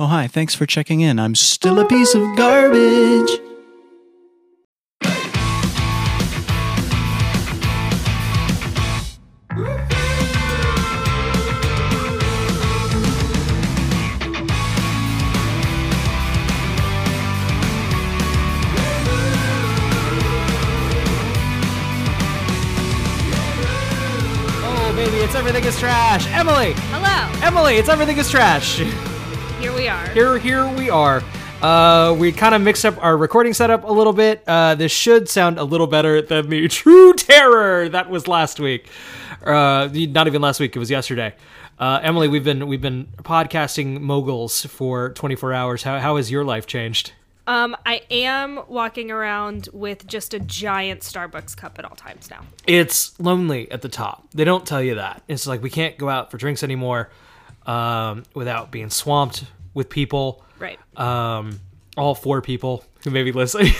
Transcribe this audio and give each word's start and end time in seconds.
Oh, 0.00 0.06
hi, 0.06 0.28
thanks 0.28 0.54
for 0.54 0.64
checking 0.64 1.00
in. 1.00 1.18
I'm 1.18 1.34
still 1.34 1.80
a 1.80 1.84
piece 1.84 2.14
of 2.14 2.22
garbage. 2.36 3.28
Oh, 24.62 24.92
baby, 24.94 25.16
it's 25.16 25.34
everything 25.34 25.64
is 25.64 25.76
trash. 25.76 26.24
Emily, 26.28 26.74
Hello. 26.76 27.44
Emily, 27.44 27.78
it's 27.78 27.88
everything 27.88 28.18
is 28.18 28.30
trash. 28.30 28.80
Here 29.58 29.74
we 29.74 29.88
are. 29.88 30.08
Here, 30.10 30.38
here 30.38 30.68
we 30.76 30.88
are. 30.88 31.20
Uh, 31.60 32.14
we 32.16 32.30
kind 32.30 32.54
of 32.54 32.62
mixed 32.62 32.84
up 32.84 33.02
our 33.02 33.16
recording 33.16 33.52
setup 33.52 33.82
a 33.82 33.92
little 33.92 34.12
bit. 34.12 34.44
Uh, 34.46 34.76
this 34.76 34.92
should 34.92 35.28
sound 35.28 35.58
a 35.58 35.64
little 35.64 35.88
better 35.88 36.22
than 36.22 36.48
the 36.48 36.68
True 36.68 37.12
Terror 37.12 37.88
that 37.88 38.08
was 38.08 38.28
last 38.28 38.60
week. 38.60 38.86
Uh, 39.44 39.88
not 39.92 40.28
even 40.28 40.40
last 40.40 40.60
week; 40.60 40.76
it 40.76 40.78
was 40.78 40.92
yesterday. 40.92 41.34
Uh, 41.76 41.98
Emily, 42.04 42.28
we've 42.28 42.44
been 42.44 42.68
we've 42.68 42.80
been 42.80 43.08
podcasting 43.22 44.00
moguls 44.00 44.64
for 44.64 45.10
24 45.10 45.52
hours. 45.52 45.82
How 45.82 45.98
how 45.98 46.18
has 46.18 46.30
your 46.30 46.44
life 46.44 46.68
changed? 46.68 47.12
Um, 47.48 47.76
I 47.84 48.02
am 48.12 48.60
walking 48.68 49.10
around 49.10 49.70
with 49.72 50.06
just 50.06 50.34
a 50.34 50.38
giant 50.38 51.00
Starbucks 51.00 51.56
cup 51.56 51.80
at 51.80 51.84
all 51.84 51.96
times 51.96 52.30
now. 52.30 52.42
It's 52.68 53.18
lonely 53.18 53.68
at 53.72 53.82
the 53.82 53.88
top. 53.88 54.28
They 54.32 54.44
don't 54.44 54.64
tell 54.64 54.82
you 54.82 54.94
that. 54.94 55.24
It's 55.26 55.48
like 55.48 55.64
we 55.64 55.70
can't 55.70 55.98
go 55.98 56.08
out 56.08 56.30
for 56.30 56.36
drinks 56.36 56.62
anymore 56.62 57.10
um, 57.66 58.24
without 58.34 58.70
being 58.70 58.90
swamped 58.90 59.44
with 59.74 59.88
people. 59.88 60.44
Right. 60.58 60.78
um, 60.96 61.60
all 61.96 62.14
four 62.14 62.40
people 62.40 62.84
who 63.04 63.10
may 63.10 63.22
be 63.24 63.32
listening. 63.32 63.72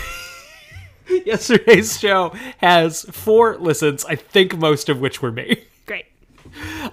Yesterday's 1.25 1.99
show 1.99 2.33
has 2.57 3.03
four 3.03 3.57
listens, 3.57 4.05
I 4.05 4.15
think 4.15 4.57
most 4.57 4.89
of 4.89 4.99
which 4.99 5.21
were 5.21 5.31
me. 5.31 5.63
Great. 5.85 6.05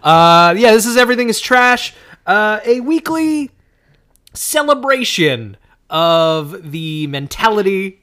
Uh, 0.02 0.54
yeah, 0.56 0.72
this 0.72 0.86
is 0.86 0.96
Everything 0.96 1.28
is 1.28 1.40
Trash, 1.40 1.94
uh, 2.26 2.60
a 2.64 2.80
weekly 2.80 3.50
celebration 4.32 5.56
of 5.90 6.70
the 6.72 7.06
mentality 7.08 8.02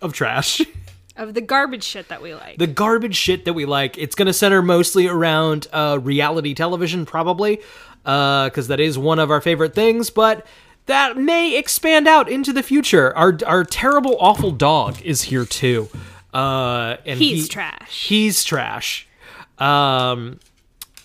of 0.00 0.12
trash. 0.12 0.60
Of 1.16 1.34
the 1.34 1.40
garbage 1.40 1.82
shit 1.84 2.08
that 2.08 2.20
we 2.22 2.34
like. 2.34 2.58
the 2.58 2.66
garbage 2.66 3.16
shit 3.16 3.44
that 3.46 3.54
we 3.54 3.64
like. 3.64 3.96
It's 3.98 4.14
going 4.14 4.26
to 4.26 4.32
center 4.32 4.60
mostly 4.62 5.06
around 5.06 5.66
uh, 5.72 5.98
reality 6.02 6.52
television, 6.54 7.06
probably, 7.06 7.60
because 8.04 8.68
that 8.68 8.80
is 8.80 8.98
one 8.98 9.18
of 9.18 9.30
our 9.30 9.40
favorite 9.40 9.74
things. 9.74 10.10
But 10.10 10.46
that 10.86 11.16
may 11.16 11.56
expand 11.56 12.06
out 12.06 12.28
into 12.28 12.52
the 12.52 12.62
future. 12.62 13.16
Our 13.16 13.38
our 13.46 13.64
terrible, 13.64 14.16
awful 14.20 14.50
dog 14.52 15.00
is 15.02 15.22
here 15.22 15.44
too. 15.44 15.88
Uh, 16.34 16.96
and 17.06 17.18
He's 17.18 17.44
he- 17.44 17.48
trash. 17.48 18.06
He's 18.08 18.44
trash. 18.44 19.08
Um, 19.58 20.38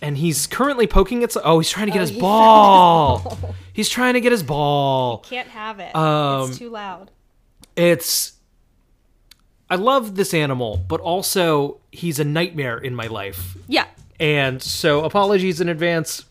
and 0.02 0.18
he's 0.18 0.46
currently 0.48 0.88
poking 0.88 1.22
its. 1.22 1.38
Oh, 1.42 1.60
he's 1.60 1.70
trying 1.70 1.88
to 1.88 1.94
get 1.94 2.02
his 2.02 2.12
ball. 2.12 3.40
He's 3.72 3.88
trying 3.88 4.16
to 4.16 4.20
get 4.22 4.34
his 4.34 4.44
ball. 4.44 5.20
Can't 5.20 5.48
have 5.48 5.80
it. 5.80 5.96
Um, 5.96 6.50
it's 6.50 6.58
too 6.60 6.70
loud. 6.70 7.10
it's 7.78 8.34
I 9.72 9.76
love 9.76 10.16
this 10.16 10.34
animal, 10.34 10.84
but 10.88 11.00
also 11.00 11.80
he's 11.92 12.20
a 12.20 12.24
nightmare 12.26 12.78
in 12.78 12.94
my 12.94 13.08
life. 13.08 13.58
Yeah. 13.68 13.86
And 14.20 14.62
so 14.62 15.04
apologies 15.06 15.60
in 15.62 15.70
advance 15.70 16.26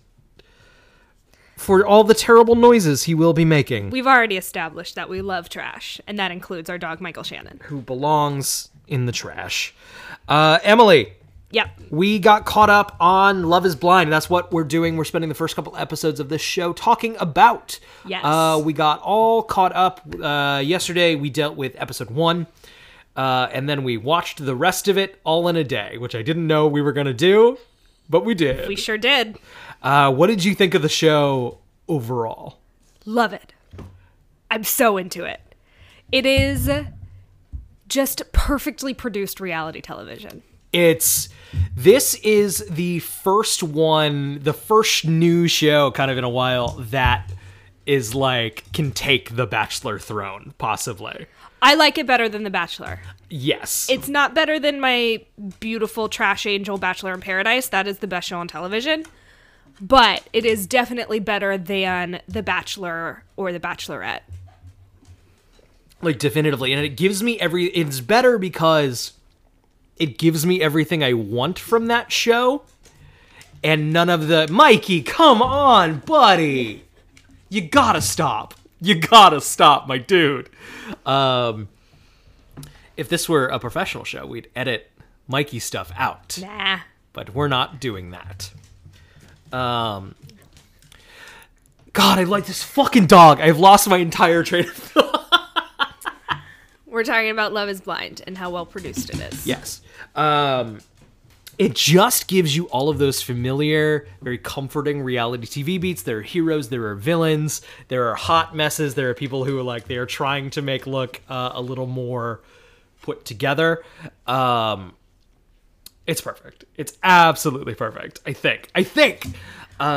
for 1.57 1.87
all 1.87 2.05
the 2.05 2.15
terrible 2.15 2.55
noises 2.55 3.05
he 3.05 3.15
will 3.15 3.33
be 3.33 3.45
making. 3.45 3.91
We've 3.91 4.07
already 4.07 4.37
established 4.37 4.95
that 4.95 5.09
we 5.09 5.21
love 5.23 5.49
trash, 5.49 6.01
and 6.07 6.19
that 6.19 6.31
includes 6.31 6.71
our 6.71 6.79
dog 6.79 7.01
Michael 7.01 7.23
Shannon. 7.23 7.61
who 7.65 7.81
belongs 7.81 8.69
in 8.87 9.07
the 9.07 9.13
trash. 9.13 9.75
Uh 10.29 10.59
Emily, 10.63 11.13
Yep. 11.53 11.69
we 11.91 12.19
got 12.21 12.45
caught 12.45 12.71
up 12.71 12.97
on 13.01 13.45
Love 13.49 13.67
is 13.67 13.75
Blind. 13.75 14.13
That's 14.13 14.31
what 14.31 14.53
we're 14.53 14.65
doing. 14.65 14.97
We're 14.97 15.05
spending 15.05 15.29
the 15.29 15.35
first 15.35 15.57
couple 15.57 15.77
episodes 15.77 16.21
of 16.21 16.29
this 16.29 16.41
show 16.43 16.73
talking 16.73 17.17
about. 17.19 17.81
Yes. 18.07 18.25
Uh, 18.25 18.61
we 18.65 18.73
got 18.73 19.01
all 19.03 19.43
caught 19.43 19.75
up. 19.75 20.01
Uh, 20.23 20.63
yesterday, 20.65 21.15
we 21.17 21.29
dealt 21.29 21.57
with 21.57 21.75
episode 21.77 22.11
one. 22.11 22.47
Uh, 23.17 23.49
and 23.53 23.69
then 23.69 23.83
we 23.85 23.97
watched 23.97 24.45
the 24.45 24.55
rest 24.55 24.89
of 24.89 24.97
it 24.97 25.21
all 25.25 25.49
in 25.49 25.57
a 25.57 25.65
day, 25.65 25.99
which 25.99 26.15
I 26.15 26.23
didn't 26.23 26.47
know 26.47 26.67
we 26.67 26.81
were 26.81 26.93
going 26.93 27.07
to 27.07 27.15
do, 27.15 27.59
but 28.09 28.25
we 28.25 28.35
did. 28.35 28.69
We 28.69 28.77
sure 28.77 28.99
did. 28.99 29.39
uh, 29.83 30.13
what 30.13 30.29
did 30.29 30.45
you 30.45 30.55
think 30.55 30.75
of 30.75 30.83
the 30.83 30.89
show 30.89 31.59
overall? 31.89 32.59
Love 33.05 33.33
it. 33.33 33.53
I'm 34.51 34.65
so 34.65 34.97
into 34.97 35.25
it. 35.25 35.41
It 36.13 36.27
is 36.27 36.69
just 37.89 38.23
perfectly 38.33 38.95
produced 38.95 39.41
reality 39.41 39.81
television. 39.81 40.43
It's 40.73 41.29
this 41.77 42.15
is 42.17 42.65
the 42.69 43.01
first 43.01 43.63
one, 43.63 44.39
the 44.41 44.53
first 44.53 45.05
new 45.05 45.49
show 45.49 45.91
kind 45.91 46.11
of 46.11 46.19
in 46.19 46.25
a 46.25 46.29
while 46.29 46.77
that 46.91 47.33
is 47.87 48.15
like 48.15 48.65
can 48.73 48.93
take 48.93 49.35
the 49.35 49.47
Bachelor 49.47 49.99
throne, 49.99 50.55
possibly. 50.59 51.27
I 51.63 51.75
like 51.75 51.99
it 51.99 52.07
better 52.07 52.29
than 52.29 52.43
The 52.43 52.51
Bachelor. 52.51 53.01
Yes. 53.29 53.89
It's 53.91 54.09
not 54.09 54.35
better 54.35 54.59
than 54.59 54.81
my 54.81 55.25
beautiful 55.61 56.09
trash 56.09 56.47
angel 56.47 56.79
Bachelor 56.79 57.13
in 57.15 57.21
Paradise. 57.21 57.69
That 57.69 57.87
is 57.87 57.99
the 57.99 58.07
best 58.07 58.29
show 58.29 58.39
on 58.39 58.49
television. 58.49 59.05
But 59.81 60.27
it 60.33 60.45
is 60.45 60.67
definitely 60.67 61.21
better 61.21 61.57
than 61.57 62.21
The 62.29 62.43
Bachelor 62.43 63.23
or 63.37 63.53
The 63.53 63.61
Bachelorette. 63.61 64.21
like 66.03 66.19
definitively 66.19 66.73
and 66.73 66.83
it 66.83 66.97
gives 66.97 67.23
me 67.23 67.39
every 67.41 67.67
it's 67.67 68.01
better 68.01 68.39
because 68.39 69.13
it 69.99 70.17
gives 70.17 70.47
me 70.47 70.63
everything 70.63 71.05
I 71.05 71.13
want 71.13 71.59
from 71.59 71.87
that 71.89 72.11
show 72.11 72.63
and 73.63 73.93
none 73.93 74.09
of 74.09 74.29
the 74.29 74.49
Mikey, 74.49 75.03
come 75.03 75.43
on, 75.43 75.99
buddy. 75.99 76.85
You 77.51 77.61
gotta 77.61 78.01
stop. 78.01 78.55
You 78.81 78.95
gotta 79.01 79.41
stop, 79.41 79.87
my 79.87 79.99
dude. 79.99 80.51
Um 81.07 81.69
if 82.97 83.09
this 83.09 83.29
were 83.29 83.47
a 83.47 83.59
professional 83.59 84.05
show, 84.05 84.27
we'd 84.27 84.49
edit 84.55 84.91
Mikey 85.29 85.59
stuff 85.59 85.93
out. 85.97 86.39
Nah. 86.41 86.81
But 87.13 87.35
we're 87.35 87.49
not 87.49 87.81
doing 87.81 88.11
that. 88.11 88.53
Um 89.53 90.15
God, 91.93 92.19
I 92.19 92.25
like 92.25 92.47
this 92.47 92.63
fucking 92.63 93.07
dog. 93.07 93.41
I've 93.41 93.59
lost 93.59 93.89
my 93.89 93.99
entire 93.99 94.43
train 94.45 94.65
of 94.65 94.75
thought. 94.75 95.17
We're 96.87 97.05
talking 97.05 97.31
about 97.31 97.53
Love 97.53 97.69
is 97.69 97.81
Blind 97.81 98.23
and 98.27 98.37
how 98.37 98.51
well 98.51 98.67
produced 98.67 99.11
it 99.11 99.21
is. 99.21 99.47
Yes. 99.47 99.81
Um, 100.15 100.81
it 101.61 101.75
just 101.75 102.27
gives 102.27 102.57
you 102.57 102.65
all 102.69 102.89
of 102.89 102.97
those 102.97 103.21
familiar, 103.21 104.09
very 104.23 104.39
comforting 104.39 105.03
reality 105.03 105.47
TV 105.47 105.79
beats. 105.79 106.01
There 106.01 106.21
are 106.21 106.23
heroes, 106.23 106.71
there 106.71 106.87
are 106.87 106.95
villains, 106.95 107.61
there 107.89 108.09
are 108.09 108.15
hot 108.15 108.57
messes, 108.57 108.95
there 108.95 109.11
are 109.11 109.15
people 109.15 109.45
who 109.45 109.59
are 109.59 109.63
like 109.63 109.87
they 109.87 109.99
are 109.99 110.07
trying 110.07 110.49
to 110.51 110.63
make 110.63 110.87
look 110.87 111.21
uh, 111.29 111.51
a 111.53 111.61
little 111.61 111.85
more 111.87 112.41
put 113.03 113.27
together. 113.27 113.85
Um, 114.27 114.95
it's 116.07 116.23
perfect. 116.23 116.65
It's 116.79 116.97
absolutely 117.03 117.75
perfect. 117.75 118.21
I 118.25 118.33
think. 118.33 118.71
I 118.75 118.83
think. 118.83 119.27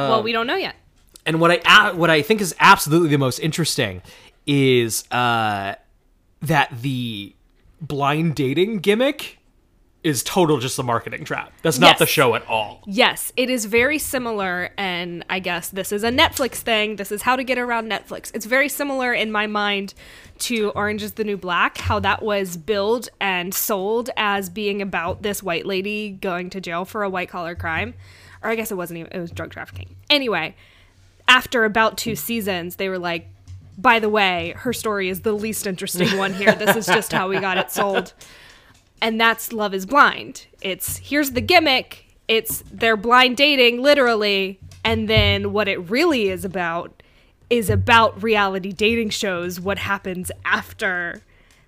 well, 0.09 0.21
we 0.21 0.33
don't 0.33 0.47
know 0.47 0.57
yet. 0.57 0.75
And 1.25 1.39
what 1.39 1.65
I 1.65 1.93
what 1.93 2.09
I 2.09 2.23
think 2.23 2.41
is 2.41 2.53
absolutely 2.59 3.07
the 3.07 3.17
most 3.17 3.39
interesting 3.39 4.01
is 4.45 5.09
uh, 5.11 5.75
that 6.41 6.81
the 6.81 7.33
blind 7.79 8.35
dating 8.35 8.79
gimmick 8.79 9.39
is 10.03 10.21
total 10.23 10.57
just 10.59 10.77
a 10.77 10.83
marketing 10.83 11.23
trap. 11.23 11.53
That's 11.61 11.79
not 11.79 11.91
Yes. 11.91 11.99
the 11.99 12.05
show 12.05 12.35
at 12.35 12.45
all. 12.47 12.81
Yes, 12.85 13.31
it 13.37 13.49
is 13.49 13.65
very 13.65 13.97
similar, 13.97 14.71
and 14.77 15.23
I 15.29 15.39
guess 15.39 15.69
this 15.69 15.91
is 15.93 16.03
a 16.03 16.09
Netflix 16.09 16.55
thing. 16.55 16.97
This 16.97 17.11
is 17.11 17.21
how 17.21 17.35
to 17.37 17.43
get 17.43 17.57
around 17.57 17.89
Netflix. 17.89 18.29
It's 18.35 18.45
very 18.45 18.67
similar 18.67 19.13
in 19.13 19.31
my 19.31 19.47
mind 19.47 19.93
to 20.39 20.71
Orange 20.71 21.03
is 21.03 21.13
the 21.13 21.23
New 21.23 21.37
Black, 21.37 21.77
how 21.77 21.99
that 21.99 22.21
was 22.21 22.57
billed 22.57 23.07
and 23.21 23.53
sold 23.53 24.09
as 24.17 24.49
being 24.49 24.81
about 24.81 25.21
this 25.21 25.41
white 25.41 25.65
lady 25.65 26.09
going 26.09 26.49
to 26.49 26.59
jail 26.59 26.83
for 26.83 27.03
a 27.03 27.09
white 27.09 27.29
collar 27.29 27.55
crime. 27.55 27.93
Or 28.41 28.49
I 28.49 28.55
guess 28.55 28.71
it 28.71 28.75
wasn't 28.75 28.99
even, 28.99 29.11
it 29.13 29.19
was 29.19 29.31
drug 29.31 29.51
trafficking. 29.51 29.95
Anyway, 30.09 30.55
after 31.29 31.63
about 31.63 31.97
two 31.97 32.17
seasons, 32.17 32.75
they 32.75 32.89
were 32.89 32.99
like, 32.99 33.27
by 33.77 33.99
the 33.99 34.09
way, 34.09 34.53
her 34.57 34.73
story 34.73 35.07
is 35.07 35.21
the 35.21 35.31
least 35.31 35.65
interesting 35.65 36.17
one 36.17 36.33
here. 36.33 36.53
This 36.53 36.75
is 36.75 36.85
just 36.85 37.11
how 37.13 37.29
we 37.29 37.39
got 37.39 37.57
it 37.57 37.71
sold 37.71 38.13
and 39.03 39.19
that's 39.19 39.51
Love 39.51 39.73
is 39.73 39.85
Blind. 39.85 40.47
It's 40.61 40.97
here's 40.97 41.31
the 41.31 41.41
gimmick. 41.41 42.05
It's 42.29 42.63
they're 42.71 42.97
blind 42.97 43.35
dating 43.35 43.83
literally, 43.83 44.59
and 44.83 45.09
then 45.09 45.51
what 45.51 45.67
it 45.67 45.77
really 45.89 46.29
is 46.29 46.45
about 46.45 47.03
is 47.49 47.69
about 47.69 48.23
reality 48.23 48.71
dating 48.71 49.09
shows 49.09 49.59
what 49.59 49.77
happens 49.77 50.31
after 50.45 51.21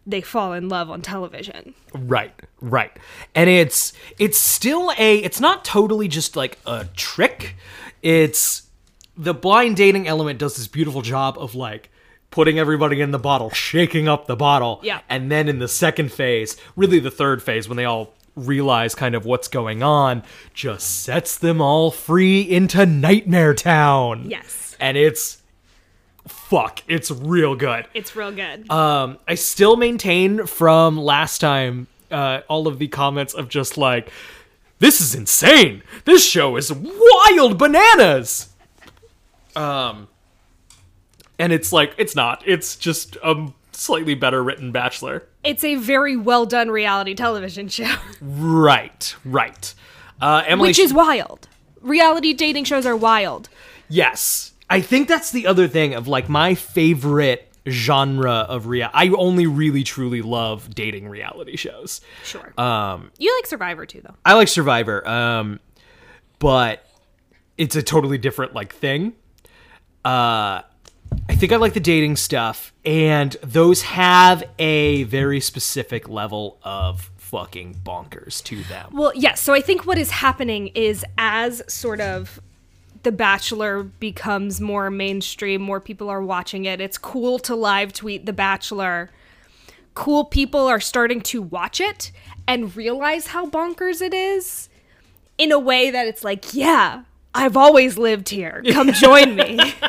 they 0.07 0.21
fall 0.21 0.53
in 0.53 0.69
love 0.69 0.89
on 0.89 1.01
television. 1.01 1.73
Right, 1.93 2.33
right. 2.61 2.97
And 3.35 3.49
it's 3.49 3.91
it's 4.17 4.37
still 4.37 4.93
a 4.97 5.17
it's 5.17 5.41
not 5.41 5.65
totally 5.65 6.07
just 6.07 6.37
like 6.37 6.57
a 6.65 6.85
trick. 6.95 7.57
It's 8.01 8.69
the 9.17 9.33
blind 9.33 9.75
dating 9.75 10.07
element 10.07 10.39
does 10.39 10.55
this 10.55 10.67
beautiful 10.67 11.01
job 11.01 11.37
of 11.37 11.53
like 11.53 11.89
putting 12.31 12.60
everybody 12.60 13.01
in 13.01 13.12
the 13.12 13.19
bottle, 13.19 13.50
shaking 13.50 14.07
up 14.07 14.27
the 14.27 14.36
bottle. 14.36 14.80
Yeah. 14.83 15.01
And 15.10 15.31
then 15.31 15.48
in 15.48 15.60
the 15.60 15.68
second 15.68 16.12
phase, 16.12 16.57
really 16.75 17.00
the 17.00 17.12
third 17.12 17.42
phase, 17.42 17.69
when 17.69 17.77
they 17.77 17.86
all 17.86 18.13
realize 18.36 18.95
kind 18.95 19.16
of 19.16 19.25
what's 19.25 19.48
going 19.48 19.81
on, 19.81 20.24
just 20.54 21.04
sets 21.04 21.38
them 21.38 21.62
all 21.62 21.92
free 21.92 22.42
into 22.42 22.86
Nightmare 22.86 23.54
Town. 23.54 24.30
Yes. 24.30 24.75
And 24.80 24.98
it's 24.98 25.42
fuck, 26.27 26.81
it's 26.88 27.12
real 27.12 27.56
good. 27.56 27.88
It's 27.94 28.16
real 28.16 28.31
good. 28.31 28.69
Um, 28.69 29.18
I 29.28 29.36
still 29.36 29.78
maintain 29.78 30.45
from 30.45 30.98
last 30.98 31.39
time 31.39 31.88
uh, 32.12 32.42
all 32.50 32.68
of 32.68 32.80
the 32.80 32.88
comments 32.88 33.33
of 33.33 33.48
just 33.48 33.78
like, 33.78 34.10
this 34.80 35.00
is 35.00 35.16
insane. 35.16 35.83
This 36.04 36.28
show 36.28 36.57
is 36.57 36.71
wild 36.74 37.57
bananas. 37.57 38.50
Um, 39.56 40.10
and 41.39 41.51
it's 41.53 41.71
like 41.73 41.93
it's 41.97 42.15
not. 42.15 42.43
It's 42.45 42.75
just 42.75 43.17
a 43.23 43.47
slightly 43.71 44.15
better 44.15 44.43
written 44.43 44.71
Bachelor. 44.71 45.27
it's 45.43 45.63
a 45.63 45.75
very 45.75 46.15
well 46.15 46.45
done 46.45 46.69
reality 46.71 47.13
television 47.13 47.67
show, 47.67 47.93
Right, 48.21 49.15
right. 49.25 49.73
Uh, 50.21 50.43
Emily, 50.47 50.69
which 50.69 50.79
is 50.79 50.93
wild. 50.93 51.47
Reality 51.81 52.33
dating 52.33 52.63
shows 52.63 52.85
are 52.85 52.95
wild. 52.95 53.49
yes. 53.89 54.51
I 54.67 54.81
think 54.81 55.07
that's 55.07 55.29
the 55.31 55.45
other 55.45 55.67
thing 55.67 55.93
of 55.93 56.07
like 56.07 56.27
my 56.27 56.55
favorite 56.55 57.51
genre 57.69 58.31
of 58.49 58.65
real. 58.65 58.89
I 58.93 59.09
only 59.09 59.45
really 59.45 59.83
truly 59.83 60.23
love 60.23 60.73
dating 60.73 61.07
reality 61.07 61.55
shows. 61.55 62.01
Sure. 62.23 62.51
Um, 62.59 63.11
you 63.19 63.35
like 63.37 63.45
Survivor 63.45 63.85
too, 63.85 64.01
though. 64.01 64.15
I 64.25 64.33
like 64.33 64.47
Survivor, 64.47 65.07
um, 65.07 65.59
but 66.39 66.83
it's 67.59 67.75
a 67.75 67.83
totally 67.83 68.17
different 68.17 68.55
like 68.55 68.73
thing. 68.73 69.13
Uh, 70.03 70.61
I 71.27 71.36
think 71.36 71.51
I 71.51 71.56
like 71.57 71.74
the 71.74 71.80
dating 71.80 72.18
stuff, 72.18 72.74
and 72.86 73.36
those 73.42 73.81
have 73.83 74.44
a 74.60 75.04
very 75.04 75.39
specific 75.39 76.07
level 76.07 76.60
of 76.63 77.10
fucking 77.18 77.75
bonkers 77.83 78.44
to 78.44 78.63
them. 78.63 78.92
Well, 78.94 79.12
yes. 79.16 79.42
So 79.42 79.54
I 79.54 79.62
think 79.62 79.86
what 79.86 79.98
is 79.98 80.12
happening 80.12 80.68
is 80.68 81.04
as 81.18 81.62
sort 81.68 82.00
of 82.00 82.39
The 83.04 83.12
Bachelor 83.12 83.83
becomes 83.83 84.62
more 84.62 84.89
mainstream, 84.92 85.62
more 85.62 85.80
people 85.80 86.10
are 86.10 86.22
watching 86.22 86.66
it. 86.66 86.80
It's 86.80 86.98
cool 86.98 87.39
to 87.39 87.56
live 87.56 87.92
tweet 87.92 88.25
The 88.25 88.33
Bachelor. 88.33 89.10
Cool 89.95 90.25
people 90.25 90.68
are 90.68 90.80
starting 90.80 91.21
to 91.21 91.42
watch 91.42 91.81
it 91.81 92.12
and 92.48 92.75
realize 92.75 93.28
how 93.28 93.50
bonkers 93.50 94.01
it 94.01 94.13
is 94.13 94.69
in 95.38 95.51
a 95.51 95.60
way 95.60 95.89
that 95.89 96.07
it's 96.07 96.24
like, 96.24 96.54
yeah, 96.54 97.04
I've 97.33 97.57
always 97.57 97.98
lived 97.98 98.30
here. 98.30 98.63
Come 98.71 98.94
join 98.94 99.36
me. 99.36 99.60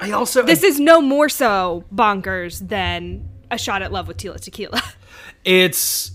I 0.00 0.12
also 0.12 0.42
this 0.42 0.62
is 0.62 0.80
no 0.80 1.00
more 1.00 1.28
so 1.28 1.84
bonkers 1.94 2.66
than 2.66 3.28
a 3.50 3.58
shot 3.58 3.82
at 3.82 3.92
love 3.92 4.08
with 4.08 4.16
Tila 4.16 4.40
Tequila. 4.40 4.82
it's 5.44 6.12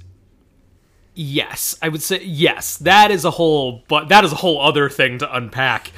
yes, 1.13 1.77
I 1.81 1.89
would 1.89 2.01
say 2.01 2.23
yes. 2.23 2.77
That 2.77 3.11
is 3.11 3.25
a 3.25 3.31
whole, 3.31 3.83
but 3.87 4.09
that 4.09 4.23
is 4.23 4.31
a 4.31 4.35
whole 4.35 4.59
other 4.61 4.89
thing 4.89 5.19
to 5.19 5.35
unpack. 5.35 5.91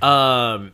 Um, 0.00 0.72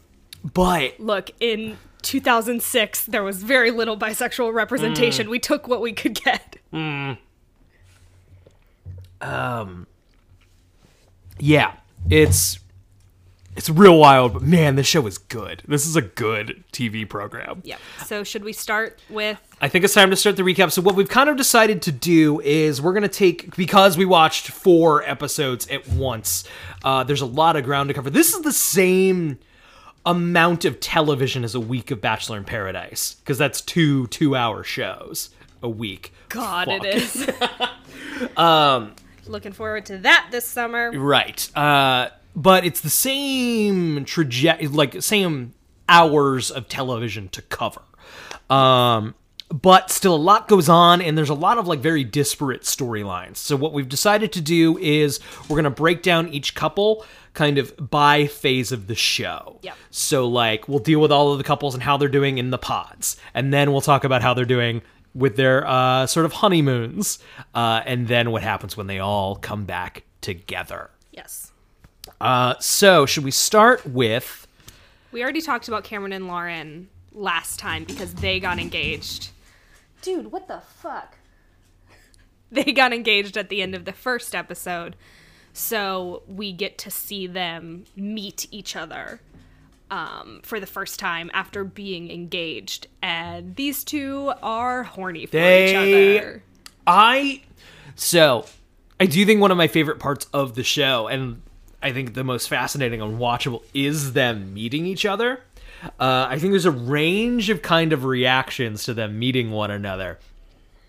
but 0.54 0.98
Look, 1.00 1.30
in 1.40 1.76
2006, 2.02 3.04
there 3.06 3.22
was 3.22 3.42
very 3.42 3.70
little 3.70 3.96
bisexual 3.96 4.54
representation. 4.54 5.28
We 5.28 5.38
took 5.38 5.68
what 5.68 5.80
we 5.80 5.92
could 5.92 6.14
get. 6.22 6.56
Um 9.20 9.86
Yeah, 11.38 11.74
it's 12.08 12.58
it's 13.60 13.68
real 13.68 13.98
wild. 13.98 14.32
But 14.32 14.42
man, 14.42 14.76
this 14.76 14.86
show 14.86 15.06
is 15.06 15.18
good. 15.18 15.62
This 15.68 15.86
is 15.86 15.94
a 15.94 16.00
good 16.00 16.64
TV 16.72 17.06
program. 17.06 17.60
Yep. 17.62 17.78
So, 18.06 18.24
should 18.24 18.42
we 18.42 18.54
start 18.54 18.98
with. 19.10 19.38
I 19.60 19.68
think 19.68 19.84
it's 19.84 19.92
time 19.92 20.08
to 20.08 20.16
start 20.16 20.36
the 20.38 20.42
recap. 20.42 20.72
So 20.72 20.80
what 20.80 20.94
we've 20.94 21.10
kind 21.10 21.28
of 21.28 21.36
decided 21.36 21.82
to 21.82 21.92
do 21.92 22.40
is 22.40 22.80
we're 22.80 22.94
gonna 22.94 23.06
take 23.06 23.54
because 23.56 23.98
we 23.98 24.06
watched 24.06 24.48
four 24.48 25.02
episodes 25.02 25.68
at 25.68 25.86
once. 25.88 26.44
Uh, 26.82 27.04
there's 27.04 27.20
a 27.20 27.26
lot 27.26 27.54
of 27.56 27.64
ground 27.64 27.88
to 27.88 27.94
cover. 27.94 28.08
This 28.08 28.32
is 28.32 28.40
the 28.40 28.52
same 28.52 29.38
amount 30.06 30.64
of 30.64 30.80
television 30.80 31.44
as 31.44 31.54
a 31.54 31.60
week 31.60 31.90
of 31.90 32.00
Bachelor 32.00 32.38
in 32.38 32.44
Paradise 32.44 33.16
because 33.16 33.36
that's 33.36 33.60
two 33.60 34.06
two-hour 34.06 34.64
shows 34.64 35.28
a 35.62 35.68
week. 35.68 36.14
God, 36.30 36.68
Fuck. 36.68 36.82
it 36.82 36.94
is. 36.94 37.30
um, 38.38 38.94
Looking 39.26 39.52
forward 39.52 39.84
to 39.86 39.98
that 39.98 40.28
this 40.30 40.46
summer. 40.46 40.90
Right. 40.92 41.54
Uh, 41.54 42.08
but 42.40 42.64
it's 42.64 42.80
the 42.80 42.90
same 42.90 44.04
trajectory, 44.06 44.66
like 44.68 45.02
same 45.02 45.52
hours 45.88 46.50
of 46.50 46.68
television 46.68 47.28
to 47.28 47.42
cover. 47.42 47.82
Um, 48.48 49.14
but 49.50 49.90
still, 49.90 50.14
a 50.14 50.16
lot 50.16 50.48
goes 50.48 50.68
on, 50.68 51.02
and 51.02 51.18
there's 51.18 51.28
a 51.28 51.34
lot 51.34 51.58
of 51.58 51.66
like 51.66 51.80
very 51.80 52.02
disparate 52.02 52.62
storylines. 52.62 53.36
So 53.36 53.56
what 53.56 53.74
we've 53.74 53.88
decided 53.88 54.32
to 54.32 54.40
do 54.40 54.78
is 54.78 55.20
we're 55.48 55.56
gonna 55.56 55.70
break 55.70 56.02
down 56.02 56.28
each 56.28 56.54
couple 56.54 57.04
kind 57.34 57.58
of 57.58 57.74
by 57.90 58.26
phase 58.26 58.72
of 58.72 58.86
the 58.86 58.94
show. 58.94 59.58
Yep. 59.62 59.76
So 59.90 60.26
like 60.26 60.66
we'll 60.66 60.78
deal 60.78 61.00
with 61.00 61.12
all 61.12 61.32
of 61.32 61.38
the 61.38 61.44
couples 61.44 61.74
and 61.74 61.82
how 61.82 61.98
they're 61.98 62.08
doing 62.08 62.38
in 62.38 62.50
the 62.50 62.58
pods, 62.58 63.18
and 63.34 63.52
then 63.52 63.70
we'll 63.70 63.82
talk 63.82 64.04
about 64.04 64.22
how 64.22 64.32
they're 64.32 64.46
doing 64.46 64.80
with 65.14 65.36
their 65.36 65.66
uh, 65.66 66.06
sort 66.06 66.24
of 66.24 66.32
honeymoons, 66.32 67.18
uh, 67.54 67.82
and 67.84 68.08
then 68.08 68.30
what 68.30 68.42
happens 68.42 68.78
when 68.78 68.86
they 68.86 68.98
all 68.98 69.36
come 69.36 69.66
back 69.66 70.04
together. 70.22 70.90
Yes. 71.12 71.49
Uh, 72.20 72.54
so 72.60 73.06
should 73.06 73.24
we 73.24 73.30
start 73.30 73.86
with? 73.86 74.46
We 75.12 75.22
already 75.22 75.40
talked 75.40 75.68
about 75.68 75.84
Cameron 75.84 76.12
and 76.12 76.28
Lauren 76.28 76.88
last 77.12 77.58
time 77.58 77.84
because 77.84 78.14
they 78.14 78.38
got 78.40 78.58
engaged. 78.58 79.30
Dude, 80.02 80.30
what 80.32 80.46
the 80.48 80.60
fuck? 80.60 81.16
They 82.52 82.72
got 82.72 82.92
engaged 82.92 83.36
at 83.36 83.48
the 83.48 83.62
end 83.62 83.74
of 83.76 83.84
the 83.84 83.92
first 83.92 84.34
episode. 84.34 84.96
So 85.52 86.22
we 86.26 86.52
get 86.52 86.78
to 86.78 86.90
see 86.90 87.26
them 87.26 87.84
meet 87.96 88.46
each 88.50 88.74
other 88.76 89.20
um, 89.90 90.40
for 90.42 90.58
the 90.60 90.66
first 90.66 90.98
time 90.98 91.30
after 91.32 91.64
being 91.64 92.10
engaged. 92.10 92.86
And 93.02 93.56
these 93.56 93.84
two 93.84 94.32
are 94.42 94.82
horny 94.84 95.26
for 95.26 95.32
They- 95.32 95.70
each 96.16 96.20
other. 96.22 96.42
I 96.86 97.42
so 97.94 98.46
I 98.98 99.06
do 99.06 99.24
think 99.26 99.40
one 99.40 99.50
of 99.50 99.56
my 99.56 99.68
favorite 99.68 99.98
parts 100.00 100.26
of 100.32 100.54
the 100.54 100.64
show, 100.64 101.06
and 101.08 101.42
I 101.82 101.92
think 101.92 102.14
the 102.14 102.24
most 102.24 102.48
fascinating 102.48 103.00
and 103.00 103.18
watchable, 103.18 103.62
is 103.74 104.12
them 104.12 104.54
meeting 104.54 104.86
each 104.86 105.06
other. 105.06 105.40
Uh, 105.98 106.26
I 106.28 106.38
think 106.38 106.52
there's 106.52 106.66
a 106.66 106.70
range 106.70 107.48
of 107.48 107.62
kind 107.62 107.92
of 107.92 108.04
reactions 108.04 108.84
to 108.84 108.94
them 108.94 109.18
meeting 109.18 109.50
one 109.50 109.70
another, 109.70 110.18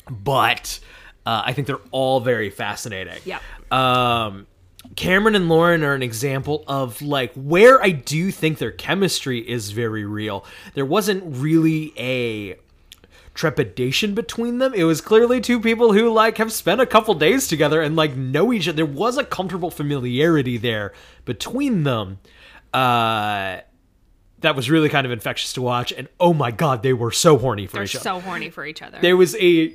but 0.09 0.79
uh, 1.25 1.43
I 1.45 1.53
think 1.53 1.67
they're 1.67 1.79
all 1.91 2.19
very 2.19 2.49
fascinating. 2.49 3.17
Yeah. 3.23 3.39
Um, 3.71 4.47
Cameron 4.95 5.35
and 5.35 5.47
Lauren 5.47 5.83
are 5.83 5.93
an 5.93 6.03
example 6.03 6.63
of 6.67 7.01
like 7.01 7.31
where 7.35 7.81
I 7.81 7.91
do 7.91 8.31
think 8.31 8.57
their 8.57 8.71
chemistry 8.71 9.39
is 9.39 9.71
very 9.71 10.03
real. 10.03 10.43
There 10.73 10.85
wasn't 10.85 11.23
really 11.25 11.93
a 11.97 12.57
trepidation 13.33 14.13
between 14.13 14.57
them. 14.57 14.73
It 14.73 14.83
was 14.83 14.99
clearly 15.01 15.39
two 15.41 15.59
people 15.59 15.93
who 15.93 16.11
like 16.11 16.37
have 16.37 16.51
spent 16.51 16.81
a 16.81 16.85
couple 16.85 17.13
days 17.13 17.47
together 17.47 17.81
and 17.81 17.95
like 17.95 18.15
know 18.15 18.51
each 18.51 18.67
other. 18.67 18.75
There 18.77 18.85
was 18.85 19.17
a 19.17 19.23
comfortable 19.23 19.71
familiarity 19.71 20.57
there 20.57 20.93
between 21.25 21.83
them. 21.83 22.19
Uh 22.73 23.61
that 24.39 24.55
was 24.55 24.71
really 24.71 24.89
kind 24.89 25.05
of 25.05 25.11
infectious 25.11 25.53
to 25.53 25.61
watch 25.61 25.91
and 25.91 26.07
oh 26.19 26.33
my 26.33 26.51
god, 26.51 26.81
they 26.83 26.93
were 26.93 27.11
so 27.11 27.37
horny 27.37 27.67
for 27.67 27.75
They're 27.77 27.83
each 27.83 27.95
other 27.95 28.03
so 28.03 28.19
horny 28.19 28.49
for 28.49 28.65
each 28.65 28.81
other. 28.81 28.97
there 28.99 29.15
was 29.15 29.35
a 29.35 29.73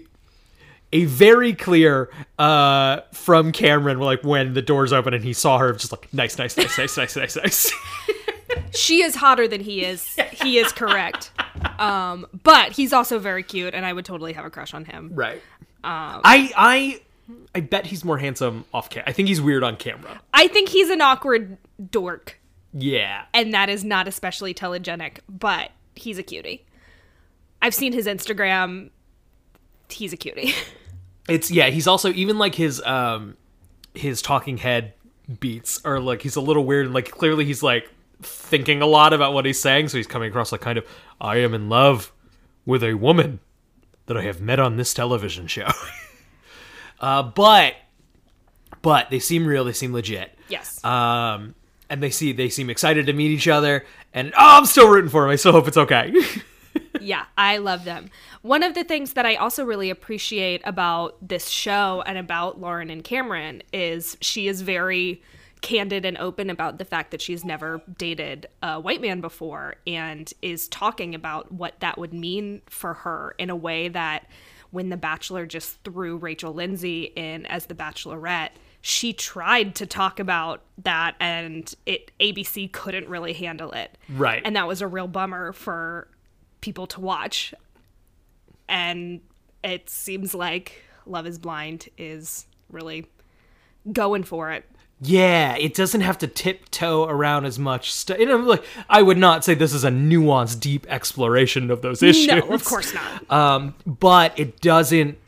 a 0.93 1.05
very 1.05 1.53
clear 1.53 2.11
uh 2.39 3.01
from 3.13 3.53
Cameron 3.53 3.99
like 4.01 4.23
when 4.23 4.55
the 4.55 4.63
doors 4.63 4.93
open 4.93 5.15
and 5.15 5.25
he 5.25 5.33
saw 5.33 5.59
her 5.59 5.73
just 5.73 5.93
like 5.93 6.13
nice 6.13 6.37
nice 6.39 6.57
nice 6.57 6.77
nice 6.79 6.97
nice 6.97 7.17
nice 7.17 7.37
nice 7.37 7.73
she 8.75 9.03
is 9.03 9.15
hotter 9.17 9.47
than 9.49 9.61
he 9.61 9.85
is. 9.85 10.17
He 10.43 10.59
is 10.59 10.71
correct. 10.71 11.33
Um, 11.79 12.27
but 12.45 12.73
he's 12.73 12.93
also 12.93 13.19
very 13.19 13.43
cute, 13.43 13.75
and 13.75 13.85
I 13.87 13.93
would 13.93 14.05
totally 14.05 14.35
have 14.35 14.45
a 14.45 14.51
crush 14.51 14.75
on 14.75 14.85
him. 14.85 15.11
right 15.15 15.41
I 15.83 16.53
I 16.57 17.01
I 17.55 17.61
bet 17.61 17.87
he's 17.87 18.05
more 18.05 18.19
handsome 18.19 18.65
off 18.75 18.91
camera. 18.91 19.09
I 19.09 19.13
think 19.13 19.29
he's 19.29 19.41
weird 19.41 19.65
on 19.65 19.77
camera. 19.77 20.21
I 20.35 20.47
think 20.49 20.69
he's 20.69 20.91
an 20.91 21.01
awkward 21.01 21.57
dork, 21.91 22.39
Yeah. 22.73 23.25
and 23.35 23.53
that 23.55 23.69
is 23.69 23.83
not 23.83 24.07
especially 24.07 24.53
telegenic, 24.55 25.19
but 25.29 25.71
he's 25.95 26.19
a 26.19 26.23
cutie. 26.23 26.65
I've 27.63 27.75
seen 27.75 27.93
his 27.93 28.07
Instagram. 28.07 28.91
He's 29.89 30.13
a 30.13 30.17
cutie. 30.17 30.53
It's 31.29 31.51
yeah, 31.51 31.71
he's 31.71 31.89
also 31.89 32.13
even 32.13 32.39
like 32.39 32.55
his 32.55 32.81
um 32.83 33.37
his 33.95 34.23
talking 34.23 34.59
head 34.59 34.93
beats 35.41 35.85
are 35.85 35.99
like 35.99 36.23
he's 36.23 36.37
a 36.37 36.41
little 36.41 36.65
weird 36.65 36.85
and 36.87 36.95
like 36.95 37.11
clearly 37.11 37.45
he's 37.45 37.65
like 37.65 37.91
thinking 38.23 38.83
a 38.83 38.87
lot 38.87 39.13
about 39.13 39.35
what 39.35 39.45
he's 39.45 39.61
saying, 39.61 39.89
so 39.89 39.97
he's 39.97 40.07
coming 40.07 40.29
across 40.29 40.53
like 40.53 40.61
kind 40.61 40.79
of 40.79 40.87
I 41.21 41.39
am 41.39 41.55
in 41.55 41.69
love 41.69 42.13
with 42.65 42.83
a 42.83 42.95
woman 42.95 43.41
that 44.07 44.17
I 44.17 44.23
have 44.23 44.41
met 44.41 44.59
on 44.59 44.77
this 44.77 44.95
television 44.95 45.47
show. 45.47 45.69
uh 47.01 47.23
but 47.23 47.75
but 48.83 49.11
they 49.11 49.19
seem 49.19 49.47
real, 49.47 49.65
they 49.65 49.73
seem 49.73 49.93
legit. 49.93 50.37
yes. 50.49 50.83
Um 50.85 51.55
and 51.89 52.03
they 52.03 52.11
see 52.11 52.33
they 52.33 52.49
seem 52.49 52.71
excited 52.71 53.07
to 53.07 53.13
meet 53.13 53.31
each 53.31 53.49
other, 53.49 53.85
and 54.13 54.33
oh, 54.37 54.59
I'm 54.59 54.67
still 54.67 54.89
rooting 54.89 55.11
for 55.11 55.23
them. 55.23 55.31
I 55.31 55.37
still 55.37 55.53
hope 55.53 55.69
it's 55.69 55.77
okay. 55.77 56.13
yeah, 57.01 57.27
I 57.39 57.59
love 57.59 57.85
them. 57.85 58.11
One 58.43 58.63
of 58.63 58.75
the 58.75 58.85
things 58.85 59.13
that 59.15 59.27
I 59.27 59.37
also 59.37 59.65
really 59.65 59.91
appreciate 59.91 60.63
about 60.65 61.17
this 61.27 61.49
show 61.49 62.03
and 62.07 62.19
about 62.19 62.61
Lauren 62.61 62.91
and 62.91 63.03
Cameron 63.05 63.63
is 63.73 64.17
she 64.21 64.49
is 64.49 64.63
very 64.63 65.23
candid 65.67 66.05
and 66.05 66.17
open 66.19 66.49
about 66.49 66.79
the 66.79 66.85
fact 66.85 67.11
that 67.11 67.21
she's 67.21 67.45
never 67.45 67.83
dated 67.99 68.47
a 68.63 68.79
white 68.79 69.01
man 69.01 69.21
before 69.21 69.75
and 69.85 70.33
is 70.41 70.69
talking 70.69 71.13
about 71.13 71.51
what 71.51 71.81
that 71.81 71.99
would 71.99 72.15
mean 72.15 72.63
for 72.67 72.95
her 72.95 73.35
in 73.37 73.51
a 73.51 73.57
way 73.57 73.89
that 73.89 74.31
when 74.71 74.91
The 74.91 74.97
Bachelor 74.97 75.45
just 75.45 75.83
threw 75.83 76.19
Rachel 76.19 76.55
Lindsay 76.55 77.13
in 77.17 77.47
as 77.47 77.67
the 77.67 77.75
Bachelorette, 77.75 78.51
she 78.81 79.13
tried 79.13 79.75
to 79.75 79.87
talk 79.87 80.21
about 80.21 80.63
that 80.85 81.17
and 81.19 81.75
it 81.85 82.13
ABC 82.21 82.71
couldn't 82.71 83.09
really 83.09 83.33
handle 83.33 83.73
it. 83.73 83.99
Right. 84.09 84.43
And 84.45 84.55
that 84.55 84.69
was 84.69 84.83
a 84.83 84.87
real 84.87 85.09
bummer 85.09 85.53
for 85.53 86.07
people 86.61 86.87
to 86.87 87.01
watch. 87.01 87.53
And 88.69 89.21
it 89.65 89.91
seems 89.91 90.33
like 90.33 90.85
Love 91.07 91.27
is 91.27 91.41
Blind 91.41 91.89
is 91.99 92.47
really 92.71 93.09
going 93.93 94.23
for 94.23 94.53
it. 94.53 94.65
Yeah, 95.01 95.57
it 95.57 95.75
doesn't 95.75 96.01
have 96.01 96.17
to 96.19 96.27
tiptoe 96.27 97.05
around 97.05 97.45
as 97.45 97.59
much 97.59 97.93
stuff. 97.93 98.19
You 98.19 98.27
know, 98.27 98.37
like 98.39 98.65
I 98.89 99.03
would 99.03 99.19
not 99.19 99.45
say 99.45 99.55
this 99.55 99.75
is 99.75 99.85
a 99.85 99.91
nuanced, 99.91 100.59
deep 100.61 100.87
exploration 100.89 101.71
of 101.71 101.83
those 101.83 102.03
issues. 102.03 102.29
No, 102.29 102.39
of 102.49 102.65
course 102.65 102.95
not. 102.95 103.31
Um, 103.31 103.75
but 103.85 104.39
it 104.39 104.61
doesn't 104.61 105.19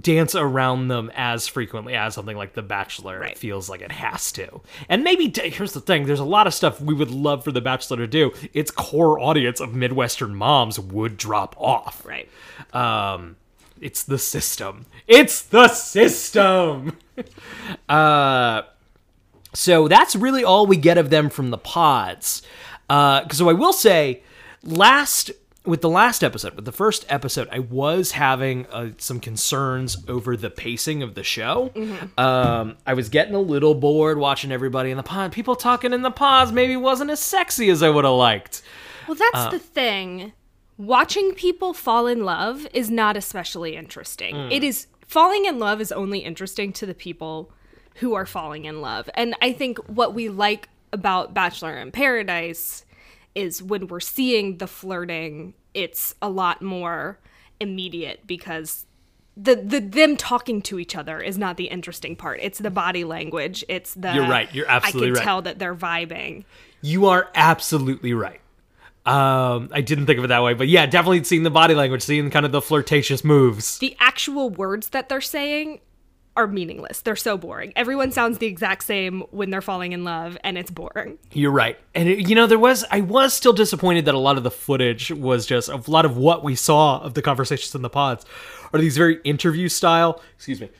dance 0.00 0.34
around 0.34 0.88
them 0.88 1.10
as 1.14 1.46
frequently 1.46 1.94
as 1.94 2.14
something 2.14 2.36
like 2.36 2.54
The 2.54 2.62
Bachelor 2.62 3.18
Right. 3.20 3.36
feels 3.38 3.68
like 3.68 3.80
it 3.80 3.92
has 3.92 4.32
to. 4.32 4.60
And 4.88 5.02
maybe 5.04 5.32
here's 5.50 5.72
the 5.72 5.80
thing: 5.80 6.06
there's 6.06 6.20
a 6.20 6.24
lot 6.24 6.46
of 6.46 6.54
stuff 6.54 6.80
we 6.80 6.94
would 6.94 7.10
love 7.10 7.42
for 7.44 7.50
The 7.52 7.60
Bachelor 7.60 7.96
to 7.98 8.06
do. 8.06 8.32
Its 8.52 8.70
core 8.70 9.18
audience 9.18 9.60
of 9.60 9.74
Midwestern 9.74 10.34
moms 10.36 10.78
would 10.78 11.16
drop 11.16 11.56
off. 11.58 12.04
Right. 12.06 12.28
Um, 12.72 13.36
it's 13.80 14.04
the 14.04 14.18
system. 14.18 14.86
It's 15.08 15.42
the 15.42 15.66
system. 15.68 16.96
uh, 17.88 18.62
so 19.54 19.88
that's 19.88 20.14
really 20.14 20.44
all 20.44 20.66
we 20.66 20.76
get 20.76 20.98
of 20.98 21.10
them 21.10 21.30
from 21.30 21.50
the 21.50 21.58
pods. 21.58 22.42
Uh, 22.88 23.28
so 23.30 23.48
I 23.48 23.52
will 23.52 23.72
say, 23.72 24.22
last 24.62 25.30
with 25.64 25.82
the 25.82 25.88
last 25.88 26.24
episode, 26.24 26.54
with 26.54 26.64
the 26.64 26.72
first 26.72 27.04
episode, 27.10 27.46
I 27.52 27.58
was 27.58 28.12
having 28.12 28.66
uh, 28.68 28.92
some 28.96 29.20
concerns 29.20 30.02
over 30.08 30.34
the 30.36 30.48
pacing 30.48 31.02
of 31.02 31.14
the 31.14 31.22
show. 31.22 31.70
Um, 32.16 32.76
I 32.86 32.94
was 32.94 33.10
getting 33.10 33.34
a 33.34 33.40
little 33.40 33.74
bored 33.74 34.18
watching 34.18 34.50
everybody 34.50 34.90
in 34.90 34.96
the 34.96 35.02
pod. 35.02 35.32
People 35.32 35.56
talking 35.56 35.92
in 35.92 36.00
the 36.00 36.10
pods 36.10 36.52
maybe 36.52 36.74
wasn't 36.74 37.10
as 37.10 37.20
sexy 37.20 37.68
as 37.68 37.82
I 37.82 37.90
would 37.90 38.04
have 38.04 38.14
liked. 38.14 38.62
Well, 39.06 39.16
that's 39.16 39.52
the 39.52 39.58
thing. 39.58 40.32
Watching 40.78 41.34
people 41.34 41.74
fall 41.74 42.06
in 42.06 42.24
love 42.24 42.66
is 42.72 42.90
not 42.90 43.16
especially 43.16 43.76
interesting. 43.76 44.50
It 44.50 44.64
is 44.64 44.86
falling 45.08 45.46
in 45.46 45.58
love 45.58 45.80
is 45.80 45.90
only 45.90 46.20
interesting 46.20 46.72
to 46.74 46.86
the 46.86 46.94
people 46.94 47.50
who 47.96 48.14
are 48.14 48.26
falling 48.26 48.64
in 48.64 48.80
love. 48.80 49.10
And 49.14 49.34
I 49.42 49.52
think 49.52 49.78
what 49.88 50.14
we 50.14 50.28
like 50.28 50.68
about 50.92 51.34
Bachelor 51.34 51.76
in 51.76 51.90
Paradise 51.90 52.84
is 53.34 53.62
when 53.62 53.88
we're 53.88 54.00
seeing 54.00 54.58
the 54.58 54.66
flirting, 54.66 55.54
it's 55.74 56.14
a 56.22 56.28
lot 56.28 56.62
more 56.62 57.18
immediate 57.60 58.26
because 58.26 58.86
the, 59.36 59.56
the 59.56 59.80
them 59.80 60.16
talking 60.16 60.62
to 60.62 60.78
each 60.78 60.96
other 60.96 61.20
is 61.20 61.38
not 61.38 61.56
the 61.56 61.66
interesting 61.66 62.16
part. 62.16 62.40
It's 62.42 62.58
the 62.58 62.70
body 62.70 63.04
language. 63.04 63.64
It's 63.68 63.94
the 63.94 64.12
You're 64.12 64.28
right. 64.28 64.52
You're 64.52 64.68
absolutely 64.68 65.10
right. 65.10 65.18
I 65.18 65.20
can 65.20 65.20
right. 65.20 65.24
tell 65.24 65.42
that 65.42 65.58
they're 65.58 65.74
vibing. 65.74 66.44
You 66.82 67.06
are 67.06 67.28
absolutely 67.34 68.14
right. 68.14 68.40
Um, 69.08 69.70
I 69.72 69.80
didn't 69.80 70.06
think 70.06 70.18
of 70.18 70.24
it 70.24 70.28
that 70.28 70.42
way, 70.42 70.54
but 70.54 70.68
yeah, 70.68 70.86
definitely 70.86 71.24
seeing 71.24 71.42
the 71.42 71.50
body 71.50 71.74
language, 71.74 72.02
seeing 72.02 72.30
kind 72.30 72.44
of 72.44 72.52
the 72.52 72.60
flirtatious 72.60 73.24
moves. 73.24 73.78
the 73.78 73.96
actual 74.00 74.50
words 74.50 74.90
that 74.90 75.08
they're 75.08 75.20
saying 75.20 75.80
are 76.36 76.46
meaningless. 76.46 77.00
They're 77.00 77.16
so 77.16 77.36
boring. 77.36 77.72
Everyone 77.74 78.12
sounds 78.12 78.38
the 78.38 78.46
exact 78.46 78.84
same 78.84 79.22
when 79.30 79.50
they're 79.50 79.60
falling 79.60 79.92
in 79.92 80.04
love, 80.04 80.38
and 80.44 80.56
it's 80.56 80.70
boring. 80.70 81.18
You're 81.32 81.50
right, 81.50 81.78
and 81.94 82.08
it, 82.08 82.28
you 82.28 82.34
know 82.34 82.46
there 82.46 82.58
was 82.58 82.84
I 82.90 83.00
was 83.00 83.34
still 83.34 83.52
disappointed 83.52 84.04
that 84.04 84.14
a 84.14 84.18
lot 84.18 84.36
of 84.36 84.44
the 84.44 84.50
footage 84.50 85.10
was 85.10 85.46
just 85.46 85.68
a 85.68 85.82
lot 85.90 86.04
of 86.04 86.16
what 86.16 86.44
we 86.44 86.54
saw 86.54 87.00
of 87.00 87.14
the 87.14 87.22
conversations 87.22 87.74
in 87.74 87.82
the 87.82 87.90
pods 87.90 88.24
are 88.72 88.78
these 88.78 88.96
very 88.96 89.20
interview 89.24 89.68
style. 89.68 90.22
Excuse 90.36 90.60
me, 90.60 90.70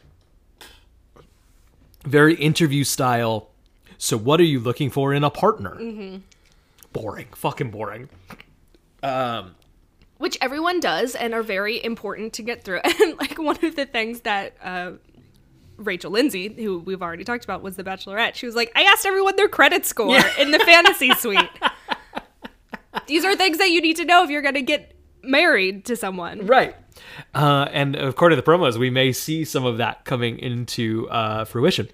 very 2.04 2.34
interview 2.34 2.84
style. 2.84 3.48
So, 3.96 4.16
what 4.16 4.38
are 4.38 4.44
you 4.44 4.60
looking 4.60 4.90
for 4.90 5.12
in 5.12 5.24
a 5.24 5.30
partner? 5.30 5.76
Boring, 6.92 7.28
fucking 7.34 7.70
boring. 7.70 8.08
Which 10.18 10.36
everyone 10.40 10.80
does 10.80 11.14
and 11.14 11.32
are 11.32 11.42
very 11.42 11.82
important 11.82 12.32
to 12.34 12.42
get 12.42 12.64
through. 12.64 12.80
And 13.00 13.16
like 13.18 13.38
one 13.38 13.56
of 13.64 13.76
the 13.76 13.86
things 13.86 14.20
that 14.20 14.56
uh, 14.62 14.92
Rachel 15.76 16.10
Lindsay, 16.10 16.48
who 16.48 16.80
we've 16.80 17.02
already 17.02 17.24
talked 17.24 17.44
about, 17.44 17.62
was 17.62 17.76
the 17.76 17.84
Bachelorette. 17.84 18.34
She 18.34 18.46
was 18.46 18.56
like, 18.56 18.72
I 18.74 18.82
asked 18.82 19.06
everyone 19.06 19.36
their 19.36 19.48
credit 19.48 19.86
score 19.86 20.20
in 20.38 20.50
the 20.50 20.58
fantasy 20.58 21.14
suite. 21.14 21.48
These 23.06 23.24
are 23.24 23.36
things 23.36 23.58
that 23.58 23.70
you 23.70 23.80
need 23.80 23.96
to 23.96 24.04
know 24.04 24.24
if 24.24 24.30
you're 24.30 24.42
going 24.42 24.54
to 24.54 24.62
get 24.62 24.94
married 25.22 25.84
to 25.86 25.96
someone. 25.96 26.46
Right. 26.46 26.74
Uh, 27.34 27.68
and 27.70 27.94
according 27.94 28.36
to 28.36 28.42
the 28.42 28.50
promos, 28.50 28.76
we 28.76 28.90
may 28.90 29.12
see 29.12 29.44
some 29.44 29.64
of 29.64 29.78
that 29.78 30.04
coming 30.04 30.38
into 30.38 31.08
uh, 31.10 31.44
fruition. 31.44 31.88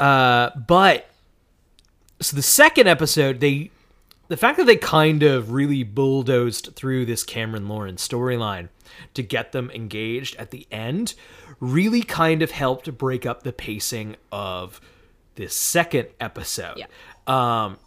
Uh, 0.00 0.50
but 0.66 1.06
so 2.20 2.34
the 2.34 2.42
second 2.42 2.88
episode, 2.88 3.40
they 3.40 3.70
the 4.28 4.36
fact 4.36 4.58
that 4.58 4.64
they 4.64 4.76
kind 4.76 5.22
of 5.22 5.52
really 5.52 5.82
bulldozed 5.82 6.70
through 6.74 7.06
this 7.06 7.22
Cameron 7.24 7.68
Lauren's 7.68 8.06
storyline 8.06 8.68
to 9.14 9.22
get 9.22 9.52
them 9.52 9.70
engaged 9.70 10.36
at 10.36 10.50
the 10.50 10.66
end 10.70 11.14
really 11.60 12.02
kind 12.02 12.42
of 12.42 12.50
helped 12.50 12.96
break 12.98 13.24
up 13.26 13.42
the 13.42 13.52
pacing 13.52 14.16
of 14.30 14.80
this 15.34 15.54
second 15.54 16.08
episode. 16.20 16.76
Yeah. 16.76 16.86
Um, 17.26 17.78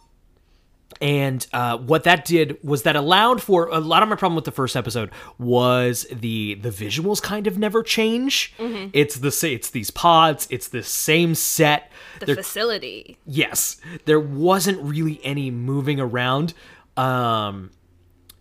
and 1.00 1.46
uh, 1.52 1.76
what 1.76 2.04
that 2.04 2.24
did 2.24 2.56
was 2.64 2.84
that 2.84 2.96
allowed 2.96 3.42
for 3.42 3.66
a 3.68 3.78
lot 3.80 4.02
of 4.02 4.08
my 4.08 4.16
problem 4.16 4.34
with 4.36 4.44
the 4.46 4.52
first 4.52 4.76
episode 4.76 5.10
was 5.38 6.06
the 6.10 6.54
the 6.54 6.70
visuals 6.70 7.20
kind 7.20 7.46
of 7.46 7.58
never 7.58 7.82
change. 7.82 8.54
It's 8.92 9.16
the 9.16 9.28
it's 9.52 9.70
these 9.70 9.90
pods, 9.90 10.46
it's 10.50 10.68
the 10.68 10.82
same 10.82 11.34
set. 11.34 11.90
The 12.20 12.26
They're- 12.26 12.36
facility. 12.36 13.18
yes, 13.26 13.76
there 14.06 14.20
wasn't 14.20 14.80
really 14.82 15.20
any 15.22 15.50
moving 15.50 16.00
around. 16.00 16.54
Um, 16.96 17.72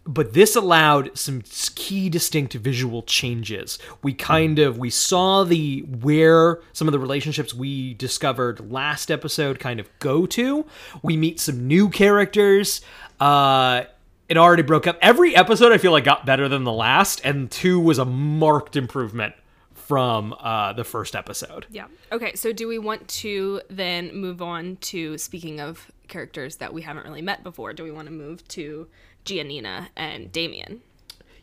but 0.06 0.34
this 0.34 0.56
allowed 0.56 1.18
some 1.18 1.42
key 1.76 2.10
distinct 2.10 2.54
visual 2.54 3.02
changes. 3.02 3.80
We 4.04 4.14
kind 4.14 4.60
of 4.60 4.78
we 4.78 4.90
saw 4.92 5.44
the 5.44 5.80
where 5.82 6.60
some 6.74 6.88
of 6.88 6.92
the 6.92 7.00
relationships 7.00 7.54
we 7.54 7.96
discovered 7.96 8.72
last 8.72 9.10
episode 9.10 9.60
kind 9.60 9.80
of 9.80 9.90
go 10.00 10.26
to. 10.28 10.66
We 11.02 11.18
meet 11.18 11.40
some 11.40 11.68
new 11.68 11.90
characters. 11.90 12.82
Uh 13.20 13.86
it 14.30 14.38
already 14.38 14.64
broke 14.64 14.88
up. 14.88 14.98
Every 15.02 15.36
episode 15.36 15.72
I 15.72 15.78
feel 15.78 15.92
like 15.92 16.04
got 16.04 16.26
better 16.26 16.48
than 16.48 16.64
the 16.64 16.72
last 16.72 17.22
and 17.24 17.50
2 17.50 17.80
was 17.80 17.98
a 17.98 18.06
marked 18.06 18.76
improvement 18.76 19.34
from 19.74 20.36
uh 20.40 20.74
the 20.74 20.84
first 20.84 21.16
episode. 21.16 21.66
Yeah. 21.72 21.88
Okay, 22.12 22.36
so 22.36 22.54
do 22.54 22.68
we 22.68 22.78
want 22.78 23.08
to 23.08 23.62
then 23.72 24.16
move 24.16 24.40
on 24.44 24.78
to 24.82 25.18
speaking 25.18 25.60
of 25.60 25.92
characters 26.08 26.58
that 26.58 26.72
we 26.72 26.84
haven't 26.84 27.06
really 27.06 27.24
met 27.24 27.44
before? 27.44 27.74
Do 27.74 27.84
we 27.84 27.90
want 27.90 28.08
to 28.08 28.14
move 28.14 28.48
to 28.50 28.88
Giannina 29.26 29.88
and 29.96 30.32
Damian? 30.32 30.82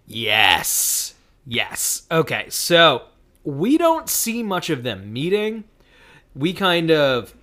Yes. 0.06 1.14
Yes. 1.46 2.02
Okay, 2.10 2.46
so 2.48 3.02
we 3.44 3.76
don't 3.76 4.08
see 4.08 4.42
much 4.42 4.70
of 4.70 4.82
them 4.82 5.12
meeting. 5.12 5.64
We 6.34 6.52
kind 6.52 6.90
of 6.90 7.34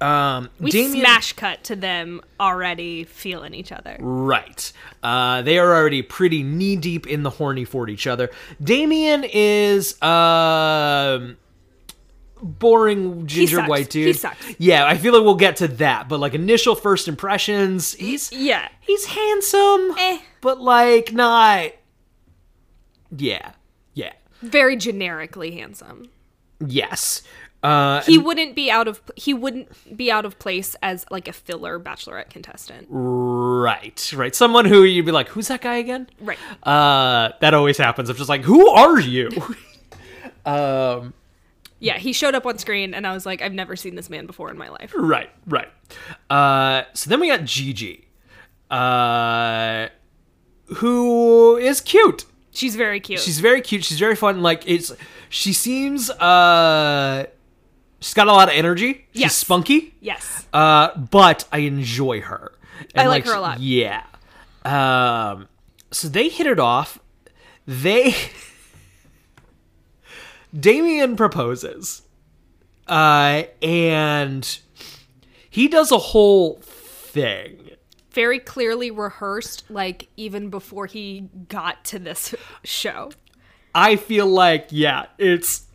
um 0.00 0.50
We 0.58 0.70
Damian- 0.72 1.00
smash 1.00 1.32
cut 1.34 1.62
to 1.64 1.76
them 1.76 2.20
already 2.40 3.04
feeling 3.04 3.54
each 3.54 3.70
other. 3.72 3.96
Right. 4.00 4.72
Uh, 5.02 5.42
they 5.42 5.58
are 5.58 5.74
already 5.74 6.02
pretty 6.02 6.42
knee 6.42 6.76
deep 6.76 7.06
in 7.06 7.22
the 7.22 7.30
horny 7.30 7.64
for 7.64 7.88
each 7.88 8.06
other. 8.06 8.30
Damian 8.62 9.24
is 9.24 10.00
um 10.02 11.36
boring 12.42 13.26
ginger 13.26 13.62
white 13.62 13.92
He 13.92 14.04
dude. 14.04 14.16
sucks. 14.16 14.54
Yeah, 14.58 14.84
I 14.86 14.96
feel 14.98 15.12
like 15.14 15.22
we'll 15.24 15.34
get 15.36 15.56
to 15.56 15.68
that, 15.68 16.08
but 16.08 16.18
like 16.20 16.34
initial 16.34 16.74
first 16.74 17.06
impressions, 17.08 17.94
he's 17.94 18.32
Yeah. 18.32 18.68
he's 18.80 19.06
handsome, 19.06 19.94
Eh. 19.98 20.18
but 20.40 20.60
like 20.60 21.12
not. 21.12 21.70
Yeah, 23.16 23.52
yeah, 23.94 24.12
Very 24.42 24.76
generically 24.76 25.52
handsome. 25.52 26.08
yes. 26.66 27.22
Uh, 27.62 28.02
He 28.02 28.18
wouldn't 28.18 28.56
be 28.56 28.72
out 28.72 28.88
of 28.88 29.00
he 29.14 29.32
wouldn't 29.32 29.96
be 29.96 30.10
out 30.10 30.24
of 30.24 30.36
place 30.40 30.74
as 30.82 31.06
like 31.12 31.28
a 31.28 31.32
filler 31.32 31.78
bachelorette 31.78 32.28
contestant. 32.30 32.88
right, 32.90 34.12
right. 34.16 34.34
Someone 34.34 34.64
who 34.64 34.82
you'd 34.82 35.06
be 35.06 35.12
like, 35.12 35.28
"Who's 35.28 35.46
that 35.46 35.60
guy 35.60 35.76
again?" 35.76 36.08
Right. 36.20 36.38
Uh, 36.64 37.30
that 37.40 37.54
always 37.54 37.78
happens. 37.78 38.10
I'm 38.10 38.16
just 38.16 38.28
like, 38.28 38.40
who 38.42 38.68
are 38.68 38.98
you? 38.98 39.28
um, 40.44 41.14
Yeah, 41.82 41.98
he 41.98 42.12
showed 42.12 42.34
up 42.34 42.46
on 42.46 42.58
screen, 42.58 42.94
and 42.94 43.06
I 43.06 43.12
was 43.12 43.26
like, 43.26 43.42
I've 43.42 43.52
never 43.52 43.74
seen 43.76 43.94
this 43.96 44.08
man 44.08 44.26
before 44.26 44.50
in 44.50 44.56
my 44.56 44.68
life. 44.68 44.92
Right, 44.96 45.30
right. 45.46 45.68
Uh, 46.30 46.84
so 46.94 47.10
then 47.10 47.18
we 47.20 47.26
got 47.28 47.44
Gigi, 47.44 48.06
uh, 48.70 49.88
who 50.76 51.56
is 51.56 51.80
cute. 51.80 52.24
She's 52.52 52.76
very 52.76 53.00
cute. 53.00 53.20
She's 53.20 53.40
very 53.40 53.60
cute. 53.60 53.84
She's 53.84 53.98
very 53.98 54.14
fun. 54.16 54.42
Like 54.42 54.62
it's, 54.66 54.92
she 55.28 55.52
seems, 55.52 56.10
uh, 56.10 57.26
she's 58.00 58.14
got 58.14 58.28
a 58.28 58.32
lot 58.32 58.48
of 58.48 58.54
energy. 58.54 59.06
She's 59.12 59.22
Yes. 59.22 59.36
spunky. 59.36 59.94
yes. 60.00 60.46
Uh, 60.52 60.96
but 60.96 61.46
I 61.52 61.58
enjoy 61.58 62.20
her. 62.20 62.52
And, 62.94 63.06
I 63.06 63.08
like 63.08 63.24
her 63.26 63.34
a 63.34 63.40
lot. 63.40 63.60
Yeah. 63.60 64.02
Um, 64.64 65.48
so 65.90 66.08
they 66.08 66.28
hit 66.28 66.46
it 66.46 66.58
off. 66.60 66.98
They 67.66 68.14
Damian 70.58 71.16
proposes. 71.16 72.02
Uh, 72.86 73.44
and 73.62 74.58
he 75.48 75.68
does 75.68 75.90
a 75.92 75.98
whole 75.98 76.60
thing. 76.60 77.70
Very 78.10 78.38
clearly 78.38 78.90
rehearsed, 78.90 79.64
like 79.70 80.08
even 80.16 80.50
before 80.50 80.86
he 80.86 81.28
got 81.48 81.84
to 81.86 81.98
this 81.98 82.34
show. 82.64 83.10
I 83.74 83.96
feel 83.96 84.26
like, 84.26 84.68
yeah, 84.70 85.06
it's. 85.18 85.66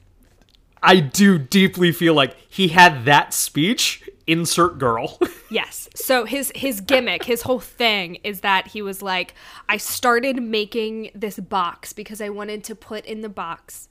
I 0.84 1.00
do 1.00 1.40
deeply 1.40 1.92
feel 1.92 2.14
like 2.14 2.38
he 2.48 2.68
had 2.68 3.06
that 3.06 3.34
speech. 3.34 4.08
Insert 4.28 4.78
girl. 4.78 5.18
Yes. 5.50 5.88
So 5.96 6.26
his 6.26 6.52
his 6.56 6.82
gimmick, 6.82 7.24
his 7.24 7.44
whole 7.44 7.62
thing 7.62 8.16
is 8.16 8.42
that 8.42 8.68
he 8.68 8.82
was 8.82 9.02
like, 9.02 9.34
I 9.70 9.78
started 9.78 10.44
making 10.44 11.12
this 11.16 11.40
box 11.40 11.94
because 11.94 12.20
I 12.20 12.28
wanted 12.28 12.66
to 12.66 12.76
put 12.76 13.06
in 13.06 13.22
the 13.22 13.30
box 13.30 13.88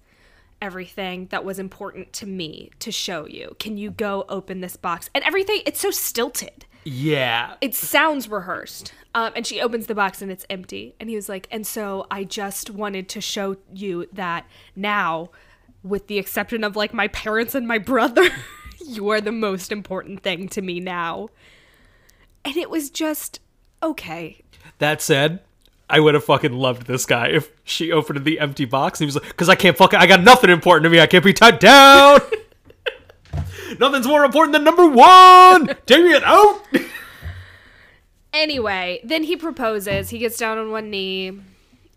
everything 0.60 1.26
that 1.26 1.44
was 1.44 1.58
important 1.58 2.12
to 2.14 2.26
me 2.26 2.70
to 2.80 2.90
show 2.90 3.26
you. 3.26 3.56
Can 3.58 3.76
you 3.76 3.90
go 3.90 4.24
open 4.28 4.60
this 4.60 4.76
box? 4.76 5.10
And 5.14 5.22
everything 5.24 5.62
it's 5.66 5.80
so 5.80 5.90
stilted. 5.90 6.66
yeah. 6.84 7.54
It 7.60 7.74
sounds 7.74 8.28
rehearsed. 8.28 8.92
Um, 9.14 9.32
and 9.34 9.46
she 9.46 9.60
opens 9.60 9.86
the 9.86 9.94
box 9.94 10.20
and 10.22 10.30
it's 10.30 10.44
empty. 10.50 10.94
And 11.00 11.08
he 11.08 11.16
was 11.16 11.28
like, 11.28 11.48
and 11.50 11.66
so 11.66 12.06
I 12.10 12.24
just 12.24 12.70
wanted 12.70 13.08
to 13.10 13.20
show 13.20 13.56
you 13.72 14.06
that 14.12 14.46
now, 14.74 15.30
with 15.82 16.06
the 16.06 16.18
exception 16.18 16.62
of 16.64 16.76
like 16.76 16.92
my 16.92 17.08
parents 17.08 17.54
and 17.54 17.66
my 17.66 17.78
brother, 17.78 18.28
you 18.86 19.08
are 19.10 19.20
the 19.20 19.32
most 19.32 19.72
important 19.72 20.22
thing 20.22 20.48
to 20.50 20.62
me 20.62 20.80
now. 20.80 21.28
And 22.44 22.56
it 22.56 22.70
was 22.70 22.90
just 22.90 23.40
okay. 23.82 24.42
That 24.78 25.00
said, 25.00 25.40
I 25.88 26.00
would 26.00 26.14
have 26.14 26.24
fucking 26.24 26.52
loved 26.52 26.86
this 26.86 27.06
guy 27.06 27.28
if 27.28 27.50
she 27.64 27.92
opened 27.92 28.24
the 28.24 28.40
empty 28.40 28.64
box 28.64 29.00
and 29.00 29.04
he 29.04 29.14
was 29.14 29.22
like, 29.22 29.36
"Cause 29.36 29.48
I 29.48 29.54
can't 29.54 29.76
fucking, 29.76 29.98
I 29.98 30.06
got 30.06 30.22
nothing 30.22 30.50
important 30.50 30.84
to 30.84 30.90
me. 30.90 31.00
I 31.00 31.06
can't 31.06 31.24
be 31.24 31.32
tied 31.32 31.58
down. 31.58 32.20
Nothing's 33.78 34.06
more 34.06 34.24
important 34.24 34.52
than 34.52 34.64
number 34.64 34.86
one. 34.86 35.76
Damian 35.86 36.22
out." 36.24 36.62
Anyway, 38.32 39.00
then 39.02 39.22
he 39.22 39.36
proposes. 39.36 40.10
He 40.10 40.18
gets 40.18 40.36
down 40.36 40.58
on 40.58 40.70
one 40.70 40.90
knee 40.90 41.32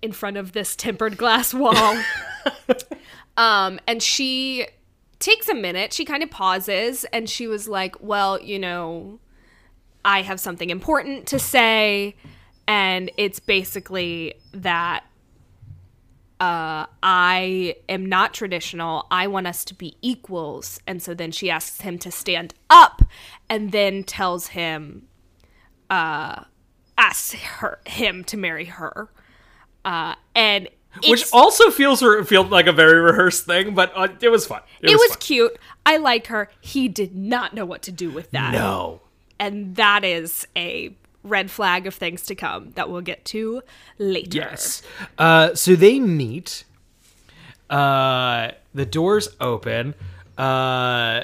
in 0.01 0.11
front 0.11 0.37
of 0.37 0.53
this 0.53 0.75
tempered 0.75 1.17
glass 1.17 1.53
wall. 1.53 2.01
um, 3.37 3.79
and 3.87 4.01
she 4.01 4.67
takes 5.19 5.49
a 5.49 5.53
minute. 5.53 5.93
She 5.93 6.05
kind 6.05 6.23
of 6.23 6.29
pauses 6.29 7.05
and 7.11 7.29
she 7.29 7.47
was 7.47 7.67
like, 7.67 8.01
Well, 8.01 8.41
you 8.41 8.59
know, 8.59 9.19
I 10.03 10.21
have 10.21 10.39
something 10.39 10.69
important 10.69 11.27
to 11.27 11.39
say. 11.39 12.15
And 12.69 13.09
it's 13.17 13.39
basically 13.39 14.35
that 14.53 15.03
uh, 16.39 16.85
I 17.01 17.75
am 17.89 18.05
not 18.05 18.33
traditional. 18.35 19.07
I 19.09 19.25
want 19.25 19.47
us 19.47 19.65
to 19.65 19.73
be 19.73 19.97
equals. 20.03 20.79
And 20.85 21.01
so 21.01 21.15
then 21.15 21.31
she 21.31 21.49
asks 21.49 21.81
him 21.81 21.97
to 21.97 22.11
stand 22.11 22.53
up 22.69 23.01
and 23.49 23.71
then 23.71 24.03
tells 24.03 24.49
him, 24.49 25.07
uh, 25.89 26.43
asks 26.95 27.33
her, 27.33 27.79
him 27.87 28.23
to 28.25 28.37
marry 28.37 28.65
her. 28.65 29.09
Uh, 29.83 30.13
and 30.35 30.69
Which 31.07 31.25
also 31.33 31.71
feels 31.71 32.03
re- 32.03 32.23
feel 32.23 32.43
like 32.43 32.67
a 32.67 32.71
very 32.71 33.01
rehearsed 33.01 33.47
thing, 33.47 33.73
but 33.73 33.91
uh, 33.95 34.09
it 34.21 34.29
was 34.29 34.45
fun. 34.45 34.61
It, 34.81 34.91
it 34.91 34.99
was 34.99 35.09
fun. 35.09 35.19
cute. 35.19 35.57
I 35.87 35.97
liked 35.97 36.27
her. 36.27 36.51
He 36.61 36.87
did 36.87 37.15
not 37.15 37.55
know 37.55 37.65
what 37.65 37.81
to 37.81 37.91
do 37.91 38.11
with 38.11 38.29
that. 38.29 38.53
No. 38.53 39.01
And 39.39 39.75
that 39.77 40.03
is 40.03 40.45
a 40.55 40.95
red 41.23 41.51
flag 41.51 41.87
of 41.87 41.95
things 41.95 42.23
to 42.23 42.35
come 42.35 42.71
that 42.71 42.89
we'll 42.89 43.01
get 43.01 43.25
to 43.25 43.61
later. 43.97 44.37
Yes. 44.37 44.81
Uh, 45.17 45.53
so 45.55 45.75
they 45.75 45.99
meet. 45.99 46.63
Uh, 47.69 48.51
the 48.73 48.85
doors 48.85 49.29
open. 49.39 49.93
Uh, 50.37 51.23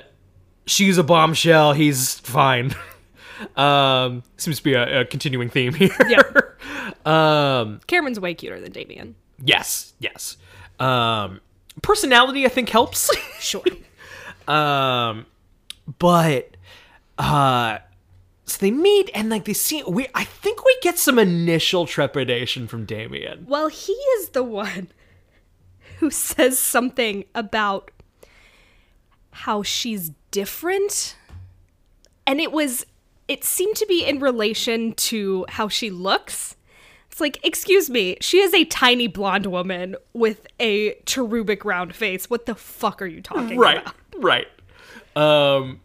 she's 0.65 0.97
a 0.97 1.03
bombshell. 1.03 1.73
He's 1.73 2.19
fine. 2.19 2.75
um, 3.55 4.23
seems 4.37 4.57
to 4.57 4.63
be 4.63 4.73
a, 4.73 5.01
a 5.01 5.05
continuing 5.05 5.49
theme 5.49 5.73
here. 5.73 5.95
Yeah. 6.07 6.21
um, 7.05 7.79
Cameron's 7.87 8.19
way 8.19 8.33
cuter 8.33 8.59
than 8.59 8.71
Damian. 8.71 9.15
yes, 9.43 9.93
yes. 9.99 10.37
Um, 10.79 11.39
personality, 11.81 12.45
I 12.45 12.49
think, 12.49 12.69
helps. 12.69 13.09
Sure. 13.39 13.63
um, 14.47 15.25
but 15.99 16.55
uh, 17.17 17.79
so 18.45 18.57
they 18.59 18.71
meet 18.71 19.09
and 19.13 19.29
like 19.29 19.45
they 19.45 19.53
see. 19.53 19.83
We 19.83 20.07
I 20.13 20.23
think 20.23 20.63
we 20.63 20.77
get 20.81 20.99
some 20.99 21.17
initial 21.19 21.85
trepidation 21.85 22.67
from 22.67 22.85
Damian. 22.85 23.45
well, 23.47 23.67
he 23.67 23.93
is 23.93 24.29
the 24.29 24.43
one 24.43 24.89
who 25.99 26.09
says 26.09 26.59
something 26.59 27.25
about 27.33 27.91
how 29.31 29.63
she's 29.63 30.11
different. 30.31 31.15
And 32.25 32.39
it 32.39 32.51
was, 32.51 32.85
it 33.27 33.43
seemed 33.43 33.75
to 33.75 33.85
be 33.85 34.05
in 34.05 34.19
relation 34.19 34.93
to 34.93 35.45
how 35.49 35.67
she 35.67 35.89
looks. 35.89 36.55
It's 37.11 37.19
like, 37.19 37.39
excuse 37.45 37.89
me, 37.89 38.17
she 38.21 38.39
is 38.39 38.53
a 38.53 38.65
tiny 38.65 39.07
blonde 39.07 39.45
woman 39.45 39.95
with 40.13 40.47
a 40.59 40.95
cherubic 41.05 41.63
round 41.65 41.95
face. 41.95 42.29
What 42.29 42.45
the 42.45 42.55
fuck 42.55 43.01
are 43.01 43.05
you 43.05 43.21
talking 43.21 43.57
right 43.57 43.81
about? 43.81 43.95
right 44.17 44.47
right. 45.15 45.57
um 45.57 45.79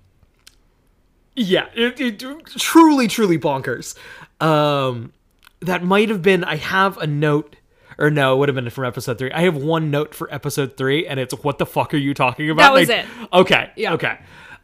yeah 1.42 1.66
it, 1.74 2.00
it 2.00 2.18
truly 2.58 3.08
truly 3.08 3.38
bonkers 3.38 3.96
um 4.40 5.12
that 5.60 5.82
might 5.82 6.08
have 6.08 6.22
been 6.22 6.44
i 6.44 6.56
have 6.56 6.96
a 6.98 7.06
note 7.06 7.56
or 7.98 8.10
no 8.10 8.34
it 8.34 8.38
would 8.38 8.48
have 8.48 8.54
been 8.56 8.68
from 8.70 8.84
episode 8.84 9.18
three 9.18 9.30
i 9.32 9.40
have 9.42 9.56
one 9.56 9.90
note 9.90 10.14
for 10.14 10.32
episode 10.32 10.76
three 10.76 11.06
and 11.06 11.18
it's 11.20 11.34
what 11.42 11.58
the 11.58 11.66
fuck 11.66 11.92
are 11.94 11.98
you 11.98 12.14
talking 12.14 12.50
about 12.50 12.62
That 12.74 12.80
was 12.80 12.88
Like, 12.88 12.98
it. 13.04 13.06
okay 13.32 13.70
Yeah. 13.76 13.92
okay 13.94 14.18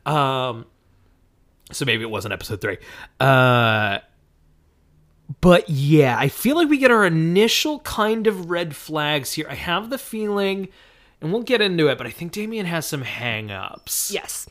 um 0.05 0.67
so 1.73 1.85
maybe 1.85 2.03
it 2.03 2.11
wasn't 2.11 2.33
episode 2.35 2.61
three 2.61 2.79
uh 3.21 3.99
but 5.41 5.69
yeah, 5.69 6.17
I 6.17 6.29
feel 6.29 6.55
like 6.55 6.69
we 6.69 6.79
get 6.79 6.93
our 6.93 7.05
initial 7.05 7.81
kind 7.81 8.29
of 8.29 8.49
red 8.49 8.77
flags 8.77 9.33
here. 9.33 9.49
I 9.51 9.57
have 9.57 9.91
the 9.91 9.99
feeling, 9.99 10.69
and 11.21 11.33
we'll 11.33 11.43
get 11.43 11.61
into 11.61 11.89
it, 11.89 11.99
but 11.99 12.07
I 12.07 12.11
think 12.11 12.31
Damian 12.31 12.65
has 12.65 12.87
some 12.87 13.03
hang-ups. 13.03 14.13
Yes. 14.15 14.49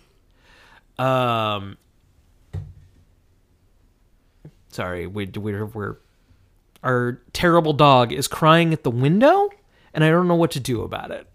Um. 0.99 1.77
Sorry, 4.75 5.07
we 5.07 5.25
we're, 5.25 5.65
we're 5.65 5.95
our 6.83 7.21
terrible 7.31 7.73
dog 7.73 8.11
is 8.11 8.27
crying 8.27 8.73
at 8.73 8.83
the 8.83 8.91
window, 8.91 9.49
and 9.93 10.03
I 10.03 10.09
don't 10.09 10.27
know 10.27 10.35
what 10.35 10.51
to 10.51 10.59
do 10.59 10.81
about 10.81 11.11
it. 11.11 11.27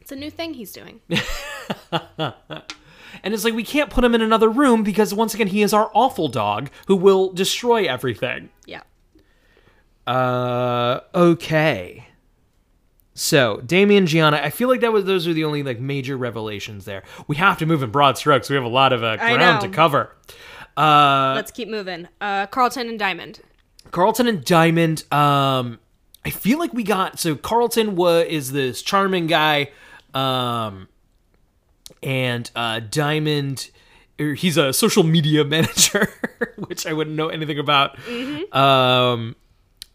It's 0.00 0.12
a 0.12 0.16
new 0.16 0.30
thing 0.30 0.54
he's 0.54 0.72
doing. 0.72 1.00
And 3.22 3.34
it's 3.34 3.44
like 3.44 3.54
we 3.54 3.64
can't 3.64 3.90
put 3.90 4.04
him 4.04 4.14
in 4.14 4.22
another 4.22 4.48
room 4.48 4.82
because 4.82 5.14
once 5.14 5.34
again 5.34 5.48
he 5.48 5.62
is 5.62 5.72
our 5.72 5.90
awful 5.94 6.28
dog 6.28 6.70
who 6.86 6.96
will 6.96 7.32
destroy 7.32 7.86
everything. 7.86 8.50
Yeah. 8.66 8.82
Uh, 10.06 11.00
okay. 11.14 12.06
So 13.14 13.60
Damian, 13.66 14.06
Gianna, 14.06 14.36
I 14.36 14.50
feel 14.50 14.68
like 14.68 14.80
that 14.80 14.92
was 14.92 15.04
those 15.04 15.26
are 15.26 15.32
the 15.32 15.44
only 15.44 15.62
like 15.62 15.80
major 15.80 16.16
revelations 16.16 16.84
there. 16.84 17.02
We 17.26 17.36
have 17.36 17.58
to 17.58 17.66
move 17.66 17.82
in 17.82 17.90
broad 17.90 18.16
strokes. 18.16 18.48
We 18.48 18.56
have 18.56 18.64
a 18.64 18.68
lot 18.68 18.92
of 18.92 19.02
uh, 19.02 19.16
ground 19.16 19.62
to 19.62 19.68
cover. 19.68 20.14
Uh, 20.78 21.32
Let's 21.34 21.50
keep 21.50 21.68
moving. 21.68 22.08
Uh, 22.20 22.46
Carlton 22.46 22.88
and 22.88 22.98
Diamond. 22.98 23.40
Carlton 23.90 24.26
and 24.28 24.44
Diamond. 24.44 25.04
Um, 25.12 25.78
I 26.24 26.30
feel 26.30 26.58
like 26.58 26.72
we 26.72 26.82
got 26.84 27.18
so 27.18 27.34
Carlton 27.34 27.96
was 27.96 28.26
is 28.26 28.52
this 28.52 28.82
charming 28.82 29.26
guy, 29.26 29.70
um, 30.14 30.88
and 32.02 32.50
uh, 32.54 32.80
Diamond. 32.90 33.70
er, 34.20 34.34
He's 34.34 34.56
a 34.56 34.72
social 34.72 35.02
media 35.02 35.44
manager, 35.56 36.08
which 36.56 36.86
I 36.86 36.92
wouldn't 36.92 37.16
know 37.16 37.28
anything 37.28 37.58
about. 37.58 37.98
Um, 38.52 39.36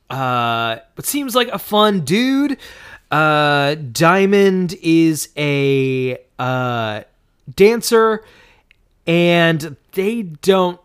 uh, 0.10 0.78
but 0.96 1.06
seems 1.06 1.36
like 1.36 1.48
a 1.50 1.60
fun 1.60 2.02
dude. 2.02 2.58
Uh, 3.12 3.76
Diamond 3.76 4.76
is 4.82 5.30
a 5.38 6.17
uh, 6.39 7.02
dancer, 7.56 8.24
and 9.05 9.75
they 9.93 10.23
don't 10.23 10.79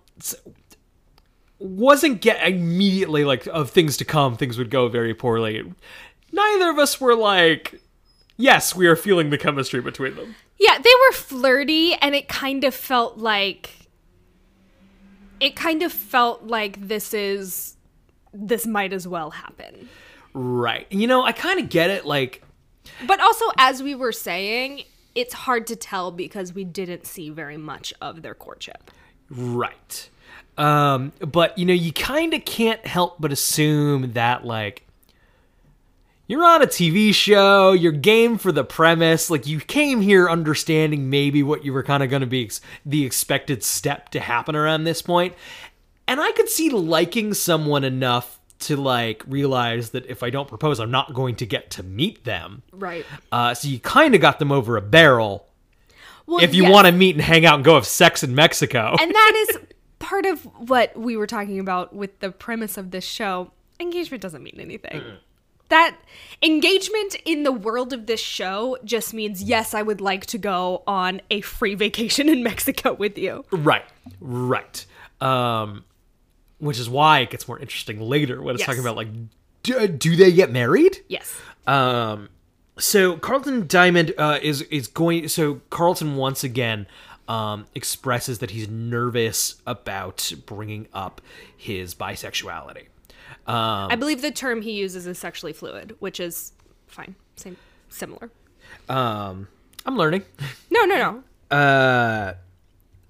wasn't 1.58 2.20
get 2.20 2.46
immediately 2.46 3.24
like 3.24 3.46
of 3.46 3.70
things 3.70 3.96
to 3.96 4.04
come 4.04 4.36
things 4.36 4.58
would 4.58 4.70
go 4.70 4.88
very 4.88 5.14
poorly 5.14 5.72
neither 6.32 6.70
of 6.70 6.78
us 6.78 7.00
were 7.00 7.16
like 7.16 7.80
yes, 8.38 8.74
we 8.74 8.86
are 8.86 8.96
feeling 8.96 9.28
the 9.28 9.36
chemistry 9.36 9.82
between 9.82 10.16
them. 10.16 10.34
Yeah, 10.58 10.78
they 10.78 10.90
were 11.06 11.12
flirty, 11.12 11.92
and 11.94 12.14
it 12.14 12.28
kind 12.28 12.64
of 12.64 12.74
felt 12.74 13.18
like. 13.18 13.74
It 15.40 15.54
kind 15.54 15.82
of 15.82 15.92
felt 15.92 16.44
like 16.44 16.88
this 16.88 17.12
is. 17.12 17.76
This 18.32 18.66
might 18.66 18.92
as 18.92 19.06
well 19.06 19.30
happen. 19.30 19.88
Right. 20.32 20.86
You 20.90 21.06
know, 21.06 21.22
I 21.22 21.32
kind 21.32 21.58
of 21.60 21.68
get 21.68 21.90
it. 21.90 22.04
Like, 22.04 22.42
But 23.06 23.20
also, 23.20 23.44
as 23.56 23.82
we 23.82 23.94
were 23.94 24.12
saying, 24.12 24.84
it's 25.18 25.34
hard 25.34 25.66
to 25.66 25.74
tell 25.74 26.12
because 26.12 26.54
we 26.54 26.62
didn't 26.62 27.04
see 27.04 27.28
very 27.28 27.56
much 27.56 27.92
of 28.00 28.22
their 28.22 28.34
courtship. 28.34 28.92
right. 29.28 30.08
Um, 30.56 31.12
but 31.20 31.58
you 31.58 31.66
know, 31.66 31.72
you 31.72 31.92
kind 31.92 32.34
of 32.34 32.44
can't 32.44 32.84
help 32.86 33.16
but 33.20 33.32
assume 33.32 34.12
that 34.12 34.44
like 34.44 34.84
you're 36.28 36.44
on 36.44 36.62
a 36.62 36.66
TV 36.66 37.12
show, 37.12 37.72
you're 37.72 37.90
game 37.90 38.38
for 38.38 38.52
the 38.52 38.62
premise, 38.62 39.28
like 39.28 39.46
you 39.46 39.60
came 39.60 40.00
here 40.00 40.28
understanding 40.28 41.10
maybe 41.10 41.42
what 41.42 41.64
you 41.64 41.72
were 41.72 41.82
kind 41.82 42.02
of 42.02 42.10
going 42.10 42.20
to 42.20 42.26
be 42.26 42.44
ex- 42.44 42.60
the 42.86 43.04
expected 43.04 43.64
step 43.64 44.10
to 44.10 44.20
happen 44.20 44.54
around 44.54 44.84
this 44.84 45.02
point. 45.02 45.34
And 46.06 46.20
I 46.20 46.30
could 46.32 46.48
see 46.48 46.70
liking 46.70 47.34
someone 47.34 47.82
enough 47.82 48.37
to 48.60 48.76
like 48.76 49.22
realize 49.26 49.90
that 49.90 50.06
if 50.06 50.22
I 50.22 50.30
don't 50.30 50.48
propose, 50.48 50.80
I'm 50.80 50.90
not 50.90 51.14
going 51.14 51.36
to 51.36 51.46
get 51.46 51.70
to 51.72 51.82
meet 51.82 52.24
them. 52.24 52.62
Right. 52.72 53.04
Uh, 53.30 53.54
so 53.54 53.68
you 53.68 53.78
kind 53.78 54.14
of 54.14 54.20
got 54.20 54.38
them 54.38 54.50
over 54.52 54.76
a 54.76 54.82
barrel 54.82 55.46
Well, 56.26 56.42
if 56.42 56.54
you 56.54 56.64
yes. 56.64 56.72
want 56.72 56.86
to 56.86 56.92
meet 56.92 57.14
and 57.14 57.22
hang 57.24 57.46
out 57.46 57.56
and 57.56 57.64
go 57.64 57.74
have 57.74 57.86
sex 57.86 58.22
in 58.22 58.34
Mexico. 58.34 58.96
and 59.00 59.14
that 59.14 59.46
is 59.48 59.58
part 59.98 60.26
of 60.26 60.42
what 60.68 60.96
we 60.96 61.16
were 61.16 61.26
talking 61.26 61.58
about 61.60 61.94
with 61.94 62.18
the 62.20 62.30
premise 62.30 62.76
of 62.76 62.90
this 62.90 63.04
show. 63.04 63.50
Engagement 63.80 64.22
doesn't 64.22 64.42
mean 64.42 64.58
anything. 64.58 65.02
That 65.68 65.96
engagement 66.42 67.14
in 67.26 67.42
the 67.42 67.52
world 67.52 67.92
of 67.92 68.06
this 68.06 68.20
show 68.20 68.78
just 68.84 69.12
means 69.12 69.42
yes, 69.42 69.74
I 69.74 69.82
would 69.82 70.00
like 70.00 70.24
to 70.26 70.38
go 70.38 70.82
on 70.86 71.20
a 71.30 71.42
free 71.42 71.74
vacation 71.74 72.28
in 72.28 72.42
Mexico 72.42 72.94
with 72.94 73.18
you. 73.18 73.44
Right, 73.52 73.84
right. 74.20 74.86
Um, 75.20 75.84
which 76.58 76.78
is 76.78 76.88
why 76.88 77.20
it 77.20 77.30
gets 77.30 77.46
more 77.48 77.58
interesting 77.58 78.00
later 78.00 78.42
when 78.42 78.54
it's 78.54 78.60
Yes. 78.60 78.66
talking 78.66 78.80
about 78.80 78.96
like, 78.96 79.08
do, 79.62 79.86
do 79.88 80.16
they 80.16 80.32
get 80.32 80.50
married? 80.50 80.98
Yes. 81.08 81.40
Um, 81.66 82.28
so 82.78 83.16
Carlton 83.16 83.66
Diamond 83.66 84.14
uh, 84.18 84.38
is 84.42 84.62
is 84.62 84.86
going. 84.88 85.28
So 85.28 85.60
Carlton 85.70 86.16
once 86.16 86.44
again 86.44 86.86
um, 87.26 87.66
expresses 87.74 88.38
that 88.38 88.50
he's 88.52 88.68
nervous 88.68 89.56
about 89.66 90.32
bringing 90.46 90.86
up 90.94 91.20
his 91.56 91.94
bisexuality. 91.94 92.86
Um, 93.46 93.90
I 93.90 93.96
believe 93.96 94.22
the 94.22 94.30
term 94.30 94.62
he 94.62 94.72
uses 94.72 95.06
is 95.06 95.18
sexually 95.18 95.52
fluid, 95.52 95.96
which 95.98 96.20
is 96.20 96.52
fine. 96.86 97.14
Same 97.36 97.56
similar. 97.88 98.30
um, 98.88 99.48
I'm 99.86 99.96
learning. 99.96 100.22
No, 100.70 100.84
no, 100.84 101.22
no. 101.50 101.56
Uh, 101.56 102.34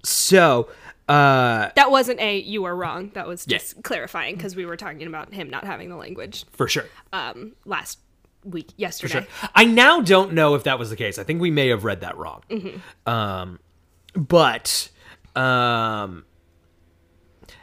so 0.03 0.69
uh, 1.09 1.69
That 1.75 1.91
wasn't 1.91 2.19
a 2.21 2.37
you 2.39 2.63
are 2.65 2.75
wrong. 2.75 3.11
That 3.15 3.27
was 3.27 3.45
Yeah. 3.47 3.57
just 3.57 3.83
clarifying 3.83 4.35
because 4.35 4.55
we 4.55 4.65
were 4.65 4.77
talking 4.77 5.07
about 5.07 5.33
him 5.33 5.49
not 5.49 5.65
having 5.65 5.89
the 5.89 5.95
language 5.97 6.45
for 6.53 6.67
sure. 6.67 6.85
um 7.11 7.53
last 7.65 7.99
week 8.45 8.69
yesterday. 8.77 9.13
Sure. 9.41 9.49
I 9.53 9.65
now 9.65 9.99
don't 9.99 10.33
know 10.33 10.55
if 10.55 10.63
that 10.63 10.79
was 10.79 10.89
the 10.89 10.95
case. 10.95 11.19
I 11.19 11.23
think 11.23 11.41
we 11.41 11.51
may 11.51 11.67
have 11.69 11.83
read 11.83 12.01
that 12.01 12.17
wrong. 12.17 12.41
Um, 13.05 13.59
but 14.13 14.89
um, 15.35 16.23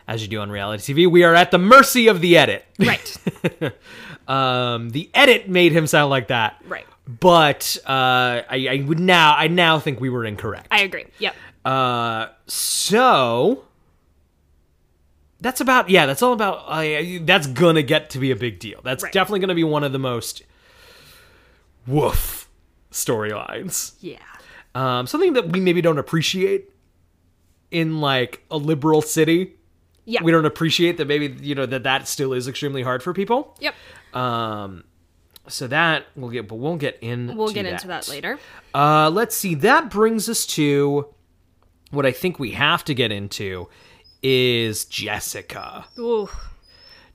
as 0.06 0.20
you 0.22 0.28
do 0.28 0.40
on 0.40 0.50
reality 0.50 0.92
TV, 0.94 1.10
we 1.10 1.24
are 1.24 1.34
at 1.34 1.50
the 1.50 1.58
mercy 1.58 2.08
of 2.08 2.20
the 2.20 2.36
edit. 2.36 2.64
Right. 2.78 3.16
Um, 4.28 4.90
the 4.90 5.08
edit 5.14 5.48
made 5.48 5.70
him 5.70 5.86
sound 5.86 6.10
like 6.10 6.26
that. 6.28 6.60
Right. 6.66 6.84
But 7.06 7.76
uh, 7.86 8.42
I, 8.50 8.66
I 8.68 8.84
would 8.84 8.98
now 8.98 9.36
I 9.36 9.46
now 9.46 9.78
think 9.78 10.00
we 10.00 10.10
were 10.10 10.24
incorrect. 10.24 10.66
I 10.72 10.80
agree. 10.82 11.04
Yep. 11.20 11.36
Uh, 11.66 12.28
so 12.46 13.64
that's 15.40 15.60
about 15.60 15.90
yeah. 15.90 16.06
That's 16.06 16.22
all 16.22 16.32
about. 16.32 16.64
Uh, 16.68 17.18
that's 17.22 17.46
gonna 17.48 17.82
get 17.82 18.10
to 18.10 18.18
be 18.18 18.30
a 18.30 18.36
big 18.36 18.58
deal. 18.60 18.80
That's 18.84 19.02
Right. 19.02 19.12
definitely 19.12 19.40
gonna 19.40 19.54
be 19.56 19.64
one 19.64 19.82
of 19.84 19.90
the 19.92 19.98
most 19.98 20.42
woof 21.86 22.48
storylines. 22.92 23.92
Yeah. 24.00 24.18
Um, 24.74 25.06
something 25.06 25.32
that 25.32 25.48
we 25.52 25.60
maybe 25.60 25.80
don't 25.80 25.98
appreciate 25.98 26.70
in 27.70 28.00
like 28.00 28.42
a 28.50 28.56
liberal 28.58 29.02
city. 29.02 29.56
Yeah. 30.04 30.22
We 30.22 30.30
don't 30.30 30.44
appreciate 30.46 30.98
that 30.98 31.08
maybe 31.08 31.34
you 31.44 31.54
know 31.56 31.66
that 31.66 31.82
that 31.82 32.06
still 32.06 32.32
is 32.32 32.46
extremely 32.46 32.82
hard 32.82 33.02
for 33.02 33.12
people. 33.12 33.56
Yep. 33.60 33.74
Um, 34.14 34.84
so 35.48 35.66
that 35.66 36.06
we'll 36.14 36.30
get, 36.30 36.46
but 36.48 36.56
we'll 36.56 36.76
get 36.76 36.98
in. 37.00 37.36
We'll 37.36 37.52
get 37.52 37.66
into 37.66 37.88
that 37.88 38.08
later. 38.08 38.38
Uh, 38.74 39.10
let's 39.10 39.36
see. 39.36 39.54
That 39.56 39.90
brings 39.90 40.28
us 40.28 40.46
to 40.46 41.08
what 41.90 42.06
I 42.06 42.12
think 42.12 42.38
we 42.38 42.52
have 42.52 42.84
to 42.84 42.94
get 42.94 43.12
into 43.12 43.68
is 44.22 44.84
Jessica. 44.86 45.86
Ooh. 45.98 46.28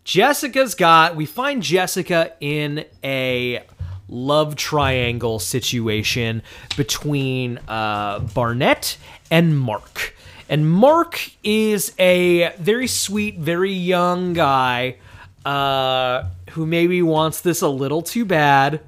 Jessica's 0.04 0.76
got. 0.76 1.16
We 1.16 1.26
find 1.26 1.62
Jessica 1.62 2.34
in 2.40 2.86
a 3.04 3.64
love 4.08 4.56
triangle 4.56 5.40
situation 5.40 6.44
between 6.76 7.60
uh, 7.68 8.20
Barnett 8.20 8.98
and 9.30 9.58
Mark. 9.58 10.16
And 10.50 10.70
Mark 10.70 11.32
is 11.44 11.94
a 11.98 12.54
very 12.58 12.88
sweet, 12.88 13.38
very 13.38 13.72
young 13.72 14.34
guy 14.34 14.98
uh, 15.46 16.26
who 16.52 16.66
maybe 16.66 17.02
wants 17.02 17.42
this 17.42 17.62
a 17.62 17.70
little 17.70 18.02
too 18.02 18.26
bad. 18.26 18.82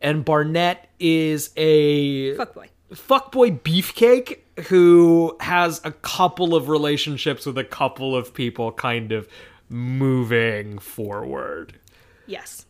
And 0.00 0.24
Barnett 0.24 0.88
is 0.98 1.50
a 1.56 2.34
Fuckboy. 2.36 2.68
Fuckboy 2.96 3.60
beefcake 3.60 4.38
who 4.68 5.36
has 5.40 5.80
a 5.84 5.92
couple 5.92 6.54
of 6.54 6.68
relationships 6.68 7.46
with 7.46 7.58
a 7.58 7.64
couple 7.64 8.16
of 8.16 8.32
people 8.32 8.72
kind 8.72 9.12
of 9.12 9.28
moving 9.68 10.78
forward. 10.78 11.78
Yes. 12.26 12.64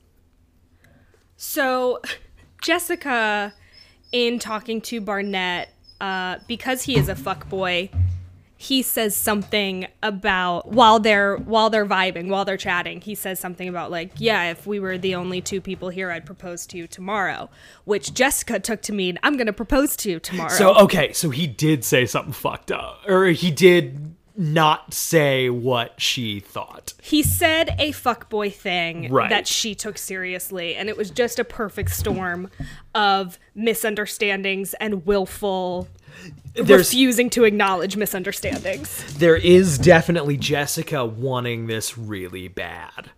So, 1.36 2.00
Jessica, 2.62 3.54
in 4.12 4.38
talking 4.38 4.80
to 4.82 5.00
Barnett, 5.00 5.72
uh, 6.00 6.38
because 6.46 6.82
he 6.82 6.98
is 6.98 7.08
a 7.08 7.14
fuckboy, 7.14 7.90
he 8.58 8.80
says 8.80 9.14
something 9.14 9.86
about 10.02 10.68
while 10.68 10.98
they're 10.98 11.36
while 11.36 11.68
they're 11.68 11.86
vibing, 11.86 12.28
while 12.28 12.44
they're 12.44 12.56
chatting, 12.56 13.02
he 13.02 13.14
says 13.14 13.38
something 13.38 13.68
about 13.68 13.90
like, 13.90 14.12
yeah, 14.16 14.50
if 14.50 14.66
we 14.66 14.80
were 14.80 14.96
the 14.96 15.14
only 15.14 15.42
two 15.42 15.60
people 15.60 15.90
here, 15.90 16.10
I'd 16.10 16.24
propose 16.24 16.66
to 16.68 16.78
you 16.78 16.86
tomorrow, 16.86 17.50
which 17.84 18.14
Jessica 18.14 18.58
took 18.58 18.80
to 18.82 18.92
mean 18.92 19.18
I'm 19.22 19.36
gonna 19.36 19.52
propose 19.52 19.94
to 19.96 20.10
you 20.10 20.20
tomorrow. 20.20 20.48
So 20.48 20.74
okay, 20.76 21.12
so 21.12 21.30
he 21.30 21.46
did 21.46 21.84
say 21.84 22.06
something 22.06 22.32
fucked 22.32 22.72
up, 22.72 23.02
or 23.06 23.26
he 23.26 23.50
did 23.50 24.15
not 24.38 24.92
say 24.94 25.48
what 25.50 26.00
she 26.00 26.40
thought. 26.40 26.92
he 27.02 27.22
said 27.22 27.74
a 27.78 27.92
fuckboy 27.92 28.52
thing 28.52 29.10
Right. 29.12 29.30
that 29.30 29.46
she 29.46 29.74
took 29.74 29.96
seriously, 29.98 30.74
and 30.76 30.88
it 30.88 30.96
was 30.96 31.10
just 31.10 31.38
a 31.38 31.44
perfect 31.44 31.90
storm 31.90 32.50
of 32.94 33.38
misunderstandings 33.54 34.74
and 34.74 35.06
willful 35.06 35.88
There's 36.54 36.88
refusing 36.88 37.30
to 37.30 37.44
acknowledge 37.44 37.96
misunderstandings. 37.96 39.04
there 39.18 39.36
is 39.36 39.78
definitely 39.78 40.36
Jessica 40.36 41.04
wanting 41.04 41.66
this 41.66 41.96
really 41.96 42.48
bad. 42.48 43.10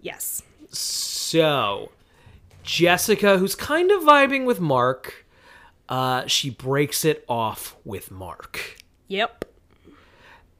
Yes. 0.00 0.42
So, 0.70 1.90
Jessica, 2.64 3.38
who's 3.38 3.54
kind 3.54 3.90
of 3.90 4.02
vibing 4.02 4.44
with 4.46 4.60
Mark, 4.60 5.24
uh, 5.88 6.26
she 6.26 6.50
breaks 6.50 7.04
it 7.04 7.24
off 7.28 7.76
with 7.84 8.10
Mark. 8.10 8.76
Yep. 9.08 9.44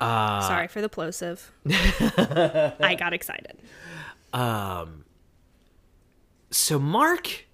Uh, 0.03 0.41
Sorry 0.43 0.69
for 0.69 0.81
the 0.81 0.89
plosive. 0.89 1.51
I 1.69 2.97
got 2.99 3.13
excited. 3.13 3.59
Um, 4.33 5.05
So 6.51 6.79
Mark 6.79 7.47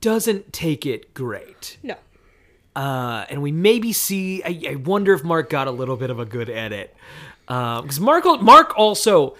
doesn't 0.00 0.52
take 0.52 0.86
it 0.86 1.14
great. 1.14 1.78
No. 1.82 1.96
Uh, 2.74 3.24
and 3.30 3.42
we 3.42 3.52
maybe 3.52 3.92
see. 3.92 4.42
I, 4.44 4.72
I 4.72 4.74
wonder 4.76 5.14
if 5.14 5.24
Mark 5.24 5.48
got 5.48 5.66
a 5.66 5.70
little 5.70 5.96
bit 5.96 6.10
of 6.10 6.18
a 6.18 6.26
good 6.26 6.50
edit 6.50 6.94
because 7.46 8.00
Mark 8.00 8.24
Mark 8.42 8.76
also 8.76 9.36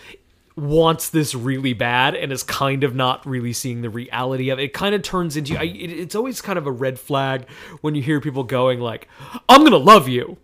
wants 0.56 1.10
this 1.10 1.34
really 1.34 1.74
bad 1.74 2.14
and 2.14 2.32
is 2.32 2.42
kind 2.42 2.82
of 2.82 2.94
not 2.94 3.26
really 3.26 3.52
seeing 3.52 3.82
the 3.82 3.90
reality 3.90 4.48
of 4.48 4.58
it. 4.58 4.62
It 4.64 4.72
kind 4.72 4.94
of 4.94 5.02
turns 5.02 5.36
into. 5.36 5.58
I, 5.58 5.64
it, 5.64 5.90
it's 5.90 6.14
always 6.14 6.40
kind 6.40 6.58
of 6.58 6.66
a 6.66 6.72
red 6.72 6.98
flag 6.98 7.46
when 7.82 7.94
you 7.94 8.00
hear 8.02 8.20
people 8.22 8.42
going 8.42 8.80
like, 8.80 9.06
"I'm 9.50 9.64
gonna 9.64 9.76
love 9.76 10.08
you." 10.08 10.38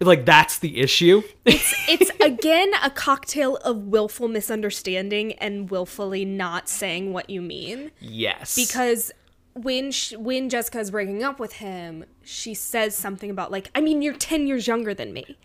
Like 0.00 0.24
that's 0.24 0.58
the 0.58 0.80
issue. 0.80 1.22
It's 1.44 1.74
it's 1.88 2.10
again 2.20 2.72
a 2.82 2.90
cocktail 2.90 3.56
of 3.56 3.76
willful 3.84 4.28
misunderstanding 4.28 5.32
and 5.34 5.70
willfully 5.70 6.24
not 6.24 6.68
saying 6.68 7.12
what 7.12 7.30
you 7.30 7.40
mean. 7.40 7.92
yes, 8.00 8.54
because 8.56 9.12
when 9.54 9.90
sh 9.92 10.12
when 10.14 10.48
Jessica's 10.48 10.90
breaking 10.90 11.22
up 11.22 11.38
with 11.38 11.54
him, 11.54 12.04
she 12.22 12.52
says 12.52 12.94
something 12.94 13.30
about 13.30 13.50
like, 13.50 13.70
I 13.74 13.80
mean, 13.80 14.02
you're 14.02 14.14
ten 14.14 14.46
years 14.46 14.66
younger 14.66 14.92
than 14.92 15.12
me, 15.12 15.38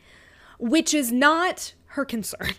which 0.60 0.94
is 0.94 1.12
not 1.12 1.74
her 1.88 2.06
concern. 2.06 2.54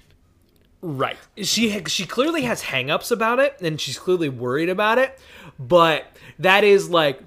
Right. 0.85 1.17
She 1.37 1.71
ha- 1.71 1.87
she 1.87 2.07
clearly 2.07 2.43
has 2.43 2.63
hangups 2.65 3.13
about 3.13 3.39
it 3.39 3.57
and 3.61 3.81
she's 3.81 3.99
clearly 3.99 4.29
worried 4.29 4.69
about 4.69 4.99
it, 4.99 5.19
but 5.59 6.07
that 6.41 6.65
is 6.65 6.91
like 6.91 7.23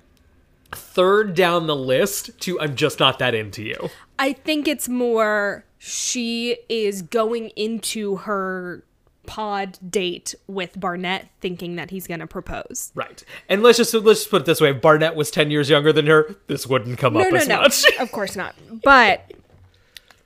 third 0.75 1.33
down 1.35 1.67
the 1.67 1.75
list 1.75 2.39
to 2.41 2.59
I'm 2.59 2.75
just 2.75 2.99
not 2.99 3.19
that 3.19 3.33
into 3.33 3.63
you. 3.63 3.89
I 4.19 4.33
think 4.33 4.67
it's 4.67 4.87
more 4.89 5.65
she 5.77 6.57
is 6.69 7.01
going 7.01 7.49
into 7.55 8.17
her 8.17 8.83
pod 9.25 9.79
date 9.89 10.35
with 10.47 10.79
Barnett 10.79 11.29
thinking 11.41 11.75
that 11.77 11.89
he's 11.89 12.05
going 12.05 12.19
to 12.19 12.27
propose. 12.27 12.91
Right. 12.95 13.23
And 13.49 13.63
let's 13.63 13.77
just 13.77 13.93
let's 13.93 14.19
just 14.19 14.29
put 14.29 14.43
it 14.43 14.45
this 14.45 14.61
way, 14.61 14.69
if 14.71 14.81
Barnett 14.81 15.15
was 15.15 15.31
10 15.31 15.49
years 15.51 15.69
younger 15.69 15.91
than 15.91 16.05
her, 16.05 16.35
this 16.47 16.67
wouldn't 16.67 16.99
come 16.99 17.13
No, 17.15 17.21
up 17.21 17.31
no, 17.31 17.37
as 17.37 17.47
no. 17.47 17.61
much. 17.61 17.85
of 17.99 18.11
course 18.11 18.35
not. 18.35 18.55
But 18.83 19.31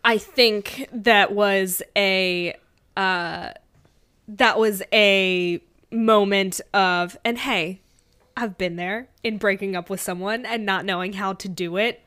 I 0.04 0.18
think 0.18 0.88
that 0.92 1.32
was 1.34 1.82
a 1.96 2.56
uh 2.98 3.52
that 4.28 4.60
was 4.60 4.82
a 4.94 5.62
moment 5.92 6.62
of 6.74 7.18
and 7.26 7.38
hey, 7.38 7.82
I've 8.42 8.58
been 8.58 8.76
there 8.78 9.10
in 9.24 9.38
breaking 9.38 9.76
up 9.76 9.90
with 9.90 10.00
someone 10.02 10.46
and 10.46 10.66
not 10.66 10.86
knowing 10.86 11.14
how 11.14 11.34
to 11.34 11.48
do 11.50 11.78
it. 11.78 12.02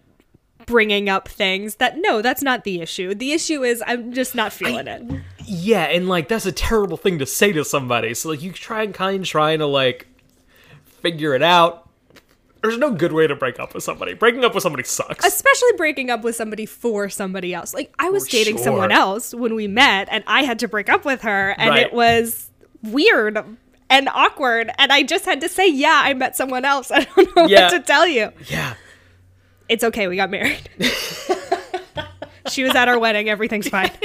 Bringing 0.67 1.09
up 1.09 1.27
things 1.29 1.75
that 1.77 1.97
no, 1.99 2.23
that's 2.23 2.41
not 2.43 2.63
the 2.63 2.81
issue. 2.81 3.15
The 3.15 3.33
issue 3.33 3.65
is 3.65 3.83
I'm 3.85 4.13
just 4.13 4.37
not 4.37 4.53
feeling 4.53 4.87
it. 4.87 5.03
Yeah, 5.45 5.83
and 5.87 6.09
like 6.09 6.29
that's 6.29 6.47
a 6.47 6.53
terrible 6.53 6.97
thing 6.97 7.19
to 7.19 7.27
say 7.27 7.51
to 7.53 7.65
somebody. 7.65 8.15
So 8.15 8.29
like 8.29 8.43
you 8.43 8.53
try 8.53 8.85
and 8.85 8.95
kind 8.95 9.23
of 9.23 9.29
trying 9.29 9.59
to 9.59 9.67
like 9.67 10.07
figure 10.85 11.35
it 11.35 11.43
out. 11.43 11.89
There's 12.63 12.79
no 12.79 12.93
good 12.93 13.13
way 13.13 13.27
to 13.27 13.35
break 13.35 13.59
up 13.59 13.75
with 13.75 13.83
somebody. 13.83 14.15
Breaking 14.15 14.45
up 14.45 14.55
with 14.55 14.63
somebody 14.63 14.85
sucks. 14.85 15.27
especially 15.27 15.73
breaking 15.77 16.11
up 16.11 16.23
with 16.23 16.37
somebody 16.37 16.65
for 16.65 17.09
somebody 17.09 17.53
else. 17.53 17.75
Like 17.75 17.93
I 17.99 18.11
was 18.11 18.27
For 18.27 18.31
dating 18.31 18.59
sure. 18.59 18.65
someone 18.67 18.93
else 18.93 19.35
when 19.35 19.57
we 19.57 19.67
met 19.67 20.07
and 20.13 20.23
I 20.29 20.45
had 20.45 20.61
to 20.61 20.69
break 20.69 20.89
up 20.89 21.05
with 21.05 21.23
her 21.23 21.57
and 21.59 21.71
Right. 21.71 21.87
it 21.87 21.93
was 21.93 22.51
weird 22.85 23.45
and 23.93 24.09
awkward 24.09 24.71
and 24.79 24.91
I 24.93 25.03
just 25.03 25.25
had 25.27 25.41
to 25.43 25.49
say, 25.49 25.69
"Yeah, 25.71 26.01
I 26.05 26.15
met 26.15 26.37
someone 26.37 26.65
else." 26.65 26.91
I 26.95 27.05
don't 27.05 27.37
know 27.37 27.47
Yeah. 27.47 27.65
what 27.65 27.71
to 27.73 27.81
tell 27.81 28.07
you. 28.09 28.33
yeah. 28.49 28.75
It's 29.69 29.85
okay, 29.85 30.09
we 30.09 30.17
got 30.17 30.31
married. 30.31 30.69
she 32.49 32.65
was 32.65 32.75
at 32.75 32.89
our 32.89 32.99
wedding, 32.99 33.29
everything's 33.29 33.69
fine. 33.69 33.91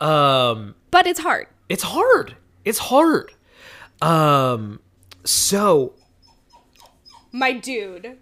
Um 0.00 0.74
But 0.90 1.06
it's 1.06 1.20
hard. 1.20 1.46
it's 1.68 1.82
hard. 1.82 2.36
It's 2.64 2.78
hard. 2.78 3.32
Um 4.02 4.80
so 5.24 5.94
My 7.32 7.52
dude, 7.52 8.18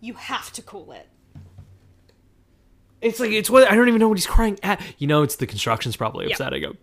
you 0.00 0.14
have 0.14 0.52
to 0.52 0.62
cool 0.62 0.92
it. 0.92 1.08
It's 3.02 3.18
like 3.18 3.32
it's 3.32 3.50
what 3.50 3.68
I 3.68 3.74
don't 3.74 3.88
even 3.88 3.98
know 3.98 4.08
what 4.08 4.16
he's 4.16 4.26
crying 4.26 4.58
at. 4.62 4.80
You 4.98 5.08
know, 5.08 5.22
it's 5.22 5.36
the 5.36 5.46
construction's 5.46 5.96
probably 5.96 6.26
Yeah. 6.26 6.32
upsetting 6.34 6.62
him. 6.62 6.78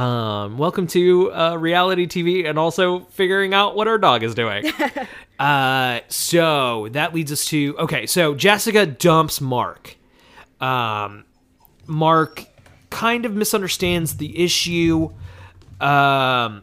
Um, 0.00 0.56
welcome 0.56 0.86
to 0.88 1.30
uh, 1.32 1.56
reality 1.56 2.06
TV, 2.06 2.48
and 2.48 2.58
also 2.58 3.00
figuring 3.10 3.52
out 3.52 3.76
what 3.76 3.86
our 3.86 3.98
dog 3.98 4.22
is 4.22 4.34
doing. 4.34 4.64
uh, 5.38 6.00
so 6.08 6.88
that 6.92 7.14
leads 7.14 7.30
us 7.30 7.44
to 7.46 7.76
okay. 7.80 8.06
So 8.06 8.34
Jessica 8.34 8.86
dumps 8.86 9.40
Mark. 9.42 9.96
Um, 10.60 11.24
Mark 11.86 12.46
kind 12.90 13.26
of 13.26 13.34
misunderstands 13.34 14.16
the 14.16 14.42
issue. 14.42 15.10
Um, 15.82 16.62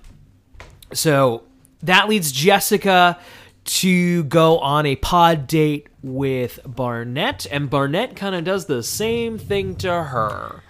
so 0.93 1.43
that 1.83 2.09
leads 2.09 2.31
Jessica 2.31 3.19
to 3.65 4.23
go 4.25 4.59
on 4.59 4.85
a 4.85 4.95
pod 4.95 5.47
date 5.47 5.87
with 6.01 6.59
Barnett, 6.65 7.47
and 7.51 7.69
Barnett 7.69 8.15
kind 8.15 8.35
of 8.35 8.43
does 8.43 8.65
the 8.65 8.83
same 8.83 9.37
thing 9.37 9.75
to 9.77 10.03
her. 10.03 10.61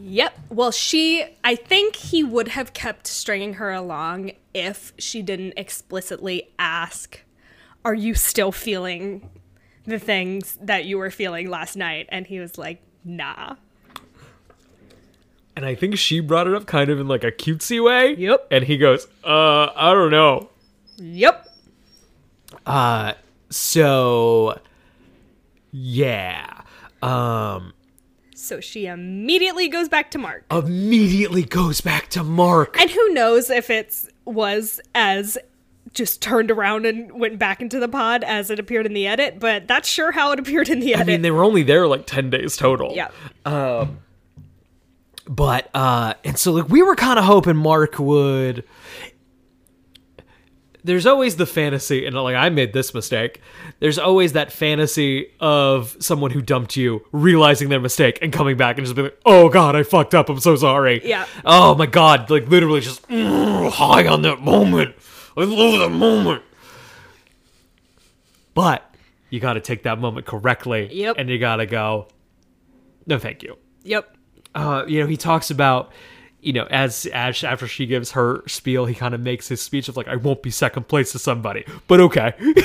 Yep. 0.00 0.38
Well, 0.48 0.70
she, 0.70 1.24
I 1.44 1.56
think 1.56 1.96
he 1.96 2.22
would 2.22 2.48
have 2.48 2.72
kept 2.72 3.06
stringing 3.06 3.54
her 3.54 3.72
along 3.72 4.32
if 4.54 4.92
she 4.98 5.22
didn't 5.22 5.54
explicitly 5.56 6.50
ask, 6.58 7.22
Are 7.84 7.94
you 7.94 8.14
still 8.14 8.52
feeling 8.52 9.28
the 9.84 9.98
things 9.98 10.56
that 10.62 10.84
you 10.84 10.98
were 10.98 11.10
feeling 11.10 11.50
last 11.50 11.76
night? 11.76 12.06
And 12.10 12.26
he 12.26 12.38
was 12.38 12.56
like, 12.56 12.80
Nah. 13.04 13.56
And 15.56 15.66
I 15.66 15.74
think 15.74 15.98
she 15.98 16.20
brought 16.20 16.46
it 16.46 16.54
up 16.54 16.66
kind 16.66 16.88
of 16.88 17.00
in 17.00 17.08
like 17.08 17.24
a 17.24 17.32
cutesy 17.32 17.82
way. 17.84 18.14
Yep. 18.14 18.46
And 18.52 18.62
he 18.62 18.78
goes, 18.78 19.08
uh, 19.24 19.70
I 19.74 19.92
don't 19.92 20.12
know. 20.12 20.50
Yep. 20.98 21.47
Uh, 22.68 23.14
so 23.50 24.58
yeah. 25.72 26.62
Um, 27.02 27.72
So 28.34 28.60
she 28.60 28.86
immediately 28.86 29.68
goes 29.68 29.88
back 29.88 30.10
to 30.12 30.18
Mark. 30.18 30.44
immediately 30.50 31.42
goes 31.44 31.80
back 31.80 32.08
to 32.10 32.22
Mark. 32.22 32.78
And 32.80 32.90
who 32.90 33.12
knows 33.14 33.50
if 33.50 33.70
it's 33.70 34.08
was 34.24 34.80
as 34.94 35.38
just 35.94 36.20
turned 36.20 36.50
around 36.50 36.84
and 36.86 37.10
went 37.12 37.38
back 37.38 37.60
into 37.62 37.78
the 37.80 37.88
pod 37.88 38.22
as 38.22 38.50
it 38.50 38.58
appeared 38.58 38.84
in 38.86 38.92
the 38.92 39.06
edit, 39.06 39.40
but 39.40 39.66
that's 39.66 39.88
sure 39.88 40.12
how 40.12 40.32
it 40.32 40.38
appeared 40.38 40.68
in 40.68 40.80
the 40.80 40.92
edit. 40.94 41.06
I 41.06 41.10
mean, 41.10 41.22
they 41.22 41.30
were 41.30 41.42
only 41.42 41.62
there 41.62 41.86
like 41.88 42.06
10 42.06 42.28
days 42.30 42.56
total. 42.56 42.92
yeah. 42.94 43.08
Um, 43.46 43.98
but, 45.26 45.68
uh, 45.74 46.14
and 46.24 46.38
so 46.38 46.52
like 46.52 46.68
we 46.68 46.82
were 46.82 46.94
kind 46.96 47.18
of 47.18 47.24
hoping 47.24 47.56
Mark 47.56 47.98
would. 47.98 48.64
There's 50.88 51.04
always 51.04 51.36
the 51.36 51.44
fantasy, 51.44 52.06
and 52.06 52.16
like 52.16 52.34
I 52.34 52.48
made 52.48 52.72
this 52.72 52.94
mistake. 52.94 53.42
There's 53.78 53.98
always 53.98 54.32
that 54.32 54.50
fantasy 54.50 55.30
of 55.38 55.94
someone 56.00 56.30
who 56.30 56.40
dumped 56.40 56.76
you 56.76 57.04
realizing 57.12 57.68
their 57.68 57.78
mistake 57.78 58.18
and 58.22 58.32
coming 58.32 58.56
back 58.56 58.78
and 58.78 58.86
just 58.86 58.96
being 58.96 59.08
like, 59.08 59.20
"Oh 59.26 59.50
God, 59.50 59.76
I 59.76 59.82
fucked 59.82 60.14
up. 60.14 60.30
I'm 60.30 60.40
so 60.40 60.56
sorry." 60.56 61.06
Yeah. 61.06 61.26
Oh 61.44 61.74
my 61.74 61.84
God, 61.84 62.30
like 62.30 62.48
literally 62.48 62.80
just 62.80 63.06
mm, 63.08 63.70
high 63.70 64.06
on 64.06 64.22
that 64.22 64.40
moment. 64.40 64.94
I 65.36 65.42
love 65.44 65.78
that 65.80 65.90
moment. 65.94 66.42
But 68.54 68.94
you 69.30 69.40
got 69.40 69.52
to 69.54 69.60
take 69.60 69.82
that 69.82 69.98
moment 69.98 70.26
correctly. 70.26 70.88
Yep. 70.92 71.16
And 71.18 71.28
you 71.28 71.38
got 71.38 71.56
to 71.56 71.66
go. 71.66 72.08
No, 73.06 73.18
thank 73.18 73.42
you 73.42 73.56
Yep. 73.84 74.16
uh, 74.54 74.84
you 74.88 75.00
know, 75.00 75.06
he 75.06 75.16
talks 75.16 75.50
about, 75.50 75.92
you 76.40 76.52
know, 76.52 76.66
as, 76.70 77.06
as 77.06 77.42
after 77.42 77.66
she 77.66 77.86
gives 77.86 78.12
her 78.12 78.42
spiel, 78.46 78.86
he 78.86 78.94
kind 78.94 79.14
of 79.14 79.20
makes 79.20 79.48
his 79.48 79.60
speech 79.60 79.88
of 79.88 79.96
like, 79.96 80.08
I 80.08 80.16
won't 80.16 80.42
be 80.42 80.50
second 80.50 80.88
place 80.88 81.12
to 81.12 81.18
somebody, 81.18 81.64
but 81.86 82.00
okay. 82.00 82.34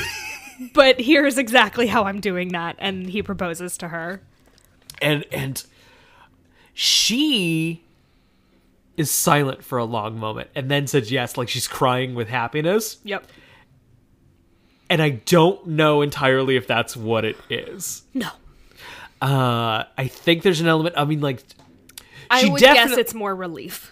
But 0.73 1.01
here's 1.01 1.38
exactly 1.39 1.88
how 1.88 2.03
I'm 2.05 2.19
doing 2.21 2.49
that. 2.49 2.75
And 2.79 3.09
he 3.09 3.23
proposes 3.23 3.75
to 3.79 3.88
her. 3.89 4.21
and 5.01 5.25
and 5.31 5.63
she 6.73 7.83
is 8.95 9.09
silent 9.09 9.63
for 9.63 9.79
a 9.79 9.83
long 9.83 10.17
moment 10.19 10.49
and 10.55 10.69
then 10.69 10.86
says 10.88 11.12
yes, 11.12 11.38
like 11.38 11.49
she's 11.49 11.67
crying 11.67 12.13
with 12.13 12.29
happiness. 12.29 12.97
Yep. 13.03 13.27
And 14.89 15.01
I 15.01 15.09
don't 15.09 15.65
know 15.67 16.01
entirely 16.03 16.55
if 16.55 16.67
that's 16.67 16.95
what 16.95 17.25
it 17.25 17.38
is. 17.49 18.03
No. 18.13 18.29
Uh, 19.21 19.86
I 19.97 20.07
think 20.07 20.43
there's 20.43 20.62
an 20.62 20.67
element. 20.67 20.95
I 20.97 21.05
mean, 21.05 21.21
like, 21.21 21.41
I 22.29 22.49
would 22.49 22.59
guess 22.59 22.97
it's 22.97 23.13
more 23.13 23.36
relief. 23.36 23.91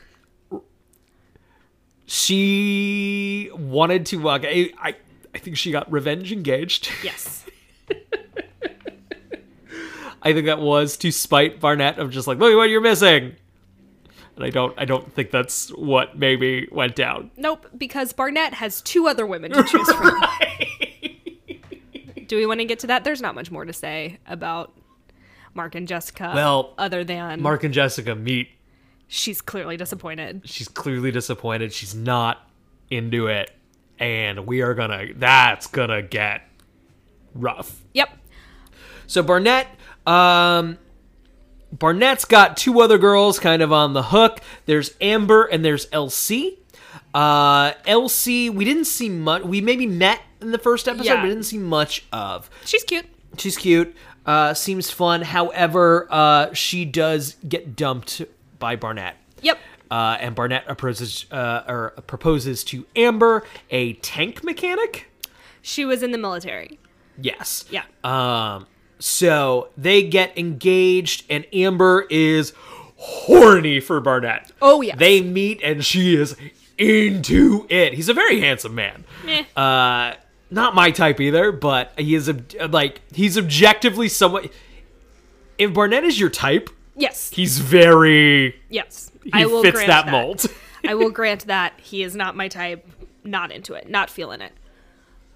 she 2.06 3.50
wanted 3.54 4.06
to. 4.08 4.30
Uh, 4.30 4.40
I, 4.44 4.72
I 4.82 4.96
I 5.34 5.38
think 5.38 5.58
she 5.58 5.72
got 5.72 5.92
revenge 5.92 6.32
engaged. 6.32 6.90
Yes. 7.04 7.46
I 10.24 10.34
think 10.34 10.46
that 10.46 10.60
was 10.60 10.98
to 10.98 11.12
spite 11.12 11.60
Barnett 11.60 11.98
of 11.98 12.12
just 12.12 12.28
like, 12.28 12.38
look 12.38 12.52
at 12.52 12.56
what 12.56 12.70
you're 12.70 12.82
missing. 12.82 13.36
And 14.36 14.46
I 14.46 14.50
don't 14.50 14.74
I 14.78 14.86
don't 14.86 15.12
think 15.14 15.32
that's 15.32 15.70
what 15.70 16.18
maybe 16.18 16.68
went 16.72 16.96
down. 16.96 17.32
Nope, 17.38 17.68
because 17.78 18.14
Barnett 18.14 18.54
has 18.56 18.82
two 18.82 19.08
other 19.08 19.26
women 19.26 19.52
to 19.52 19.64
choose 19.64 19.92
from. 19.92 20.22
Do 22.28 22.38
we 22.38 22.46
want 22.46 22.62
to 22.62 22.66
get 22.66 22.80
to 22.80 22.88
that? 22.88 23.04
There's 23.04 23.22
not 23.22 23.36
much 23.36 23.52
more 23.52 23.66
to 23.66 23.74
say 23.74 24.20
about 24.26 24.74
Mark 25.54 25.76
and 25.76 25.88
Jessica. 25.88 26.32
Well, 26.34 26.74
other 26.78 27.04
than 27.04 27.42
Mark 27.42 27.64
and 27.64 27.74
Jessica 27.74 28.16
meet. 28.16 28.50
she's 29.08 29.42
clearly 29.42 29.78
disappointed. 29.78 30.42
She's 30.46 30.68
clearly 30.68 31.12
disappointed. 31.12 31.74
She's 31.74 31.94
not 31.96 32.50
into 32.90 33.28
it. 33.28 33.52
And 34.00 34.48
we 34.48 34.62
are 34.62 34.74
gonna 34.74 35.08
that's 35.16 35.68
gonna 35.68 36.02
get 36.02 36.42
rough. 37.36 37.82
Yep. 37.94 38.10
So 39.08 39.22
Barnett, 39.22 39.68
um, 40.08 40.78
Barnett's 41.72 42.26
got 42.26 42.58
two 42.58 42.82
other 42.82 42.98
girls 42.98 43.40
kind 43.40 43.62
of 43.62 43.72
on 43.72 43.94
the 43.94 44.04
hook. 44.04 44.40
There's 44.66 44.94
Amber 45.02 45.44
and 45.46 45.64
there's 45.64 45.86
LC. 45.88 46.58
Uh, 47.14 47.74
LC, 47.86 48.50
we 48.50 48.66
didn't 48.66 48.86
see 48.86 49.10
much. 49.10 49.44
We 49.44 49.62
maybe 49.62 49.86
met 49.86 50.22
in 50.42 50.52
the 50.52 50.58
first 50.58 50.88
episode, 50.88 51.06
Yeah. 51.06 51.22
but 51.22 51.28
didn't 51.28 51.44
see 51.44 51.58
much 51.58 52.06
of. 52.12 52.50
She's 52.66 52.84
cute. 52.84 53.06
She's 53.38 53.58
cute. 53.58 53.96
Uh, 54.32 54.54
seems 54.54 54.90
fun. 54.90 55.24
However, 55.24 56.08
uh, 56.10 56.54
she 56.54 56.86
does 56.86 57.36
get 57.50 57.76
dumped 57.76 58.22
by 58.60 58.78
Barnett. 58.78 59.18
Yep. 59.42 59.60
Uh, 59.90 60.18
and 60.22 60.34
Barnett 60.36 60.66
proposes, 60.66 61.26
uh, 61.32 61.64
or 61.68 61.90
proposes 62.08 62.64
to 62.64 62.86
Amber, 62.96 63.44
a 63.72 63.92
tank 63.96 64.42
mechanic. 64.42 65.12
She 65.62 65.84
was 65.84 66.02
in 66.02 66.12
the 66.12 66.18
military. 66.18 66.80
Yes. 67.20 67.66
Yeah. 67.70 67.84
Um, 68.06 68.68
so 69.00 69.68
they 69.76 70.02
get 70.02 70.38
engaged, 70.38 71.26
and 71.30 71.46
Amber 71.52 72.08
is 72.10 72.54
horny 72.96 73.82
for 73.82 74.00
Barnett. 74.00 74.50
Oh, 74.62 74.80
yeah. 74.80 74.96
They 74.96 75.22
meet 75.22 75.60
and 75.62 75.84
she 75.84 76.16
is 76.16 76.38
into 76.78 77.66
it. 77.68 77.96
He's 77.96 78.08
a 78.08 78.14
very 78.14 78.40
handsome 78.40 78.76
man. 78.76 79.04
Meh. 79.26 79.44
Uh, 79.58 80.14
not 80.52 80.76
my 80.76 80.92
type 80.92 81.20
either, 81.20 81.52
but 81.52 81.94
he 81.98 82.14
is 82.14 82.32
like 82.70 83.02
he's 83.14 83.38
objectively 83.38 84.08
somewhat. 84.08 84.52
If 85.58 85.74
Barnett 85.74 86.04
is 86.04 86.20
your 86.20 86.30
type, 86.30 86.70
yes, 86.96 87.32
he's 87.32 87.60
very. 87.60 88.60
yes. 88.70 89.12
He 89.24 89.32
I 89.34 89.46
will 89.46 89.62
fits 89.62 89.76
grant 89.76 89.88
that 89.88 90.08
mold. 90.10 90.46
I 90.88 90.96
will 90.96 91.12
grant 91.12 91.46
that 91.46 91.74
he 91.80 92.04
is 92.04 92.16
not 92.16 92.36
my 92.36 92.48
type. 92.48 92.86
Not 93.24 93.52
into 93.52 93.76
it. 93.76 93.88
Not 93.88 94.10
feeling 94.10 94.42
it. 94.42 94.52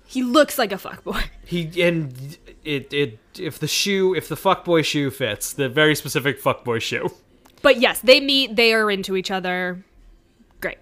He 0.07 0.23
looks 0.23 0.57
like 0.57 0.71
a 0.71 0.77
fuckboy. 0.77 1.23
He 1.45 1.79
and 1.83 2.39
it 2.63 2.91
it 2.91 3.19
if 3.37 3.59
the 3.59 3.67
shoe 3.67 4.15
if 4.15 4.27
the 4.27 4.35
fuckboy 4.35 4.83
shoe 4.83 5.11
fits 5.11 5.53
the 5.53 5.69
very 5.69 5.93
specific 5.93 6.41
fuckboy 6.41 6.81
shoe. 6.81 7.13
But 7.61 7.79
yes, 7.79 7.99
they 7.99 8.19
meet. 8.19 8.55
They 8.55 8.73
are 8.73 8.89
into 8.89 9.15
each 9.15 9.29
other. 9.29 9.83
Great. 10.59 10.79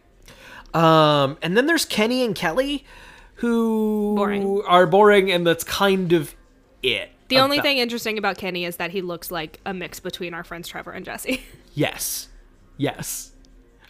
Um, 0.74 1.38
and 1.42 1.58
then 1.58 1.66
there's 1.66 1.84
Kenny 1.84 2.24
and 2.24 2.34
Kelly, 2.34 2.86
who 3.36 4.14
Boring. 4.16 4.62
are 4.68 4.86
boring, 4.88 5.32
and 5.32 5.46
that's 5.46 5.64
kind 5.64 6.14
of 6.14 6.36
it. 6.82 7.10
The 7.30 7.40
only 7.40 7.60
thing 7.62 7.80
interesting 7.80 8.18
about 8.20 8.38
Kenny 8.38 8.64
is 8.66 8.76
that 8.78 8.92
he 8.92 9.02
looks 9.02 9.32
like 9.32 9.60
a 9.66 9.74
mix 9.74 10.00
between 10.00 10.34
our 10.34 10.44
friends 10.44 10.68
Trevor 10.68 10.92
and 10.92 11.04
Jesse. 11.06 11.42
Yes. 11.76 12.28
Yes. 12.78 13.32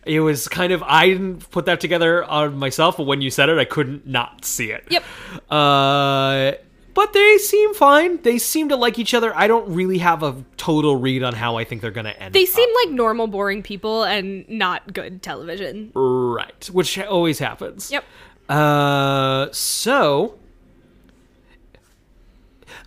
It 0.06 0.22
was 0.22 0.48
kind 0.48 0.72
of 0.72 0.82
I 0.84 1.08
didn't 1.10 1.50
put 1.52 1.66
that 1.66 1.82
together 1.82 2.24
on 2.24 2.58
myself, 2.58 2.96
but 2.96 3.04
when 3.04 3.20
you 3.22 3.30
said 3.30 3.50
it, 3.50 3.58
I 3.58 3.66
couldn't 3.66 4.08
not 4.08 4.46
see 4.46 4.72
it. 4.72 4.86
yep. 4.90 5.04
Uh 5.50 6.54
but 6.94 7.12
they 7.12 7.38
seem 7.40 7.74
fine. 7.74 8.22
They 8.22 8.38
seem 8.38 8.70
to 8.70 8.76
like 8.78 9.00
each 9.00 9.14
other. 9.14 9.36
I 9.36 9.48
don't 9.48 9.68
really 9.74 9.98
have 9.98 10.22
a 10.24 10.46
total 10.58 10.96
read 10.96 11.24
on 11.24 11.34
how 11.34 11.58
I 11.58 11.64
think 11.66 11.82
they're 11.82 11.92
gonna 11.92 12.16
end. 12.18 12.34
They 12.34 12.44
up. 12.44 12.50
seem 12.50 12.70
like 12.86 12.94
normal, 12.94 13.28
boring 13.28 13.64
people 13.64 14.04
and 14.04 14.48
not 14.48 14.94
good 14.94 15.22
television. 15.24 15.92
right, 15.96 16.70
which 16.72 16.98
always 17.00 17.40
happens. 17.40 17.92
Yep. 17.92 18.04
Uh, 18.50 19.48
so 19.52 20.38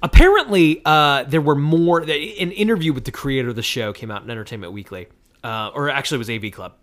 apparently, 0.02 0.82
uh, 0.84 1.24
there 1.24 1.40
were 1.40 1.54
more. 1.54 2.00
An 2.00 2.08
interview 2.52 2.92
with 2.92 3.04
the 3.04 3.12
creator 3.12 3.48
of 3.48 3.56
the 3.56 3.62
show 3.62 3.92
came 3.92 4.10
out 4.10 4.22
in 4.22 4.30
Entertainment 4.30 4.72
Weekly, 4.72 5.08
uh, 5.42 5.70
or 5.74 5.88
actually, 5.88 6.16
it 6.16 6.18
was 6.18 6.30
AV 6.30 6.52
Club, 6.52 6.74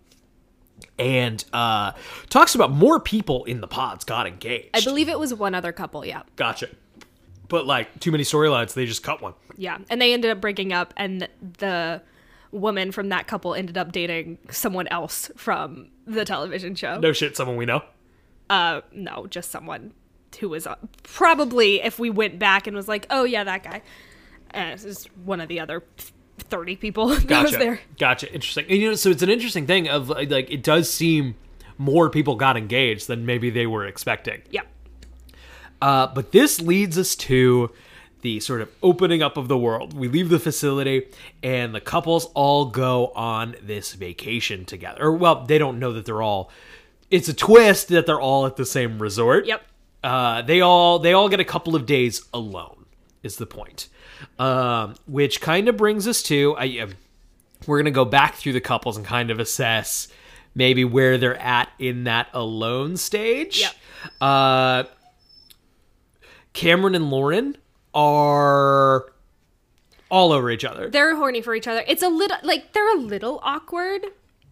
and 0.98 1.44
uh, 1.52 1.92
talks 2.28 2.54
about 2.54 2.70
more 2.70 3.00
people 3.00 3.44
in 3.44 3.60
the 3.60 3.68
pods 3.68 4.04
got 4.04 4.26
engaged. 4.26 4.70
I 4.74 4.80
believe 4.80 5.08
it 5.08 5.18
was 5.18 5.32
one 5.32 5.54
other 5.54 5.72
couple. 5.72 6.04
Yeah. 6.04 6.22
Gotcha. 6.36 6.68
But 7.48 7.66
like 7.66 8.00
too 8.00 8.10
many 8.10 8.24
storylines, 8.24 8.74
they 8.74 8.86
just 8.86 9.02
cut 9.02 9.22
one. 9.22 9.34
Yeah. 9.56 9.78
And 9.90 10.00
they 10.00 10.12
ended 10.12 10.30
up 10.30 10.40
breaking 10.40 10.72
up, 10.72 10.92
and 10.96 11.28
the 11.58 12.02
woman 12.50 12.92
from 12.92 13.08
that 13.10 13.26
couple 13.26 13.54
ended 13.54 13.76
up 13.76 13.92
dating 13.92 14.38
someone 14.50 14.86
else 14.88 15.30
from 15.36 15.88
the 16.06 16.24
television 16.24 16.74
show. 16.74 16.98
No 16.98 17.12
shit, 17.12 17.36
someone 17.36 17.56
we 17.56 17.66
know. 17.66 17.82
Uh, 18.50 18.82
no, 18.92 19.26
just 19.26 19.50
someone 19.50 19.92
who 20.40 20.50
was 20.50 20.66
uh, 20.66 20.76
probably, 21.02 21.80
if 21.80 21.98
we 21.98 22.10
went 22.10 22.38
back 22.38 22.66
and 22.66 22.76
was 22.76 22.88
like, 22.88 23.06
oh, 23.10 23.24
yeah, 23.24 23.44
that 23.44 23.62
guy. 23.62 23.82
Uh, 24.52 24.70
this 24.70 24.84
is 24.84 25.04
one 25.24 25.40
of 25.40 25.48
the 25.48 25.60
other 25.60 25.82
30 26.38 26.76
people 26.76 27.08
that 27.16 27.42
was 27.42 27.52
there. 27.52 27.80
Gotcha. 27.98 28.32
Interesting. 28.32 28.66
And, 28.68 28.78
you 28.78 28.90
know, 28.90 28.94
so 28.94 29.10
it's 29.10 29.22
an 29.22 29.30
interesting 29.30 29.66
thing 29.66 29.88
of 29.88 30.08
like 30.08 30.30
like, 30.30 30.50
it 30.50 30.62
does 30.62 30.92
seem 30.92 31.34
more 31.78 32.10
people 32.10 32.36
got 32.36 32.56
engaged 32.56 33.08
than 33.08 33.26
maybe 33.26 33.50
they 33.50 33.66
were 33.66 33.86
expecting. 33.86 34.42
Yeah. 34.50 34.62
Uh, 35.82 36.06
but 36.06 36.32
this 36.32 36.60
leads 36.60 36.96
us 36.96 37.14
to 37.16 37.70
the 38.22 38.40
sort 38.40 38.62
of 38.62 38.70
opening 38.82 39.22
up 39.22 39.36
of 39.36 39.48
the 39.48 39.58
world. 39.58 39.92
We 39.92 40.08
leave 40.08 40.30
the 40.30 40.38
facility, 40.38 41.08
and 41.42 41.74
the 41.74 41.80
couples 41.80 42.26
all 42.34 42.66
go 42.66 43.08
on 43.08 43.54
this 43.60 43.92
vacation 43.92 44.64
together. 44.64 45.04
Or, 45.04 45.12
well, 45.12 45.44
they 45.44 45.58
don't 45.58 45.78
know 45.78 45.92
that 45.92 46.06
they're 46.06 46.22
all. 46.22 46.50
It's 47.10 47.28
a 47.28 47.34
twist 47.34 47.88
that 47.88 48.06
they're 48.06 48.20
all 48.20 48.46
at 48.46 48.56
the 48.56 48.66
same 48.66 49.00
resort. 49.00 49.46
Yep. 49.46 49.62
Uh, 50.02 50.42
they 50.42 50.60
all 50.60 50.98
they 50.98 51.12
all 51.12 51.28
get 51.28 51.40
a 51.40 51.44
couple 51.44 51.76
of 51.76 51.86
days 51.86 52.22
alone. 52.32 52.84
Is 53.22 53.36
the 53.36 53.46
point? 53.46 53.88
Um, 54.38 54.94
which 55.06 55.40
kind 55.40 55.68
of 55.68 55.76
brings 55.76 56.06
us 56.06 56.22
to 56.24 56.54
I. 56.56 56.78
Um, 56.80 56.90
we're 57.66 57.78
gonna 57.78 57.90
go 57.90 58.04
back 58.04 58.34
through 58.34 58.52
the 58.52 58.60
couples 58.60 58.96
and 58.96 59.06
kind 59.06 59.30
of 59.30 59.40
assess 59.40 60.08
maybe 60.54 60.84
where 60.84 61.18
they're 61.18 61.36
at 61.40 61.70
in 61.78 62.04
that 62.04 62.28
alone 62.32 62.96
stage. 62.96 63.60
Yep. 63.60 63.74
Uh, 64.20 64.84
Cameron 66.52 66.94
and 66.94 67.10
Lauren 67.10 67.56
are 67.94 69.06
all 70.10 70.32
over 70.32 70.50
each 70.50 70.64
other. 70.64 70.88
They're 70.88 71.16
horny 71.16 71.40
for 71.40 71.54
each 71.54 71.66
other. 71.66 71.82
It's 71.88 72.02
a 72.02 72.08
little, 72.08 72.36
like, 72.42 72.72
they're 72.72 72.96
a 72.96 73.00
little 73.00 73.40
awkward, 73.42 74.04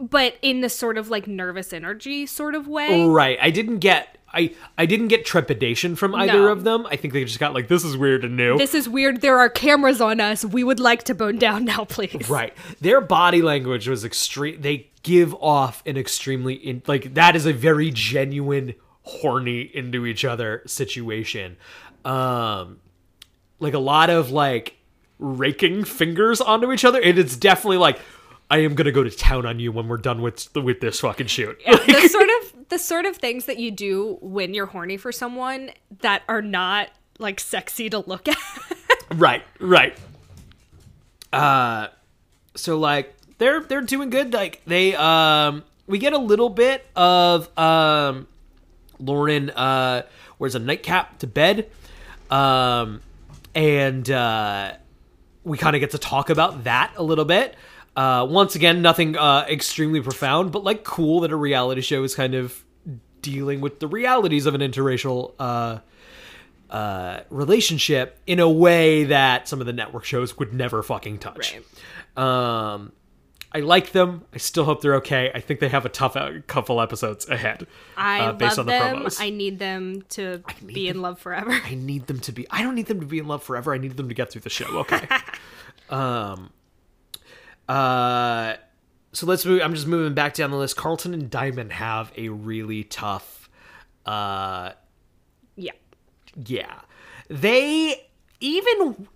but 0.02 0.34
in 0.42 0.60
the 0.60 0.68
sort 0.68 0.98
of 0.98 1.08
like 1.10 1.26
nervous 1.26 1.72
energy 1.72 2.26
sort 2.26 2.54
of 2.54 2.66
way. 2.66 3.06
Right. 3.06 3.38
I 3.40 3.50
didn't 3.50 3.78
get 3.78 4.18
I 4.34 4.54
I 4.76 4.86
didn't 4.86 5.08
get 5.08 5.24
trepidation 5.24 5.94
from 5.94 6.14
either 6.14 6.32
No. 6.32 6.48
of 6.48 6.64
them. 6.64 6.86
I 6.90 6.96
think 6.96 7.14
they 7.14 7.24
just 7.24 7.38
got 7.38 7.54
like 7.54 7.68
this 7.68 7.84
is 7.84 7.96
weird 7.96 8.24
and 8.24 8.36
new. 8.36 8.58
This 8.58 8.74
is 8.74 8.88
weird. 8.88 9.20
There 9.20 9.38
are 9.38 9.48
cameras 9.48 10.00
on 10.00 10.20
us. 10.20 10.44
We 10.44 10.64
would 10.64 10.80
like 10.80 11.04
to 11.04 11.14
bone 11.14 11.38
down 11.38 11.64
now, 11.64 11.84
please. 11.84 12.28
Right. 12.28 12.52
Their 12.80 13.00
body 13.00 13.42
language 13.42 13.86
was 13.88 14.04
extreme. 14.04 14.60
They 14.60 14.88
give 15.02 15.34
off 15.34 15.82
an 15.86 15.96
extremely 15.96 16.54
in, 16.54 16.82
like 16.86 17.14
that 17.14 17.36
is 17.36 17.46
a 17.46 17.52
very 17.52 17.90
genuine 17.92 18.74
horny 19.02 19.60
into 19.62 20.04
each 20.06 20.24
other 20.24 20.62
situation. 20.66 21.56
Um 22.04 22.80
like 23.60 23.74
a 23.74 23.78
lot 23.78 24.10
of 24.10 24.30
like 24.32 24.76
raking 25.20 25.84
fingers 25.84 26.40
onto 26.40 26.72
each 26.72 26.84
other 26.84 27.00
and 27.00 27.16
it's 27.18 27.36
definitely 27.36 27.76
like 27.76 28.00
I 28.52 28.58
am 28.58 28.74
going 28.74 28.84
to 28.84 28.92
go 28.92 29.02
to 29.02 29.10
town 29.10 29.46
on 29.46 29.58
you 29.60 29.72
when 29.72 29.88
we're 29.88 29.96
done 29.96 30.20
with 30.20 30.54
with 30.54 30.80
this 30.80 31.00
fucking 31.00 31.28
shoot. 31.28 31.58
the 31.64 32.08
sort 32.10 32.28
of 32.28 32.68
the 32.68 32.78
sort 32.78 33.06
of 33.06 33.16
things 33.16 33.46
that 33.46 33.58
you 33.58 33.70
do 33.70 34.18
when 34.20 34.52
you're 34.52 34.66
horny 34.66 34.98
for 34.98 35.10
someone 35.10 35.70
that 36.02 36.22
are 36.28 36.42
not 36.42 36.90
like 37.18 37.40
sexy 37.40 37.88
to 37.88 38.00
look 38.00 38.28
at. 38.28 38.36
right 39.14 39.42
right 39.58 39.98
uh 41.32 41.86
so 42.54 42.78
like 42.78 43.14
they're 43.38 43.62
they're 43.62 43.80
doing 43.80 44.10
good 44.10 44.34
like 44.34 44.60
they 44.66 44.94
um 44.96 45.64
we 45.86 45.98
get 45.98 46.12
a 46.12 46.18
little 46.18 46.50
bit 46.50 46.86
of 46.94 47.58
um 47.58 48.26
lauren 48.98 49.48
uh 49.50 50.02
wears 50.38 50.54
a 50.54 50.58
nightcap 50.58 51.18
to 51.18 51.26
bed 51.26 51.70
um 52.30 53.00
and 53.54 54.10
uh 54.10 54.72
we 55.44 55.56
kind 55.56 55.74
of 55.74 55.80
get 55.80 55.90
to 55.92 55.98
talk 55.98 56.28
about 56.30 56.64
that 56.64 56.92
a 56.96 57.02
little 57.02 57.24
bit 57.24 57.54
uh 57.96 58.26
once 58.28 58.54
again 58.54 58.82
nothing 58.82 59.16
uh 59.16 59.44
extremely 59.48 60.00
profound 60.00 60.50
but 60.52 60.64
like 60.64 60.84
cool 60.84 61.20
that 61.20 61.30
a 61.30 61.36
reality 61.36 61.80
show 61.80 62.02
is 62.02 62.14
kind 62.14 62.34
of 62.34 62.64
dealing 63.20 63.60
with 63.60 63.80
the 63.80 63.86
realities 63.86 64.46
of 64.46 64.54
an 64.54 64.60
interracial 64.60 65.34
uh 65.38 65.78
uh, 66.72 67.20
relationship 67.28 68.18
in 68.26 68.40
a 68.40 68.48
way 68.48 69.04
that 69.04 69.46
some 69.46 69.60
of 69.60 69.66
the 69.66 69.74
network 69.74 70.04
shows 70.04 70.38
would 70.38 70.54
never 70.54 70.82
fucking 70.82 71.18
touch. 71.18 71.54
Um, 72.16 72.92
I 73.52 73.60
like 73.60 73.92
them. 73.92 74.24
I 74.32 74.38
still 74.38 74.64
hope 74.64 74.80
they're 74.80 74.96
okay. 74.96 75.30
I 75.34 75.40
think 75.40 75.60
they 75.60 75.68
have 75.68 75.84
a 75.84 75.90
tough 75.90 76.16
uh, 76.16 76.30
couple 76.46 76.80
episodes 76.80 77.28
ahead. 77.28 77.66
I 77.96 78.20
uh, 78.20 78.32
based 78.32 78.56
love 78.56 78.60
on 78.60 78.66
the 78.66 78.72
them. 78.72 78.96
promos. 78.96 79.20
I 79.20 79.28
need 79.28 79.58
them 79.58 80.02
to 80.10 80.42
need 80.62 80.74
be 80.74 80.88
in 80.88 81.02
love 81.02 81.18
forever. 81.18 81.50
I 81.52 81.74
need 81.74 82.06
them 82.06 82.20
to 82.20 82.32
be. 82.32 82.46
I 82.50 82.62
don't 82.62 82.74
need 82.74 82.86
them 82.86 83.00
to 83.00 83.06
be 83.06 83.18
in 83.18 83.28
love 83.28 83.42
forever. 83.42 83.74
I 83.74 83.78
need 83.78 83.98
them 83.98 84.08
to 84.08 84.14
get 84.14 84.32
through 84.32 84.40
the 84.40 84.50
show. 84.50 84.78
Okay. 84.78 85.06
um. 85.90 86.50
Uh. 87.68 88.54
So 89.14 89.26
let's 89.26 89.44
move. 89.44 89.60
I'm 89.62 89.74
just 89.74 89.86
moving 89.86 90.14
back 90.14 90.34
down 90.34 90.50
the 90.50 90.56
list. 90.56 90.76
Carlton 90.76 91.12
and 91.12 91.28
Diamond 91.28 91.72
have 91.72 92.12
a 92.16 92.28
really 92.28 92.84
tough. 92.84 93.48
Uh. 94.06 94.72
yeah. 95.54 95.72
yeah 96.44 96.80
they 97.28 98.08
even 98.40 99.08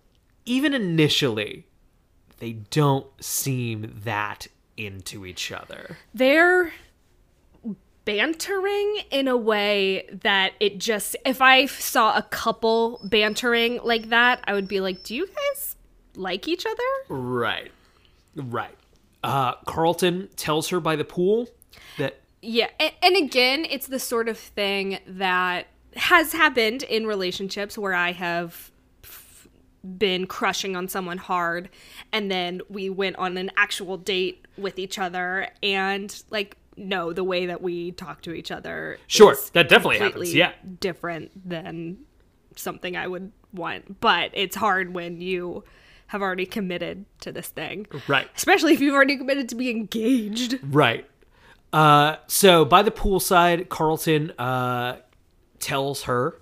even 0.44 0.72
initially 0.74 1.66
they 2.38 2.52
don't 2.52 3.06
seem 3.22 4.00
that 4.04 4.46
into 4.76 5.26
each 5.26 5.50
other 5.50 5.96
They're 6.14 6.72
bantering 8.04 8.98
in 9.10 9.26
a 9.26 9.36
way 9.36 10.08
that 10.22 10.52
it 10.60 10.78
just 10.78 11.16
if 11.26 11.42
I 11.42 11.66
saw 11.66 12.16
a 12.16 12.22
couple 12.22 13.00
bantering 13.04 13.80
like 13.82 14.10
that, 14.10 14.44
I 14.44 14.52
would 14.54 14.68
be 14.68 14.80
like, 14.80 15.02
"Do 15.02 15.14
you 15.14 15.26
guys 15.26 15.76
like 16.14 16.46
each 16.46 16.64
other?" 16.64 17.14
right 17.14 17.72
right 18.36 18.76
uh 19.24 19.54
carlton 19.64 20.28
tells 20.36 20.68
her 20.68 20.78
by 20.80 20.94
the 20.94 21.04
pool 21.04 21.48
that 21.98 22.20
Yeah, 22.42 22.68
and, 22.78 22.92
and 23.02 23.16
again, 23.16 23.66
it's 23.68 23.88
the 23.88 23.98
sort 23.98 24.28
of 24.28 24.38
thing 24.38 24.98
that 25.06 25.66
has 25.96 26.32
happened 26.32 26.82
in 26.84 27.06
relationships 27.06 27.76
where 27.76 27.94
I 27.94 28.12
have 28.12 28.70
been 29.82 30.26
crushing 30.26 30.76
on 30.76 30.88
someone 30.88 31.18
hard, 31.18 31.70
and 32.12 32.30
then 32.30 32.60
we 32.68 32.90
went 32.90 33.16
on 33.16 33.36
an 33.36 33.50
actual 33.56 33.96
date 33.96 34.46
with 34.56 34.78
each 34.78 34.98
other, 34.98 35.48
and 35.62 36.22
like, 36.30 36.56
no, 36.76 37.12
the 37.12 37.24
way 37.24 37.46
that 37.46 37.62
we 37.62 37.92
talk 37.92 38.22
to 38.22 38.32
each 38.32 38.50
other, 38.50 38.98
Sure, 39.06 39.36
that 39.54 39.68
definitely 39.68 39.98
happens, 39.98 40.34
yeah. 40.34 40.52
different 40.80 41.48
than 41.48 41.98
something 42.54 42.96
I 42.96 43.06
would 43.06 43.32
want. 43.52 44.00
But 44.00 44.30
it's 44.34 44.56
hard 44.56 44.94
when 44.94 45.20
you 45.20 45.64
have 46.08 46.22
already 46.22 46.46
committed 46.46 47.04
to 47.20 47.32
this 47.32 47.48
thing. 47.48 47.86
Right. 48.06 48.28
Especially 48.36 48.74
if 48.74 48.80
you've 48.80 48.94
already 48.94 49.16
committed 49.16 49.48
to 49.50 49.54
be 49.54 49.70
engaged. 49.70 50.58
Right. 50.62 51.08
Uh, 51.72 52.16
so 52.26 52.64
by 52.64 52.82
the 52.82 52.90
poolside, 52.90 53.68
Carlton 53.68 54.30
uh, 54.38 54.98
tells 55.58 56.04
her 56.04 56.40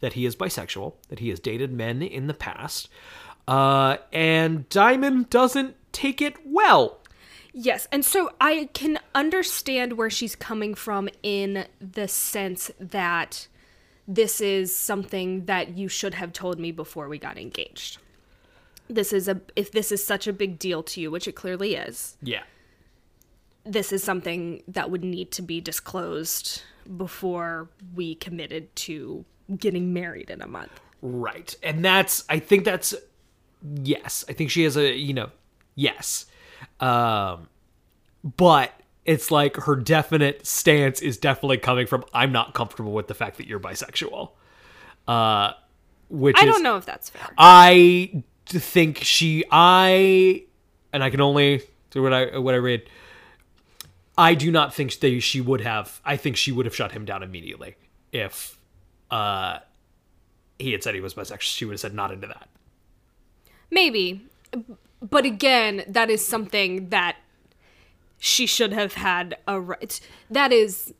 that 0.00 0.14
he 0.14 0.26
is 0.26 0.34
bisexual, 0.34 0.94
that 1.08 1.20
he 1.20 1.28
has 1.28 1.38
dated 1.38 1.72
men 1.72 2.02
in 2.02 2.26
the 2.26 2.34
past, 2.34 2.88
uh, 3.46 3.98
and 4.12 4.68
Diamond 4.68 5.30
doesn't 5.30 5.76
take 5.92 6.20
it 6.20 6.34
well. 6.44 6.98
Yes, 7.52 7.86
and 7.92 8.04
so 8.04 8.30
I 8.40 8.70
can 8.72 8.98
understand 9.14 9.92
where 9.98 10.08
she's 10.08 10.34
coming 10.34 10.74
from 10.74 11.08
in 11.22 11.66
the 11.80 12.08
sense 12.08 12.70
that 12.80 13.46
this 14.08 14.40
is 14.40 14.74
something 14.74 15.44
that 15.44 15.76
you 15.76 15.88
should 15.88 16.14
have 16.14 16.32
told 16.32 16.58
me 16.58 16.72
before 16.72 17.08
we 17.08 17.18
got 17.18 17.38
engaged. 17.38 17.98
This 18.88 19.12
is 19.12 19.28
a 19.28 19.40
if 19.56 19.72
this 19.72 19.92
is 19.92 20.04
such 20.04 20.26
a 20.26 20.32
big 20.32 20.58
deal 20.58 20.82
to 20.84 21.00
you, 21.00 21.10
which 21.10 21.26
it 21.26 21.32
clearly 21.32 21.74
is. 21.76 22.16
Yeah. 22.22 22.42
This 23.64 23.92
is 23.92 24.02
something 24.02 24.62
that 24.68 24.90
would 24.90 25.04
need 25.04 25.30
to 25.32 25.42
be 25.42 25.60
disclosed 25.60 26.62
before 26.96 27.68
we 27.94 28.16
committed 28.16 28.74
to 28.74 29.24
getting 29.56 29.92
married 29.92 30.30
in 30.30 30.42
a 30.42 30.48
month. 30.48 30.80
Right. 31.00 31.54
And 31.62 31.84
that's 31.84 32.24
I 32.28 32.38
think 32.38 32.64
that's 32.64 32.94
yes. 33.82 34.24
I 34.28 34.32
think 34.32 34.50
she 34.50 34.64
has 34.64 34.76
a, 34.76 34.96
you 34.96 35.14
know, 35.14 35.30
yes. 35.74 36.26
Um 36.80 37.48
but 38.24 38.72
it's 39.04 39.30
like 39.30 39.56
her 39.56 39.74
definite 39.74 40.46
stance 40.46 41.00
is 41.00 41.18
definitely 41.18 41.58
coming 41.58 41.86
from 41.86 42.04
I'm 42.12 42.32
not 42.32 42.54
comfortable 42.54 42.92
with 42.92 43.08
the 43.08 43.14
fact 43.14 43.36
that 43.38 43.46
you're 43.46 43.60
bisexual. 43.60 44.30
Uh 45.06 45.52
which 46.08 46.36
I 46.36 46.46
is 46.46 46.52
don't 46.52 46.62
know 46.62 46.76
if 46.76 46.84
that's 46.84 47.10
fair. 47.10 47.28
I 47.38 48.22
d- 48.46 48.58
think 48.58 48.98
she 48.98 49.44
I 49.50 50.44
and 50.92 51.02
I 51.02 51.10
can 51.10 51.20
only 51.20 51.62
do 51.90 52.02
what 52.02 52.12
I 52.12 52.38
what 52.38 52.54
I 52.54 52.58
read. 52.58 52.82
I 54.18 54.34
do 54.34 54.50
not 54.50 54.74
think 54.74 54.98
that 55.00 55.20
she 55.20 55.40
would 55.40 55.62
have. 55.62 56.00
I 56.04 56.16
think 56.16 56.36
she 56.36 56.52
would 56.52 56.66
have 56.66 56.74
shut 56.76 56.92
him 56.92 57.04
down 57.04 57.22
immediately 57.22 57.76
if 58.12 58.58
uh 59.10 59.58
he 60.58 60.72
had 60.72 60.82
said 60.82 60.94
he 60.94 61.00
was 61.00 61.14
bisexual. 61.14 61.40
She 61.40 61.64
would 61.64 61.72
have 61.72 61.80
said 61.80 61.94
not 61.94 62.12
into 62.12 62.26
that. 62.26 62.48
Maybe. 63.70 64.26
But 65.00 65.24
again, 65.24 65.82
that 65.88 66.10
is 66.10 66.24
something 66.24 66.90
that 66.90 67.16
she 68.18 68.46
should 68.46 68.72
have 68.72 68.92
had 68.94 69.36
a 69.48 69.58
right. 69.60 69.98
That 70.30 70.52
is, 70.52 70.94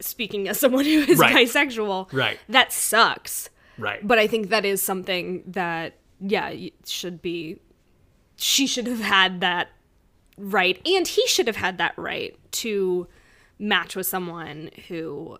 speaking 0.00 0.48
as 0.48 0.58
someone 0.58 0.84
who 0.86 1.00
is 1.00 1.18
Right. 1.18 1.36
bisexual, 1.36 2.10
Right. 2.12 2.38
that 2.48 2.72
sucks. 2.72 3.50
Right. 3.76 4.06
But 4.06 4.18
I 4.18 4.26
think 4.26 4.48
that 4.48 4.64
is 4.64 4.82
something 4.82 5.42
that, 5.48 5.94
yeah, 6.20 6.54
should 6.86 7.22
be, 7.22 7.60
she 8.36 8.66
should 8.66 8.86
have 8.86 9.00
had 9.00 9.40
that 9.40 9.68
right. 10.36 10.80
And 10.86 11.06
he 11.06 11.26
should 11.26 11.46
have 11.46 11.56
had 11.56 11.78
that 11.78 11.94
right 11.96 12.36
to 12.52 13.06
match 13.58 13.96
with 13.96 14.06
someone 14.06 14.70
who 14.88 15.38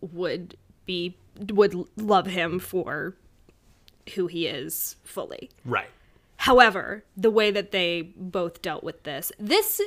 would 0.00 0.56
be, 0.86 1.16
would 1.50 1.74
love 1.96 2.26
him 2.26 2.58
for 2.58 3.16
who 4.14 4.26
he 4.26 4.46
is 4.46 4.96
fully. 5.04 5.50
right. 5.64 5.88
However, 6.36 7.04
the 7.16 7.30
way 7.30 7.50
that 7.50 7.70
they 7.70 8.12
both 8.16 8.60
dealt 8.60 8.84
with 8.84 9.04
this, 9.04 9.32
this 9.38 9.80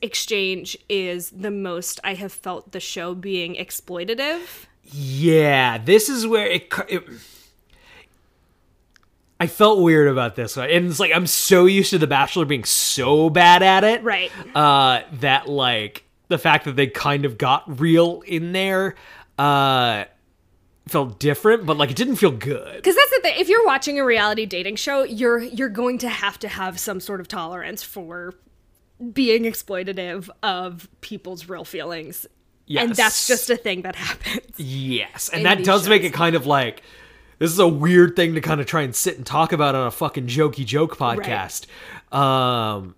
exchange 0.00 0.78
is 0.88 1.30
the 1.30 1.50
most 1.50 2.00
I 2.02 2.14
have 2.14 2.32
felt 2.32 2.72
the 2.72 2.80
show 2.80 3.14
being 3.14 3.54
exploitative. 3.54 4.66
Yeah, 4.82 5.76
this 5.76 6.08
is 6.08 6.26
where 6.26 6.46
it, 6.46 6.72
it 6.88 7.04
I 9.40 9.46
felt 9.46 9.80
weird 9.80 10.08
about 10.08 10.34
this 10.34 10.56
one. 10.56 10.68
And 10.70 10.86
it's 10.86 10.98
like 11.00 11.12
I'm 11.14 11.26
so 11.26 11.66
used 11.66 11.90
to 11.90 11.98
The 11.98 12.06
Bachelor 12.06 12.44
being 12.44 12.64
so 12.64 13.30
bad 13.30 13.62
at 13.62 13.84
it. 13.84 14.02
Right. 14.02 14.32
Uh 14.54 15.02
that 15.20 15.48
like 15.48 16.04
the 16.28 16.38
fact 16.38 16.64
that 16.64 16.76
they 16.76 16.86
kind 16.88 17.24
of 17.24 17.38
got 17.38 17.80
real 17.80 18.22
in 18.26 18.52
there 18.52 18.94
uh 19.38 20.04
felt 20.88 21.18
different, 21.18 21.66
but 21.66 21.76
like 21.76 21.90
it 21.90 21.96
didn't 21.96 22.16
feel 22.16 22.30
good. 22.30 22.76
Because 22.76 22.96
that's 22.96 23.10
the 23.10 23.20
thing. 23.22 23.34
If 23.38 23.48
you're 23.48 23.64
watching 23.64 23.98
a 23.98 24.04
reality 24.04 24.46
dating 24.46 24.76
show, 24.76 25.02
you're 25.04 25.38
you're 25.38 25.68
going 25.68 25.98
to 25.98 26.08
have 26.08 26.38
to 26.40 26.48
have 26.48 26.78
some 26.78 26.98
sort 26.98 27.20
of 27.20 27.28
tolerance 27.28 27.82
for 27.82 28.34
being 29.12 29.44
exploitative 29.44 30.28
of 30.42 30.88
people's 31.00 31.48
real 31.48 31.64
feelings. 31.64 32.26
And 32.68 32.94
that's 32.94 33.26
just 33.26 33.48
a 33.48 33.56
thing 33.56 33.82
that 33.82 33.94
happens. 33.94 34.58
Yes, 34.58 35.30
and 35.30 35.46
that 35.46 35.64
does 35.64 35.88
make 35.88 36.02
it 36.02 36.12
kind 36.12 36.34
of 36.34 36.46
like 36.46 36.82
this 37.38 37.52
is 37.52 37.58
a 37.58 37.68
weird 37.68 38.16
thing 38.16 38.34
to 38.34 38.40
kind 38.40 38.60
of 38.60 38.66
try 38.66 38.82
and 38.82 38.94
sit 38.94 39.16
and 39.16 39.26
talk 39.26 39.52
about 39.52 39.74
on 39.74 39.86
a 39.86 39.90
fucking 39.90 40.26
jokey 40.26 40.64
joke 40.64 40.96
podcast. 40.96 41.66
Um 42.14 42.94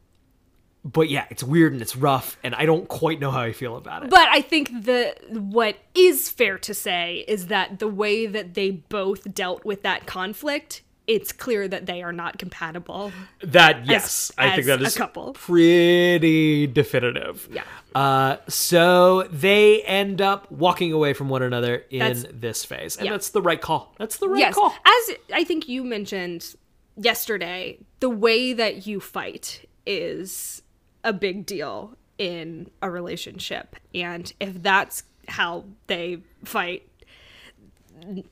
but 0.83 1.11
yeah, 1.11 1.27
it's 1.29 1.43
weird 1.43 1.73
and 1.75 1.83
it's 1.83 1.95
rough 1.95 2.39
and 2.43 2.55
I 2.55 2.65
don't 2.65 2.89
quite 2.89 3.21
know 3.21 3.31
how 3.31 3.43
I 3.43 3.53
feel 3.53 3.77
about 3.77 4.05
it. 4.05 4.11
But 4.11 4.29
I 4.29 4.41
think 4.41 4.69
the 4.85 5.15
what 5.29 5.77
is 5.95 6.31
fair 6.31 6.59
to 6.59 6.73
say 6.73 7.25
is 7.29 7.49
that 7.49 7.79
the 7.79 7.89
way 7.89 8.27
that 8.27 8.55
they 8.55 8.71
both 8.71 9.35
dealt 9.35 9.65
with 9.65 9.83
that 9.83 10.07
conflict, 10.07 10.83
it's 11.11 11.33
clear 11.33 11.67
that 11.67 11.87
they 11.87 12.03
are 12.03 12.13
not 12.13 12.39
compatible. 12.39 13.11
that 13.43 13.85
yes, 13.85 14.31
I 14.39 14.55
think 14.55 14.67
that 14.69 14.81
is 14.81 14.95
a 14.95 14.99
couple. 14.99 15.33
pretty 15.33 16.69
definitive. 16.69 17.49
Yeah. 17.53 17.65
Uh 17.95 18.37
so 18.47 19.25
they 19.25 19.83
end 19.83 20.21
up 20.21 20.51
walking 20.53 20.93
away 20.93 21.13
from 21.13 21.29
one 21.29 21.43
another 21.43 21.83
in 21.91 21.99
That's- 21.99 22.25
this 22.33 22.65
phase. 22.65 22.97
And 22.97 23.07
yeah. 23.07 23.13
that's 23.13 23.31
the 23.31 23.43
right 23.43 23.61
call. 23.61 23.93
That's 23.99 24.19
the 24.19 24.29
right 24.29 24.39
yes, 24.39 24.55
call. 24.55 24.69
as 24.71 25.17
I 25.35 25.43
think 25.43 25.69
you 25.69 25.83
mentioned 25.83 26.55
yesterday, 26.97 27.79
the 27.99 28.11
way 28.11 28.53
that 28.53 28.87
you 28.87 29.01
fight 29.01 29.65
is 29.87 30.63
a 31.03 31.13
big 31.13 31.45
deal 31.47 31.97
in 32.19 32.71
a 32.83 32.91
relationship, 32.91 33.75
and 33.95 34.33
if 34.39 34.63
that's 34.63 35.03
how 35.27 35.65
they 35.89 36.19
fight, 36.45 36.87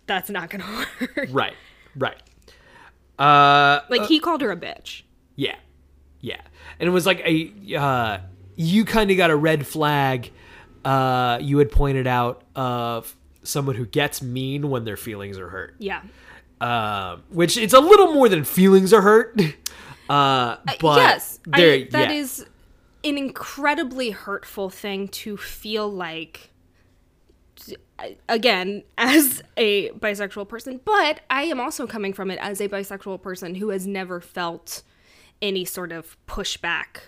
that's 0.06 0.30
not 0.30 0.50
going 0.50 0.62
to 0.64 0.86
work. 1.00 1.28
Right. 1.30 1.54
Right. 1.96 2.16
Uh 3.18 3.80
Like 3.88 4.06
he 4.06 4.20
called 4.20 4.40
her 4.42 4.50
a 4.50 4.56
bitch. 4.56 5.02
Yeah, 5.36 5.56
yeah, 6.20 6.40
and 6.80 6.88
it 6.88 6.92
was 6.92 7.06
like 7.06 7.20
a 7.20 7.76
uh, 7.76 8.18
you 8.56 8.84
kind 8.84 9.10
of 9.10 9.16
got 9.16 9.30
a 9.30 9.36
red 9.36 9.66
flag. 9.66 10.32
Uh, 10.84 11.38
you 11.40 11.58
had 11.58 11.70
pointed 11.70 12.06
out 12.06 12.42
of 12.56 13.14
someone 13.42 13.76
who 13.76 13.86
gets 13.86 14.22
mean 14.22 14.70
when 14.70 14.84
their 14.84 14.96
feelings 14.96 15.38
are 15.38 15.48
hurt. 15.48 15.74
Yeah. 15.78 16.02
Um, 16.60 17.22
which 17.30 17.56
it's 17.56 17.74
a 17.74 17.80
little 17.80 18.12
more 18.14 18.28
than 18.28 18.44
feelings 18.44 18.92
are 18.92 19.02
hurt. 19.02 19.40
Uh, 20.08 20.56
but 20.80 20.96
yes, 20.96 21.38
there, 21.44 21.74
I, 21.74 21.88
that 21.90 22.08
yeah. 22.08 22.16
is 22.16 22.46
an 23.04 23.18
incredibly 23.18 24.10
hurtful 24.10 24.70
thing 24.70 25.08
to 25.08 25.36
feel 25.36 25.86
like. 25.86 26.50
Again, 28.28 28.84
as 28.98 29.42
a 29.56 29.90
bisexual 29.90 30.48
person, 30.48 30.80
but 30.84 31.20
I 31.30 31.44
am 31.44 31.60
also 31.60 31.86
coming 31.86 32.12
from 32.12 32.30
it 32.30 32.38
as 32.40 32.60
a 32.60 32.68
bisexual 32.68 33.22
person 33.22 33.54
who 33.54 33.70
has 33.70 33.86
never 33.86 34.20
felt 34.20 34.82
any 35.40 35.64
sort 35.64 35.92
of 35.92 36.16
pushback 36.26 36.98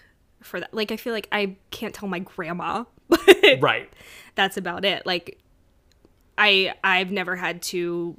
for 0.43 0.61
that. 0.61 0.73
Like, 0.73 0.93
I 0.93 0.97
feel 0.97 1.13
like 1.13 1.29
I 1.33 1.57
can't 1.71 1.95
tell 1.95 2.09
my 2.09 2.21
grandma, 2.21 2.85
right. 3.61 3.93
that's 4.35 4.57
about 4.57 4.85
it. 4.85 5.05
Like, 5.07 5.39
I 6.39 6.75
I've 6.83 7.11
never 7.11 7.37
had 7.37 7.63
to 7.63 8.17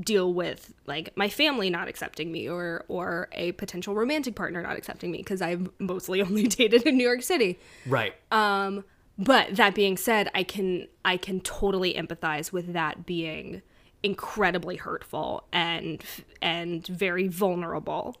deal 0.00 0.32
with 0.32 0.72
like 0.86 1.16
my 1.16 1.28
family 1.28 1.70
not 1.70 1.88
accepting 1.88 2.32
me 2.32 2.48
or 2.48 2.84
or 2.88 3.28
a 3.32 3.52
potential 3.52 3.94
romantic 3.94 4.34
partner 4.34 4.60
not 4.60 4.76
accepting 4.76 5.10
me 5.10 5.18
because 5.18 5.40
I've 5.40 5.68
mostly 5.78 6.22
only 6.22 6.46
dated 6.46 6.82
in 6.82 6.96
New 6.96 7.04
York 7.04 7.22
City. 7.22 7.58
Right. 7.86 8.14
Um, 8.30 8.84
But 9.18 9.56
that 9.56 9.74
being 9.74 9.96
said, 9.96 10.30
I 10.34 10.42
can 10.42 10.88
I 11.04 11.16
can 11.16 11.40
totally 11.40 11.94
empathize 11.94 12.52
with 12.52 12.72
that 12.72 13.06
being 13.06 13.62
incredibly 14.02 14.76
hurtful 14.76 15.44
and 15.52 16.02
and 16.42 16.86
very 16.86 17.28
vulnerable. 17.28 18.16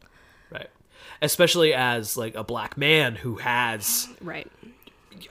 right. 0.50 0.70
Especially 1.20 1.74
as 1.74 2.16
like 2.16 2.34
a 2.34 2.44
black 2.44 2.76
man 2.78 3.16
who 3.16 3.36
has 3.36 4.08
Right. 4.20 4.50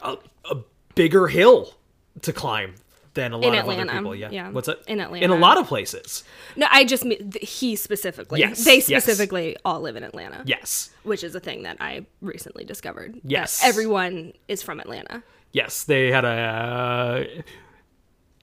a, 0.01 0.18
a 0.51 0.57
bigger 0.95 1.28
hill 1.28 1.74
to 2.22 2.32
climb 2.34 2.76
than 3.16 3.32
a 3.32 3.38
lot 3.38 3.47
In 3.47 3.53
of 3.53 3.59
Atlanta, 3.61 3.82
other 3.91 3.99
people. 3.99 4.16
Yeah. 4.16 4.30
yeah. 4.32 4.49
What's 4.51 4.68
it? 4.68 4.80
In 4.88 4.99
Atlanta. 4.99 5.24
In 5.26 5.32
a 5.32 5.36
lot 5.36 5.57
of 5.57 5.68
places. 5.68 6.24
No, 6.55 6.68
I 6.70 6.84
just 6.84 7.05
mean 7.05 7.32
he 7.41 7.76
specifically. 7.76 8.39
Yes, 8.39 8.64
They 8.66 8.76
yes. 8.78 8.86
specifically 8.86 9.55
all 9.66 9.82
live 9.82 9.95
in 9.95 10.03
Atlanta. 10.03 10.43
Yes. 10.45 10.89
Which 11.03 11.24
is 11.24 11.34
a 11.36 11.39
thing 11.39 11.64
that 11.64 11.78
I 11.80 12.05
recently 12.22 12.66
discovered. 12.66 13.20
Yes. 13.24 13.61
everyone 13.64 14.34
is 14.47 14.61
from 14.61 14.80
Atlanta. 14.80 15.24
Yes, 15.54 15.84
they 15.86 16.12
had 16.12 16.26
a 16.26 17.43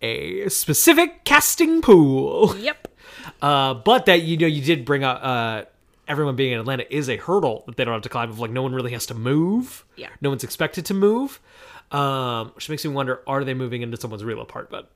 a 0.01 0.49
specific 0.49 1.25
casting 1.25 1.83
pool. 1.83 2.57
Yep. 2.57 2.89
Uh, 3.43 3.75
but 3.75 4.07
that 4.07 4.23
you 4.23 4.37
know 4.37 4.47
you 4.47 4.63
did 4.63 4.85
bring 4.85 5.03
up 5.03 5.19
uh, 5.23 5.63
everyone 6.09 6.37
being 6.37 6.53
in 6.53 6.61
Atlanta 6.61 6.85
is 6.95 7.09
a 7.09 7.17
hurdle 7.17 7.65
that 7.67 7.77
they 7.77 7.85
don't 7.85 7.93
have 7.93 8.03
to 8.03 8.09
climb. 8.09 8.31
Of 8.31 8.39
like 8.39 8.51
no 8.51 8.63
one 8.63 8.75
really 8.75 8.93
has 8.93 9.07
to 9.07 9.15
move. 9.15 9.85
Yeah. 9.97 10.09
No 10.21 10.29
one's 10.31 10.45
expected 10.45 10.87
to 10.87 10.95
move. 10.95 11.41
Um, 11.91 12.53
which 12.55 12.69
makes 12.69 12.85
me 12.85 12.93
wonder: 12.93 13.21
Are 13.27 13.45
they 13.45 13.55
moving 13.55 13.83
into 13.83 13.97
someone's 13.99 14.25
real 14.25 14.41
apartment 14.41 14.87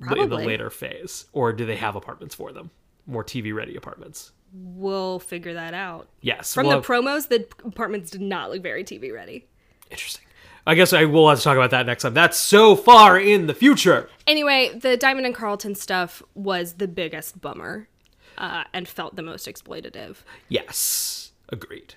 Probably. 0.00 0.22
in 0.24 0.30
the 0.30 0.36
later 0.36 0.70
phase, 0.70 1.26
or 1.32 1.52
do 1.52 1.66
they 1.66 1.76
have 1.76 1.96
apartments 1.96 2.34
for 2.34 2.52
them? 2.52 2.70
more 3.06 3.24
TV 3.24 3.54
ready 3.54 3.76
apartments. 3.76 4.32
We'll 4.52 5.18
figure 5.18 5.54
that 5.54 5.74
out. 5.74 6.08
Yes. 6.20 6.54
From 6.54 6.66
well, 6.66 6.80
the 6.80 6.86
promos, 6.86 7.28
the 7.28 7.46
apartments 7.64 8.10
did 8.10 8.20
not 8.20 8.50
look 8.50 8.62
very 8.62 8.84
TV 8.84 9.12
ready. 9.12 9.46
interesting. 9.90 10.25
I 10.66 10.74
guess 10.74 10.92
I 10.92 11.04
will 11.04 11.28
have 11.28 11.38
to 11.38 11.44
talk 11.44 11.56
about 11.56 11.70
that 11.70 11.86
next 11.86 12.02
time. 12.02 12.14
That's 12.14 12.36
so 12.36 12.74
far 12.74 13.18
in 13.18 13.46
the 13.46 13.54
future. 13.54 14.08
Anyway, 14.26 14.76
the 14.76 14.96
Diamond 14.96 15.26
and 15.26 15.34
Carlton 15.34 15.74
stuff 15.76 16.22
was 16.34 16.74
the 16.74 16.88
biggest 16.88 17.40
bummer 17.40 17.88
uh, 18.36 18.64
and 18.72 18.88
felt 18.88 19.14
the 19.14 19.22
most 19.22 19.46
exploitative. 19.46 20.16
Yes, 20.48 21.30
agreed. 21.50 21.94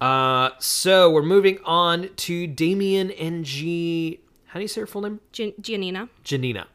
Uh, 0.00 0.50
so 0.58 1.10
we're 1.10 1.22
moving 1.22 1.58
on 1.64 2.10
to 2.16 2.46
Damian 2.46 3.10
and 3.10 3.44
G. 3.44 4.20
How 4.46 4.60
do 4.60 4.62
you 4.62 4.68
say 4.68 4.82
her 4.82 4.86
full 4.86 5.02
name? 5.02 5.20
Gian- 5.32 5.54
Giannina. 5.60 6.08
Janina. 6.22 6.66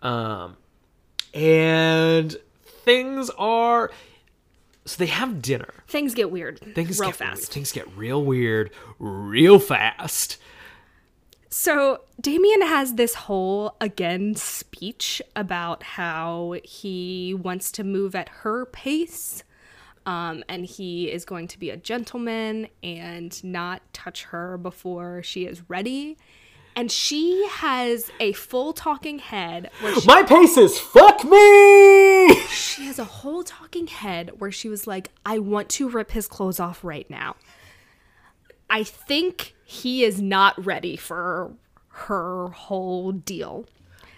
Um, 0.00 0.56
and 1.34 2.36
things 2.64 3.30
are. 3.30 3.90
So 4.84 4.96
they 4.98 5.06
have 5.06 5.40
dinner. 5.40 5.72
Things 5.86 6.12
get 6.12 6.30
weird 6.32 6.58
Things 6.74 6.98
real 6.98 7.10
get 7.10 7.16
fast. 7.16 7.52
Things 7.52 7.70
get 7.70 7.88
real 7.96 8.24
weird, 8.24 8.70
real 8.98 9.58
fast. 9.60 10.38
So 11.52 12.00
Damian 12.18 12.62
has 12.62 12.94
this 12.94 13.14
whole 13.14 13.76
again 13.78 14.34
speech 14.36 15.20
about 15.36 15.82
how 15.82 16.54
he 16.64 17.34
wants 17.34 17.70
to 17.72 17.84
move 17.84 18.14
at 18.14 18.30
her 18.30 18.64
pace. 18.64 19.44
Um, 20.06 20.44
and 20.48 20.64
he 20.64 21.12
is 21.12 21.26
going 21.26 21.48
to 21.48 21.58
be 21.58 21.68
a 21.68 21.76
gentleman 21.76 22.68
and 22.82 23.44
not 23.44 23.82
touch 23.92 24.24
her 24.24 24.56
before 24.56 25.22
she 25.22 25.44
is 25.44 25.68
ready. 25.68 26.16
And 26.74 26.90
she 26.90 27.46
has 27.50 28.10
a 28.18 28.32
full 28.32 28.72
talking 28.72 29.18
head 29.18 29.70
where 29.82 29.94
she, 30.00 30.06
My 30.06 30.22
pace 30.22 30.56
is 30.56 30.78
fuck 30.78 31.22
me. 31.22 32.34
she 32.46 32.86
has 32.86 32.98
a 32.98 33.04
whole 33.04 33.44
talking 33.44 33.88
head 33.88 34.40
where 34.40 34.50
she 34.50 34.70
was 34.70 34.86
like, 34.86 35.10
I 35.26 35.38
want 35.38 35.68
to 35.68 35.90
rip 35.90 36.12
his 36.12 36.26
clothes 36.26 36.58
off 36.58 36.82
right 36.82 37.08
now. 37.10 37.36
I 38.72 38.82
think 38.84 39.54
he 39.64 40.02
is 40.02 40.20
not 40.20 40.64
ready 40.64 40.96
for 40.96 41.52
her 41.88 42.48
whole 42.48 43.12
deal. 43.12 43.66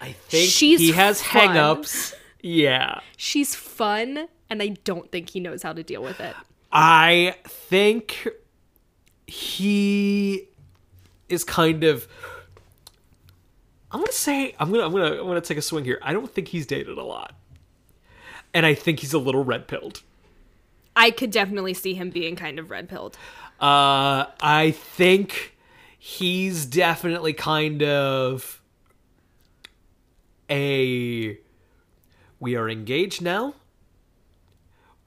I 0.00 0.12
think 0.12 0.48
She's 0.48 0.78
he 0.80 0.92
has 0.92 1.20
fun. 1.20 1.48
hangups. 1.48 2.14
Yeah. 2.40 3.00
She's 3.16 3.54
fun, 3.54 4.28
and 4.48 4.62
I 4.62 4.68
don't 4.84 5.10
think 5.10 5.30
he 5.30 5.40
knows 5.40 5.62
how 5.62 5.72
to 5.72 5.82
deal 5.82 6.02
with 6.02 6.20
it. 6.20 6.34
I 6.72 7.34
think 7.46 8.28
he 9.26 10.48
is 11.28 11.42
kind 11.44 11.84
of 11.84 12.06
I'm 13.90 14.00
gonna 14.00 14.12
say 14.12 14.54
I'm 14.58 14.70
gonna 14.70 14.84
I'm 14.84 14.92
gonna 14.92 15.20
I'm 15.20 15.26
gonna 15.26 15.40
take 15.40 15.58
a 15.58 15.62
swing 15.62 15.84
here. 15.84 15.98
I 16.02 16.12
don't 16.12 16.30
think 16.32 16.48
he's 16.48 16.66
dated 16.66 16.98
a 16.98 17.02
lot. 17.02 17.34
And 18.52 18.66
I 18.66 18.74
think 18.74 19.00
he's 19.00 19.14
a 19.14 19.18
little 19.18 19.44
red 19.44 19.66
pilled. 19.66 20.02
I 20.96 21.10
could 21.10 21.30
definitely 21.30 21.74
see 21.74 21.94
him 21.94 22.10
being 22.10 22.36
kind 22.36 22.58
of 22.58 22.70
red 22.70 22.88
pilled. 22.88 23.16
Uh 23.60 24.26
I 24.40 24.74
think 24.76 25.56
he's 25.98 26.66
definitely 26.66 27.32
kind 27.32 27.82
of 27.82 28.60
a 30.50 31.38
we 32.40 32.56
are 32.56 32.68
engaged 32.68 33.22
now. 33.22 33.54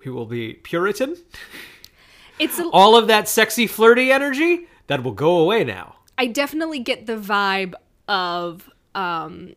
We 0.03 0.11
will 0.11 0.25
be 0.25 0.53
Puritan. 0.53 1.17
It's 2.39 2.59
a, 2.59 2.67
All 2.69 2.95
of 2.95 3.07
that 3.07 3.27
sexy 3.27 3.67
flirty 3.67 4.11
energy 4.11 4.67
that 4.87 5.03
will 5.03 5.11
go 5.11 5.37
away 5.37 5.63
now. 5.63 5.95
I 6.17 6.27
definitely 6.27 6.79
get 6.79 7.05
the 7.05 7.17
vibe 7.17 7.73
of 8.07 8.69
um 8.95 9.53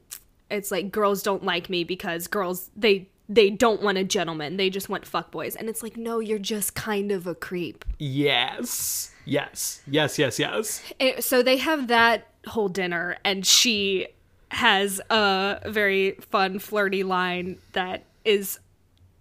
it's 0.50 0.70
like 0.70 0.90
girls 0.90 1.22
don't 1.22 1.44
like 1.44 1.70
me 1.70 1.84
because 1.84 2.26
girls 2.26 2.70
they 2.76 3.08
they 3.32 3.48
don't 3.48 3.80
want 3.80 3.96
a 3.96 4.02
gentleman. 4.02 4.56
They 4.56 4.68
just 4.70 4.88
want 4.88 5.04
fuckboys. 5.04 5.54
And 5.54 5.68
it's 5.68 5.84
like, 5.84 5.96
no, 5.96 6.18
you're 6.18 6.40
just 6.40 6.74
kind 6.74 7.12
of 7.12 7.28
a 7.28 7.34
creep. 7.36 7.84
Yes. 7.98 9.12
Yes. 9.24 9.82
Yes, 9.86 10.18
yes, 10.18 10.38
yes. 10.40 10.82
Eh, 10.98 11.20
so 11.20 11.40
they 11.40 11.56
have 11.58 11.86
that 11.86 12.26
whole 12.48 12.68
dinner 12.68 13.16
and 13.24 13.46
she 13.46 14.08
has 14.50 15.00
a 15.10 15.60
very 15.66 16.12
fun 16.32 16.58
flirty 16.58 17.04
line 17.04 17.56
that 17.72 18.02
is 18.24 18.58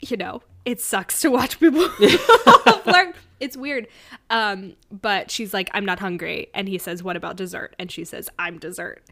you 0.01 0.17
know 0.17 0.41
it 0.65 0.81
sucks 0.81 1.21
to 1.21 1.29
watch 1.29 1.59
people 1.59 1.87
flirt 2.83 3.15
it's 3.39 3.55
weird 3.55 3.87
um 4.31 4.73
but 4.91 5.29
she's 5.29 5.53
like 5.53 5.69
i'm 5.73 5.85
not 5.85 5.99
hungry 5.99 6.47
and 6.55 6.67
he 6.67 6.77
says 6.79 7.03
what 7.03 7.15
about 7.15 7.35
dessert 7.35 7.75
and 7.77 7.91
she 7.91 8.03
says 8.03 8.27
i'm 8.39 8.57
dessert 8.57 9.03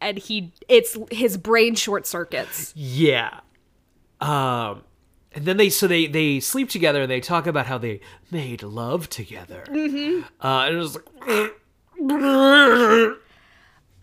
and 0.00 0.18
he 0.18 0.52
it's 0.68 0.98
his 1.10 1.38
brain 1.38 1.74
short 1.74 2.06
circuits 2.06 2.74
Yeah. 2.76 3.40
Um 4.20 4.82
and 5.32 5.44
then 5.44 5.56
they 5.58 5.68
so 5.68 5.86
they 5.86 6.06
they 6.06 6.40
sleep 6.40 6.70
together 6.70 7.02
and 7.02 7.10
they 7.10 7.20
talk 7.20 7.46
about 7.46 7.66
how 7.66 7.78
they 7.78 8.00
made 8.30 8.62
love 8.62 9.08
together. 9.10 9.64
Mm-hmm. 9.68 10.22
Uh 10.44 10.66
and 10.66 10.76
it 10.76 10.78
was 10.78 10.94
like 10.94 11.52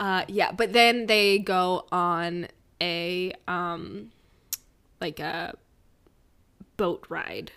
uh 0.00 0.24
yeah 0.28 0.52
but 0.52 0.72
then 0.72 1.06
they 1.06 1.38
go 1.38 1.86
on 1.92 2.48
a 2.80 3.32
um 3.48 4.10
like 5.00 5.20
a 5.20 5.54
boat 6.76 7.04
ride 7.08 7.52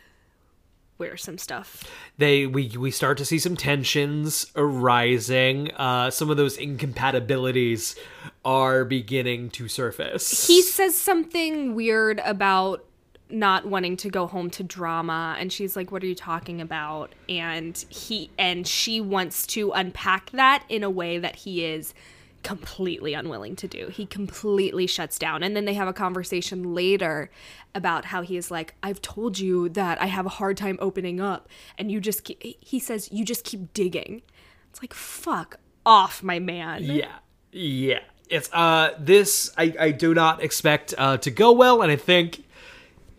where 0.98 1.16
some 1.18 1.38
stuff 1.38 1.84
they 2.18 2.46
we 2.46 2.70
we 2.78 2.92
start 2.92 3.18
to 3.18 3.26
see 3.26 3.40
some 3.40 3.56
tensions 3.56 4.52
arising. 4.56 5.72
Uh 5.76 6.10
some 6.10 6.30
of 6.30 6.38
those 6.38 6.58
incompatibilities 6.58 7.96
are 8.44 8.84
beginning 8.86 9.50
to 9.52 9.68
surface. 9.68 10.48
he 10.48 10.62
says 10.62 10.96
something 10.96 11.76
weird 11.76 12.20
about 12.26 12.84
not 13.30 13.66
wanting 13.66 13.98
to 13.98 14.10
go 14.10 14.26
home 14.26 14.50
to 14.50 14.64
drama 14.64 15.36
and 15.38 15.52
she's 15.52 15.76
like 15.76 15.92
what 15.92 16.02
are 16.02 16.08
you 16.08 16.16
talking 16.16 16.62
about 16.62 17.12
and 17.28 17.86
he 17.90 18.30
and 18.38 18.66
she 18.66 19.02
wants 19.02 19.46
to 19.46 19.72
unpack 19.72 20.30
that 20.32 20.64
in 20.70 20.82
a 20.84 20.90
way 20.90 21.18
that 21.18 21.36
he 21.36 21.66
is 21.66 21.94
completely 22.48 23.14
unwilling 23.14 23.58
to 23.58 23.68
do. 23.68 23.90
He 23.90 24.06
completely 24.06 24.88
shuts 24.88 25.20
down. 25.20 25.44
And 25.44 25.54
then 25.54 25.66
they 25.66 25.74
have 25.74 25.90
a 25.90 25.94
conversation 25.94 26.74
later 26.74 27.30
about 27.76 28.06
how 28.06 28.22
he 28.22 28.38
is 28.38 28.50
like 28.50 28.74
i've 28.82 29.02
told 29.02 29.38
you 29.38 29.68
that 29.70 30.02
i 30.02 30.06
have 30.06 30.26
a 30.26 30.30
hard 30.30 30.56
time 30.58 30.78
opening 30.82 31.20
up 31.20 31.48
and 31.78 31.92
you 31.92 32.00
just 32.00 32.24
keep, 32.24 32.42
he 32.42 32.80
says 32.80 33.10
you 33.12 33.26
just 33.26 33.44
keep 33.44 33.74
digging. 33.74 34.22
It's 34.70 34.82
like 34.82 34.94
fuck 34.94 35.60
off 35.86 36.24
my 36.24 36.40
man. 36.40 36.84
Yeah, 36.84 37.18
yeah. 37.52 38.00
It's 38.30 38.50
uh 38.54 38.94
this 38.98 39.52
I 39.58 39.76
I 39.78 39.92
do 39.92 40.14
not 40.14 40.42
expect 40.42 40.94
uh 40.98 41.18
to 41.18 41.30
go 41.30 41.52
well, 41.52 41.82
and 41.82 41.92
I 41.92 41.98
think 41.98 42.46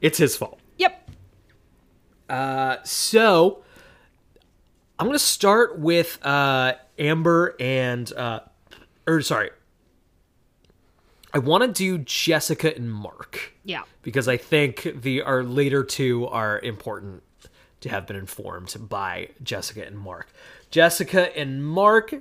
it's 0.00 0.16
his 0.16 0.36
fault. 0.36 0.58
yep. 0.78 1.10
Uh, 2.30 2.76
so 2.84 3.62
I'm 4.98 5.06
gonna 5.06 5.18
start 5.18 5.78
with 5.78 6.18
uh 6.24 6.72
Amber 6.98 7.54
and 7.60 8.10
uh, 8.12 8.40
or 9.08 9.22
sorry. 9.22 9.50
I 11.34 11.38
want 11.38 11.62
to 11.62 11.72
do 11.72 11.98
Jessica 11.98 12.74
and 12.74 12.92
Mark 12.92 13.52
yeah 13.64 13.82
because 14.02 14.28
I 14.28 14.36
think 14.36 14.88
the 15.02 15.22
our 15.22 15.42
later 15.42 15.82
two 15.84 16.26
are 16.26 16.58
important 16.60 17.22
to 17.80 17.88
have 17.88 18.06
been 18.06 18.16
informed 18.16 18.74
by 18.88 19.30
Jessica 19.42 19.86
and 19.86 19.98
Mark. 19.98 20.28
Jessica 20.70 21.36
and 21.36 21.64
Mark, 21.64 22.14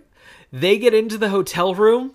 they 0.51 0.77
get 0.77 0.93
into 0.93 1.17
the 1.17 1.29
hotel 1.29 1.73
room 1.73 2.13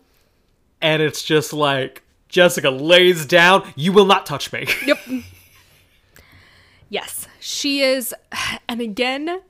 and 0.81 1.03
it's 1.03 1.23
just 1.23 1.53
like 1.53 2.03
Jessica 2.29 2.70
lays 2.70 3.27
down, 3.27 3.70
you 3.77 3.93
will 3.93 4.07
not 4.07 4.27
touch 4.27 4.53
me. 4.53 4.66
Yep. 4.87 4.99
yes, 6.89 7.29
she 7.41 7.83
is. 7.83 8.14
And 8.68 8.81
again, 8.81 9.43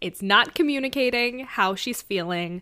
it's 0.00 0.20
not 0.20 0.54
communicating 0.54 1.40
how 1.40 1.74
she's 1.74 2.02
feeling. 2.02 2.60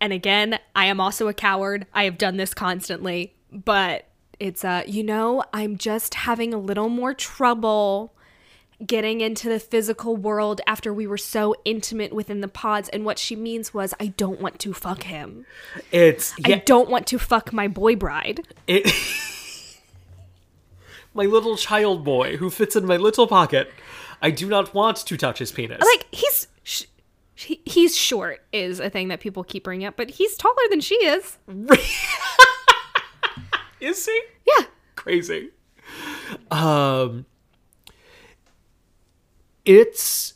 And 0.00 0.12
again, 0.12 0.58
I 0.74 0.86
am 0.86 1.00
also 1.00 1.28
a 1.28 1.34
coward. 1.34 1.86
I 1.94 2.04
have 2.04 2.18
done 2.18 2.36
this 2.36 2.54
constantly, 2.54 3.34
but 3.50 4.06
it's 4.38 4.64
uh, 4.64 4.82
you 4.86 5.02
know, 5.02 5.42
I'm 5.52 5.78
just 5.78 6.14
having 6.14 6.52
a 6.52 6.58
little 6.58 6.88
more 6.88 7.14
trouble 7.14 8.12
getting 8.84 9.22
into 9.22 9.48
the 9.48 9.58
physical 9.58 10.16
world 10.16 10.60
after 10.66 10.92
we 10.92 11.06
were 11.06 11.16
so 11.16 11.54
intimate 11.64 12.12
within 12.12 12.42
the 12.42 12.48
pods 12.48 12.90
and 12.90 13.04
what 13.04 13.18
she 13.18 13.34
means 13.34 13.72
was 13.72 13.94
I 13.98 14.08
don't 14.08 14.40
want 14.40 14.58
to 14.60 14.74
fuck 14.74 15.04
him. 15.04 15.46
It's 15.92 16.34
yeah, 16.38 16.56
I 16.56 16.58
don't 16.58 16.90
want 16.90 17.06
to 17.08 17.18
fuck 17.18 17.52
my 17.52 17.68
boy 17.68 17.96
bride. 17.96 18.46
it 18.66 18.92
My 21.14 21.24
little 21.24 21.56
child 21.56 22.04
boy 22.04 22.36
who 22.36 22.50
fits 22.50 22.76
in 22.76 22.84
my 22.84 22.98
little 22.98 23.26
pocket. 23.26 23.72
I 24.20 24.30
do 24.30 24.46
not 24.48 24.74
want 24.74 24.98
to 24.98 25.16
touch 25.16 25.38
his 25.38 25.50
penis. 25.50 25.80
like 25.80 26.06
he's 26.10 26.46
sh- 27.36 27.44
he, 27.44 27.62
he's 27.64 27.96
short 27.96 28.40
is 28.52 28.80
a 28.80 28.90
thing 28.90 29.06
that 29.08 29.20
people 29.20 29.44
keep 29.44 29.62
bringing 29.64 29.86
up 29.86 29.96
but 29.96 30.10
he's 30.10 30.36
taller 30.36 30.54
than 30.70 30.80
she 30.80 30.96
is 30.96 31.38
Is 33.80 34.04
he? 34.06 34.20
yeah 34.46 34.66
crazy. 34.96 35.50
Um, 36.50 37.26
it's 39.64 40.34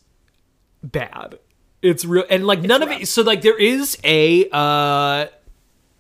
bad. 0.83 1.39
It's 1.83 2.05
real, 2.05 2.25
and 2.31 2.47
like 2.47 2.61
none 2.61 2.83
of 2.83 2.91
it. 2.91 3.09
So 3.09 3.23
like 3.23 3.41
there 3.43 3.59
is 3.59 3.99
a 4.05 4.49
uh, 4.53 5.27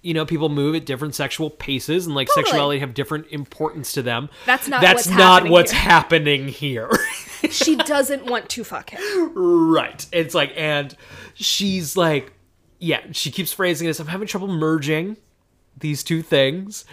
you 0.02 0.14
know 0.14 0.24
people 0.24 0.48
move 0.48 0.74
at 0.74 0.86
different 0.86 1.14
sexual 1.14 1.50
paces 1.50 2.06
and 2.06 2.14
like 2.14 2.28
Totally. 2.28 2.44
sexuality 2.44 2.78
have 2.80 2.94
different 2.94 3.26
importance 3.30 3.92
to 3.92 4.02
them. 4.02 4.28
That's 4.46 4.68
not 4.68 4.80
That's 4.80 5.06
what's 5.06 5.18
not 5.18 5.18
happening 5.18 5.52
what's 5.52 5.70
here. 5.72 5.80
happening 5.80 6.48
here. 6.48 6.90
she 7.50 7.76
doesn't 7.76 8.26
want 8.26 8.48
to 8.50 8.64
fuck 8.64 8.90
him. 8.90 9.32
right. 9.34 10.06
It's 10.12 10.34
like 10.34 10.52
and 10.56 10.96
she's 11.34 11.96
like 11.96 12.32
yeah, 12.78 13.00
she 13.12 13.30
keeps 13.30 13.52
phrasing 13.52 13.86
this 13.86 14.00
I'm 14.00 14.06
having 14.06 14.26
trouble 14.26 14.48
merging 14.48 15.16
these 15.76 16.02
two 16.02 16.22
things 16.22 16.84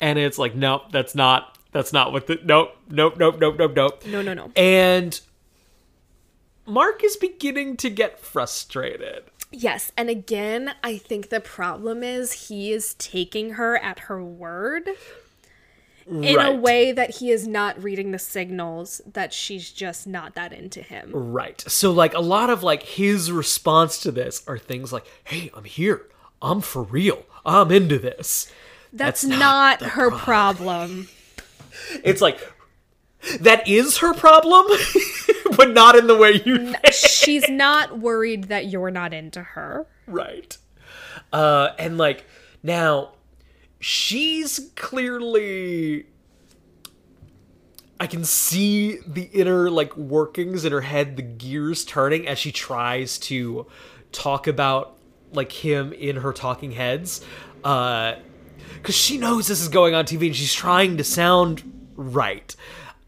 and 0.00 0.18
it's 0.18 0.38
like 0.38 0.54
nope, 0.54 0.92
that's 0.92 1.14
not 1.14 1.58
that's 1.72 1.92
not 1.92 2.12
what 2.12 2.26
the 2.26 2.38
nope, 2.44 2.76
nope, 2.88 3.16
nope, 3.16 3.36
nope, 3.40 3.56
nope, 3.58 3.72
nope. 3.74 4.06
No, 4.06 4.22
no, 4.22 4.34
no. 4.34 4.50
And 4.54 5.18
Mark 6.66 7.02
is 7.02 7.16
beginning 7.16 7.76
to 7.78 7.90
get 7.90 8.20
frustrated. 8.20 9.24
Yes, 9.52 9.92
and 9.96 10.08
again, 10.08 10.74
I 10.82 10.96
think 10.98 11.28
the 11.28 11.40
problem 11.40 12.02
is 12.02 12.48
he 12.48 12.72
is 12.72 12.94
taking 12.94 13.50
her 13.52 13.76
at 13.76 14.00
her 14.00 14.22
word 14.22 14.88
in 16.06 16.40
a 16.40 16.52
way 16.52 16.92
that 16.92 17.16
he 17.16 17.30
is 17.30 17.46
not 17.46 17.80
reading 17.82 18.10
the 18.10 18.18
signals 18.18 19.00
that 19.12 19.32
she's 19.32 19.70
just 19.70 20.06
not 20.06 20.34
that 20.34 20.52
into 20.52 20.82
him. 20.82 21.10
Right. 21.12 21.62
So 21.68 21.92
like 21.92 22.14
a 22.14 22.20
lot 22.20 22.50
of 22.50 22.62
like 22.62 22.82
his 22.82 23.30
response 23.30 24.00
to 24.00 24.10
this 24.10 24.42
are 24.46 24.58
things 24.58 24.92
like, 24.92 25.06
"Hey, 25.24 25.50
I'm 25.54 25.64
here. 25.64 26.06
I'm 26.40 26.60
for 26.60 26.82
real. 26.82 27.24
I'm 27.44 27.70
into 27.70 27.98
this." 27.98 28.50
That's, 28.92 29.22
That's 29.22 29.38
not 29.38 29.80
not, 29.80 29.90
her 29.92 30.10
problem. 30.10 31.08
It's 32.04 32.20
like 32.20 32.38
that 33.40 33.68
is 33.68 33.98
her 33.98 34.14
problem, 34.14 34.66
but 35.56 35.70
not 35.70 35.96
in 35.96 36.06
the 36.06 36.16
way 36.16 36.42
you 36.44 36.58
think. 36.72 36.92
She's 36.92 37.48
not 37.48 37.98
worried 37.98 38.44
that 38.44 38.66
you're 38.66 38.90
not 38.90 39.14
into 39.14 39.42
her. 39.42 39.86
Right. 40.06 40.56
Uh 41.32 41.70
and 41.78 41.98
like 41.98 42.26
now 42.62 43.12
she's 43.78 44.70
clearly 44.76 46.06
I 48.00 48.06
can 48.06 48.24
see 48.24 48.98
the 49.06 49.22
inner 49.32 49.70
like 49.70 49.96
workings 49.96 50.64
in 50.64 50.72
her 50.72 50.80
head, 50.80 51.16
the 51.16 51.22
gears 51.22 51.84
turning 51.84 52.26
as 52.26 52.38
she 52.38 52.50
tries 52.50 53.18
to 53.20 53.66
talk 54.10 54.46
about 54.48 54.98
like 55.32 55.52
him 55.52 55.92
in 55.92 56.16
her 56.16 56.32
talking 56.32 56.72
heads. 56.72 57.24
Uh 57.62 58.16
cuz 58.82 58.96
she 58.96 59.16
knows 59.16 59.46
this 59.46 59.60
is 59.60 59.68
going 59.68 59.94
on 59.94 60.04
TV 60.04 60.26
and 60.26 60.36
she's 60.36 60.52
trying 60.52 60.96
to 60.96 61.04
sound 61.04 61.62
right. 61.94 62.56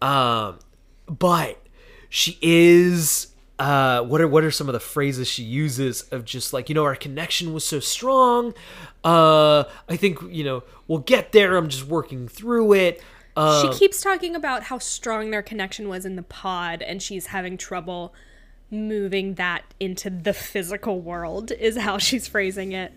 Um 0.04 0.58
but 1.06 1.58
she 2.08 2.38
is 2.42 3.28
uh 3.58 4.02
what 4.02 4.20
are 4.20 4.28
what 4.28 4.44
are 4.44 4.50
some 4.50 4.68
of 4.68 4.72
the 4.72 4.80
phrases 4.80 5.28
she 5.28 5.42
uses 5.42 6.02
of 6.10 6.24
just 6.24 6.52
like 6.52 6.68
you 6.68 6.74
know 6.74 6.84
our 6.84 6.94
connection 6.96 7.54
was 7.54 7.64
so 7.64 7.80
strong. 7.80 8.52
Uh 9.02 9.64
i 9.88 9.96
think 9.96 10.18
you 10.28 10.44
know 10.44 10.62
we'll 10.88 10.98
get 10.98 11.32
there. 11.32 11.56
I'm 11.56 11.68
just 11.68 11.86
working 11.86 12.28
through 12.28 12.74
it. 12.74 13.02
Uh 13.34 13.62
she 13.62 13.78
keeps 13.78 14.02
talking 14.02 14.36
about 14.36 14.64
how 14.64 14.78
strong 14.78 15.30
their 15.30 15.42
connection 15.42 15.88
was 15.88 16.04
in 16.04 16.16
the 16.16 16.22
pod 16.22 16.82
and 16.82 17.02
she's 17.02 17.26
having 17.28 17.56
trouble 17.56 18.14
moving 18.70 19.34
that 19.34 19.62
into 19.80 20.10
the 20.10 20.34
physical 20.34 21.00
world 21.00 21.50
is 21.52 21.78
how 21.78 21.96
she's 21.96 22.28
phrasing 22.28 22.72
it. 22.72 22.92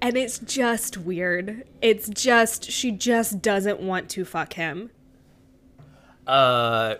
And 0.00 0.16
it's 0.16 0.40
just 0.40 0.96
weird. 0.98 1.64
It's 1.80 2.08
just 2.08 2.70
she 2.70 2.90
just 2.90 3.40
doesn't 3.40 3.78
want 3.78 4.08
to 4.10 4.24
fuck 4.24 4.54
him 4.54 4.90
uh 6.26 6.94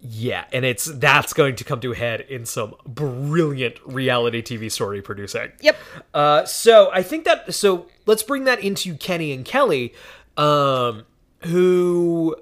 yeah 0.00 0.44
and 0.52 0.64
it's 0.64 0.84
that's 0.84 1.32
going 1.32 1.56
to 1.56 1.64
come 1.64 1.80
to 1.80 1.92
a 1.92 1.96
head 1.96 2.20
in 2.22 2.44
some 2.46 2.74
brilliant 2.86 3.74
reality 3.86 4.40
tv 4.42 4.70
story 4.70 5.02
producing. 5.02 5.50
Yep. 5.60 5.76
Uh, 6.14 6.44
so 6.44 6.90
I 6.92 7.02
think 7.02 7.24
that 7.24 7.52
so 7.54 7.86
let's 8.06 8.22
bring 8.22 8.44
that 8.44 8.60
into 8.60 8.94
Kenny 8.96 9.32
and 9.32 9.44
Kelly, 9.44 9.94
um, 10.36 11.04
who 11.44 12.36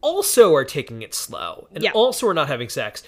also 0.00 0.54
are 0.54 0.64
taking 0.64 1.02
it 1.02 1.14
slow 1.14 1.68
and 1.74 1.84
Yeah. 1.84 1.92
also 1.92 2.26
are 2.28 2.34
not 2.34 2.48
having 2.48 2.68
sex, 2.68 3.02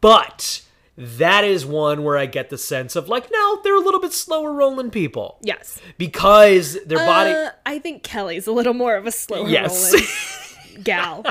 but 0.00 0.62
that 0.96 1.44
is 1.44 1.64
one 1.66 2.04
where 2.04 2.16
I 2.18 2.26
get 2.26 2.50
the 2.50 2.58
sense 2.58 2.96
of 2.96 3.08
like, 3.08 3.28
no, 3.32 3.60
they're 3.62 3.74
a 3.76 3.80
little 3.80 4.00
bit 4.00 4.12
slower 4.12 4.52
rolling 4.52 4.90
people. 4.90 5.38
Yes. 5.42 5.80
Because 5.98 6.78
their 6.84 6.98
body. 6.98 7.30
uh, 7.32 7.50
i 7.66 7.78
think 7.78 8.02
kelly's 8.02 8.46
a 8.46 8.52
little 8.52 8.74
more 8.74 8.94
of 8.96 9.06
a 9.06 9.10
slow 9.12 9.46
yes, 9.46 9.92
rolling 9.92 10.06
gal. 10.82 11.24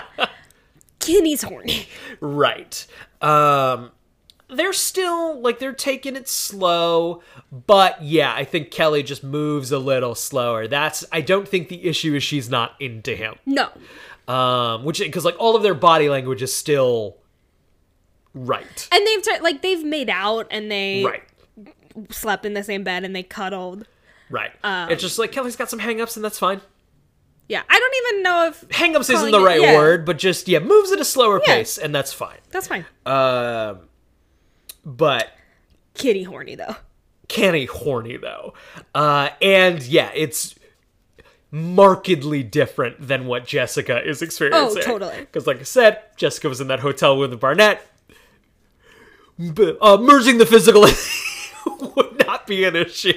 Kenny's 1.00 1.42
horny. 1.42 1.88
Right. 2.20 2.86
Um, 3.22 3.92
they're 4.52 4.74
still 4.74 5.40
like 5.40 5.60
they're 5.60 5.74
taking 5.74 6.16
it 6.16 6.28
slow, 6.28 7.22
but 7.52 8.02
yeah, 8.04 8.34
I 8.34 8.44
think 8.44 8.70
Kelly 8.70 9.02
just 9.02 9.24
moves 9.24 9.72
a 9.72 9.80
little 9.80 10.14
slower. 10.14 10.68
That's 10.68 11.06
I 11.12 11.22
don't 11.22 11.48
think 11.48 11.70
the 11.70 11.86
issue 11.86 12.14
is 12.16 12.24
she's 12.24 12.50
not 12.50 12.76
into 12.80 13.16
him. 13.16 13.36
no. 13.46 13.70
Um 14.28 14.84
which 14.84 15.00
because 15.00 15.26
like 15.26 15.36
all 15.40 15.56
of 15.56 15.64
their 15.64 15.74
body 15.74 16.10
language 16.10 16.44
is 16.44 16.56
still 16.56 17.18
right. 18.36 18.88
And 18.92 19.08
they've 19.08 19.24
t- 19.24 19.40
like 19.42 19.62
they've 19.62 19.84
made 19.84 20.10
out 20.10 20.48
and 20.52 20.70
they 20.70 21.04
right. 21.04 21.24
slept 22.12 22.46
in 22.46 22.54
the 22.54 22.64
same 22.64 22.84
bed 22.84 23.04
and 23.04 23.16
they 23.16 23.24
cuddled. 23.24 23.88
Right. 24.30 24.52
Um, 24.64 24.92
it's 24.92 25.02
just 25.02 25.18
like 25.18 25.32
kelly's 25.32 25.56
got 25.56 25.70
some 25.70 25.80
hangups 25.80 26.16
and 26.18 26.24
that's 26.24 26.38
fine 26.38 26.62
Yeah, 27.52 27.64
I 27.70 27.78
don't 27.80 27.96
even 28.14 28.24
know 28.24 28.48
if 28.48 28.68
hangups 28.70 29.14
isn't 29.14 29.32
the 29.32 29.42
it- 29.42 29.46
right 29.46 29.60
yeah. 29.62 29.76
word 29.76 30.06
but 30.06 30.18
just 30.18 30.48
yeah 30.48 30.60
moves 30.60 30.92
at 30.94 31.00
a 31.02 31.06
slower 31.06 31.42
Yeah. 31.46 31.56
pace 31.56 31.78
and 31.78 31.94
that's 31.94 32.14
fine 32.14 32.38
that's 32.50 32.68
fine. 32.68 32.86
um 33.06 33.80
but 34.86 35.28
Kitty 35.94 36.24
horny 36.24 36.56
though. 36.56 36.78
Kenny 37.28 37.66
horny 37.66 38.16
though 38.16 38.54
uh 38.96 39.30
and 39.42 39.84
yeah 39.84 40.12
it's 40.16 40.56
markedly 41.52 42.42
different 42.44 43.06
than 43.06 43.26
what 43.28 43.46
jessica 43.46 44.02
is 44.08 44.22
experiencing 44.22 44.82
Oh, 44.84 44.86
totally. 44.86 45.20
because 45.20 45.46
like 45.46 45.60
i 45.60 45.64
said 45.64 46.00
jessica 46.16 46.48
was 46.48 46.62
in 46.62 46.68
that 46.70 46.80
hotel 46.80 47.18
with 47.18 47.32
the 47.32 47.36
barnett 47.38 47.86
uh, 49.82 49.98
merging 49.98 50.38
the 50.38 50.46
physical 50.46 50.82
would 51.96 52.26
not 52.26 52.48
be 52.48 52.64
an 52.64 52.76
issue 52.78 53.12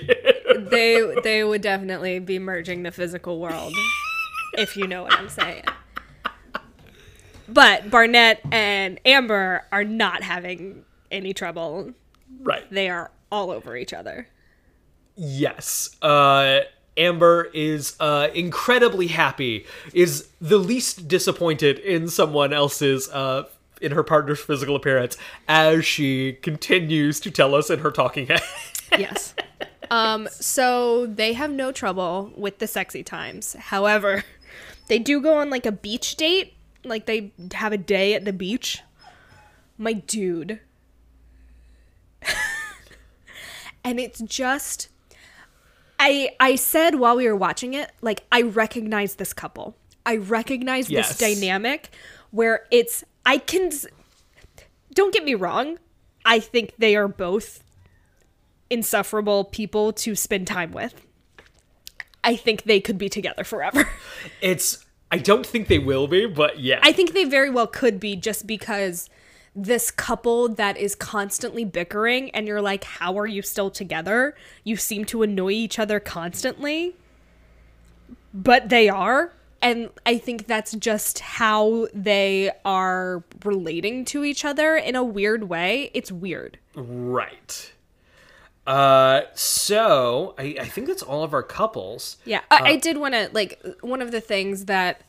They 0.58 1.14
they 1.22 1.44
would 1.44 1.60
definitely 1.62 2.18
be 2.18 2.38
merging 2.38 2.82
the 2.82 2.90
physical 2.92 3.38
world, 3.40 3.74
if 4.58 4.76
you 4.76 4.86
know 4.86 5.02
what 5.02 5.12
I'm 5.14 5.28
saying. 5.28 5.64
But 7.48 7.90
Barnett 7.90 8.40
and 8.50 8.98
Amber 9.04 9.66
are 9.70 9.84
not 9.84 10.22
having 10.22 10.84
any 11.10 11.34
trouble. 11.34 11.92
right 12.40 12.68
They 12.70 12.88
are 12.88 13.10
all 13.30 13.50
over 13.50 13.76
each 13.76 13.92
other. 13.92 14.28
Yes. 15.16 15.96
Uh 16.00 16.60
Amber 16.96 17.50
is 17.52 17.96
uh 18.00 18.28
incredibly 18.34 19.08
happy, 19.08 19.66
is 19.92 20.28
the 20.40 20.58
least 20.58 21.06
disappointed 21.08 21.78
in 21.80 22.08
someone 22.08 22.52
else's 22.52 23.08
uh 23.10 23.44
in 23.80 23.92
her 23.92 24.02
partner's 24.02 24.40
physical 24.40 24.76
appearance 24.76 25.16
as 25.46 25.84
she 25.84 26.34
continues 26.34 27.20
to 27.20 27.30
tell 27.30 27.54
us 27.54 27.68
in 27.70 27.80
her 27.80 27.90
talking 27.90 28.26
head. 28.26 28.42
Yes. 28.96 29.34
Um, 29.90 30.28
so 30.30 31.04
they 31.06 31.32
have 31.32 31.50
no 31.50 31.72
trouble 31.72 32.32
with 32.36 32.58
the 32.58 32.68
sexy 32.68 33.02
times. 33.02 33.54
However, 33.58 34.22
they 34.88 34.98
do 34.98 35.20
go 35.20 35.38
on 35.38 35.50
like 35.50 35.66
a 35.66 35.72
beach 35.72 36.16
date. 36.16 36.54
Like 36.84 37.06
they 37.06 37.32
have 37.54 37.72
a 37.72 37.78
day 37.78 38.14
at 38.14 38.24
the 38.24 38.32
beach. 38.32 38.82
My 39.78 39.92
dude. 39.94 40.60
and 43.84 43.98
it's 44.00 44.20
just 44.20 44.88
I 45.98 46.30
I 46.40 46.56
said 46.56 46.96
while 46.96 47.16
we 47.16 47.26
were 47.26 47.36
watching 47.36 47.74
it, 47.74 47.90
like 48.00 48.24
I 48.30 48.42
recognize 48.42 49.16
this 49.16 49.32
couple. 49.32 49.76
I 50.06 50.16
recognize 50.16 50.90
Yes. 50.90 51.08
this 51.08 51.18
dynamic 51.18 51.90
where 52.30 52.66
it's 52.70 53.04
I 53.24 53.38
can 53.38 53.70
don't 54.92 55.12
get 55.12 55.24
me 55.24 55.34
wrong. 55.34 55.78
I 56.24 56.40
think 56.40 56.72
they 56.78 56.96
are 56.96 57.08
both 57.08 57.62
insufferable 58.70 59.44
people 59.44 59.92
to 59.92 60.14
spend 60.14 60.46
time 60.46 60.72
with. 60.72 60.94
I 62.24 62.34
think 62.36 62.64
they 62.64 62.80
could 62.80 62.98
be 62.98 63.08
together 63.08 63.44
forever. 63.44 63.88
it's 64.40 64.84
I 65.10 65.18
don't 65.18 65.46
think 65.46 65.68
they 65.68 65.78
will 65.78 66.08
be, 66.08 66.26
but 66.26 66.58
yeah. 66.58 66.80
I 66.82 66.92
think 66.92 67.12
they 67.12 67.24
very 67.24 67.50
well 67.50 67.68
could 67.68 68.00
be 68.00 68.16
just 68.16 68.46
because 68.46 69.08
this 69.54 69.90
couple 69.90 70.48
that 70.48 70.76
is 70.76 70.96
constantly 70.96 71.64
bickering 71.64 72.30
and 72.30 72.48
you're 72.48 72.62
like, 72.62 72.82
how 72.82 73.16
are 73.18 73.26
you 73.26 73.40
still 73.42 73.70
together? 73.70 74.34
You 74.64 74.76
seem 74.76 75.04
to 75.06 75.22
annoy 75.22 75.52
each 75.52 75.78
other 75.78 76.00
constantly. 76.00 76.96
But 78.32 78.70
they 78.70 78.88
are. 78.88 79.32
And 79.62 79.90
I 80.04 80.18
think 80.18 80.46
that's 80.46 80.72
just 80.72 81.20
how 81.20 81.86
they 81.94 82.50
are 82.64 83.22
relating 83.44 84.04
to 84.06 84.24
each 84.24 84.44
other 84.44 84.76
in 84.76 84.96
a 84.96 85.04
weird 85.04 85.44
way. 85.44 85.90
It's 85.94 86.10
weird. 86.10 86.58
right. 86.74 87.72
Uh 88.66 89.22
so 89.34 90.34
I, 90.38 90.56
I 90.60 90.64
think 90.64 90.86
that's 90.86 91.02
all 91.02 91.22
of 91.22 91.34
our 91.34 91.42
couples. 91.42 92.16
Yeah, 92.24 92.40
I, 92.50 92.60
I 92.72 92.76
did 92.76 92.96
want 92.96 93.14
to 93.14 93.28
like 93.32 93.62
one 93.82 94.00
of 94.00 94.10
the 94.10 94.20
things 94.20 94.64
that 94.66 95.02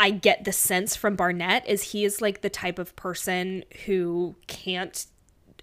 I 0.00 0.10
get 0.10 0.44
the 0.44 0.52
sense 0.52 0.96
from 0.96 1.14
Barnett 1.16 1.66
is 1.68 1.92
he 1.92 2.04
is 2.04 2.20
like 2.22 2.40
the 2.42 2.50
type 2.50 2.78
of 2.78 2.96
person 2.96 3.64
who 3.86 4.36
can't 4.46 5.06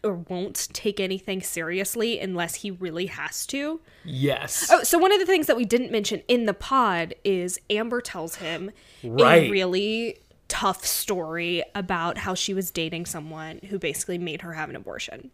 or 0.03 0.15
won't 0.27 0.67
take 0.73 0.99
anything 0.99 1.41
seriously 1.41 2.19
unless 2.19 2.55
he 2.55 2.71
really 2.71 3.05
has 3.05 3.45
to. 3.47 3.79
Yes. 4.03 4.67
Oh, 4.69 4.84
so 4.84 4.97
one 4.97 5.13
of 5.13 5.19
the 5.19 5.25
things 5.25 5.47
that 5.47 5.55
we 5.55 5.63
didn't 5.65 5.91
mention 5.91 6.21
in 6.27 6.45
the 6.45 6.53
pod 6.53 7.15
is 7.23 7.57
Amber 7.69 8.01
tells 8.01 8.36
him 8.36 8.71
Right. 9.03 9.43
a 9.43 9.49
really 9.51 10.17
tough 10.49 10.86
story 10.86 11.63
about 11.73 12.17
how 12.17 12.36
she 12.36 12.53
was 12.53 12.69
dating 12.69 13.05
someone 13.05 13.59
who 13.69 13.79
basically 13.79 14.17
made 14.17 14.41
her 14.41 14.53
have 14.53 14.69
an 14.69 14.75
abortion. 14.75 15.31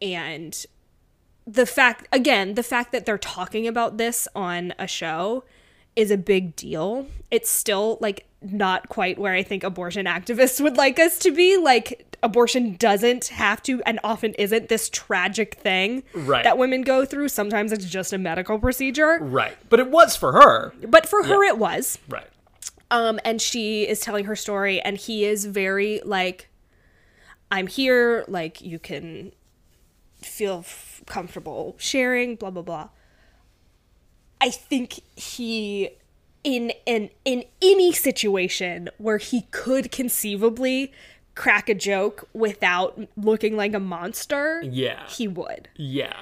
And 0.00 0.64
the 1.46 1.66
fact 1.66 2.06
again, 2.12 2.54
the 2.54 2.62
fact 2.62 2.92
that 2.92 3.06
they're 3.06 3.18
talking 3.18 3.66
about 3.66 3.98
this 3.98 4.28
on 4.34 4.72
a 4.78 4.86
show 4.86 5.44
is 5.96 6.10
a 6.10 6.16
big 6.16 6.56
deal. 6.56 7.06
It's 7.30 7.50
still 7.50 7.98
like 8.00 8.26
not 8.40 8.88
quite 8.88 9.18
where 9.18 9.34
I 9.34 9.42
think 9.42 9.62
abortion 9.62 10.06
activists 10.06 10.60
would 10.60 10.76
like 10.76 10.98
us 10.98 11.18
to 11.20 11.30
be. 11.30 11.56
Like 11.56 12.16
abortion 12.22 12.76
doesn't 12.76 13.26
have 13.28 13.62
to 13.64 13.82
and 13.82 13.98
often 14.04 14.32
isn't 14.34 14.68
this 14.68 14.88
tragic 14.88 15.54
thing 15.56 16.02
Right. 16.14 16.44
that 16.44 16.56
women 16.58 16.82
go 16.82 17.04
through. 17.04 17.28
Sometimes 17.28 17.72
it's 17.72 17.84
just 17.84 18.12
a 18.12 18.18
medical 18.18 18.58
procedure. 18.58 19.18
right. 19.20 19.56
But 19.68 19.80
it 19.80 19.90
was 19.90 20.16
for 20.16 20.32
her. 20.32 20.72
But 20.88 21.06
for 21.06 21.24
her 21.24 21.42
it 21.44 21.58
was. 21.58 21.98
Right. 22.08 22.26
Um, 22.90 23.18
and 23.24 23.40
she 23.40 23.88
is 23.88 24.00
telling 24.00 24.26
her 24.26 24.36
story, 24.36 24.78
and 24.82 24.98
he 24.98 25.24
is 25.24 25.46
very 25.46 26.00
like, 26.04 26.48
I'm 27.50 27.66
here, 27.66 28.22
like, 28.28 28.60
you 28.60 28.78
can 28.78 29.32
feel 30.20 30.58
f- 30.58 30.91
comfortable 31.06 31.74
sharing, 31.78 32.36
blah, 32.36 32.50
blah, 32.50 32.62
blah. 32.62 32.88
I 34.40 34.50
think 34.50 35.00
he, 35.16 35.90
in, 36.44 36.72
in, 36.86 37.10
in 37.24 37.44
any 37.60 37.92
situation 37.92 38.88
where 38.98 39.18
he 39.18 39.42
could 39.52 39.92
conceivably 39.92 40.92
crack 41.34 41.68
a 41.68 41.74
joke 41.74 42.28
without 42.34 43.00
looking 43.16 43.56
like 43.56 43.72
a 43.74 43.80
monster, 43.80 44.60
Yeah. 44.64 45.08
he 45.08 45.28
would 45.28 45.68
Yeah. 45.76 46.14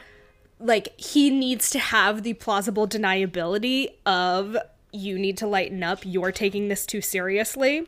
like 0.60 0.98
he 1.00 1.30
needs 1.30 1.70
to 1.70 1.78
have 1.78 2.22
the 2.22 2.34
plausible 2.34 2.86
deniability 2.86 3.92
of 4.06 4.56
you 4.92 5.18
need 5.18 5.36
to 5.38 5.46
lighten 5.46 5.82
up 5.82 6.00
you're 6.04 6.32
taking 6.32 6.66
this 6.68 6.84
too 6.84 7.00
seriously 7.00 7.86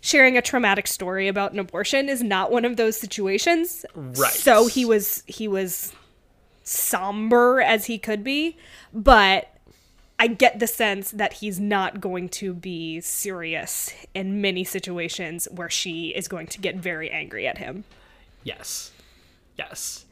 sharing 0.00 0.36
a 0.36 0.40
traumatic 0.42 0.86
story 0.86 1.28
about 1.28 1.52
an 1.52 1.58
abortion 1.58 2.08
is 2.08 2.22
not 2.22 2.50
one 2.50 2.64
of 2.64 2.76
those 2.78 2.98
situations 2.98 3.84
Right. 3.94 4.32
so 4.32 4.66
he 4.66 4.84
was 4.86 5.22
he 5.26 5.46
was 5.46 5.92
somber 6.68 7.60
as 7.60 7.86
he 7.86 7.98
could 7.98 8.22
be 8.22 8.56
but 8.92 9.54
i 10.18 10.26
get 10.26 10.58
the 10.58 10.66
sense 10.66 11.10
that 11.10 11.34
he's 11.34 11.58
not 11.58 12.00
going 12.00 12.28
to 12.28 12.52
be 12.52 13.00
serious 13.00 13.94
in 14.14 14.40
many 14.40 14.64
situations 14.64 15.48
where 15.50 15.70
she 15.70 16.08
is 16.08 16.28
going 16.28 16.46
to 16.46 16.60
get 16.60 16.76
very 16.76 17.10
angry 17.10 17.46
at 17.46 17.58
him 17.58 17.84
Yes. 18.48 18.92
Yes. 19.56 20.06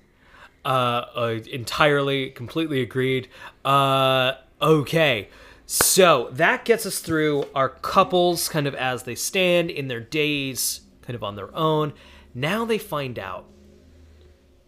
Uh, 0.64 1.04
uh 1.14 1.38
entirely, 1.50 2.30
completely 2.30 2.82
agreed. 2.82 3.28
Uh, 3.64 4.34
okay. 4.60 5.28
So 5.64 6.28
that 6.32 6.64
gets 6.64 6.86
us 6.86 6.98
through 6.98 7.44
our 7.54 7.68
couples 7.68 8.48
kind 8.48 8.66
of 8.66 8.74
as 8.74 9.04
they 9.04 9.14
stand 9.14 9.70
in 9.70 9.88
their 9.88 10.00
days, 10.00 10.82
kind 11.02 11.14
of 11.14 11.24
on 11.24 11.34
their 11.36 11.54
own. 11.56 11.92
Now 12.34 12.64
they 12.64 12.78
find 12.78 13.18
out 13.18 13.46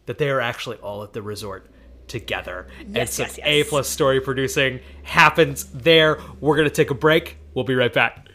that 0.07 0.19
they 0.19 0.31
are 0.31 0.41
actually 0.41 0.79
all 0.79 1.03
at 1.03 1.13
the 1.13 1.23
resort 1.23 1.71
together. 2.09 2.67
and 2.81 2.97
Yes, 2.97 3.15
some 3.15 3.27
yes, 3.27 3.39
yes. 3.39 3.47
A 3.47 3.65
plus 3.65 3.89
story 3.89 4.21
producing 4.21 4.81
happens 5.03 5.65
there. 5.67 6.19
We're 6.41 6.57
gonna 6.57 6.71
take 6.71 6.91
a 6.91 6.95
break. 6.95 7.37
We'll 7.55 7.65
be 7.65 7.75
right 7.75 7.93
back. 7.93 8.29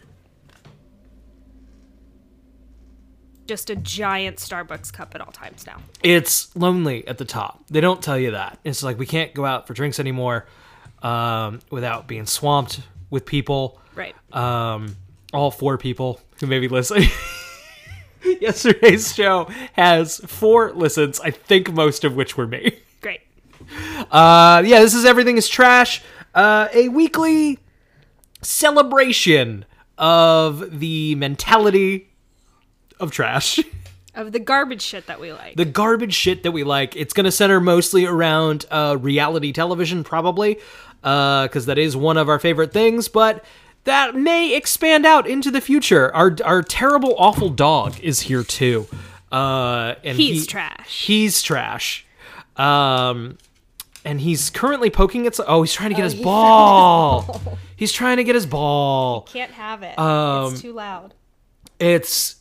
just 3.46 3.70
a 3.70 3.76
giant 3.76 4.38
starbucks 4.38 4.92
cup 4.94 5.14
at 5.16 5.22
all 5.22 5.32
times 5.32 5.68
now 5.68 5.78
it's 6.02 6.56
lonely 6.56 7.06
at 7.08 7.18
the 7.18 7.26
top. 7.26 7.62
They 7.70 7.82
don't 7.82 8.02
tell 8.02 8.18
you 8.18 8.32
that. 8.32 8.60
It's 8.64 8.84
like 8.84 8.98
we 8.98 9.06
can't 9.06 9.34
go 9.34 9.46
out 9.46 9.68
for 9.68 9.74
drinks 9.74 10.00
anymore 10.00 10.48
um, 11.02 11.60
without 11.70 12.08
being 12.08 12.26
swamped 12.26 12.82
with 13.10 13.26
people. 13.26 13.80
right 13.96 14.16
Um, 14.34 14.96
all 15.34 15.52
four 15.52 15.78
people 15.78 16.22
who 16.40 16.48
may 16.48 16.60
be 16.60 16.68
listening. 16.68 17.10
Yesterday's 18.42 19.14
show 19.14 19.50
has 19.74 20.18
four 20.20 20.72
listens, 20.72 21.20
I 21.20 21.32
think 21.32 21.72
most 21.74 22.04
of 22.04 22.16
which 22.16 22.38
were 22.38 22.48
me. 22.48 22.80
Uh, 24.12 24.62
yeah, 24.66 24.80
this 24.80 24.94
is 24.94 25.06
Everything 25.06 25.38
is 25.38 25.48
Trash, 25.50 26.04
uh, 26.36 26.68
a 26.74 26.90
weekly 26.90 27.58
celebration 28.42 29.66
of 29.98 30.80
the 30.80 31.16
mentality 31.16 32.10
of 33.00 33.12
trash. 33.12 33.60
of 34.16 34.32
the 34.32 34.40
garbage 34.40 34.82
shit 34.82 35.08
that 35.08 35.20
we 35.20 35.32
like. 35.34 35.56
the 35.56 35.66
garbage 35.66 36.14
shit 36.14 36.44
that 36.44 36.52
we 36.52 36.64
like. 36.64 36.96
It's 36.96 37.14
going 37.14 37.26
to 37.26 37.32
center 37.32 37.60
mostly 37.60 38.06
around 38.06 38.66
uh, 38.70 38.98
reality 39.00 39.52
television, 39.52 40.04
probably, 40.04 40.60
because 41.02 41.66
that 41.66 41.78
is 41.78 41.96
one 41.98 42.18
of 42.18 42.30
our 42.30 42.40
favorite 42.40 42.72
things. 42.74 43.08
But 43.08 43.44
that 43.86 44.16
may 44.16 44.56
expand 44.56 45.06
out 45.06 45.28
into 45.28 45.50
the 45.50 45.62
future. 45.62 46.14
Our 46.16 46.36
our 46.46 46.62
terrible, 46.62 47.16
awful 47.18 47.50
dog 47.50 48.00
is 48.02 48.22
here 48.22 48.44
too. 48.44 48.88
Uh, 49.32 49.96
and 50.04 50.18
He's 50.18 50.42
he- 50.42 50.48
trash. 50.48 51.06
He's 51.06 51.42
trash. 51.42 52.06
Um, 52.58 53.40
and 54.06 54.22
he's 54.22 54.50
currently 54.50 54.90
poking 54.90 55.26
its. 55.26 55.40
Oh, 55.46 55.62
he's 55.64 55.74
trying 55.74 55.90
to 55.90 55.96
get 55.96 56.04
his 56.04 56.16
ball. 56.16 57.58
he's 57.76 57.92
trying 57.92 58.18
to 58.18 58.24
get 58.24 58.36
his 58.36 58.46
ball. 58.46 59.22
Can't 59.22 59.52
have 59.52 59.84
it. 59.84 59.98
Um, 59.98 60.54
it's 60.54 60.62
too 60.62 60.74
loud. 60.74 61.14
it's 61.80 62.38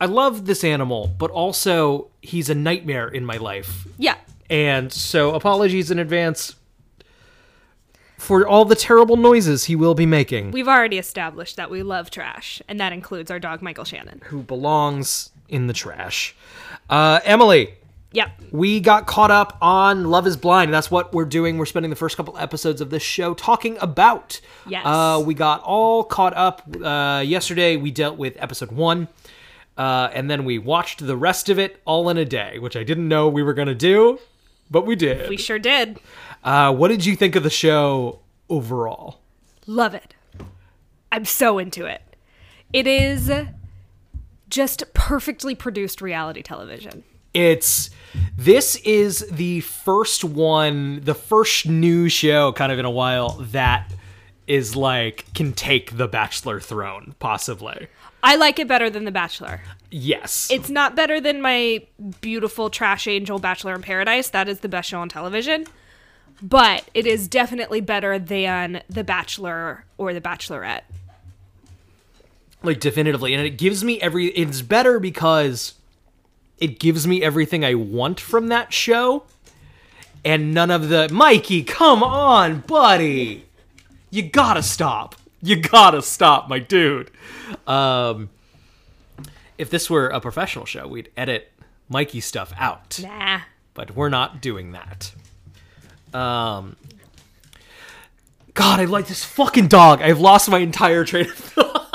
I 0.00 0.06
love 0.06 0.46
this 0.46 0.64
animal, 0.64 1.14
but 1.18 1.30
also 1.30 2.08
he's 2.22 2.48
a 2.48 2.54
nightmare 2.54 3.08
in 3.08 3.24
my 3.24 3.36
life. 3.36 3.86
Yeah. 3.98 4.16
And 4.48 4.92
so 4.92 5.34
apologies 5.34 5.90
in 5.90 5.98
advance 5.98 6.56
for 8.18 8.46
all 8.46 8.64
the 8.64 8.74
terrible 8.74 9.16
noises 9.16 9.64
he 9.64 9.76
will 9.76 9.94
be 9.94 10.06
making. 10.06 10.50
We've 10.50 10.68
already 10.68 10.98
established 10.98 11.56
that 11.56 11.70
we 11.70 11.82
love 11.82 12.10
trash, 12.10 12.60
and 12.68 12.78
that 12.80 12.92
includes 12.92 13.30
our 13.30 13.38
dog 13.38 13.62
Michael 13.62 13.84
Shannon. 13.84 14.20
who 14.24 14.42
belongs 14.42 15.30
in 15.48 15.66
the 15.66 15.72
trash. 15.72 16.34
Uh 16.88 17.20
Emily, 17.24 17.74
Yep. 18.12 18.30
we 18.50 18.80
got 18.80 19.06
caught 19.06 19.30
up 19.30 19.56
on 19.62 20.10
Love 20.10 20.26
is 20.26 20.36
Blind. 20.36 20.74
That's 20.74 20.90
what 20.90 21.14
we're 21.14 21.24
doing. 21.24 21.58
We're 21.58 21.66
spending 21.66 21.90
the 21.90 21.96
first 21.96 22.16
couple 22.16 22.36
episodes 22.36 22.80
of 22.80 22.90
this 22.90 23.04
show 23.04 23.34
talking 23.34 23.78
about. 23.80 24.40
Yes. 24.66 24.84
Uh, 24.84 25.22
we 25.24 25.32
got 25.34 25.62
all 25.62 26.02
caught 26.02 26.34
up. 26.36 26.62
Uh, 26.82 27.22
yesterday, 27.24 27.76
we 27.76 27.92
dealt 27.92 28.18
with 28.18 28.34
episode 28.42 28.72
one. 28.72 29.06
Uh, 29.78 30.10
and 30.12 30.28
then 30.28 30.44
we 30.44 30.58
watched 30.58 31.06
the 31.06 31.16
rest 31.16 31.48
of 31.48 31.58
it 31.58 31.80
all 31.84 32.08
in 32.10 32.18
a 32.18 32.24
day, 32.24 32.58
which 32.58 32.76
I 32.76 32.82
didn't 32.82 33.06
know 33.06 33.28
we 33.28 33.42
were 33.44 33.54
going 33.54 33.68
to 33.68 33.74
do, 33.76 34.18
but 34.70 34.84
we 34.84 34.96
did. 34.96 35.28
We 35.30 35.36
sure 35.36 35.58
did. 35.60 36.00
uh, 36.42 36.74
what 36.74 36.88
did 36.88 37.06
you 37.06 37.14
think 37.14 37.36
of 37.36 37.44
the 37.44 37.50
show 37.50 38.18
overall? 38.48 39.20
Love 39.66 39.94
it. 39.94 40.14
I'm 41.12 41.24
so 41.24 41.58
into 41.58 41.86
it. 41.86 42.02
It 42.72 42.86
is 42.88 43.30
just 44.48 44.92
perfectly 44.94 45.54
produced 45.54 46.02
reality 46.02 46.42
television. 46.42 47.04
It's 47.34 47.90
this 48.36 48.76
is 48.76 49.26
the 49.30 49.60
first 49.60 50.24
one, 50.24 51.00
the 51.00 51.14
first 51.14 51.66
new 51.66 52.08
show 52.08 52.52
kind 52.52 52.72
of 52.72 52.78
in 52.78 52.84
a 52.84 52.90
while 52.90 53.30
that 53.52 53.92
is 54.46 54.74
like 54.74 55.32
can 55.34 55.52
take 55.52 55.96
the 55.96 56.08
Bachelor 56.08 56.58
throne, 56.60 57.14
possibly. 57.20 57.86
I 58.22 58.36
like 58.36 58.58
it 58.58 58.68
better 58.68 58.90
than 58.90 59.04
The 59.04 59.12
Bachelor. 59.12 59.62
Yes. 59.90 60.50
It's 60.50 60.68
not 60.68 60.94
better 60.94 61.20
than 61.20 61.40
my 61.40 61.86
beautiful 62.20 62.68
trash 62.68 63.06
angel 63.06 63.38
Bachelor 63.38 63.74
in 63.74 63.82
Paradise. 63.82 64.28
That 64.28 64.48
is 64.48 64.60
the 64.60 64.68
best 64.68 64.88
show 64.90 65.00
on 65.00 65.08
television. 65.08 65.66
But 66.42 66.88
it 66.94 67.06
is 67.06 67.28
definitely 67.28 67.80
better 67.80 68.18
than 68.18 68.82
The 68.90 69.04
Bachelor 69.04 69.84
or 69.98 70.12
The 70.12 70.20
Bachelorette. 70.20 70.82
like 72.62 72.80
definitively 72.80 73.32
and 73.34 73.44
it 73.46 73.56
gives 73.56 73.82
me 73.82 74.00
every 74.02 74.26
it's 74.28 74.60
better 74.60 74.98
because 75.00 75.74
it 76.60 76.78
gives 76.78 77.06
me 77.06 77.22
everything 77.22 77.64
i 77.64 77.74
want 77.74 78.20
from 78.20 78.48
that 78.48 78.72
show 78.72 79.24
and 80.24 80.52
none 80.54 80.70
of 80.70 80.88
the 80.88 81.08
mikey 81.10 81.62
come 81.62 82.02
on 82.02 82.60
buddy 82.60 83.44
you 84.10 84.22
gotta 84.22 84.62
stop 84.62 85.14
you 85.42 85.56
gotta 85.60 86.02
stop 86.02 86.48
my 86.48 86.58
dude 86.58 87.10
um 87.66 88.28
if 89.58 89.70
this 89.70 89.88
were 89.90 90.08
a 90.08 90.20
professional 90.20 90.64
show 90.64 90.86
we'd 90.86 91.10
edit 91.16 91.50
mikey 91.88 92.20
stuff 92.20 92.52
out 92.56 93.00
Nah. 93.02 93.40
but 93.74 93.94
we're 93.96 94.08
not 94.10 94.40
doing 94.40 94.72
that. 94.72 95.12
Um, 96.12 96.76
God, 98.54 98.80
I 98.80 98.84
like 98.86 99.06
this 99.06 99.22
fucking 99.24 99.68
dog. 99.68 100.02
I've 100.02 100.18
lost 100.20 100.50
my 100.50 100.58
entire 100.58 101.04
train 101.04 101.26
of 101.26 101.34
thought. 101.34 101.89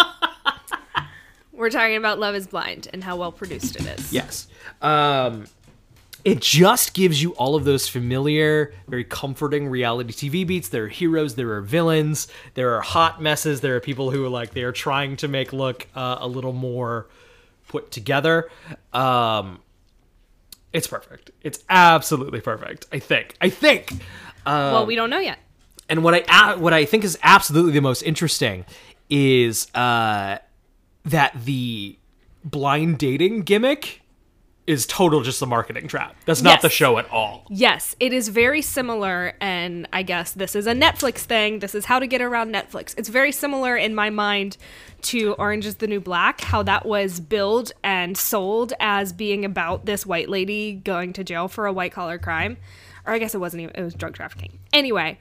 We're 1.55 1.69
talking 1.69 1.95
about 1.95 2.19
Love 2.19 2.35
is 2.35 2.47
Blind 2.47 2.87
and 2.93 3.03
how 3.03 3.15
well 3.15 3.31
produced 3.31 3.75
it 3.77 3.85
is. 3.85 4.11
Yes. 4.11 4.47
Um, 4.81 5.45
it 6.23 6.41
just 6.41 6.93
gives 6.95 7.21
you 7.21 7.31
all 7.33 7.55
of 7.55 7.65
those 7.65 7.87
familiar, 7.87 8.73
very 8.87 9.03
comforting 9.03 9.67
reality 9.67 10.11
TV 10.11 10.45
beats. 10.45 10.69
There 10.69 10.85
are 10.85 10.87
heroes, 10.87 11.35
there 11.35 11.51
are 11.51 11.61
villains, 11.61 12.27
there 12.55 12.75
are 12.75 12.81
hot 12.81 13.21
messes, 13.21 13.61
there 13.61 13.75
are 13.75 13.79
people 13.79 14.09
who 14.09 14.25
are 14.25 14.29
like 14.29 14.51
they 14.51 14.63
are 14.63 14.71
trying 14.71 15.17
to 15.17 15.27
make 15.27 15.53
look 15.53 15.87
uh, 15.95 16.17
a 16.19 16.27
little 16.27 16.51
more 16.53 17.07
put 17.67 17.91
together. 17.91 18.49
Um, 18.91 19.59
It's 20.73 20.87
perfect. 20.87 21.31
It's 21.41 21.63
absolutely 21.69 22.41
perfect. 22.41 22.87
I 22.91 22.99
think. 22.99 23.37
I 23.39 23.49
think. 23.49 23.93
well, 24.45 24.85
we 24.85 24.95
don't 24.95 25.09
know 25.09 25.19
yet. 25.19 25.37
And 25.87 26.03
what 26.03 26.25
I 26.27 26.55
what 26.55 26.73
I 26.73 26.85
think 26.85 27.03
is 27.03 27.19
absolutely 27.21 27.73
the 27.73 27.81
most 27.81 28.01
interesting 28.01 28.65
is 29.11 29.67
uh, 29.75 30.39
that 31.05 31.33
the 31.45 31.97
blind 32.43 32.97
dating 32.97 33.41
gimmick 33.43 34.01
is 34.67 34.87
total 34.87 35.21
just 35.21 35.39
a 35.43 35.45
marketing 35.45 35.87
trap. 35.87 36.15
That's 36.25 36.41
not 36.41 36.53
Yes. 36.55 36.61
the 36.63 36.69
show 36.69 36.97
at 36.97 37.07
all. 37.11 37.45
Yes, 37.51 37.95
it 37.99 38.11
is 38.11 38.29
very 38.29 38.63
similar, 38.63 39.35
and 39.39 39.87
I 39.93 40.01
guess 40.01 40.31
this 40.31 40.55
is 40.55 40.65
a 40.65 40.73
Netflix 40.73 41.19
thing. 41.19 41.59
This 41.59 41.75
is 41.75 41.85
how 41.85 41.99
to 41.99 42.07
get 42.07 42.19
around 42.19 42.51
Netflix. 42.51 42.95
It's 42.97 43.09
very 43.09 43.31
similar 43.31 43.77
in 43.77 43.93
my 43.93 44.09
mind 44.09 44.57
to 45.03 45.33
Orange 45.33 45.67
is 45.67 45.75
the 45.75 45.85
New 45.85 45.99
Black, 45.99 46.41
how 46.41 46.63
that 46.63 46.83
was 46.83 47.19
billed 47.19 47.73
and 47.83 48.17
sold 48.17 48.73
as 48.79 49.13
being 49.13 49.45
about 49.45 49.85
this 49.85 50.03
white 50.03 50.29
lady 50.29 50.73
going 50.73 51.13
to 51.13 51.23
jail 51.23 51.47
for 51.47 51.67
a 51.67 51.73
white 51.73 51.91
collar 51.91 52.17
crime. 52.17 52.57
Or 53.05 53.13
I 53.13 53.19
guess 53.19 53.35
it 53.35 53.39
wasn't 53.39 53.61
even, 53.61 53.75
it 53.75 53.83
was 53.83 53.93
drug 53.93 54.15
trafficking. 54.15 54.57
Anyway, 54.73 55.19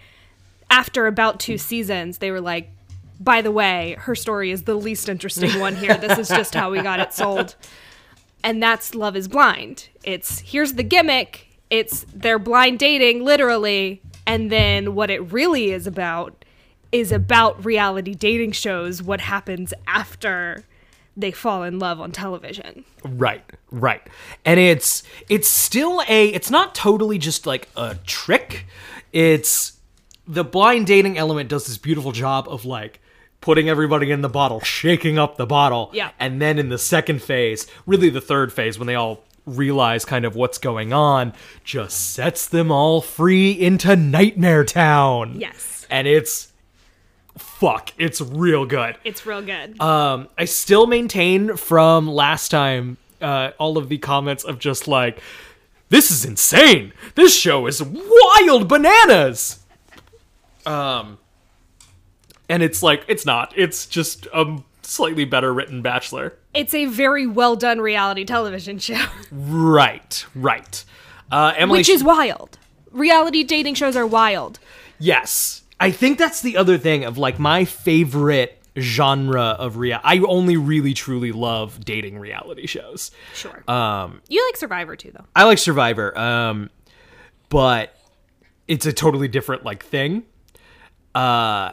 after 0.70 1.06
about 1.06 1.38
two 1.38 1.58
seasons, 1.58 2.16
they 2.16 2.30
were 2.30 2.40
like, 2.40 2.70
by 3.24 3.42
the 3.42 3.50
way, 3.50 3.96
her 4.00 4.14
story 4.14 4.50
is 4.50 4.64
the 4.64 4.74
least 4.74 5.08
interesting 5.08 5.58
one 5.58 5.74
here. 5.74 5.96
This 5.96 6.18
is 6.18 6.28
just 6.28 6.54
how 6.54 6.70
we 6.70 6.82
got 6.82 7.00
it 7.00 7.12
sold 7.12 7.56
and 8.44 8.62
that's 8.62 8.94
Love 8.94 9.16
is 9.16 9.26
Blind. 9.26 9.88
It's 10.04 10.40
here's 10.40 10.74
the 10.74 10.84
gimmick. 10.84 11.48
It's 11.70 12.04
they're 12.14 12.38
blind 12.38 12.78
dating 12.78 13.24
literally, 13.24 14.02
and 14.26 14.52
then 14.52 14.94
what 14.94 15.10
it 15.10 15.32
really 15.32 15.72
is 15.72 15.86
about 15.88 16.44
is 16.92 17.10
about 17.10 17.64
reality 17.64 18.14
dating 18.14 18.52
shows 18.52 19.02
what 19.02 19.20
happens 19.20 19.74
after 19.88 20.64
they 21.16 21.32
fall 21.32 21.62
in 21.62 21.78
love 21.78 22.00
on 22.00 22.12
television. 22.12 22.84
Right, 23.02 23.42
right. 23.70 24.02
And 24.44 24.60
it's 24.60 25.02
it's 25.28 25.48
still 25.48 26.02
a 26.06 26.28
it's 26.28 26.50
not 26.50 26.74
totally 26.74 27.18
just 27.18 27.46
like 27.46 27.68
a 27.76 27.96
trick. 28.06 28.66
It's 29.12 29.72
the 30.28 30.44
blind 30.44 30.86
dating 30.86 31.16
element 31.16 31.48
does 31.48 31.66
this 31.66 31.78
beautiful 31.78 32.12
job 32.12 32.46
of 32.48 32.66
like 32.66 33.00
putting 33.44 33.68
everybody 33.68 34.10
in 34.10 34.22
the 34.22 34.28
bottle, 34.28 34.58
shaking 34.60 35.18
up 35.18 35.36
the 35.36 35.44
bottle. 35.44 35.90
Yeah. 35.92 36.12
And 36.18 36.40
then 36.40 36.58
in 36.58 36.70
the 36.70 36.78
second 36.78 37.20
phase, 37.20 37.66
really 37.84 38.08
the 38.08 38.22
third 38.22 38.54
phase 38.54 38.78
when 38.78 38.86
they 38.86 38.94
all 38.94 39.22
realize 39.44 40.06
kind 40.06 40.24
of 40.24 40.34
what's 40.34 40.56
going 40.56 40.94
on, 40.94 41.34
just 41.62 42.14
sets 42.14 42.48
them 42.48 42.72
all 42.72 43.02
free 43.02 43.52
into 43.52 43.96
Nightmare 43.96 44.64
Town. 44.64 45.38
Yes. 45.38 45.86
And 45.90 46.06
it's 46.06 46.54
fuck, 47.36 47.92
it's 47.98 48.22
real 48.22 48.64
good. 48.64 48.96
It's 49.04 49.26
real 49.26 49.42
good. 49.42 49.78
Um, 49.78 50.28
I 50.38 50.46
still 50.46 50.86
maintain 50.86 51.58
from 51.58 52.08
last 52.08 52.48
time 52.48 52.96
uh, 53.20 53.50
all 53.58 53.76
of 53.76 53.90
the 53.90 53.98
comments 53.98 54.44
of 54.44 54.58
just 54.58 54.88
like, 54.88 55.20
this 55.90 56.10
is 56.10 56.24
insane. 56.24 56.94
This 57.14 57.38
show 57.38 57.66
is 57.66 57.82
wild 57.82 58.68
bananas. 58.68 59.58
Um, 60.64 61.18
and 62.48 62.62
it's 62.62 62.82
like 62.82 63.04
it's 63.08 63.24
not. 63.26 63.52
It's 63.56 63.86
just 63.86 64.26
a 64.34 64.58
slightly 64.82 65.24
better 65.24 65.52
written 65.52 65.80
Bachelor. 65.82 66.34
it's 66.52 66.74
a 66.74 66.84
very 66.86 67.26
well 67.26 67.56
done 67.56 67.80
reality 67.80 68.24
television 68.24 68.78
show, 68.78 69.02
Right, 69.32 70.24
right. 70.34 70.84
Uh, 71.32 71.54
Emily, 71.56 71.78
which 71.80 71.88
is 71.88 72.04
wild. 72.04 72.58
Reality 72.92 73.42
dating 73.44 73.74
shows 73.74 73.96
are 73.96 74.06
wild. 74.06 74.58
yes. 74.98 75.62
I 75.80 75.90
think 75.90 76.18
that's 76.18 76.40
the 76.40 76.56
other 76.56 76.78
thing 76.78 77.04
of 77.04 77.18
like 77.18 77.38
my 77.40 77.64
favorite 77.64 78.58
genre 78.78 79.56
of 79.58 79.76
real. 79.76 79.98
I 80.04 80.18
only 80.20 80.56
really 80.56 80.94
truly 80.94 81.32
love 81.32 81.84
dating 81.84 82.18
reality 82.18 82.66
shows. 82.66 83.10
Sure. 83.34 83.64
Um, 83.68 84.20
you 84.28 84.46
like 84.46 84.56
Survivor 84.56 84.94
too, 84.94 85.10
though. 85.12 85.24
I 85.34 85.44
like 85.44 85.58
Survivor, 85.58 86.16
um, 86.16 86.70
but 87.48 87.96
it's 88.68 88.86
a 88.86 88.92
totally 88.92 89.26
different 89.28 89.64
like 89.64 89.84
thing. 89.84 90.22
Uh, 91.14 91.72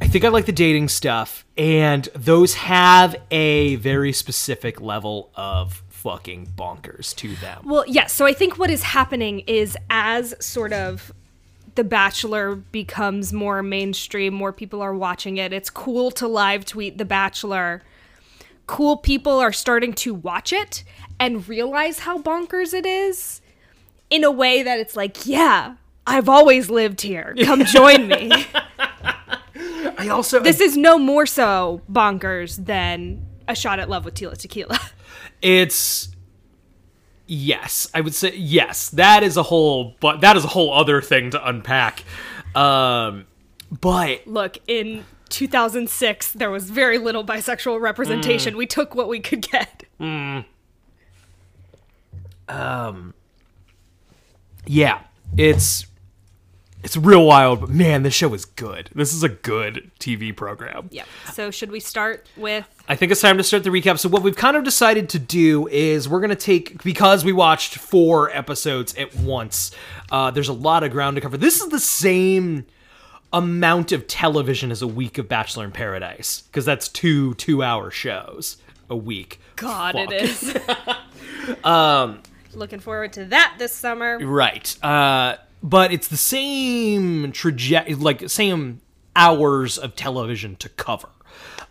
I 0.00 0.08
think 0.08 0.24
I 0.24 0.28
like 0.28 0.46
the 0.46 0.52
dating 0.52 0.88
stuff, 0.88 1.46
and 1.56 2.08
those 2.14 2.54
have 2.54 3.16
a 3.30 3.76
very 3.76 4.12
specific 4.12 4.80
level 4.80 5.30
of 5.34 5.82
fucking 5.88 6.52
bonkers 6.56 7.14
to 7.16 7.34
them. 7.36 7.62
Well, 7.64 7.84
yes. 7.86 8.12
So 8.12 8.26
I 8.26 8.32
think 8.32 8.58
what 8.58 8.70
is 8.70 8.82
happening 8.82 9.40
is 9.40 9.76
as 9.90 10.34
sort 10.38 10.72
of 10.72 11.12
The 11.74 11.84
Bachelor 11.84 12.56
becomes 12.56 13.32
more 13.32 13.62
mainstream, 13.62 14.34
more 14.34 14.52
people 14.52 14.82
are 14.82 14.94
watching 14.94 15.38
it. 15.38 15.52
It's 15.52 15.70
cool 15.70 16.10
to 16.12 16.28
live 16.28 16.64
tweet 16.64 16.98
The 16.98 17.04
Bachelor. 17.04 17.82
Cool 18.66 18.98
people 18.98 19.38
are 19.38 19.52
starting 19.52 19.92
to 19.94 20.14
watch 20.14 20.52
it 20.52 20.84
and 21.18 21.48
realize 21.48 22.00
how 22.00 22.18
bonkers 22.18 22.74
it 22.74 22.86
is 22.86 23.40
in 24.10 24.22
a 24.22 24.30
way 24.30 24.62
that 24.62 24.78
it's 24.78 24.94
like, 24.94 25.26
yeah, 25.26 25.76
I've 26.06 26.28
always 26.28 26.70
lived 26.70 27.00
here. 27.00 27.34
Come 27.44 27.64
join 27.64 28.08
me. 28.08 28.46
I 29.98 30.08
also 30.08 30.40
this 30.40 30.60
is 30.60 30.76
no 30.76 30.98
more 30.98 31.26
so 31.26 31.80
bonkers 31.90 32.64
than 32.64 33.26
a 33.48 33.54
shot 33.54 33.78
at 33.78 33.88
love 33.88 34.04
with 34.04 34.14
Tila 34.14 34.36
Tequila. 34.36 34.78
it's 35.42 36.08
yes, 37.26 37.88
I 37.94 38.00
would 38.00 38.14
say 38.14 38.34
yes. 38.36 38.90
That 38.90 39.22
is 39.22 39.36
a 39.36 39.42
whole, 39.44 39.96
but 40.00 40.20
that 40.20 40.36
is 40.36 40.44
a 40.44 40.48
whole 40.48 40.72
other 40.72 41.00
thing 41.00 41.30
to 41.30 41.48
unpack. 41.48 42.04
Um, 42.54 43.26
but 43.80 44.26
Look, 44.26 44.58
in 44.66 45.04
2006, 45.28 46.32
there 46.32 46.50
was 46.50 46.70
very 46.70 46.98
little 46.98 47.24
bisexual 47.24 47.80
representation. 47.80 48.56
We 48.56 48.66
took 48.66 48.94
what 48.94 49.08
we 49.08 49.20
could 49.20 49.42
get. 49.50 49.84
Um 52.48 53.14
Yeah, 54.66 55.00
it's 55.36 55.86
it's 56.86 56.96
real 56.96 57.26
wild. 57.26 57.60
But 57.60 57.70
man, 57.70 58.04
this 58.04 58.14
show 58.14 58.32
is 58.32 58.44
good. 58.44 58.90
This 58.94 59.12
is 59.12 59.24
a 59.24 59.28
good 59.28 59.90
TV 59.98 60.34
program. 60.34 60.88
Yeah. 60.92 61.02
So, 61.32 61.50
should 61.50 61.72
we 61.72 61.80
start 61.80 62.28
with. 62.36 62.64
I 62.88 62.94
think 62.94 63.10
it's 63.10 63.20
time 63.20 63.36
to 63.38 63.42
start 63.42 63.64
the 63.64 63.70
recap. 63.70 63.98
So 63.98 64.08
what 64.08 64.22
we've 64.22 64.36
kind 64.36 64.56
of 64.56 64.62
decided 64.62 65.08
to 65.08 65.18
do 65.18 65.66
is 65.66 66.08
we're 66.08 66.20
gonna 66.20 66.36
take 66.36 66.84
because 66.84 67.24
we 67.24 67.32
watched 67.32 67.74
four 67.74 68.30
episodes 68.30 68.94
at 68.94 69.16
once. 69.16 69.72
Uh, 70.12 70.30
there's 70.30 70.48
a 70.48 70.52
lot 70.52 70.84
of 70.84 70.92
ground 70.92 71.16
to 71.16 71.20
cover. 71.20 71.36
This 71.36 71.60
is 71.60 71.70
the 71.70 71.80
same 71.80 72.66
amount 73.32 73.90
of 73.90 74.06
television 74.06 74.70
as 74.70 74.80
a 74.80 74.86
week 74.86 75.18
of 75.18 75.28
Bachelor 75.28 75.64
in 75.64 75.72
Paradise 75.72 76.42
because 76.42 76.64
that's 76.64 76.88
two 76.88 77.34
two-hour 77.34 77.90
shows 77.90 78.58
a 78.88 78.96
week. 78.96 79.40
God, 79.56 79.94
Fuck. 79.94 80.12
it 80.12 80.22
is. 80.22 80.56
um, 81.64 82.22
Looking 82.54 82.78
forward 82.78 83.12
to 83.14 83.24
that 83.26 83.56
this 83.58 83.72
summer. 83.72 84.18
Right. 84.18 84.82
Uh, 84.84 85.36
but 85.66 85.92
it's 85.92 86.06
the 86.06 86.16
same 86.16 87.32
traje- 87.32 88.00
like 88.00 88.30
same 88.30 88.80
hours 89.16 89.76
of 89.76 89.96
television 89.96 90.54
to 90.56 90.68
cover. 90.68 91.08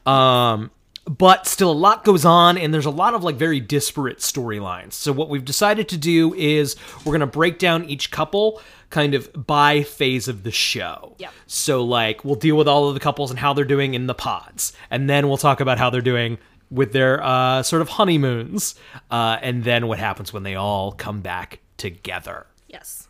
Um, 0.05 0.71
but 1.05 1.47
still 1.47 1.71
a 1.71 1.73
lot 1.73 2.03
goes 2.03 2.25
on 2.25 2.57
and 2.57 2.73
there's 2.73 2.85
a 2.85 2.91
lot 2.91 3.13
of 3.13 3.23
like 3.23 3.37
very 3.37 3.61
disparate 3.61 4.17
storylines. 4.17 4.93
So 4.93 5.13
what 5.13 5.29
we've 5.29 5.45
decided 5.45 5.87
to 5.89 5.97
do 5.97 6.33
is 6.33 6.75
we're 6.99 7.11
going 7.11 7.21
to 7.21 7.27
break 7.27 7.57
down 7.57 7.85
each 7.85 8.11
couple 8.11 8.61
kind 8.89 9.13
of 9.13 9.29
by 9.33 9.83
phase 9.83 10.27
of 10.27 10.43
the 10.43 10.51
show. 10.51 11.15
Yep. 11.19 11.31
So 11.47 11.83
like 11.83 12.25
we'll 12.25 12.35
deal 12.35 12.57
with 12.57 12.67
all 12.67 12.89
of 12.89 12.95
the 12.95 12.99
couples 12.99 13.29
and 13.29 13.39
how 13.39 13.53
they're 13.53 13.63
doing 13.63 13.93
in 13.93 14.07
the 14.07 14.13
pods. 14.13 14.73
And 14.91 15.09
then 15.09 15.29
we'll 15.29 15.37
talk 15.37 15.61
about 15.61 15.77
how 15.77 15.89
they're 15.89 16.01
doing 16.01 16.37
with 16.69 16.91
their 16.91 17.23
uh, 17.23 17.63
sort 17.63 17.81
of 17.81 17.87
honeymoons. 17.87 18.75
Uh, 19.09 19.37
and 19.41 19.63
then 19.63 19.87
what 19.87 19.99
happens 19.99 20.33
when 20.33 20.43
they 20.43 20.55
all 20.55 20.91
come 20.91 21.21
back 21.21 21.61
together. 21.77 22.47
Yes. 22.67 23.04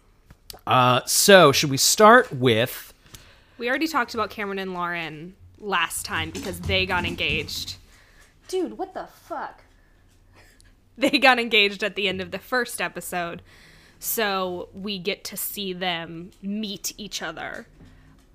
Uh, 0.68 1.01
so 1.05 1.51
should 1.51 1.70
we 1.70 1.78
start 1.78 2.32
with 2.34 2.93
We 3.57 3.70
already 3.70 3.88
talked 3.88 4.13
about 4.13 4.30
Cameron 4.30 4.59
and 4.59 4.74
Lauren 4.74 5.36
last 5.59 6.05
time 6.05 6.32
because 6.32 6.59
they 6.61 6.86
got 6.86 7.05
engaged. 7.05 7.76
Dude, 8.47 8.78
what 8.78 8.93
the 8.93 9.07
fuck? 9.07 9.61
They 10.97 11.11
got 11.20 11.39
engaged 11.39 11.84
at 11.84 11.95
the 11.95 12.07
end 12.07 12.22
of 12.22 12.32
the 12.32 12.39
first 12.39 12.80
episode. 12.82 13.41
So 13.99 14.70
we 14.74 14.97
get 14.97 15.24
to 15.26 15.38
see 15.38 15.74
them 15.74 16.32
meet 16.41 16.93
each 16.97 17.22
other 17.22 17.68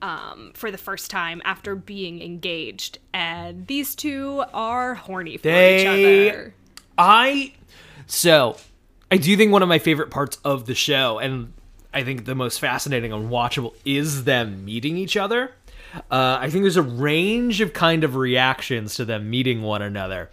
um, 0.02 0.52
for 0.54 0.70
the 0.70 0.78
first 0.78 1.10
time 1.10 1.40
after 1.44 1.74
being 1.74 2.20
engaged. 2.22 2.98
And 3.14 3.66
these 3.66 3.94
two 3.94 4.44
are 4.52 4.94
horny 4.94 5.36
for 5.36 5.44
They- 5.44 6.26
each 6.28 6.32
other. 6.32 6.54
I 6.98 7.54
so 8.06 8.56
I 9.10 9.16
do 9.16 9.34
think 9.38 9.52
one 9.52 9.62
of 9.62 9.68
my 9.68 9.78
favorite 9.78 10.10
parts 10.10 10.36
of 10.44 10.66
the 10.66 10.74
show 10.74 11.18
and 11.18 11.52
I 11.92 12.04
think 12.04 12.24
the 12.24 12.34
most 12.34 12.60
fascinating 12.60 13.12
and 13.12 13.30
watchable 13.30 13.74
is 13.84 14.24
them 14.24 14.64
meeting 14.64 14.96
each 14.96 15.16
other. 15.16 15.52
Uh, 16.10 16.38
I 16.40 16.50
think 16.50 16.62
there's 16.62 16.76
a 16.76 16.82
range 16.82 17.60
of 17.60 17.72
kind 17.72 18.04
of 18.04 18.14
reactions 18.14 18.94
to 18.96 19.04
them 19.04 19.28
meeting 19.28 19.62
one 19.62 19.82
another, 19.82 20.30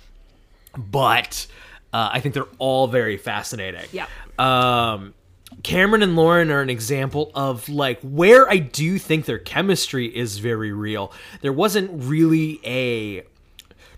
but 0.78 1.48
uh, 1.92 2.10
I 2.14 2.20
think 2.20 2.36
they're 2.36 2.46
all 2.60 2.88
very 2.88 3.18
fascinating. 3.18 3.86
Yeah. 3.92 4.06
Um, 4.38 5.16
Cameron 5.64 6.04
and 6.04 6.16
Lauren 6.16 6.52
are 6.52 6.62
an 6.62 6.70
example 6.70 7.32
of 7.34 7.70
like 7.70 8.00
where 8.02 8.48
I 8.50 8.58
do 8.58 9.00
think 9.00 9.26
their 9.26 9.40
chemistry 9.40 10.16
is 10.16 10.38
very 10.38 10.72
real. 10.72 11.12
There 11.42 11.54
wasn't 11.54 11.90
really 11.94 12.60
a 12.64 13.24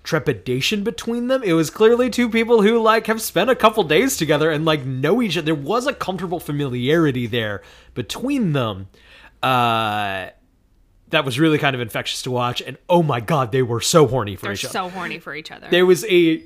trepidation 0.09 0.83
between 0.83 1.27
them. 1.27 1.43
It 1.43 1.53
was 1.53 1.69
clearly 1.69 2.09
two 2.09 2.29
people 2.29 2.63
who 2.63 2.79
like 2.81 3.05
have 3.05 3.21
spent 3.21 3.51
a 3.51 3.55
couple 3.55 3.83
days 3.83 4.17
together 4.17 4.49
and 4.49 4.65
like 4.65 4.83
know 4.83 5.21
each 5.21 5.37
other. 5.37 5.45
There 5.45 5.53
was 5.55 5.85
a 5.85 5.93
comfortable 5.93 6.39
familiarity 6.39 7.27
there 7.27 7.61
between 7.93 8.53
them. 8.53 8.87
Uh 9.43 10.29
that 11.09 11.25
was 11.25 11.39
really 11.39 11.57
kind 11.59 11.75
of 11.75 11.81
infectious 11.81 12.23
to 12.23 12.31
watch 12.31 12.59
and 12.61 12.77
oh 12.89 13.03
my 13.03 13.19
god, 13.19 13.51
they 13.51 13.61
were 13.61 13.81
so 13.81 14.07
horny 14.07 14.35
for 14.35 14.45
They're 14.47 14.53
each 14.53 14.65
other 14.65 14.71
so 14.73 14.89
horny 14.89 15.19
for 15.19 15.35
each 15.35 15.51
other. 15.51 15.67
there 15.69 15.85
was 15.85 16.03
a 16.05 16.43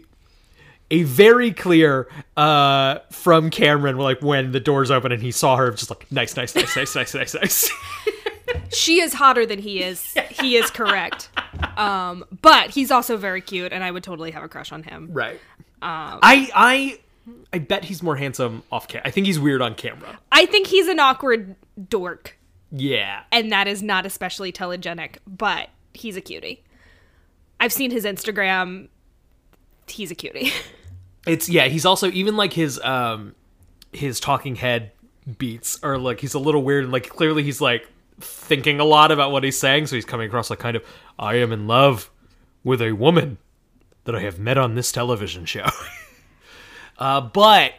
a 0.91 1.03
very 1.03 1.51
clear 1.53 2.09
uh 2.35 2.99
from 3.11 3.49
Cameron 3.49 3.97
like 3.97 4.21
when 4.21 4.51
the 4.51 4.59
doors 4.59 4.91
open 4.91 5.13
and 5.13 5.21
he 5.23 5.31
saw 5.31 5.55
her 5.55 5.71
just 5.71 5.89
like 5.89 6.11
nice 6.11 6.35
nice 6.35 6.53
nice 6.53 6.75
nice 6.75 6.95
nice 6.95 7.13
nice 7.15 7.33
nice 7.33 7.69
she 8.71 8.99
is 9.01 9.13
hotter 9.13 9.45
than 9.45 9.59
he 9.59 9.81
is. 9.81 10.13
He 10.41 10.55
is 10.57 10.69
correct. 10.69 11.29
Um, 11.77 12.25
but 12.41 12.69
he's 12.71 12.91
also 12.91 13.17
very 13.17 13.41
cute, 13.41 13.71
and 13.73 13.83
I 13.83 13.91
would 13.91 14.03
totally 14.03 14.31
have 14.31 14.43
a 14.43 14.47
crush 14.49 14.71
on 14.71 14.83
him. 14.83 15.09
right 15.11 15.39
I 15.81 16.49
I 16.55 16.99
I 17.51 17.59
bet 17.59 17.83
he's 17.85 18.01
more 18.03 18.15
handsome 18.15 18.63
off 18.71 18.87
camera. 18.87 19.07
I 19.07 19.11
think 19.11 19.27
he's 19.27 19.39
weird 19.39 19.61
on 19.61 19.75
camera. 19.75 20.19
I 20.31 20.45
think 20.45 20.67
he's 20.67 20.87
an 20.87 20.99
awkward 20.99 21.55
dork, 21.89 22.37
Yeah. 22.71 23.23
and 23.31 23.51
that 23.51 23.67
is 23.67 23.81
not 23.83 24.05
especially 24.05 24.51
telegenic, 24.51 25.17
but 25.27 25.69
he's 25.93 26.15
a 26.17 26.21
cutie. 26.21 26.63
I've 27.59 27.71
seen 27.73 27.91
his 27.91 28.03
Instagram. 28.05 28.89
He's 29.87 30.11
a 30.11 30.15
cutie. 30.15 30.51
It's 31.25 31.47
yeah, 31.47 31.69
he's 31.69 31.85
also 31.85 32.11
even 32.11 32.35
like 32.35 32.51
his 32.51 32.77
um 32.81 33.33
his 33.93 34.19
talking 34.19 34.55
head 34.57 34.91
beats 35.37 35.81
are 35.81 35.97
like 35.97 36.19
he's 36.19 36.33
a 36.33 36.39
little 36.39 36.61
weird 36.63 36.83
and 36.83 36.91
like 36.91 37.07
clearly 37.07 37.43
he's 37.43 37.61
like 37.61 37.87
thinking 38.19 38.79
a 38.79 38.85
lot 38.85 39.11
about 39.11 39.31
what 39.31 39.43
he's 39.43 39.57
saying, 39.57 39.87
so 39.87 39.95
he's 39.95 40.05
coming 40.05 40.27
across 40.27 40.49
like 40.49 40.59
kind 40.59 40.75
of 40.75 40.83
I 41.17 41.35
am 41.35 41.51
in 41.51 41.67
love 41.67 42.09
with 42.63 42.81
a 42.81 42.93
woman 42.93 43.37
that 44.05 44.15
I 44.15 44.21
have 44.21 44.39
met 44.39 44.57
on 44.57 44.75
this 44.75 44.91
television 44.91 45.45
show. 45.45 45.67
uh 46.97 47.21
but 47.21 47.73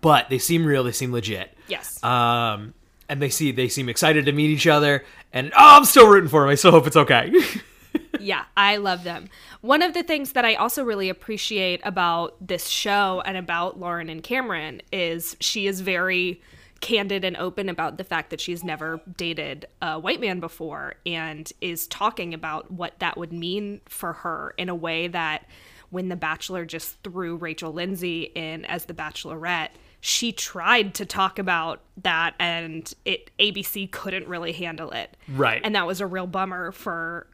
but 0.00 0.28
they 0.28 0.38
seem 0.38 0.64
real, 0.66 0.84
they 0.84 0.92
seem 0.92 1.12
legit. 1.12 1.56
yes. 1.68 2.02
Um 2.02 2.74
and 3.08 3.20
they 3.20 3.28
see 3.30 3.52
they 3.52 3.68
seem 3.68 3.88
excited 3.88 4.26
to 4.26 4.32
meet 4.32 4.50
each 4.50 4.66
other 4.66 5.04
and 5.32 5.52
oh 5.52 5.76
I'm 5.78 5.84
still 5.84 6.08
rooting 6.08 6.30
for 6.30 6.44
him. 6.44 6.50
I 6.50 6.54
still 6.54 6.70
hope 6.70 6.86
it's 6.86 6.96
okay. 6.96 7.32
yeah, 8.20 8.44
I 8.56 8.76
love 8.76 9.04
them. 9.04 9.28
One 9.60 9.82
of 9.82 9.94
the 9.94 10.02
things 10.02 10.32
that 10.32 10.44
I 10.44 10.54
also 10.54 10.84
really 10.84 11.08
appreciate 11.08 11.80
about 11.84 12.34
this 12.46 12.68
show 12.68 13.22
and 13.24 13.36
about 13.36 13.78
Lauren 13.78 14.08
and 14.08 14.22
Cameron 14.22 14.82
is 14.92 15.36
she 15.40 15.66
is 15.66 15.80
very 15.80 16.40
candid 16.84 17.24
and 17.24 17.34
open 17.38 17.70
about 17.70 17.96
the 17.96 18.04
fact 18.04 18.28
that 18.28 18.42
she's 18.42 18.62
never 18.62 19.00
dated 19.16 19.66
a 19.80 19.98
white 19.98 20.20
man 20.20 20.38
before 20.38 20.96
and 21.06 21.50
is 21.62 21.86
talking 21.86 22.34
about 22.34 22.70
what 22.70 22.98
that 22.98 23.16
would 23.16 23.32
mean 23.32 23.80
for 23.86 24.12
her 24.12 24.52
in 24.58 24.68
a 24.68 24.74
way 24.74 25.08
that 25.08 25.46
when 25.88 26.10
The 26.10 26.16
Bachelor 26.16 26.66
just 26.66 27.02
threw 27.02 27.36
Rachel 27.36 27.72
Lindsay 27.72 28.24
in 28.34 28.66
as 28.66 28.84
the 28.84 28.92
Bachelorette, 28.92 29.70
she 30.02 30.30
tried 30.30 30.92
to 30.96 31.06
talk 31.06 31.38
about 31.38 31.80
that 32.02 32.34
and 32.38 32.92
it 33.06 33.30
ABC 33.38 33.90
couldn't 33.90 34.28
really 34.28 34.52
handle 34.52 34.90
it. 34.90 35.16
Right. 35.26 35.62
And 35.64 35.74
that 35.74 35.86
was 35.86 36.02
a 36.02 36.06
real 36.06 36.26
bummer 36.26 36.70
for 36.70 37.26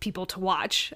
people 0.00 0.24
to 0.26 0.40
watch. 0.40 0.94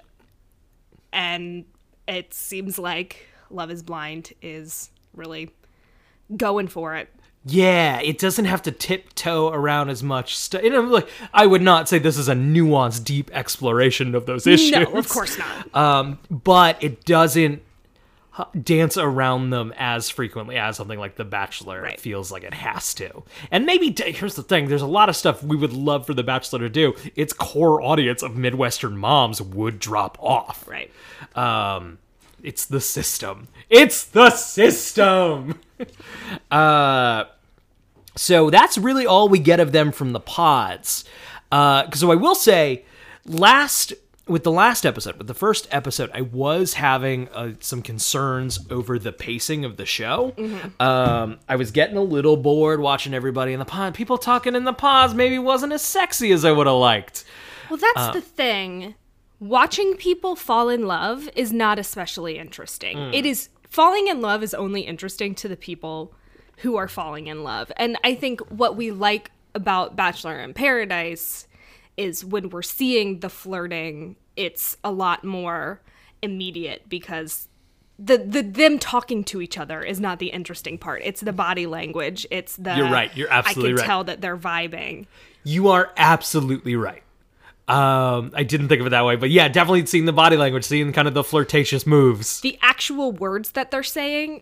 And 1.13 1.65
it 2.07 2.33
seems 2.33 2.79
like 2.79 3.27
Love 3.51 3.69
is 3.69 3.83
Blind 3.83 4.33
is 4.41 4.89
really 5.13 5.51
going 6.35 6.67
for 6.67 6.95
it. 6.95 7.09
Yeah, 7.45 7.99
it 8.01 8.17
doesn't 8.19 8.45
have 8.45 8.61
to 8.63 8.71
tiptoe 8.71 9.47
around 9.49 9.89
as 9.89 10.03
much 10.03 10.35
stuff. 10.35 10.61
You 10.61 10.71
know, 10.71 10.81
like 10.81 11.07
I 11.33 11.45
would 11.45 11.61
not 11.61 11.87
say 11.87 11.97
this 11.97 12.17
is 12.17 12.27
a 12.27 12.33
nuanced, 12.33 13.05
deep 13.05 13.31
exploration 13.33 14.13
of 14.13 14.25
those 14.25 14.45
issues. 14.45 14.71
No, 14.71 14.83
of 14.97 15.07
course 15.09 15.37
not. 15.37 15.73
Um, 15.75 16.19
but 16.29 16.83
it 16.83 17.05
doesn't 17.05 17.61
dance 18.61 18.97
around 18.97 19.49
them 19.49 19.73
as 19.77 20.09
frequently 20.09 20.55
as 20.57 20.77
something 20.77 20.97
like 20.99 21.15
The 21.15 21.25
Bachelor 21.25 21.81
Right. 21.81 21.99
feels 21.99 22.31
like 22.31 22.43
it 22.43 22.53
has 22.53 22.93
to. 22.95 23.23
And 23.51 23.65
maybe 23.65 23.93
here's 23.97 24.35
the 24.35 24.43
thing: 24.43 24.67
there's 24.67 24.81
a 24.81 24.87
lot 24.87 25.09
of 25.09 25.15
stuff 25.15 25.41
we 25.43 25.55
would 25.55 25.73
love 25.73 26.05
for 26.05 26.13
The 26.13 26.23
Bachelor 26.23 26.59
to 26.59 26.69
do. 26.69 26.93
Its 27.15 27.33
core 27.33 27.81
audience 27.81 28.21
of 28.21 28.35
Midwestern 28.35 28.97
moms 28.97 29.41
would 29.41 29.79
drop 29.79 30.17
off. 30.21 30.67
Right. 30.67 30.91
Um, 31.35 31.99
it's 32.43 32.65
the 32.65 32.81
system. 32.81 33.47
It's 33.69 34.03
the 34.03 34.29
system. 34.29 35.59
uh, 36.51 37.25
so 38.15 38.49
that's 38.49 38.77
really 38.77 39.05
all 39.05 39.29
we 39.29 39.39
get 39.39 39.59
of 39.59 39.71
them 39.71 39.91
from 39.91 40.11
the 40.11 40.19
pods. 40.19 41.05
Uh, 41.51 41.89
so 41.91 42.11
I 42.11 42.15
will 42.15 42.35
say, 42.35 42.85
last 43.25 43.93
with 44.27 44.43
the 44.43 44.51
last 44.51 44.85
episode, 44.85 45.17
with 45.17 45.27
the 45.27 45.33
first 45.33 45.67
episode, 45.71 46.11
I 46.13 46.21
was 46.21 46.75
having 46.75 47.27
uh, 47.29 47.53
some 47.59 47.81
concerns 47.81 48.59
over 48.69 48.99
the 48.99 49.11
pacing 49.11 49.65
of 49.65 49.75
the 49.77 49.85
show. 49.87 50.35
Um, 50.79 51.39
I 51.49 51.55
was 51.55 51.71
getting 51.71 51.97
a 51.97 52.03
little 52.03 52.37
bored 52.37 52.79
watching 52.79 53.13
everybody 53.13 53.53
in 53.53 53.59
the 53.59 53.65
pod. 53.65 53.95
People 53.95 54.19
talking 54.19 54.55
in 54.55 54.65
the 54.65 54.73
pods 54.73 55.15
maybe 55.15 55.39
wasn't 55.39 55.73
as 55.73 55.81
sexy 55.81 56.31
as 56.31 56.45
I 56.45 56.51
would 56.51 56.67
have 56.67 56.75
liked. 56.75 57.25
Well, 57.69 57.79
that's 57.79 58.13
the 58.13 58.21
thing. 58.21 58.95
Watching 59.39 59.95
people 59.95 60.35
fall 60.35 60.69
in 60.69 60.85
love 60.85 61.29
is 61.35 61.53
not 61.53 61.79
especially 61.79 62.37
interesting. 62.37 62.97
Hmm. 62.97 63.13
It 63.13 63.25
is 63.25 63.49
falling 63.69 64.07
in 64.07 64.21
love 64.21 64.43
is 64.43 64.53
only 64.53 64.81
interesting 64.81 65.35
to 65.35 65.47
the 65.47 65.55
people 65.55 66.13
who 66.57 66.75
are 66.75 66.87
falling 66.87 67.27
in 67.27 67.43
love. 67.43 67.71
And 67.77 67.97
I 68.03 68.15
think 68.15 68.41
what 68.49 68.75
we 68.75 68.91
like 68.91 69.31
about 69.55 69.95
Bachelor 69.95 70.39
in 70.39 70.53
Paradise 70.53 71.47
is 71.95 72.25
when 72.25 72.49
we're 72.49 72.61
seeing 72.61 73.19
the 73.19 73.29
flirting, 73.29 74.15
it's 74.35 74.77
a 74.83 74.91
lot 74.91 75.23
more 75.23 75.81
immediate 76.21 76.87
because 76.89 77.47
the, 77.97 78.17
the 78.17 78.41
them 78.41 78.79
talking 78.79 79.23
to 79.25 79.41
each 79.41 79.57
other 79.57 79.81
is 79.81 79.99
not 79.99 80.19
the 80.19 80.27
interesting 80.27 80.77
part. 80.77 81.01
It's 81.03 81.21
the 81.21 81.33
body 81.33 81.65
language. 81.65 82.25
It's 82.31 82.55
the 82.55 82.75
You're 82.75 82.89
right. 82.89 83.15
You're 83.15 83.31
absolutely 83.31 83.73
right. 83.73 83.79
I 83.79 83.81
can 83.81 83.81
right. 83.81 83.85
tell 83.85 84.03
that 84.05 84.21
they're 84.21 84.37
vibing. 84.37 85.07
You 85.43 85.69
are 85.69 85.91
absolutely 85.97 86.75
right. 86.75 87.03
Um, 87.69 88.31
I 88.33 88.43
didn't 88.43 88.67
think 88.67 88.81
of 88.81 88.87
it 88.87 88.91
that 88.91 89.05
way, 89.05 89.15
but 89.15 89.29
yeah, 89.29 89.47
definitely 89.47 89.85
seeing 89.85 90.05
the 90.05 90.13
body 90.13 90.37
language, 90.37 90.63
seeing 90.63 90.91
kind 90.91 91.07
of 91.07 91.13
the 91.13 91.23
flirtatious 91.23 91.85
moves. 91.85 92.41
the 92.41 92.57
actual 92.61 93.11
words 93.11 93.51
that 93.51 93.71
they're 93.71 93.83
saying 93.83 94.41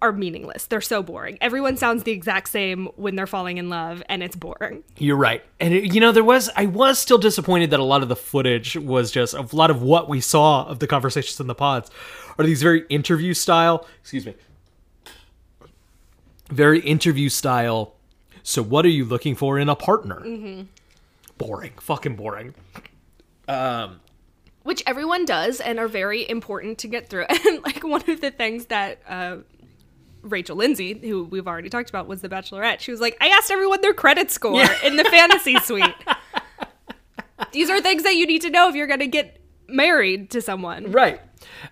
are 0.00 0.12
meaningless. 0.12 0.66
They're 0.66 0.80
so 0.80 1.02
boring. 1.02 1.38
Everyone 1.40 1.76
sounds 1.76 2.02
the 2.02 2.10
exact 2.12 2.48
same 2.48 2.86
when 2.96 3.14
they're 3.14 3.26
falling 3.26 3.58
in 3.58 3.68
love, 3.68 4.02
and 4.08 4.22
it's 4.22 4.34
boring. 4.34 4.82
You're 4.98 5.16
right, 5.16 5.42
and 5.60 5.72
it, 5.72 5.94
you 5.94 6.00
know 6.00 6.12
there 6.12 6.24
was 6.24 6.50
I 6.56 6.66
was 6.66 6.98
still 6.98 7.18
disappointed 7.18 7.70
that 7.70 7.80
a 7.80 7.84
lot 7.84 8.02
of 8.02 8.08
the 8.08 8.16
footage 8.16 8.76
was 8.76 9.10
just 9.10 9.32
a 9.34 9.46
lot 9.54 9.70
of 9.70 9.82
what 9.82 10.08
we 10.08 10.20
saw 10.20 10.66
of 10.66 10.80
the 10.80 10.86
conversations 10.86 11.38
in 11.40 11.46
the 11.46 11.54
pods 11.54 11.90
are 12.38 12.44
these 12.44 12.62
very 12.62 12.84
interview 12.88 13.34
style. 13.34 13.86
Excuse 14.00 14.26
me. 14.26 14.34
Very 16.48 16.80
interview 16.80 17.28
style. 17.28 17.94
So, 18.42 18.62
what 18.62 18.84
are 18.84 18.90
you 18.90 19.04
looking 19.04 19.34
for 19.36 19.58
in 19.58 19.68
a 19.68 19.76
partner? 19.76 20.20
Mm-hmm. 20.20 20.62
Boring, 21.38 21.72
fucking 21.80 22.16
boring. 22.16 22.54
Which 24.62 24.82
everyone 24.86 25.24
does 25.24 25.60
and 25.60 25.78
are 25.78 25.88
very 25.88 26.28
important 26.28 26.78
to 26.78 26.88
get 26.88 27.08
through. 27.08 27.26
And 27.46 27.62
like 27.62 27.82
one 27.82 28.08
of 28.08 28.20
the 28.20 28.30
things 28.30 28.66
that 28.66 29.00
uh, 29.08 29.38
Rachel 30.22 30.56
Lindsay, 30.56 30.94
who 30.94 31.24
we've 31.24 31.48
already 31.48 31.68
talked 31.68 31.90
about, 31.90 32.06
was 32.06 32.20
the 32.20 32.28
Bachelorette. 32.28 32.80
She 32.80 32.90
was 32.90 33.00
like, 33.00 33.16
I 33.20 33.28
asked 33.28 33.50
everyone 33.50 33.80
their 33.80 33.94
credit 33.94 34.30
score 34.30 34.64
in 34.84 34.96
the 34.96 35.04
fantasy 35.04 35.58
suite. 35.58 35.94
These 37.52 37.70
are 37.70 37.80
things 37.80 38.04
that 38.04 38.14
you 38.14 38.26
need 38.26 38.42
to 38.42 38.50
know 38.50 38.68
if 38.68 38.76
you're 38.76 38.86
going 38.86 39.00
to 39.00 39.08
get 39.08 39.40
married 39.68 40.30
to 40.30 40.40
someone. 40.40 40.92
Right. 40.92 41.20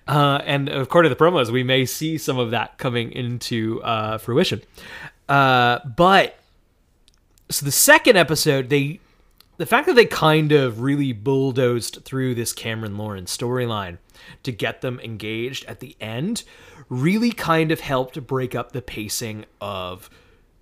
Uh, 0.08 0.40
and 0.44 0.68
according 0.68 1.10
to 1.10 1.14
the 1.14 1.24
promos, 1.24 1.50
we 1.50 1.62
may 1.62 1.86
see 1.86 2.18
some 2.18 2.38
of 2.38 2.50
that 2.50 2.78
coming 2.78 3.12
into 3.12 3.80
uh, 3.82 4.18
fruition. 4.18 4.62
Uh, 5.28 5.78
but 5.96 6.36
so 7.50 7.64
the 7.64 7.72
second 7.72 8.16
episode, 8.16 8.68
they 8.68 8.98
the 9.60 9.66
fact 9.66 9.86
that 9.86 9.94
they 9.94 10.06
kind 10.06 10.52
of 10.52 10.80
really 10.80 11.12
bulldozed 11.12 12.02
through 12.02 12.34
this 12.34 12.50
Cameron 12.50 12.96
Lawrence 12.96 13.36
storyline 13.36 13.98
to 14.42 14.52
get 14.52 14.80
them 14.80 14.98
engaged 15.00 15.66
at 15.66 15.80
the 15.80 15.94
end 16.00 16.44
really 16.88 17.30
kind 17.30 17.70
of 17.70 17.80
helped 17.80 18.26
break 18.26 18.54
up 18.54 18.72
the 18.72 18.80
pacing 18.80 19.44
of 19.60 20.08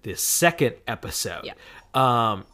this 0.03 0.21
second 0.21 0.75
episode. 0.89 1.45
Yeah. 1.45 1.53
Um, 1.95 2.45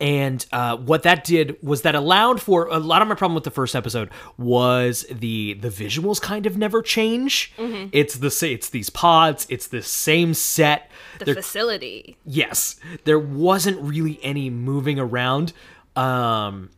and 0.00 0.44
uh, 0.52 0.76
what 0.76 1.02
that 1.04 1.24
did 1.24 1.56
was 1.62 1.82
that 1.82 1.94
allowed 1.94 2.40
for 2.42 2.66
a 2.68 2.78
lot 2.78 3.00
of 3.02 3.08
my 3.08 3.14
problem 3.14 3.34
with 3.34 3.44
the 3.44 3.50
first 3.50 3.74
episode 3.76 4.10
was 4.36 5.04
the 5.10 5.54
the 5.54 5.68
visuals 5.68 6.20
kind 6.20 6.46
of 6.46 6.56
never 6.58 6.82
change. 6.82 7.52
It's 7.92 8.16
the 8.16 8.48
it's 8.50 8.68
these 8.70 8.90
pods, 8.90 9.46
it's 9.48 9.66
the 9.68 9.82
same 9.82 10.34
set. 10.34 10.90
The 11.18 11.26
They're- 11.26 11.34
facility. 11.36 12.16
yes, 12.26 12.76
there 13.04 13.18
wasn't 13.18 13.80
really 13.80 14.18
any 14.22 14.50
moving 14.50 14.98
around. 14.98 15.52
Um, 15.96 16.70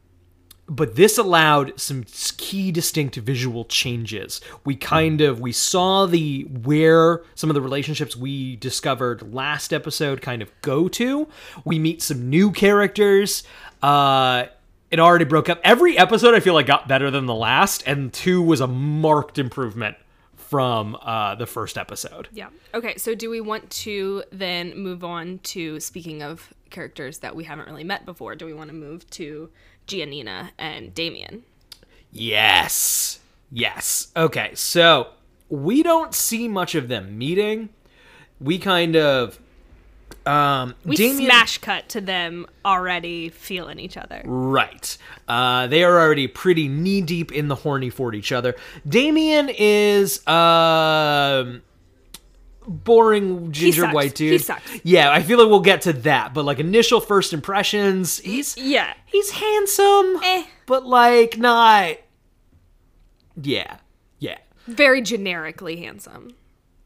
but 0.69 0.97
this 0.97 1.17
allowed 1.17 1.79
some 1.79 2.05
key 2.37 2.73
distinct 2.73 3.17
visual 3.17 3.65
changes. 3.65 4.41
We 4.65 4.75
kind 4.77 5.21
of 5.21 5.41
we 5.41 5.53
saw 5.53 6.07
the 6.07 6.43
where 6.43 7.23
some 7.35 7.51
of 7.51 7.55
the 7.55 7.61
relationships 7.61 8.17
we 8.17 8.57
discovered 8.57 9.33
last 9.33 9.73
episode 9.73 10.21
kind 10.21 10.43
of 10.43 10.51
go 10.63 10.89
to. 10.89 11.29
We 11.65 11.79
meet 11.79 12.03
some 12.03 12.29
new 12.29 12.51
characters. 12.51 13.45
Uh 13.83 14.47
it 14.91 15.01
already 15.01 15.25
broke 15.25 15.49
up. 15.49 15.61
Every 15.65 15.99
episode 15.99 16.35
I 16.35 16.41
feel 16.41 16.55
like 16.55 16.67
got 16.67 16.87
better 16.87 17.11
than 17.11 17.27
the 17.27 17.35
last, 17.35 17.83
and 17.87 18.13
two 18.13 18.41
was 18.41 18.61
a 18.61 18.69
marked 18.69 19.37
improvement 19.37 19.97
from 20.37 20.97
uh, 21.03 21.35
the 21.35 21.47
first 21.47 21.77
episode. 21.77 22.29
Yeah. 22.33 22.49
Okay, 22.73 22.97
so 22.97 23.15
do 23.15 23.29
we 23.29 23.41
want 23.41 23.69
to 23.71 24.23
then 24.31 24.79
move 24.79 25.03
on 25.03 25.41
to 25.41 25.81
speaking 25.81 26.23
of 26.23 26.55
characters 26.71 27.19
that 27.19 27.35
we 27.35 27.45
haven't 27.45 27.67
really 27.67 27.85
met 27.85 28.07
before? 28.07 28.37
Do 28.37 28.47
we 28.47 28.55
want 28.55 28.71
to 28.71 28.77
move 28.77 29.09
to 29.11 29.51
Giannina 29.87 30.51
and 30.59 30.95
Damian? 30.95 31.45
Yes. 32.13 33.21
Yes. 33.53 34.09
Okay, 34.17 34.51
so 34.55 35.09
we 35.49 35.83
don't 35.83 36.15
see 36.15 36.49
much 36.49 36.75
of 36.75 36.89
them 36.89 37.17
meeting. 37.17 37.69
We 38.41 38.59
kind 38.59 38.97
of 38.97 39.39
um 40.25 40.75
We 40.85 40.97
Damian- 40.97 41.27
smash 41.27 41.59
cut 41.59 41.89
to 41.91 42.01
them 42.01 42.47
already 42.65 43.29
feeling 43.29 43.79
each 43.79 43.97
other. 43.97 44.23
Right. 44.25 44.97
Uh, 45.29 45.67
they 45.69 45.85
are 45.85 46.01
already 46.01 46.27
pretty 46.27 46.69
knee 46.69 47.01
deep 47.01 47.31
in 47.33 47.49
the 47.49 47.55
horny 47.55 47.91
for 47.91 48.13
each 48.15 48.33
other. 48.33 48.57
Damian 48.89 49.49
is 49.57 50.27
um 50.27 51.63
boring 52.67 53.53
ginger 53.53 53.87
white 53.89 54.19
He 54.19 54.31
dude. 54.31 54.43
sucks. 54.43 54.63
Yeah, 54.83 55.11
I 55.11 55.23
feel 55.23 55.39
like 55.39 55.49
we'll 55.49 55.61
get 55.61 55.83
to 55.83 55.93
that, 55.93 56.35
but 56.35 56.45
like 56.45 56.59
initial 56.59 57.01
first 57.01 57.33
impressions, 57.33 58.19
he's 58.19 58.57
Yeah. 58.57 58.93
he's 59.07 59.31
handsome, 59.31 60.21
Eh. 60.23 60.45
but 60.67 60.85
like 60.87 61.39
not. 61.39 61.97
Yeah, 63.41 63.77
yeah, 64.19 64.39
Very 64.67 65.03
generically 65.03 65.77
handsome. 65.77 66.35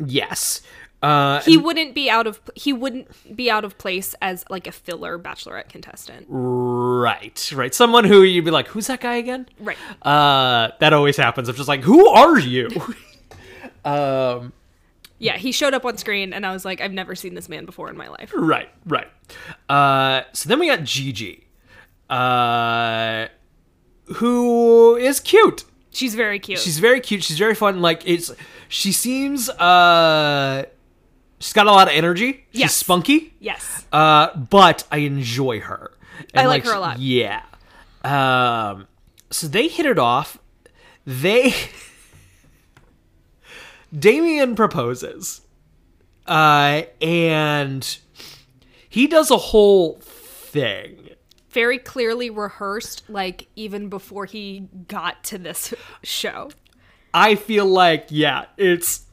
yes. 0.05 0.63
Uh, 1.03 1.41
He 1.43 1.57
wouldn't 1.57 1.95
be 1.95 2.11
out 2.11 2.27
of 2.27 2.41
he 2.55 2.75
wouldn't 2.75 3.35
be 3.35 3.51
out 3.51 3.65
of 3.65 3.79
place 3.79 4.15
as 4.21 4.45
like 4.51 4.67
a 4.67 4.73
filler 4.73 5.19
bachelorette 5.19 5.71
contestant. 5.71 6.27
right, 6.29 7.53
right. 7.55 7.75
Someone 7.75 8.05
who 8.05 8.21
you'd 8.23 8.45
be 8.45 8.51
like, 8.51 8.69
"Who's 8.69 8.89
that 8.89 9.01
guy 9.01 9.15
again?" 9.15 9.49
Right. 9.59 9.79
Uh, 10.03 10.73
that 10.81 10.93
always 10.93 11.17
happens. 11.17 11.49
I'm 11.49 11.55
just 11.55 11.69
like, 11.69 11.81
"Who 11.81 12.07
are 12.07 12.39
you?" 12.39 12.69
um. 13.87 14.53
Yeah, 15.23 15.37
he 15.37 15.53
showed 15.53 15.75
up 15.75 15.85
on 15.85 15.97
screen 15.99 16.33
and 16.33 16.45
I 16.47 16.53
was 16.53 16.65
like, 16.65 16.81
I've 16.81 16.93
never 16.93 17.15
seen 17.15 17.35
this 17.35 17.49
man 17.49 17.67
before 17.67 17.89
in 17.91 17.97
my 17.97 18.09
life. 18.09 18.33
Right, 18.35 18.69
right. 18.87 19.07
Uh, 19.69 20.23
so 20.33 20.49
then 20.49 20.59
we 20.59 20.67
got 20.67 20.83
Gigi, 20.83 21.47
uh, 22.09 23.27
who 24.15 24.97
is 24.97 25.21
cute. 25.21 25.65
She's 25.91 26.15
very 26.15 26.39
cute. 26.39 26.59
She's 26.59 26.79
very 26.79 27.01
cute. 27.01 27.23
She's 27.23 27.39
very 27.39 27.55
fun. 27.55 27.81
Like 27.83 28.03
it's, 28.07 28.33
she 28.69 28.93
seems, 28.93 29.49
uh, 29.51 30.65
she's 31.39 31.53
got 31.53 31.67
a 31.67 31.73
lot 31.73 31.89
of 31.89 31.95
energy. 31.95 32.45
She's 32.53 32.61
Yes. 32.61 32.75
spunky. 32.77 33.35
yes. 33.41 33.87
Uh, 33.93 34.35
but 34.37 34.85
I 34.91 34.99
enjoy 34.99 35.61
her. 35.61 35.93
And, 36.35 36.43
I 36.43 36.47
like 36.47 36.65
her 36.65 36.73
a 36.75 36.81
lot. 36.81 36.99
Yeah. 36.99 37.43
Um, 38.05 38.87
so 39.31 39.47
they 39.49 39.69
hit 39.69 39.85
it 39.87 39.99
off. 39.99 40.39
They, 41.07 41.53
Damian 43.97 44.55
proposes, 44.55 45.43
uh, 46.27 46.83
and 47.01 47.99
he 48.89 49.07
does 49.07 49.31
a 49.31 49.37
whole 49.37 49.99
thing. 50.01 51.11
Very 51.51 51.79
clearly 51.79 52.31
rehearsed, 52.31 53.03
like 53.09 53.49
even 53.57 53.89
before 53.89 54.27
he 54.27 54.69
got 54.87 55.25
to 55.25 55.39
this 55.39 55.75
show. 56.03 56.51
I 57.13 57.35
feel 57.35 57.67
like, 57.67 58.07
yeah, 58.11 58.47
it's. 58.57 59.07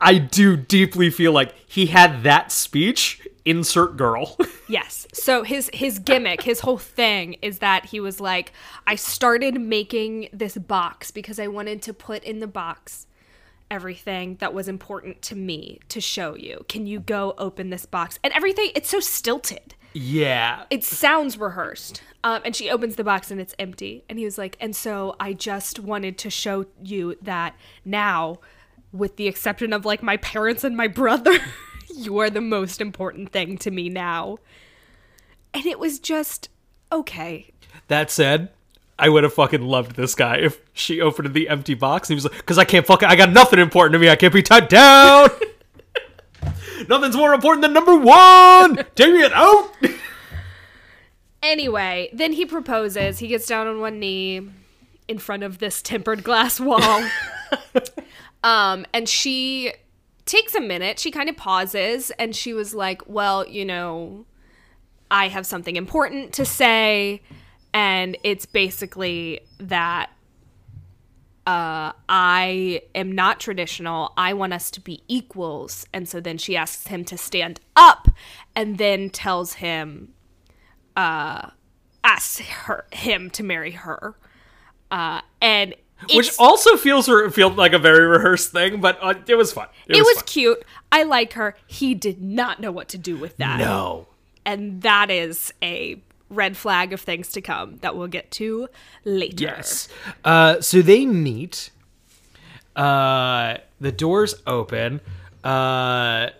I 0.00 0.18
do 0.18 0.56
deeply 0.56 1.08
feel 1.10 1.32
like 1.32 1.54
he 1.66 1.86
had 1.86 2.24
that 2.24 2.50
speech. 2.52 3.26
Insert 3.44 3.96
girl. 3.96 4.36
Yes. 4.66 5.06
So 5.12 5.42
his 5.42 5.70
his 5.74 5.98
gimmick, 5.98 6.40
his 6.40 6.60
whole 6.60 6.78
thing 6.78 7.34
is 7.42 7.58
that 7.58 7.84
he 7.84 8.00
was 8.00 8.18
like, 8.18 8.52
I 8.86 8.94
started 8.94 9.60
making 9.60 10.30
this 10.32 10.56
box 10.56 11.10
because 11.10 11.38
I 11.38 11.48
wanted 11.48 11.82
to 11.82 11.92
put 11.92 12.24
in 12.24 12.40
the 12.40 12.46
box 12.46 13.06
everything 13.70 14.36
that 14.36 14.54
was 14.54 14.68
important 14.68 15.22
to 15.22 15.34
me 15.36 15.80
to 15.88 16.00
show 16.00 16.36
you. 16.36 16.64
Can 16.68 16.86
you 16.86 17.00
go 17.00 17.34
open 17.38 17.70
this 17.70 17.86
box? 17.86 18.18
And 18.22 18.32
everything 18.32 18.70
it's 18.74 18.88
so 18.90 19.00
stilted. 19.00 19.74
yeah. 19.92 20.64
It 20.70 20.84
sounds 20.84 21.38
rehearsed. 21.38 22.02
Um, 22.24 22.40
and 22.44 22.56
she 22.56 22.70
opens 22.70 22.96
the 22.96 23.04
box 23.04 23.30
and 23.30 23.40
it's 23.40 23.54
empty. 23.58 24.04
And 24.08 24.18
he 24.18 24.24
was 24.24 24.38
like, 24.38 24.56
and 24.60 24.74
so 24.74 25.14
I 25.20 25.34
just 25.34 25.78
wanted 25.78 26.16
to 26.18 26.30
show 26.30 26.66
you 26.82 27.16
that 27.22 27.54
now, 27.84 28.38
with 28.92 29.16
the 29.16 29.28
exception 29.28 29.72
of 29.72 29.84
like 29.84 30.02
my 30.02 30.16
parents 30.16 30.64
and 30.64 30.76
my 30.76 30.88
brother, 30.88 31.38
you 31.94 32.18
are 32.18 32.30
the 32.30 32.40
most 32.40 32.80
important 32.80 33.30
thing 33.30 33.58
to 33.58 33.70
me 33.70 33.88
now. 33.88 34.38
And 35.52 35.66
it 35.66 35.78
was 35.78 35.98
just 35.98 36.48
okay. 36.90 37.50
That 37.88 38.10
said, 38.10 38.50
I 38.98 39.08
would 39.08 39.24
have 39.24 39.34
fucking 39.34 39.62
loved 39.62 39.96
this 39.96 40.14
guy 40.14 40.36
if 40.36 40.60
she 40.72 41.00
opened 41.00 41.34
the 41.34 41.48
empty 41.48 41.74
box. 41.74 42.08
And 42.08 42.14
he 42.14 42.16
was 42.16 42.32
like, 42.32 42.46
"Cause 42.46 42.58
I 42.58 42.64
can't 42.64 42.86
fucking, 42.86 43.08
I 43.08 43.16
got 43.16 43.32
nothing 43.32 43.58
important 43.58 43.94
to 43.94 43.98
me. 43.98 44.08
I 44.08 44.16
can't 44.16 44.32
be 44.32 44.42
tied 44.42 44.68
down. 44.68 45.30
Nothing's 46.88 47.16
more 47.16 47.34
important 47.34 47.62
than 47.62 47.72
number 47.72 47.96
one. 47.96 48.76
Take 48.94 49.14
it 49.14 49.32
out." 49.32 49.70
Anyway, 51.42 52.08
then 52.12 52.32
he 52.32 52.46
proposes. 52.46 53.18
He 53.18 53.28
gets 53.28 53.46
down 53.46 53.66
on 53.66 53.78
one 53.80 53.98
knee 53.98 54.48
in 55.08 55.18
front 55.18 55.42
of 55.42 55.58
this 55.58 55.82
tempered 55.82 56.24
glass 56.24 56.58
wall. 56.58 57.04
um, 58.44 58.86
and 58.94 59.08
she 59.08 59.72
takes 60.24 60.54
a 60.54 60.60
minute. 60.60 60.98
She 60.98 61.10
kind 61.10 61.28
of 61.28 61.36
pauses 61.36 62.10
and 62.18 62.34
she 62.34 62.52
was 62.52 62.74
like, 62.74 63.02
Well, 63.06 63.46
you 63.46 63.64
know, 63.64 64.24
I 65.10 65.28
have 65.28 65.46
something 65.46 65.76
important 65.76 66.32
to 66.34 66.44
say. 66.44 67.22
And 67.74 68.16
it's 68.22 68.46
basically 68.46 69.40
that 69.58 70.10
uh, 71.46 71.92
I 72.08 72.82
am 72.94 73.12
not 73.12 73.40
traditional. 73.40 74.12
I 74.16 74.32
want 74.32 74.54
us 74.54 74.70
to 74.70 74.80
be 74.80 75.02
equals. 75.08 75.84
And 75.92 76.08
so 76.08 76.20
then 76.20 76.38
she 76.38 76.56
asks 76.56 76.86
him 76.86 77.04
to 77.06 77.18
stand 77.18 77.60
up 77.76 78.08
and 78.56 78.78
then 78.78 79.10
tells 79.10 79.54
him 79.54 80.14
uh, 80.96 81.50
asks 82.02 82.38
her 82.38 82.86
him 82.92 83.28
to 83.30 83.42
marry 83.42 83.72
her, 83.72 84.14
uh, 84.90 85.20
and 85.42 85.74
Which 86.14 86.30
also 86.38 86.76
feels 86.76 87.08
re- 87.08 87.30
feel 87.30 87.50
like 87.50 87.72
a 87.72 87.78
very 87.80 88.06
rehearsed 88.06 88.52
thing, 88.52 88.80
but 88.80 88.98
uh, 89.02 89.14
it 89.26 89.34
was 89.34 89.52
fun. 89.52 89.66
It, 89.88 89.96
it 89.96 90.02
was 90.04 90.18
fun. 90.18 90.24
cute. 90.26 90.64
I 90.92 91.02
like 91.02 91.32
her. 91.32 91.56
He 91.66 91.94
did 91.94 92.22
not 92.22 92.60
know 92.60 92.70
what 92.70 92.88
to 92.90 92.98
do 92.98 93.16
with 93.16 93.36
that, 93.38 93.58
No. 93.58 94.06
and 94.46 94.82
that 94.82 95.10
is 95.10 95.52
a 95.62 96.00
red 96.34 96.56
flag 96.56 96.92
of 96.92 97.00
things 97.00 97.28
to 97.32 97.40
come 97.40 97.76
that 97.78 97.96
we'll 97.96 98.08
get 98.08 98.30
to 98.32 98.68
later. 99.04 99.44
Yes. 99.44 99.88
Uh, 100.24 100.60
so 100.60 100.82
they 100.82 101.06
meet. 101.06 101.70
Uh, 102.76 103.58
the 103.80 103.92
doors 103.92 104.34
open. 104.46 105.00
Uh, 105.42 106.30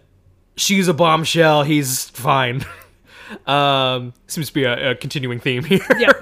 she's 0.56 0.88
a 0.88 0.94
bombshell. 0.94 1.62
He's 1.62 2.10
fine. 2.10 2.64
um, 3.46 4.12
seems 4.26 4.48
to 4.48 4.54
be 4.54 4.64
a, 4.64 4.90
a 4.90 4.94
continuing 4.94 5.40
theme 5.40 5.64
here. 5.64 5.80
Yeah. 5.98 6.12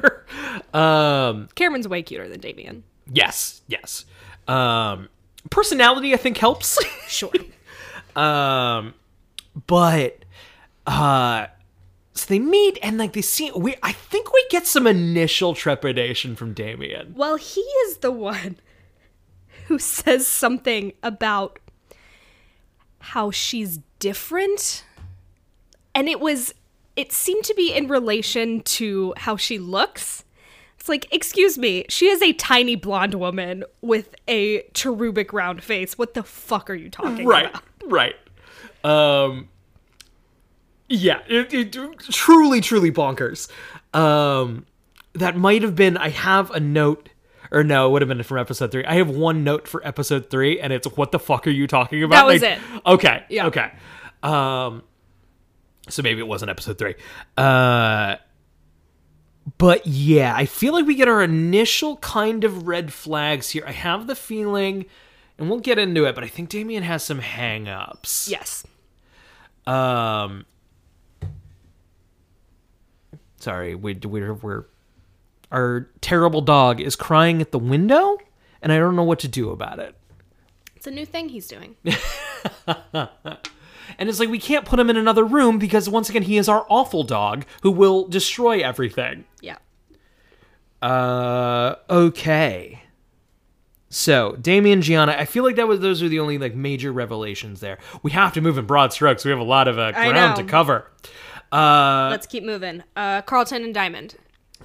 um, 0.74 1.48
Cameron's 1.54 1.88
way 1.88 2.02
cuter 2.02 2.28
than 2.28 2.40
Damian. 2.40 2.84
yes, 3.10 3.62
yes. 3.68 4.04
Um, 4.48 5.08
personality, 5.50 6.12
I 6.14 6.16
think, 6.16 6.36
helps. 6.38 6.78
Sure. 7.08 7.30
um, 8.16 8.94
but 9.66 10.24
uh, 10.86 11.46
so 12.14 12.26
they 12.28 12.38
meet 12.38 12.78
and 12.82 12.98
like 12.98 13.12
they 13.12 13.22
see. 13.22 13.50
We 13.52 13.76
I 13.82 13.92
think 13.92 14.32
we 14.32 14.44
get 14.50 14.66
some 14.66 14.86
initial 14.86 15.54
trepidation 15.54 16.36
from 16.36 16.52
Damian. 16.52 17.14
well, 17.16 17.36
he 17.36 17.60
is 17.60 17.98
the 17.98 18.12
one 18.12 18.56
who 19.66 19.78
says 19.78 20.26
something 20.26 20.92
about 21.02 21.58
how 22.98 23.30
she's 23.30 23.80
different. 23.98 24.84
And 25.94 26.08
it 26.08 26.20
was, 26.20 26.54
it 26.96 27.12
seemed 27.12 27.44
to 27.44 27.54
be 27.54 27.72
in 27.72 27.88
relation 27.88 28.60
to 28.62 29.12
how 29.16 29.36
she 29.36 29.58
looks. 29.58 30.24
It's 30.78 30.88
like, 30.88 31.06
excuse 31.12 31.58
me, 31.58 31.84
she 31.88 32.08
is 32.08 32.22
a 32.22 32.32
tiny 32.32 32.76
blonde 32.76 33.14
woman 33.14 33.64
with 33.82 34.14
a 34.26 34.62
cherubic 34.74 35.32
round 35.32 35.62
face. 35.62 35.98
What 35.98 36.14
the 36.14 36.22
fuck 36.22 36.70
are 36.70 36.74
you 36.74 36.90
talking 36.90 37.26
right 37.26 37.50
about? 37.50 37.62
right 37.84 38.14
Right. 38.84 39.28
um 39.28 39.48
yeah 40.94 41.20
it, 41.28 41.52
it 41.54 41.72
truly 42.10 42.60
truly 42.60 42.90
bonkers 42.92 43.48
um 43.94 44.66
that 45.14 45.36
might 45.36 45.62
have 45.62 45.74
been 45.74 45.96
i 45.96 46.08
have 46.08 46.50
a 46.50 46.60
note 46.60 47.08
or 47.50 47.64
no 47.64 47.86
it 47.88 47.90
would 47.92 48.02
have 48.02 48.08
been 48.08 48.22
from 48.22 48.38
episode 48.38 48.70
three 48.70 48.84
i 48.84 48.94
have 48.94 49.08
one 49.10 49.42
note 49.44 49.66
for 49.66 49.86
episode 49.86 50.30
three 50.30 50.60
and 50.60 50.72
it's 50.72 50.86
what 50.96 51.12
the 51.12 51.18
fuck 51.18 51.46
are 51.46 51.50
you 51.50 51.66
talking 51.66 52.02
about 52.02 52.16
That 52.16 52.26
was 52.26 52.42
Like, 52.42 52.58
it. 52.58 52.86
okay 52.86 53.24
Yeah. 53.28 53.46
okay 53.46 53.72
um 54.22 54.82
so 55.88 56.02
maybe 56.02 56.20
it 56.20 56.26
wasn't 56.26 56.50
episode 56.50 56.78
three 56.78 56.94
uh 57.36 58.16
but 59.58 59.84
yeah, 59.88 60.34
I 60.36 60.46
feel 60.46 60.72
like 60.72 60.86
we 60.86 60.94
get 60.94 61.08
our 61.08 61.20
initial 61.20 61.96
kind 61.96 62.44
of 62.44 62.68
red 62.68 62.92
flags 62.92 63.50
here. 63.50 63.64
I 63.66 63.72
have 63.72 64.06
the 64.06 64.14
feeling, 64.14 64.86
and 65.36 65.50
we'll 65.50 65.58
get 65.58 65.80
into 65.80 66.04
it, 66.04 66.14
but 66.14 66.22
I 66.22 66.28
think 66.28 66.48
Damian 66.48 66.84
has 66.84 67.02
some 67.02 67.18
hang-ups. 67.18 68.28
Yes. 68.30 68.64
Um. 69.66 70.46
Sorry, 73.42 73.74
we 73.74 73.94
we're 73.94 74.34
we're 74.34 74.66
our 75.50 75.88
terrible 76.00 76.42
dog 76.42 76.80
is 76.80 76.94
crying 76.94 77.40
at 77.40 77.50
the 77.50 77.58
window, 77.58 78.18
and 78.62 78.72
I 78.72 78.78
don't 78.78 78.94
know 78.94 79.02
what 79.02 79.18
to 79.18 79.28
do 79.28 79.50
about 79.50 79.80
it. 79.80 79.96
It's 80.76 80.86
a 80.86 80.92
new 80.92 81.04
thing 81.04 81.28
he's 81.28 81.48
doing. 81.48 81.76
And 83.98 84.08
it's 84.08 84.18
like 84.18 84.30
we 84.30 84.38
can't 84.38 84.64
put 84.64 84.80
him 84.80 84.88
in 84.88 84.96
another 84.96 85.22
room 85.22 85.58
because 85.58 85.88
once 85.88 86.08
again 86.08 86.22
he 86.22 86.38
is 86.38 86.48
our 86.48 86.64
awful 86.70 87.02
dog 87.02 87.44
who 87.62 87.70
will 87.70 88.06
destroy 88.08 88.60
everything. 88.60 89.24
yeah. 89.40 89.56
Uh 90.80 91.76
okay. 91.90 92.82
So, 93.90 94.36
Damian 94.40 94.80
Gianna, 94.80 95.12
I 95.12 95.26
feel 95.26 95.44
like 95.44 95.56
that 95.56 95.68
was 95.68 95.80
those 95.80 96.02
are 96.02 96.08
the 96.08 96.20
only 96.20 96.38
like 96.38 96.54
major 96.54 96.90
revelations 96.90 97.60
there. 97.60 97.78
We 98.02 98.12
have 98.12 98.32
to 98.32 98.40
move 98.40 98.56
in 98.56 98.64
broad 98.64 98.92
strokes. 98.94 99.24
We 99.24 99.30
have 99.30 99.40
a 99.40 99.44
lot 99.44 99.68
of 99.68 99.78
uh, 99.78 99.92
ground 99.92 100.36
to 100.36 100.44
cover. 100.44 100.90
Uh 101.52 102.08
Let's 102.10 102.26
keep 102.26 102.44
moving. 102.44 102.82
Uh, 102.96 103.22
Carlton 103.22 103.62
and 103.64 103.74
Diamond. 103.74 104.16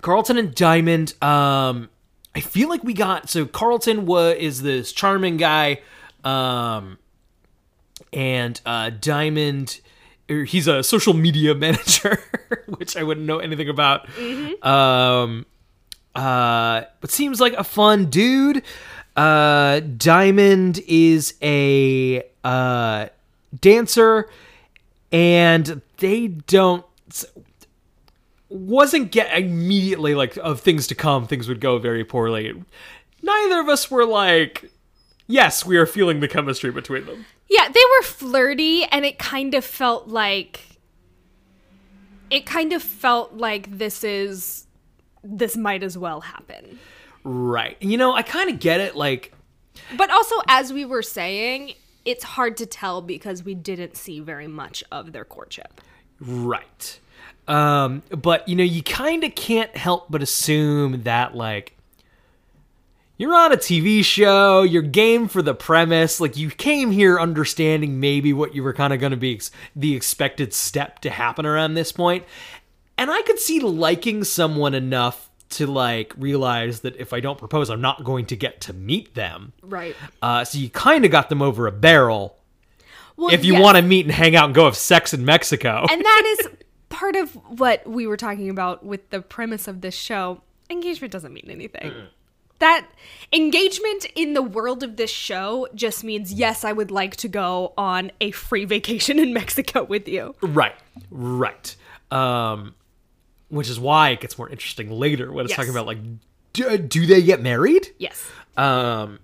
Carlton 0.01 0.37
and 0.37 0.55
Diamond. 0.55 1.21
Um, 1.21 1.89
I 2.35 2.39
feel 2.39 2.69
like 2.69 2.83
we 2.83 2.93
got 2.93 3.29
so 3.29 3.45
Carlton 3.45 4.05
was 4.05 4.35
is 4.37 4.61
this 4.61 4.93
charming 4.93 5.37
guy, 5.37 5.81
um, 6.23 6.97
and 8.13 8.61
uh, 8.65 8.91
Diamond. 9.01 9.81
er, 10.29 10.43
He's 10.43 10.67
a 10.67 10.83
social 10.83 11.13
media 11.13 11.55
manager, 11.65 12.19
which 12.67 12.95
I 12.95 13.03
wouldn't 13.03 13.25
know 13.25 13.39
anything 13.39 13.69
about. 13.69 14.07
Um, 14.63 15.45
uh, 16.15 16.83
but 17.01 17.11
seems 17.11 17.41
like 17.41 17.53
a 17.53 17.63
fun 17.63 18.05
dude. 18.05 18.63
Uh, 19.15 19.79
Diamond 19.79 20.79
is 20.87 21.33
a 21.41 22.23
uh, 22.43 23.07
dancer, 23.59 24.29
and 25.11 25.81
they 25.97 26.27
don't 26.27 26.85
wasn't 28.49 29.11
get 29.11 29.37
immediately 29.37 30.15
like 30.15 30.37
of 30.37 30.61
things 30.61 30.87
to 30.87 30.95
come 30.95 31.27
things 31.27 31.47
would 31.47 31.59
go 31.59 31.77
very 31.79 32.03
poorly 32.05 32.63
neither 33.21 33.59
of 33.59 33.67
us 33.67 33.91
were 33.91 34.05
like 34.05 34.71
yes 35.27 35.65
we 35.65 35.75
are 35.77 35.85
feeling 35.85 36.19
the 36.21 36.27
chemistry 36.27 36.71
between 36.71 37.05
them 37.05 37.25
Yeah, 37.49 37.67
they 37.69 37.79
were 37.97 38.03
flirty, 38.03 38.83
and 38.91 39.05
it 39.05 39.17
kind 39.19 39.53
of 39.53 39.63
felt 39.63 40.09
like. 40.09 40.59
It 42.29 42.45
kind 42.45 42.73
of 42.73 42.83
felt 42.83 43.33
like 43.35 43.77
this 43.77 44.03
is. 44.03 44.67
This 45.23 45.55
might 45.55 45.81
as 45.83 45.97
well 45.97 46.19
happen. 46.21 46.77
right 47.23 47.75
you 47.81 47.97
know 47.97 48.13
i 48.13 48.21
kind 48.21 48.49
of 48.49 48.59
get 48.59 48.79
it 48.81 48.95
like 48.95 49.33
But 49.97 50.09
also, 50.11 50.35
as 50.47 50.71
we 50.73 50.83
were 50.85 51.01
saying, 51.01 51.73
it's 52.07 52.23
hard 52.23 52.57
to 52.57 52.65
tell 52.65 53.01
because 53.01 53.43
we 53.43 53.53
didn't 53.53 53.95
see 53.95 54.19
very 54.19 54.47
much 54.47 54.83
of 54.91 55.11
their 55.11 55.25
courtship. 55.25 55.81
right 56.19 56.99
um 57.47 58.01
but 58.09 58.47
you 58.47 58.55
know 58.55 58.63
you 58.63 58.81
kind 58.83 59.23
of 59.23 59.35
can't 59.35 59.75
help 59.77 60.07
but 60.09 60.21
assume 60.23 61.03
that 61.03 61.35
like 61.35 61.77
you're 63.17 63.33
on 63.33 63.51
a 63.51 63.57
TV 63.57 64.03
show, 64.05 64.61
you're 64.61 64.83
game 64.83 65.27
for 65.27 65.41
the 65.41 65.55
premise, 65.55 66.21
like 66.21 66.37
you 66.37 66.51
came 66.51 66.91
here 66.91 67.19
understanding 67.19 67.99
maybe 67.99 68.31
what 68.31 68.53
you 68.53 68.61
were 68.61 68.73
kind 68.73 68.93
of 68.93 68.99
going 68.99 69.11
to 69.11 69.17
be 69.17 69.33
ex- 69.33 69.49
the 69.75 69.95
expected 69.95 70.53
step 70.53 70.99
to 70.99 71.09
happen 71.09 71.43
around 71.43 71.73
this 71.73 71.91
point. 71.91 72.25
And 72.95 73.09
I 73.09 73.23
could 73.23 73.39
see 73.39 73.59
liking 73.59 74.23
someone 74.23 74.75
enough 74.75 75.26
to 75.49 75.67
like 75.67 76.13
realize 76.17 76.81
that 76.81 76.95
if 76.97 77.13
I 77.13 77.19
don't 77.19 77.37
propose, 77.37 77.69
I'm 77.69 77.81
not 77.81 78.03
going 78.03 78.25
to 78.27 78.35
get 78.35 78.61
to 78.61 78.73
meet 78.73 79.13
them. 79.15 79.53
Right. 79.61 79.95
Uh, 80.21 80.43
so 80.43 80.57
you 80.57 80.69
kind 80.69 81.05
of 81.05 81.11
got 81.11 81.29
them 81.29 81.41
over 81.41 81.67
a 81.67 81.71
barrel 81.71 82.37
Well, 83.15 83.33
if 83.33 83.45
you 83.45 83.53
yes. 83.53 83.61
want 83.61 83.77
to 83.77 83.81
meet 83.83 84.05
and 84.05 84.13
hang 84.13 84.35
out 84.35 84.45
and 84.45 84.55
go 84.55 84.65
have 84.65 84.75
sex 84.75 85.13
in 85.13 85.23
Mexico. 85.25 85.85
and 85.91 86.03
that 86.03 86.37
is 86.39 86.49
part 86.89 87.15
of 87.15 87.33
what 87.59 87.87
we 87.87 88.07
were 88.07 88.17
talking 88.17 88.49
about 88.49 88.85
with 88.85 89.09
the 89.09 89.21
premise 89.21 89.67
of 89.67 89.81
this 89.81 89.95
show. 89.95 90.41
Engagement 90.69 91.13
doesn't 91.13 91.33
mean 91.33 91.47
anything. 91.49 91.93
That 92.59 92.87
engagement 93.31 94.07
in 94.15 94.33
the 94.33 94.41
world 94.41 94.81
of 94.83 94.97
this 94.97 95.11
show 95.11 95.67
just 95.75 96.03
means 96.03 96.33
yes, 96.33 96.65
I 96.65 96.73
would 96.73 96.89
like 96.91 97.15
to 97.17 97.27
go 97.27 97.73
on 97.77 98.11
a 98.19 98.31
free 98.31 98.65
vacation 98.65 99.19
in 99.19 99.31
Mexico 99.33 99.83
with 99.83 100.07
you. 100.07 100.35
Right, 100.41 100.75
right. 101.11 101.75
Um, 102.11 102.73
which 103.49 103.69
is 103.69 103.79
why 103.79 104.09
it 104.09 104.19
gets 104.21 104.37
more 104.37 104.49
interesting 104.49 104.89
later 104.91 105.31
when 105.31 105.45
it's 105.45 105.51
Yes. 105.51 105.57
talking 105.57 105.71
about 105.71 105.85
like, 105.85 105.99
do, 106.53 106.77
do 106.77 107.05
they 107.05 107.21
get 107.21 107.41
married? 107.41 107.89
Yes. 107.97 108.29
Um, 108.55 109.19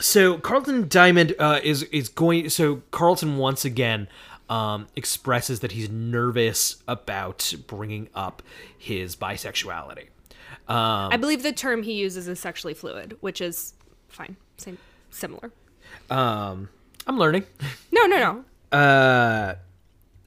so 0.00 0.38
Carlton 0.38 0.88
Diamond 0.88 1.34
uh, 1.38 1.60
is 1.62 1.82
is 1.84 2.08
going. 2.08 2.48
So 2.50 2.82
Carlton 2.90 3.36
once 3.36 3.64
again 3.64 4.08
um, 4.48 4.86
expresses 4.96 5.60
that 5.60 5.72
he's 5.72 5.90
nervous 5.90 6.76
about 6.86 7.52
bringing 7.66 8.08
up 8.14 8.42
his 8.78 9.16
bisexuality. 9.16 10.08
Um, 10.68 11.10
I 11.12 11.16
believe 11.16 11.42
the 11.42 11.52
term 11.52 11.82
he 11.82 11.94
uses 11.94 12.28
is 12.28 12.38
sexually 12.40 12.74
fluid, 12.74 13.16
which 13.20 13.40
is 13.40 13.74
fine. 14.08 14.36
Same 14.56 14.78
similar. 15.10 15.50
um, 16.10 16.68
I'm 17.06 17.18
learning. 17.18 17.44
No, 17.90 18.06
no, 18.06 18.44
no. 18.72 18.78
Uh, 18.78 19.54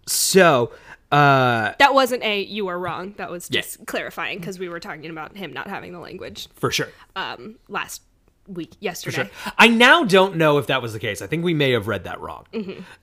so 0.07 0.71
uh, 1.11 1.73
That 1.79 1.93
wasn't 1.93 2.23
a 2.23 2.41
you 2.41 2.67
are 2.67 2.79
wrong. 2.79 3.13
That 3.17 3.29
was 3.29 3.49
Yeah. 3.51 3.61
just 3.61 3.85
clarifying 3.85 4.39
because 4.39 4.57
we 4.59 4.69
were 4.69 4.79
talking 4.79 5.09
about 5.09 5.35
him 5.35 5.51
not 5.53 5.67
having 5.67 5.91
the 5.93 5.99
language 5.99 6.47
for 6.55 6.71
sure. 6.71 6.89
um 7.15 7.55
last 7.67 8.01
week 8.47 8.71
For 8.73 8.77
yesterday. 8.79 9.15
sure. 9.43 9.53
I 9.57 9.67
now 9.67 10.03
don't 10.03 10.35
know 10.35 10.57
if 10.57 10.67
that 10.67 10.81
was 10.81 10.93
the 10.93 10.99
case. 10.99 11.21
I 11.21 11.27
think 11.27 11.43
we 11.43 11.53
may 11.53 11.71
have 11.71 11.87
read 11.87 12.03
that 12.05 12.19
wrong. 12.21 12.45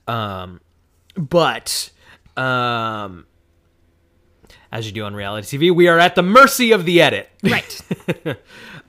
Um, 0.07 0.59
but 1.15 1.91
um, 2.37 3.25
as 4.71 4.85
you 4.85 4.91
do 4.91 5.03
on 5.05 5.15
reality 5.15 5.57
TV, 5.57 5.73
we 5.73 5.87
are 5.87 5.97
at 5.97 6.15
the 6.15 6.21
mercy 6.23 6.71
of 6.71 6.85
the 6.85 7.01
edit. 7.01 7.29
Right. 7.43 7.81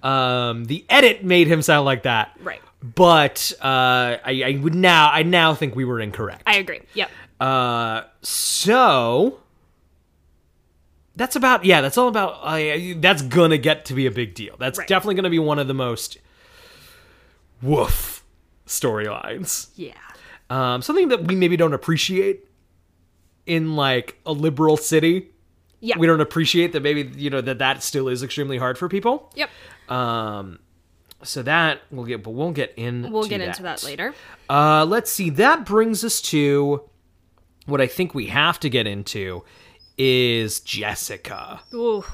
Um, 0.03 0.65
the 0.65 0.87
edit 0.89 1.25
made 1.25 1.47
him 1.47 1.61
sound 1.61 1.85
like 1.85 2.05
that. 2.05 2.35
Right. 2.43 2.63
But 2.83 3.53
uh, 3.61 4.17
I, 4.25 4.43
I 4.47 4.59
would 4.63 4.75
now 4.75 5.11
I 5.13 5.23
now 5.25 5.55
think 5.55 5.77
we 5.77 5.85
were 5.85 6.01
incorrect. 6.01 6.43
I 6.47 6.57
agree. 6.57 6.81
Yep. 6.95 7.11
Uh, 7.41 8.03
so 8.23 9.39
that's 11.17 11.37
about 11.37 11.65
yeah. 11.65 11.81
That's 11.81 11.97
all 11.99 12.09
about. 12.09 12.41
Uh, 12.43 12.95
that's 12.97 13.23
gonna 13.23 13.59
get 13.59 13.85
to 13.87 13.95
be 13.95 14.07
a 14.07 14.11
big 14.11 14.35
deal. 14.35 14.57
That's 14.59 14.79
Right. 14.79 14.87
definitely 14.89 15.15
gonna 15.17 15.31
be 15.31 15.39
one 15.39 15.59
of 15.59 15.67
the 15.67 15.75
most 15.75 16.19
woof 17.63 18.25
storylines. 18.67 19.69
Yeah. 19.77 19.93
Um, 20.49 20.83
something 20.83 21.09
that 21.09 21.25
we 21.25 21.35
maybe 21.35 21.57
don't 21.57 21.73
appreciate 21.75 22.47
in 23.47 23.77
like 23.77 24.19
a 24.27 24.33
liberal 24.33 24.77
city. 24.77 25.31
Yeah. 25.81 25.97
We 25.99 26.07
don't 26.07 26.21
appreciate 26.21 26.73
that 26.73 26.83
maybe 26.83 27.11
you 27.19 27.31
know 27.31 27.41
that 27.41 27.59
that 27.59 27.83
still 27.83 28.09
is 28.09 28.23
extremely 28.23 28.59
hard 28.59 28.77
for 28.77 28.89
people. 28.89 29.33
Yep. 29.35 29.51
Um, 29.89 30.59
so 31.23 31.43
that 31.43 31.81
we'll 31.91 32.05
get, 32.07 32.23
but 32.23 32.31
we'll 32.31 32.53
get 32.53 32.73
in. 32.77 33.11
We'll 33.11 33.25
get 33.29 33.41
into 33.41 33.63
that 33.63 33.83
later. 33.83 34.15
Uh, 34.49 34.85
let's 34.87 35.11
see. 35.11 35.31
That 35.31 35.65
brings 35.67 36.05
us 36.05 36.21
to 36.23 36.83
what 37.71 37.81
I 37.81 37.87
think 37.87 38.15
we 38.15 38.27
have 38.27 38.61
to 38.61 38.69
get 38.69 38.87
into 38.87 39.45
is 39.97 40.61
Jessica. 40.61 41.61
Ooh. 41.73 42.05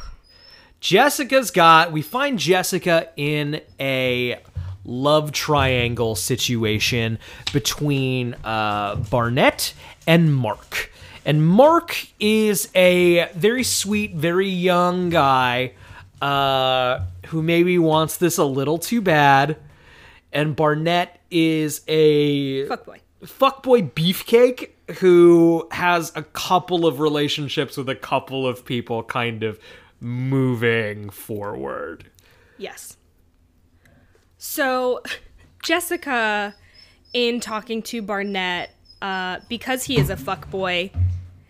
Jessica's 0.80 1.50
got. 1.50 1.92
We 1.92 2.02
find 2.02 2.38
Jessica 2.38 3.08
in 3.16 3.60
a 3.80 4.40
love 4.84 5.32
triangle 5.32 6.14
situation 6.14 7.18
between 7.52 8.34
uh, 8.44 8.96
Barnett 8.96 9.74
and 10.06 10.34
Mark. 10.34 10.92
And 11.24 11.44
Mark 11.44 12.06
is 12.20 12.70
a 12.74 13.28
very 13.34 13.64
sweet, 13.64 14.14
very 14.14 14.48
young 14.48 15.10
guy 15.10 15.72
uh, 16.22 17.00
who 17.26 17.42
maybe 17.42 17.78
wants 17.78 18.16
this 18.16 18.38
a 18.38 18.44
little 18.44 18.78
too 18.78 19.00
bad. 19.00 19.56
And 20.32 20.54
Barnett 20.54 21.20
is 21.30 21.80
a 21.88 22.66
Fuckboy. 22.68 23.00
Fuckboy 23.26 23.92
beefcake 23.92 24.70
who 24.98 25.66
has 25.72 26.12
a 26.14 26.22
couple 26.22 26.86
of 26.86 27.00
relationships 27.00 27.76
with 27.76 27.88
a 27.88 27.94
couple 27.94 28.46
of 28.46 28.64
people 28.64 29.02
kind 29.02 29.42
of 29.42 29.58
moving 30.00 31.10
forward. 31.10 32.10
Yes. 32.58 32.96
So, 34.38 35.02
Jessica, 35.62 36.54
in 37.12 37.40
talking 37.40 37.82
to 37.82 38.02
Barnett, 38.02 38.70
uh, 39.02 39.40
because 39.48 39.84
he 39.84 39.98
is 39.98 40.10
a 40.10 40.16
fuckboy, 40.16 40.92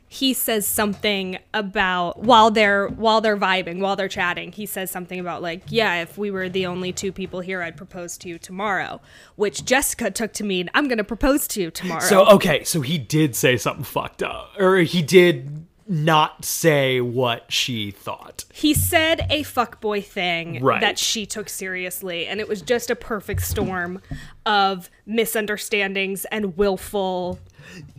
he 0.09 0.33
says 0.33 0.67
something 0.67 1.39
about 1.53 2.21
while 2.21 2.51
they're 2.51 2.87
while 2.89 3.21
they're 3.21 3.37
vibing, 3.37 3.81
while 3.81 3.97
they're 3.97 4.09
chatting, 4.09 4.53
he 4.53 4.65
says 4.65 4.91
something 4.91 5.19
about 5.19 5.43
like, 5.43 5.63
yeah, 5.69 6.01
if 6.01 6.17
we 6.17 6.31
were 6.31 6.49
the 6.49 6.67
only 6.67 6.93
two 6.93 7.13
people 7.13 7.41
here, 7.41 7.61
I'd 7.63 7.77
propose 7.77 8.17
to 8.19 8.29
you 8.29 8.39
tomorrow, 8.39 9.01
which 9.35 9.65
Jessica 9.65 10.11
took 10.11 10.33
to 10.35 10.45
mean 10.45 10.71
I'm 10.75 10.89
gonna 10.89 11.05
propose 11.05 11.49
to 11.49 11.63
you 11.63 11.71
tomorrow. 11.71 12.01
So 12.01 12.27
okay, 12.27 12.63
so 12.65 12.81
he 12.81 12.99
did 12.99 13.35
say 13.35 13.57
something 13.57 13.85
fucked 13.85 14.23
up, 14.23 14.53
or 14.59 14.79
he 14.79 15.03
did 15.03 15.66
not 15.89 16.45
say 16.45 17.01
what 17.01 17.51
she 17.53 17.91
thought. 17.91 18.45
he 18.53 18.75
said 18.75 19.27
a 19.31 19.43
fuckboy 19.45 20.05
thing 20.05 20.63
Right. 20.63 20.81
that 20.81 20.99
she 20.99 21.27
took 21.27 21.49
seriously, 21.49 22.27
and 22.27 22.41
it 22.41 22.49
was 22.49 22.61
just 22.63 22.91
a 22.91 22.97
perfect 22.97 23.43
storm 23.43 24.01
of 24.45 24.91
misunderstandings 25.07 26.25
and 26.27 26.57
willful 26.57 27.39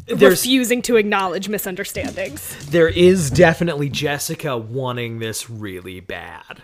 There's 0.05 0.41
refusing 0.41 0.81
to 0.84 0.95
acknowledge 0.97 1.47
misunderstandings. 1.49 2.55
there 2.69 2.88
is 2.89 3.30
definitely 3.30 3.89
Jessica 3.89 4.57
wanting 4.57 5.19
this 5.19 5.49
really 5.49 5.99
bad. 5.99 6.64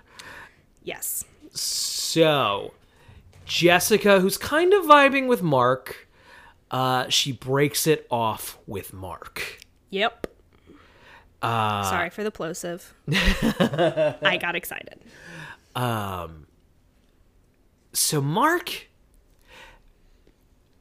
Yes. 0.84 1.24
So, 1.54 2.74
Jessica, 3.46 4.20
who's 4.20 4.38
kind 4.38 4.74
of 4.74 4.84
vibing 4.86 5.28
with 5.28 5.42
Mark, 5.42 6.08
uh, 6.72 7.08
she 7.10 7.32
breaks 7.32 7.88
it 7.88 8.08
off 8.10 8.58
with 8.68 8.92
Mark. 8.94 9.60
Yep. 9.92 10.28
Uh, 11.44 11.84
Sorry 11.84 12.10
for 12.10 12.24
the 12.24 12.32
plosive. 12.32 12.94
I 13.12 14.38
got 14.42 14.56
excited. 14.56 15.00
Um, 15.76 16.48
So, 17.92 18.22
Mark 18.22 18.88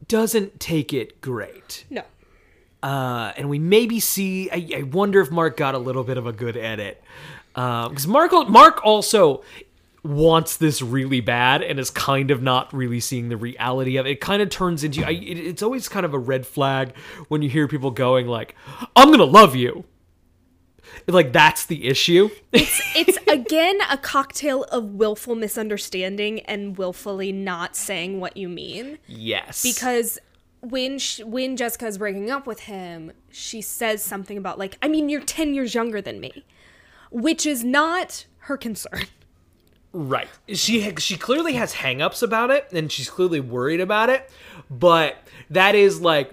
doesn't 0.09 0.61
take 0.61 0.93
it 0.93 1.21
great. 1.21 1.85
No. 1.91 2.03
Uh, 2.83 3.33
and 3.37 3.49
we 3.49 3.59
maybe 3.59 4.01
see, 4.01 4.51
I, 4.51 4.69
I 4.79 4.83
wonder 4.83 5.21
if 5.21 5.31
Mark 5.31 5.57
got 5.57 5.75
a 5.75 5.79
little 5.79 6.05
bit 6.05 6.17
of 6.19 6.27
a 6.27 6.33
good 6.33 6.57
edit. 6.57 7.03
Because 7.55 8.07
Mark, 8.07 8.33
Mark 8.49 8.85
also 8.85 9.43
wants 10.03 10.57
this 10.57 10.83
really 10.83 11.21
bad 11.21 11.63
and 11.63 11.79
is 11.79 11.91
kind 11.91 12.31
of 12.33 12.43
not 12.43 12.73
really 12.73 12.99
seeing 12.99 13.29
the 13.29 13.37
reality 13.37 13.97
of 13.99 14.07
it. 14.07 14.11
It 14.11 14.21
kind 14.21 14.43
of 14.43 14.51
turns 14.51 14.83
into, 14.83 15.07
I, 15.07 15.11
it, 15.11 15.39
it's 15.39 15.63
always 15.63 15.89
kind 15.89 16.05
of 16.05 16.13
a 16.13 16.19
red 16.19 16.45
flag 16.47 16.97
when 17.29 17.41
you 17.43 17.49
hear 17.49 17.69
people 17.69 17.91
going 17.93 18.27
like, 18.27 18.57
I'm 18.97 19.09
going 19.09 19.19
to 19.19 19.25
love 19.25 19.55
you. 19.55 19.85
Like, 21.07 21.33
that's 21.33 21.67
the 21.67 21.87
issue. 21.87 22.31
It's 22.53 22.83
it's 22.95 23.19
again 23.29 23.79
a 23.91 23.97
cocktail 23.97 24.65
of 24.65 24.85
willful 24.95 25.35
misunderstanding 25.35 26.41
and 26.41 26.77
willfully 26.77 27.33
not 27.33 27.77
saying 27.77 28.21
what 28.21 28.37
you 28.37 28.49
mean. 28.49 28.99
yes. 29.07 29.63
Because 29.63 30.19
when 30.61 30.99
sh 30.99 31.21
when 31.21 31.57
Jessica 31.57 31.87
is 31.87 31.99
breaking 31.99 32.31
up 32.31 32.47
with 32.47 32.61
him, 32.61 33.13
she 33.31 33.61
says 33.63 34.03
something 34.03 34.37
about 34.37 34.59
like, 34.59 34.77
I 34.83 34.89
mean, 34.89 35.09
you're 35.09 35.23
ten 35.23 35.55
years 35.55 35.75
younger 35.75 36.01
than 36.03 36.21
me, 36.21 36.45
which 37.11 37.47
is 37.47 37.65
not 37.65 38.27
her 38.41 38.57
concern. 38.57 39.07
Right. 39.95 40.29
She 40.49 40.95
she 40.97 41.17
clearly 41.17 41.55
has 41.55 41.75
hangups 41.75 42.23
about 42.23 42.51
it 42.51 42.67
and 42.73 42.91
she's 42.91 43.11
clearly 43.11 43.41
worried 43.41 43.81
about 43.81 44.09
it, 44.09 44.31
but 44.71 45.17
that 45.51 45.75
is 45.75 46.01
like 46.01 46.33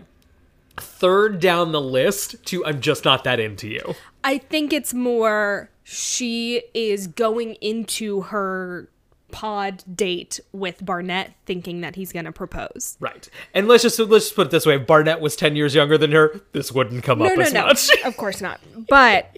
third 0.77 1.41
down 1.41 1.73
the 1.73 1.81
list 1.81 2.43
to 2.45 2.65
I'm 2.65 2.79
just 2.79 3.03
not 3.03 3.25
that 3.25 3.39
into 3.39 3.67
you. 3.67 3.95
I 4.23 4.37
think 4.37 4.73
it's 4.73 4.93
more 4.93 5.69
she 5.83 6.63
is 6.73 7.07
going 7.07 7.55
into 7.55 8.21
her 8.21 8.89
pod 9.31 9.83
date 9.95 10.39
with 10.51 10.83
Barnett 10.83 11.33
thinking 11.45 11.81
that 11.81 11.95
he's 11.95 12.11
going 12.11 12.25
to 12.25 12.31
propose. 12.31 12.97
Right. 12.99 13.29
And 13.53 13.67
let's 13.67 13.83
just 13.83 13.99
let's 13.99 14.25
just 14.25 14.35
put 14.35 14.47
it 14.47 14.51
this 14.51 14.65
way, 14.65 14.75
if 14.75 14.87
Barnett 14.87 15.21
was 15.21 15.35
10 15.35 15.55
years 15.55 15.75
younger 15.75 15.97
than 15.97 16.11
her, 16.11 16.41
this 16.51 16.71
wouldn't 16.71 17.03
come 17.03 17.19
No, 17.19 17.25
up 17.27 17.37
no, 17.37 17.43
as 17.43 17.53
no. 17.53 17.65
much. 17.67 17.89
of 18.05 18.17
course 18.17 18.41
not. 18.41 18.59
But 18.87 19.37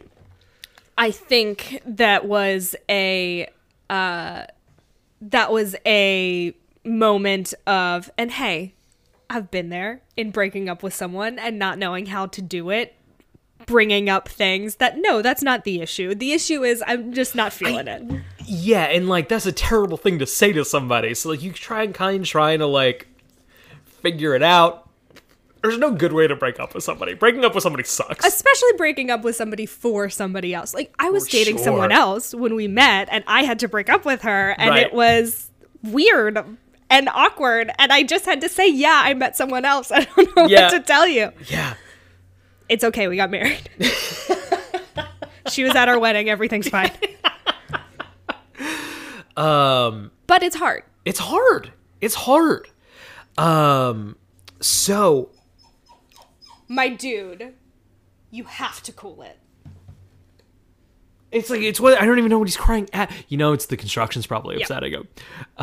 I 0.97 1.11
think 1.11 1.81
that 1.85 2.25
was 2.25 2.75
a 2.89 3.49
uh 3.89 4.45
that 5.21 5.51
was 5.51 5.75
a 5.85 6.55
moment 6.85 7.53
of 7.67 8.09
and 8.17 8.31
hey, 8.31 8.73
I've 9.29 9.51
been 9.51 9.69
there 9.69 10.01
in 10.17 10.31
breaking 10.31 10.67
up 10.69 10.83
with 10.83 10.93
someone 10.93 11.37
and 11.39 11.59
not 11.59 11.77
knowing 11.77 12.07
how 12.07 12.25
to 12.27 12.41
do 12.41 12.69
it. 12.69 12.95
Bringing 13.71 14.09
up 14.09 14.27
things 14.27 14.75
that 14.75 14.97
no, 14.97 15.21
that's 15.21 15.41
not 15.41 15.63
the 15.63 15.81
issue. 15.81 16.13
The 16.13 16.33
issue 16.33 16.63
is 16.63 16.83
I'm 16.85 17.13
just 17.13 17.35
not 17.35 17.53
feeling 17.53 17.87
it. 17.87 18.03
yeah, 18.45 18.83
and 18.83 19.07
like 19.07 19.29
that's 19.29 19.45
a 19.45 19.51
terrible 19.51 19.97
thing 19.97 20.19
to 20.19 20.25
say 20.25 20.51
to 20.53 20.65
somebody. 20.65 21.13
So 21.13 21.29
like 21.29 21.41
you 21.41 21.51
try 21.53 21.83
and 21.83 21.93
kind 21.93 22.21
of 22.23 22.27
trying 22.27 22.59
to 22.59 22.65
like 22.67 23.07
figure 23.85 24.35
it 24.35 24.43
out. 24.43 24.89
There's 25.61 25.77
no 25.77 25.91
good 25.91 26.11
way 26.11 26.27
to 26.27 26.35
break 26.35 26.59
up 26.59 26.73
with 26.73 26.83
somebody. 26.83 27.13
Breaking 27.13 27.45
up 27.45 27.53
with 27.53 27.61
somebody 27.63 27.83
sucks. 27.83 28.25
especially 28.25 28.71
breaking 28.77 29.11
up 29.11 29.21
with 29.23 29.35
somebody 29.35 29.65
for 29.67 30.09
somebody 30.09 30.53
else. 30.55 30.73
Like 30.73 30.93
I 30.99 31.09
was 31.11 31.25
For 31.27 31.31
dating 31.33 31.57
sure. 31.57 31.65
someone 31.65 31.91
else 31.91 32.33
when 32.33 32.55
we 32.55 32.67
met 32.67 33.07
and 33.11 33.23
I 33.27 33.43
had 33.43 33.59
to 33.59 33.67
break 33.67 33.87
up 33.89 34.03
with 34.03 34.23
her 34.23 34.51
and 34.57 34.71
Right. 34.71 34.87
it 34.87 34.93
was 34.93 35.49
weird 35.83 36.39
and 36.89 37.09
awkward 37.13 37.71
and 37.77 37.93
I 37.93 38.01
just 38.03 38.25
had 38.25 38.41
to 38.41 38.49
say, 38.49 38.69
"Yeah, 38.69 39.01
I 39.05 39.13
met 39.13 39.37
someone 39.37 39.63
else." 39.63 39.91
I 39.95 40.03
don't 40.03 40.35
know 40.35 40.47
Yeah. 40.47 40.63
what 40.63 40.71
to 40.71 40.79
tell 40.81 41.07
you. 41.07 41.31
yeah. 41.47 41.75
It's 42.71 42.85
okay, 42.85 43.09
we 43.09 43.17
got 43.17 43.29
married. 43.29 43.69
she 45.49 45.65
was 45.65 45.75
at 45.75 45.89
our 45.89 45.99
wedding, 45.99 46.29
everything's 46.29 46.69
fine. 46.69 46.91
Um 49.35 50.11
But 50.25 50.41
it's 50.41 50.55
hard. 50.55 50.83
it's 51.03 51.19
hard. 51.19 51.73
It's 51.99 52.15
hard. 52.15 52.69
Um 53.37 54.15
so 54.61 55.31
My 56.69 56.87
dude, 56.87 57.55
you 58.29 58.45
have 58.45 58.81
to 58.83 58.93
cool 58.93 59.21
it. 59.21 59.37
It's 61.31 61.49
like 61.49 61.61
it's 61.61 61.79
what 61.79 61.99
I 62.01 62.05
don't 62.05 62.17
even 62.17 62.29
know 62.29 62.39
what 62.39 62.47
he's 62.49 62.57
crying 62.57 62.89
at. 62.91 63.09
You 63.29 63.37
know, 63.37 63.53
it's 63.53 63.67
the 63.67 63.77
construction's 63.77 64.27
probably 64.27 64.57
Yeah. 64.57 64.63
upsetting 64.63 64.91
him. 64.93 65.07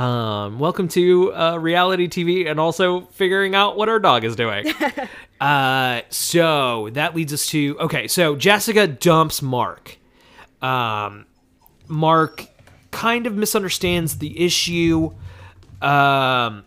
Um, 0.03 0.59
welcome 0.59 0.89
to 0.89 1.35
uh, 1.35 1.57
reality 1.59 2.09
TV, 2.09 2.51
and 2.51 2.59
also 2.59 3.03
figuring 3.12 3.55
out 3.55 3.77
what 3.77 3.89
our 3.90 3.99
dog 3.99 4.24
is 4.24 4.35
doing. 4.35 4.66
uh, 5.40 6.01
so 6.09 6.89
that 6.93 7.15
leads 7.15 7.35
us 7.35 7.47
to 7.49 7.77
okay. 7.81 8.09
So 8.09 8.35
Jessica 8.35 8.86
dumps 8.86 9.43
Mark. 9.43 9.99
Um, 10.62 11.27
Mark 11.86 12.47
kind 12.90 13.27
of 13.27 13.35
misunderstands 13.35 14.19
the 14.19 14.40
issue. 14.43 15.12
Um, 15.82 16.65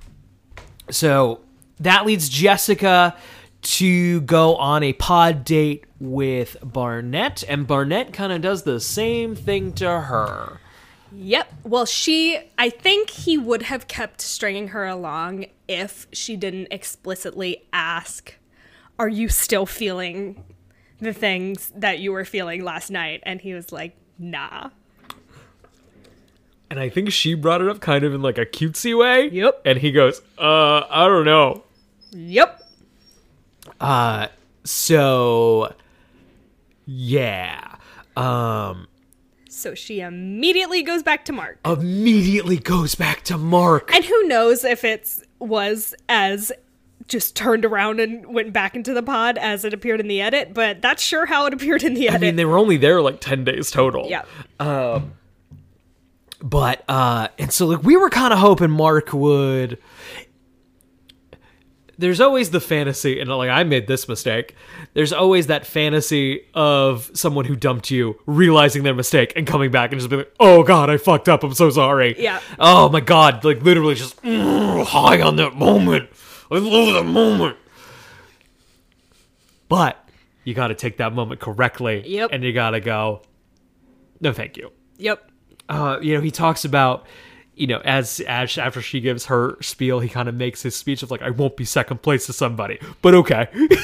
so 0.92 1.42
that 1.80 2.06
leads 2.06 2.30
Jessica 2.30 3.18
to 3.62 4.22
go 4.22 4.56
on 4.56 4.84
a 4.84 4.94
pod 4.94 5.44
date 5.46 5.86
with 6.00 6.58
Barnett, 6.64 7.44
and 7.48 7.68
Barnett 7.68 8.14
kind 8.14 8.32
of 8.32 8.42
does 8.42 8.64
the 8.64 8.80
same 8.80 9.36
thing 9.36 9.74
to 9.74 10.02
her. 10.02 10.60
Yep. 11.14 11.54
Well, 11.64 11.86
she, 11.86 12.40
I 12.58 12.70
think 12.70 13.10
he 13.10 13.38
would 13.38 13.64
have 13.64 13.88
kept 13.88 14.22
stringing 14.22 14.70
her 14.70 14.86
along 14.88 15.46
if 15.68 16.08
she 16.12 16.38
didn't 16.38 16.70
explicitly 16.72 17.64
ask, 17.74 18.36
Are 18.98 19.10
you 19.10 19.28
still 19.28 19.66
feeling 19.66 20.44
the 21.00 21.14
things 21.14 21.72
that 21.76 22.00
you 22.00 22.14
were 22.14 22.26
feeling 22.26 22.64
last 22.64 22.90
night? 22.90 23.22
And 23.24 23.42
he 23.42 23.54
was 23.54 23.72
like, 23.72 23.96
Nah. 24.18 24.70
And 26.70 26.80
I 26.80 26.88
think 26.88 27.12
she 27.12 27.34
brought 27.34 27.62
it 27.62 27.68
up 27.68 27.82
kind 27.82 28.06
of 28.06 28.14
in 28.14 28.22
like 28.22 28.38
a 28.38 28.46
cutesy 28.46 28.98
way. 28.98 29.30
Yep. 29.30 29.64
And 29.66 29.78
he 29.78 29.92
goes, 29.92 30.22
uh, 30.38 30.84
I 30.90 31.06
don't 31.06 31.26
know. 31.26 31.66
Yep. 32.12 32.61
Uh, 33.82 34.28
so 34.64 35.74
yeah. 36.86 37.76
Um, 38.16 38.88
So 39.50 39.74
she 39.76 40.00
immediately 40.02 40.84
goes 40.84 41.04
back 41.04 41.26
to 41.26 41.34
Mark. 41.34 41.60
immediately 41.66 42.58
goes 42.58 42.96
back 42.96 43.24
to 43.24 43.38
Mark. 43.38 43.94
And 43.94 44.06
who 44.06 44.28
knows 44.28 44.64
if 44.64 44.84
it's 44.84 45.24
was 45.40 45.96
as 46.08 46.52
just 47.08 47.36
turned 47.36 47.66
around 47.66 48.00
and 48.00 48.26
went 48.34 48.54
back 48.54 48.76
into 48.76 48.94
the 48.94 49.04
pod 49.04 49.38
as 49.38 49.66
it 49.66 49.74
appeared 49.74 50.00
in 50.00 50.08
the 50.08 50.22
edit, 50.22 50.54
but 50.54 50.82
that's 50.82 51.02
sure 51.04 51.26
how 51.26 51.46
it 51.48 51.54
appeared 51.54 51.84
in 51.84 51.94
the 51.96 52.08
edit. 52.08 52.22
I 52.22 52.24
mean, 52.24 52.36
they 52.38 52.46
were 52.46 52.58
only 52.58 52.78
there 52.78 53.02
like 53.02 53.20
10 53.20 53.44
days 53.44 53.72
total. 53.72 54.08
yeah. 54.08 54.24
Um, 54.60 55.14
but, 56.42 56.84
uh, 56.88 57.28
and 57.38 57.52
so 57.52 57.66
like 57.68 57.84
we 57.84 57.98
were 57.98 58.10
kind 58.10 58.32
of 58.32 58.40
hoping 58.40 58.72
Mark 58.72 59.12
would. 59.14 59.78
There's 62.02 62.20
always 62.20 62.50
the 62.50 62.60
fantasy, 62.60 63.20
and 63.20 63.30
like 63.30 63.50
I 63.50 63.64
made 63.64 63.88
this 63.88 64.08
mistake. 64.08 64.56
There's 64.94 65.14
always 65.14 65.48
that 65.48 65.66
fantasy 65.66 66.42
of 66.54 67.10
someone 67.14 67.46
who 67.46 67.56
dumped 67.56 67.90
you 67.92 68.20
realizing 68.26 68.84
their 68.84 68.94
mistake 68.94 69.34
and 69.36 69.48
coming 69.48 69.72
back 69.72 69.92
and 69.92 70.00
just 70.02 70.10
being 70.10 70.22
like, 70.22 70.34
"Oh 70.40 70.64
God, 70.64 70.90
I 70.90 70.98
fucked 70.98 71.30
up. 71.30 71.44
I'm 71.44 71.54
so 71.54 71.70
sorry." 71.70 72.16
Yeah. 72.22 72.42
Oh 72.60 72.90
my 72.90 73.00
God, 73.00 73.46
like 73.46 73.62
literally 73.62 73.96
just 73.96 74.22
mm, 74.24 74.84
high 74.86 75.22
on 75.22 75.38
that 75.38 75.56
moment. 75.56 76.10
I 76.52 76.58
love 76.58 76.94
that 76.96 77.10
moment. 77.10 77.58
But 79.70 80.04
you 80.44 80.54
got 80.54 80.68
to 80.68 80.76
take 80.76 80.98
that 80.98 81.14
moment 81.14 81.40
correctly. 81.40 82.04
Yep. 82.06 82.30
And 82.34 82.44
you 82.44 82.52
got 82.54 82.72
to 82.72 82.80
go. 82.80 83.22
No, 84.20 84.34
thank 84.34 84.58
you 84.58 84.72
Yep. 84.98 85.32
uh, 85.70 85.98
you 86.02 86.14
know, 86.16 86.22
he 86.22 86.30
talks 86.30 86.64
about, 86.66 87.08
you 87.56 87.68
know, 87.68 87.82
as 87.84 88.20
as 88.22 88.58
after 88.58 88.82
she 88.82 89.02
gives 89.02 89.26
her 89.26 89.58
spiel, 89.62 90.00
he 90.00 90.10
kind 90.10 90.28
of 90.30 90.36
makes 90.36 90.62
his 90.64 90.76
speech 90.76 91.04
of 91.04 91.12
like, 91.12 91.22
I 91.22 91.30
won't 91.30 91.58
be 91.58 91.66
second 91.66 92.02
place 92.02 92.26
to 92.28 92.34
somebody, 92.34 92.80
but 93.02 93.14
okay. 93.16 93.48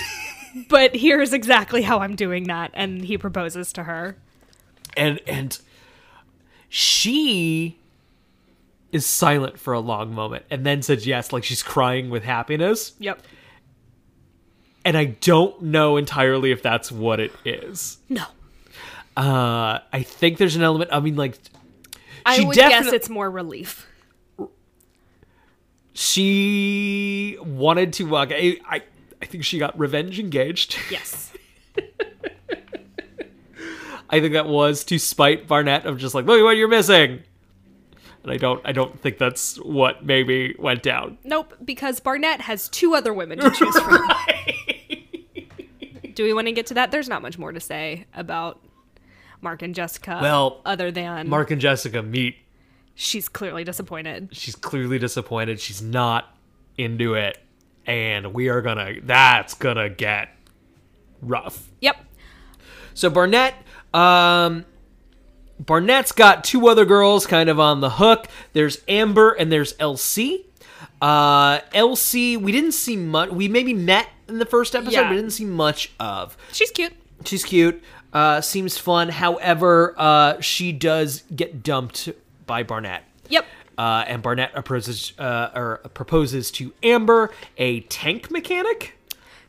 But 0.70 0.96
here's 0.96 1.34
exactly 1.34 1.84
how 1.84 2.00
I'm 2.00 2.16
doing 2.16 2.46
that. 2.46 2.72
And 2.74 3.06
he 3.06 3.16
proposes 3.18 3.72
to 3.74 3.84
her. 3.84 4.18
and 4.96 5.20
and 5.28 5.60
she 6.68 7.78
is 8.92 9.06
silent 9.06 9.60
for 9.60 9.74
a 9.74 9.80
long 9.80 10.14
moment 10.16 10.46
and 10.50 10.66
then 10.66 10.82
says 10.82 11.06
yes, 11.06 11.32
like 11.32 11.44
she's 11.44 11.62
crying 11.62 12.10
with 12.10 12.24
happiness. 12.24 12.94
Yep. 13.00 13.22
And 14.84 14.98
I 14.98 15.06
don't 15.06 15.62
know 15.62 15.98
entirely 15.98 16.52
if 16.52 16.64
that's 16.64 16.92
what 16.92 17.20
it 17.20 17.34
is. 17.46 17.98
No. 18.10 18.24
Uh, 19.16 19.80
I 19.92 20.02
think 20.04 20.38
there's 20.38 20.56
an 20.56 20.64
element. 20.64 20.90
I 20.94 21.00
mean, 21.02 21.16
like, 21.18 21.38
I 22.28 22.46
would 22.46 22.56
guess 22.56 22.92
it's 22.92 23.10
more 23.10 23.32
relief. 23.32 23.88
she 25.94 27.38
wanted 27.42 27.94
to. 27.94 28.16
Uh, 28.16 28.26
I, 28.30 28.60
I 28.70 28.82
I 29.22 29.26
think 29.26 29.44
she 29.44 29.60
got 29.60 29.78
revenge 29.80 30.20
engaged. 30.20 30.78
Yes. 30.92 31.32
I 34.10 34.22
think 34.22 34.34
that 34.34 34.48
was 34.48 34.84
to 34.86 35.00
spite 35.00 35.48
Barnett 35.48 35.86
of 35.86 35.98
just 35.98 36.16
like, 36.16 36.26
look 36.26 36.40
at 36.40 36.44
what 36.44 36.56
you're 36.56 36.70
missing. 36.70 37.24
And 38.24 38.32
I 38.32 38.38
don't 38.38 38.62
I 38.66 38.72
don't 38.72 39.00
think 39.02 39.18
that's 39.18 39.58
what 39.58 40.06
maybe 40.06 40.56
went 40.60 40.84
down. 40.84 41.18
Nope, 41.24 41.54
because 41.64 42.00
Barnett 42.00 42.42
has 42.42 42.70
two 42.70 42.96
other 42.96 43.14
women 43.14 43.40
to 43.40 43.50
choose 43.52 43.78
from. 43.80 44.06
Do 46.14 46.24
we 46.24 46.34
want 46.34 46.48
to 46.48 46.52
get 46.52 46.66
to 46.68 46.74
that? 46.76 46.92
There's 46.92 47.10
not 47.10 47.22
much 47.22 47.38
more 47.38 47.52
to 47.52 47.60
say 47.60 48.06
about 48.14 48.60
Mark 49.42 49.62
and 49.62 49.74
Jessica. 49.76 50.20
Well, 50.22 50.62
other 50.66 50.92
than 50.92 51.30
Mark 51.30 51.52
and 51.52 51.62
Jessica 51.62 52.02
meet. 52.04 52.38
she's 52.96 53.30
clearly 53.30 53.64
disappointed. 53.64 54.30
She's 54.32 54.56
clearly 54.56 55.00
disappointed. 55.00 55.60
She's 55.60 55.82
not 55.82 56.36
into 56.78 57.14
it. 57.16 57.38
And 57.86 58.34
we 58.34 58.50
are 58.50 58.62
gonna 58.62 58.96
that's 59.04 59.54
gonna 59.54 59.90
get 59.90 60.30
rough. 61.22 61.70
Yep. 61.82 61.98
So 62.94 63.10
Barnett, 63.10 63.54
um, 63.94 64.66
Barnett's 65.60 66.12
got 66.12 66.44
two 66.44 66.68
other 66.68 66.86
girls 66.86 67.26
kind 67.26 67.50
of 67.50 67.60
on 67.60 67.80
the 67.82 67.92
hook. 67.92 68.28
There's 68.54 68.80
Amber 68.88 69.32
and 69.32 69.52
there's 69.52 69.74
LC. 69.74 70.46
Uh, 71.02 71.60
LC, 71.74 72.38
we 72.40 72.52
didn't 72.52 72.72
see 72.74 72.98
much. 72.98 73.30
We 73.30 73.48
maybe 73.48 73.74
met 73.74 74.08
in 74.28 74.40
the 74.40 74.46
first 74.46 74.76
episode, 74.76 74.92
Yeah. 74.94 75.10
but 75.10 75.16
didn't 75.16 75.32
see 75.32 75.46
much 75.46 75.92
of. 76.00 76.36
She's 76.52 76.72
cute. 76.72 76.94
She's 77.26 77.44
cute. 77.44 77.82
Uh, 78.18 78.42
seems 78.42 78.80
fun. 78.80 79.10
However, 79.10 79.94
uh, 79.96 80.42
she 80.42 80.72
does 80.72 81.22
get 81.36 81.62
dumped 81.62 82.10
by 82.48 82.64
Barnett. 82.64 83.04
Yep. 83.30 83.46
Uh, 83.78 84.06
and 84.08 84.24
Barnett 84.24 84.54
proposes, 84.54 85.14
uh, 85.20 85.52
or 85.54 85.78
proposes 85.94 86.50
to 86.52 86.74
Amber, 86.82 87.30
a 87.60 87.82
tank 87.82 88.32
mechanic. 88.32 88.98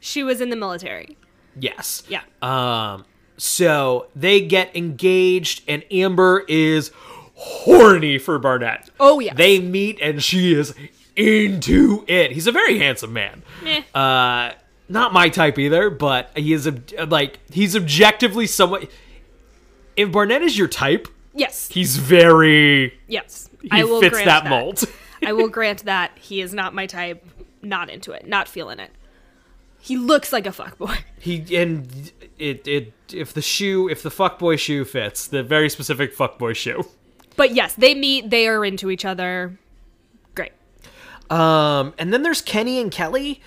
She 0.00 0.22
was 0.22 0.42
in 0.42 0.50
the 0.50 0.56
military. 0.56 1.16
Yes. 1.58 2.02
Yeah. 2.08 2.20
Um, 2.42 3.06
so 3.38 4.08
they 4.14 4.42
get 4.42 4.76
engaged, 4.76 5.62
and 5.66 5.82
Amber 5.90 6.44
is 6.46 6.90
horny 7.36 8.18
for 8.18 8.38
Barnett. 8.38 8.90
Oh, 9.00 9.18
yeah. 9.18 9.32
They 9.32 9.60
meet, 9.60 9.98
and 10.02 10.22
she 10.22 10.52
is 10.52 10.74
into 11.16 12.04
it. 12.06 12.32
He's 12.32 12.46
a 12.46 12.52
very 12.52 12.78
handsome 12.78 13.14
man. 13.14 13.42
Meh. 13.62 13.82
Uh, 13.94 14.52
not 14.88 15.12
my 15.12 15.28
type 15.28 15.58
either, 15.58 15.90
but 15.90 16.30
he 16.36 16.52
is 16.52 16.68
like 17.08 17.38
he's 17.50 17.76
objectively 17.76 18.46
somewhat. 18.46 18.90
If 19.96 20.12
Barnett 20.12 20.42
is 20.42 20.56
your 20.56 20.68
type, 20.68 21.08
yes. 21.34 21.68
he's 21.68 21.96
very 21.96 22.98
Yes. 23.08 23.50
he 23.62 23.68
I 23.70 23.84
will 23.84 24.00
fits 24.00 24.12
grant 24.12 24.26
that, 24.26 24.44
that, 24.44 24.50
mold. 24.50 24.84
I 25.26 25.32
will 25.32 25.48
grant 25.58 25.84
that 25.84 26.12
he 26.18 26.40
is 26.40 26.54
not 26.54 26.74
my 26.74 26.86
type. 26.86 27.24
Not 27.62 27.90
into 27.90 28.12
it. 28.12 28.26
Not 28.26 28.46
feeling 28.46 28.78
it. 28.78 28.90
He 29.80 29.96
looks 29.96 30.32
like 30.32 30.46
a 30.46 30.50
fuckboy. 30.50 30.98
He 31.20 31.56
and 31.56 32.12
it 32.38 32.68
it 32.68 32.92
if 33.12 33.32
the 33.32 33.42
shoe 33.42 33.88
if 33.88 34.04
the 34.04 34.08
fuckboy 34.08 34.56
shoe 34.60 34.84
fits 34.84 35.26
the 35.26 35.42
very 35.42 35.68
specific 35.68 36.16
fuckboy 36.16 36.54
shoe. 36.54 36.86
But 37.34 37.54
yes, 37.54 37.74
they 37.74 37.94
meet. 37.96 38.30
They 38.30 38.46
are 38.46 38.64
into 38.64 38.88
each 38.88 39.04
other. 39.04 39.58
Great. 40.36 40.52
Um, 41.28 41.92
and 41.98 42.12
then 42.12 42.22
there's 42.22 42.40
Kenny 42.40 42.80
and 42.80 42.92
Kelly, 42.92 43.40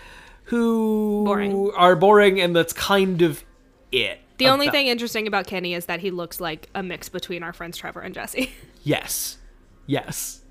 who 0.51 1.23
Boring. 1.25 1.71
are 1.77 1.95
boring, 1.95 2.41
and 2.41 2.53
that's 2.53 2.73
kind 2.73 3.21
of 3.21 3.43
it. 3.91 4.19
The 4.37 4.47
only 4.49 4.69
thing 4.69 4.87
interesting 4.87 5.25
about 5.25 5.47
Kenny 5.47 5.73
is 5.73 5.85
that 5.85 6.01
he 6.01 6.11
looks 6.11 6.41
like 6.41 6.69
a 6.75 6.83
mix 6.83 7.07
between 7.07 7.41
our 7.41 7.53
friends 7.53 7.77
Trevor 7.77 8.01
and 8.01 8.13
Jesse. 8.13 8.51
yes, 8.83 9.37
yes, 9.85 10.41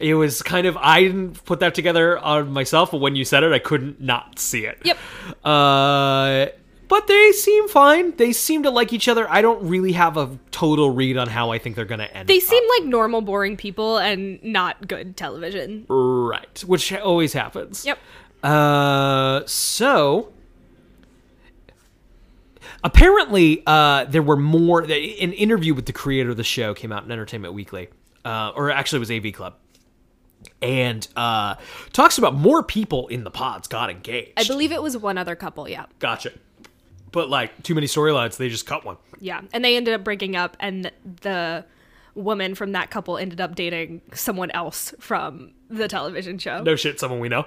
it 0.00 0.14
was 0.14 0.42
kind 0.42 0.66
of 0.66 0.76
I 0.78 1.02
didn't 1.02 1.44
put 1.44 1.60
that 1.60 1.76
together 1.76 2.18
on 2.18 2.50
myself, 2.50 2.90
but 2.90 2.98
when 2.98 3.14
you 3.14 3.24
said 3.24 3.44
it, 3.44 3.52
I 3.52 3.60
couldn't 3.60 4.00
not 4.00 4.40
see 4.40 4.66
it. 4.66 4.78
Yep. 4.82 4.98
Uh, 5.44 6.46
but 6.88 7.06
they 7.06 7.32
seem 7.32 7.68
fine. 7.68 8.16
They 8.16 8.32
seem 8.32 8.64
to 8.64 8.70
like 8.70 8.92
each 8.92 9.06
other. 9.06 9.30
I 9.30 9.42
don't 9.42 9.68
really 9.68 9.92
have 9.92 10.16
a 10.16 10.38
total 10.50 10.90
read 10.90 11.16
on 11.16 11.28
how 11.28 11.52
I 11.52 11.58
think 11.58 11.76
they're 11.76 11.84
gonna 11.84 12.08
end. 12.12 12.28
They 12.28 12.38
up. 12.38 12.42
seem 12.42 12.64
like 12.78 12.88
normal, 12.88 13.20
boring 13.20 13.56
people 13.56 13.98
and 13.98 14.42
not 14.42 14.88
good 14.88 15.16
television. 15.16 15.86
right, 15.88 16.64
which 16.66 16.92
always 16.92 17.32
happens. 17.32 17.84
Yep. 17.86 17.98
Uh, 18.42 19.42
so 19.46 20.32
apparently, 22.84 23.62
uh, 23.66 24.04
there 24.04 24.22
were 24.22 24.36
more. 24.36 24.82
An 24.82 24.90
interview 24.90 25.74
with 25.74 25.86
the 25.86 25.92
creator 25.92 26.30
of 26.30 26.36
the 26.36 26.44
show 26.44 26.74
came 26.74 26.92
out 26.92 27.04
in 27.04 27.10
Entertainment 27.10 27.54
Weekly, 27.54 27.88
uh, 28.24 28.52
or 28.54 28.70
actually, 28.70 28.98
it 28.98 29.00
was 29.00 29.10
AV 29.10 29.32
Club, 29.32 29.54
and 30.62 31.06
uh, 31.16 31.56
talks 31.92 32.18
about 32.18 32.34
more 32.34 32.62
people 32.62 33.08
in 33.08 33.24
the 33.24 33.30
pods 33.30 33.68
got 33.68 33.90
engaged. 33.90 34.32
I 34.36 34.44
believe 34.44 34.72
it 34.72 34.82
was 34.82 34.96
one 34.96 35.18
other 35.18 35.34
couple. 35.36 35.68
Yeah. 35.68 35.86
gotcha. 35.98 36.32
But 37.12 37.30
like 37.30 37.62
too 37.62 37.74
many 37.74 37.86
storylines, 37.86 38.36
they 38.36 38.48
just 38.50 38.66
cut 38.66 38.84
one. 38.84 38.98
Yeah. 39.20 39.40
And 39.54 39.64
they 39.64 39.76
ended 39.76 39.94
up 39.94 40.04
breaking 40.04 40.36
up, 40.36 40.56
and 40.60 40.90
the 41.22 41.64
woman 42.14 42.54
from 42.54 42.72
that 42.72 42.90
couple 42.90 43.16
ended 43.16 43.40
up 43.40 43.54
dating 43.54 44.02
someone 44.12 44.50
else 44.50 44.92
from 45.00 45.52
the 45.70 45.88
television 45.88 46.38
show. 46.38 46.62
No 46.62 46.76
shit, 46.76 47.00
someone 47.00 47.20
we 47.20 47.28
know. 47.28 47.46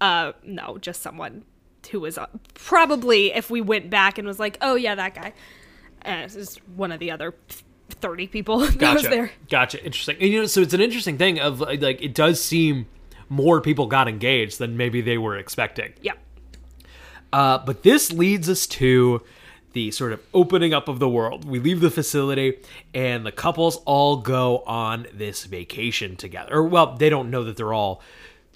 Uh, 0.00 0.32
no, 0.42 0.78
just 0.78 1.02
someone 1.02 1.44
who 1.90 2.00
was 2.00 2.18
uh, 2.18 2.26
probably, 2.54 3.32
if 3.32 3.50
we 3.50 3.60
went 3.60 3.90
back 3.90 4.18
and 4.18 4.26
was 4.26 4.38
like, 4.38 4.58
oh, 4.60 4.74
yeah, 4.74 4.94
that 4.94 5.14
guy. 5.14 5.32
Uh, 6.04 6.22
this 6.22 6.36
is 6.36 6.56
one 6.76 6.92
of 6.92 7.00
the 7.00 7.10
other 7.10 7.34
30 7.88 8.26
people 8.26 8.58
that 8.66 8.94
was 8.94 9.02
there. 9.04 9.30
Gotcha. 9.48 9.82
Interesting. 9.84 10.16
And, 10.20 10.30
you 10.30 10.40
know, 10.40 10.46
so 10.46 10.60
it's 10.60 10.74
an 10.74 10.80
interesting 10.80 11.18
thing 11.18 11.40
of 11.40 11.60
like 11.60 11.80
like, 11.80 12.02
it 12.02 12.14
does 12.14 12.42
seem 12.42 12.86
more 13.28 13.60
people 13.60 13.86
got 13.86 14.08
engaged 14.08 14.58
than 14.58 14.76
maybe 14.76 15.00
they 15.00 15.18
were 15.18 15.36
expecting. 15.36 15.92
Yeah. 16.02 16.12
Uh, 17.32 17.58
but 17.58 17.82
this 17.82 18.12
leads 18.12 18.48
us 18.48 18.66
to 18.66 19.22
the 19.72 19.90
sort 19.90 20.12
of 20.12 20.20
opening 20.32 20.72
up 20.72 20.88
of 20.88 21.00
the 21.00 21.08
world. 21.08 21.44
We 21.44 21.58
leave 21.58 21.80
the 21.80 21.90
facility, 21.90 22.58
and 22.94 23.26
the 23.26 23.32
couples 23.32 23.76
all 23.84 24.18
go 24.18 24.58
on 24.60 25.08
this 25.12 25.44
vacation 25.44 26.14
together. 26.14 26.54
Or, 26.54 26.62
well, 26.62 26.94
they 26.96 27.10
don't 27.10 27.30
know 27.30 27.42
that 27.44 27.56
they're 27.56 27.72
all. 27.72 28.00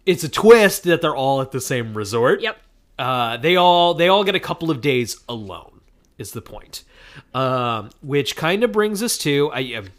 It's 0.09 0.25
a 0.25 0.29
twist 0.29 0.85
that 0.85 1.03
they're 1.03 1.15
all 1.15 1.43
at 1.43 1.53
the 1.53 1.61
same 1.61 1.93
resort. 1.93 2.41
Yep. 2.41 2.59
Uh, 2.99 3.37
they 3.37 3.57
all 3.57 3.95
they 3.95 4.09
all 4.09 4.25
get 4.25 4.35
a 4.35 4.41
couple 4.41 4.71
of 4.71 4.81
days 4.81 5.21
alone. 5.29 5.83
Is 6.17 6.33
the 6.33 6.41
point? 6.41 6.83
Um, 7.35 7.91
which 8.03 8.35
kind 8.35 8.65
of 8.65 8.73
brings 8.73 9.03
us 9.03 9.19
to 9.19 9.51
I. 9.53 9.75
Um, 9.75 9.91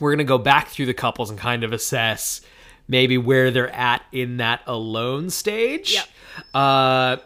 we're 0.00 0.12
gonna 0.12 0.24
go 0.24 0.36
back 0.36 0.68
through 0.68 0.86
the 0.86 0.94
couples 0.94 1.30
and 1.30 1.38
kind 1.38 1.64
of 1.64 1.72
assess 1.72 2.42
maybe 2.88 3.16
where 3.18 3.50
they're 3.50 3.70
at 3.70 4.02
in 4.12 4.36
that 4.38 4.62
alone 4.66 5.30
stage. 5.30 5.94
Yep. 5.94 6.08
Uh, 6.52 7.16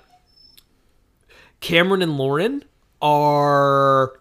Cameron 1.60 2.02
and 2.02 2.16
Lauren 2.16 2.64
are 3.02 4.20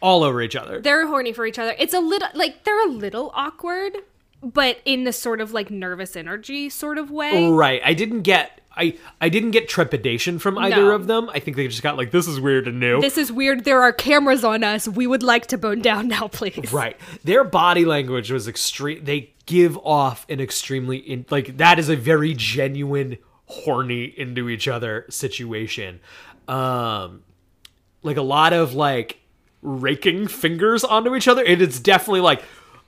all 0.00 0.22
over 0.22 0.42
each 0.42 0.56
other. 0.56 0.80
They're 0.80 1.06
horny 1.06 1.32
for 1.32 1.46
each 1.46 1.58
other. 1.58 1.74
It's 1.78 1.94
a 1.94 2.00
little, 2.00 2.28
like, 2.34 2.64
they're 2.64 2.86
a 2.86 2.90
little 2.90 3.30
awkward, 3.34 3.96
but 4.44 4.78
in 4.84 5.04
the 5.04 5.12
sort 5.12 5.40
of 5.40 5.52
like 5.52 5.70
nervous 5.70 6.16
energy 6.16 6.68
sort 6.68 6.98
of 6.98 7.10
way. 7.10 7.48
Right. 7.48 7.80
I 7.84 7.94
didn't 7.94 8.22
get 8.22 8.60
I 8.76 8.96
I 9.20 9.28
didn't 9.28 9.52
get 9.52 9.68
trepidation 9.68 10.38
from 10.38 10.58
either 10.58 10.76
No. 10.76 10.90
of 10.90 11.06
them. 11.06 11.30
I 11.32 11.38
think 11.38 11.56
they 11.56 11.66
just 11.68 11.82
got 11.82 11.96
like 11.96 12.10
this 12.10 12.26
is 12.28 12.40
weird 12.40 12.66
and 12.68 12.80
new. 12.80 13.00
This 13.00 13.16
is 13.18 13.30
weird. 13.32 13.64
There 13.64 13.80
are 13.82 13.92
cameras 13.92 14.44
on 14.44 14.64
us. 14.64 14.86
We 14.88 15.06
would 15.06 15.22
like 15.22 15.46
to 15.48 15.58
bone 15.58 15.80
down 15.80 16.08
now, 16.08 16.28
please. 16.28 16.72
Right. 16.72 16.96
Their 17.22 17.44
body 17.44 17.84
language 17.84 18.30
was 18.30 18.48
extreme. 18.48 19.04
They 19.04 19.32
give 19.46 19.76
off 19.78 20.26
an 20.28 20.40
extremely 20.40 20.96
in, 20.98 21.24
like 21.30 21.56
that 21.58 21.78
is 21.78 21.88
a 21.88 21.96
very 21.96 22.34
genuine 22.34 23.18
horny 23.46 24.04
into 24.04 24.48
each 24.48 24.66
other 24.68 25.06
situation. 25.08 26.00
Um 26.48 27.22
like 28.02 28.16
a 28.18 28.22
lot 28.22 28.52
of 28.52 28.74
like 28.74 29.20
raking 29.62 30.26
fingers 30.28 30.84
onto 30.84 31.14
each 31.14 31.26
other 31.26 31.42
and 31.42 31.62
it's 31.62 31.80
definitely 31.80 32.20
like 32.20 32.42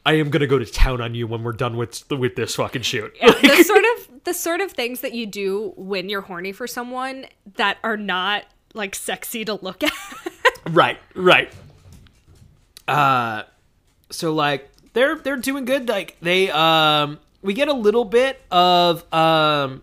I 0.06 0.12
am 0.12 0.30
going 0.30 0.40
to 0.40 0.46
go 0.46 0.56
to 0.56 0.64
town 0.64 1.00
on 1.00 1.16
you 1.16 1.26
when 1.26 1.42
we're 1.42 1.52
done 1.52 1.76
with 1.76 2.08
with 2.12 2.36
this 2.36 2.54
fucking 2.54 2.82
shoot. 2.82 3.12
the 3.20 3.64
sort 3.64 3.84
of 3.84 4.08
the 4.24 4.32
sort 4.32 4.60
of 4.60 4.70
things 4.70 5.00
that 5.00 5.14
you 5.14 5.26
do 5.26 5.74
when 5.76 6.08
you're 6.08 6.20
horny 6.20 6.52
for 6.52 6.68
someone 6.68 7.26
that 7.56 7.78
are 7.82 7.96
not 7.96 8.44
like 8.72 8.94
sexy 8.94 9.44
to 9.44 9.54
look 9.54 9.82
at. 9.82 9.92
right, 10.70 10.98
right. 11.16 11.52
Uh 12.86 13.42
so 14.08 14.32
like 14.32 14.70
they're 14.92 15.16
they're 15.16 15.36
doing 15.36 15.64
good 15.64 15.88
like 15.88 16.16
they 16.20 16.52
um 16.52 17.18
we 17.42 17.52
get 17.52 17.66
a 17.66 17.74
little 17.74 18.04
bit 18.04 18.40
of 18.48 19.12
um 19.12 19.82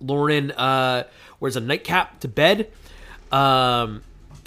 Lauren 0.00 0.50
uh 0.52 1.04
wears 1.40 1.56
a 1.56 1.60
nightcap 1.60 2.20
to 2.20 2.28
bed 2.28 2.70
um 3.30 4.02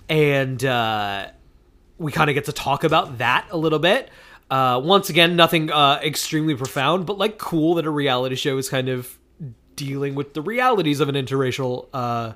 and 0.10 0.66
uh 0.66 1.28
we 2.00 2.12
kind 2.12 2.32
of 2.32 2.34
get 2.34 2.46
to 2.46 2.52
talk 2.52 2.84
about 2.84 3.20
that 3.20 3.46
a 3.52 3.58
little 3.58 3.80
bit 3.80 4.10
uh 4.52 4.80
once 4.84 5.10
again 5.10 5.36
nothing 5.36 5.72
uh 5.72 6.00
extremely 6.04 6.56
profound 6.56 7.06
but 7.06 7.18
like 7.18 7.38
cool 7.38 7.76
that 7.76 7.86
a 7.86 7.90
reality 7.90 8.36
show 8.36 8.58
is 8.58 8.70
kind 8.70 8.90
of 8.90 9.18
dealing 9.76 10.16
with 10.16 10.34
the 10.34 10.42
realities 10.42 11.00
of 11.00 11.10
an 11.10 11.16
interracial 11.16 11.88
uh 11.94 12.34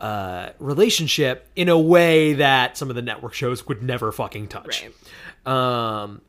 uh, 0.00 0.50
relationship 0.58 1.46
in 1.54 1.68
a 1.68 1.78
way 1.78 2.32
that 2.32 2.76
some 2.76 2.88
of 2.88 2.96
the 2.96 3.02
network 3.02 3.34
shows 3.34 3.66
would 3.68 3.82
never 3.82 4.10
fucking 4.10 4.48
touch. 4.48 4.86
Um, 5.44 6.22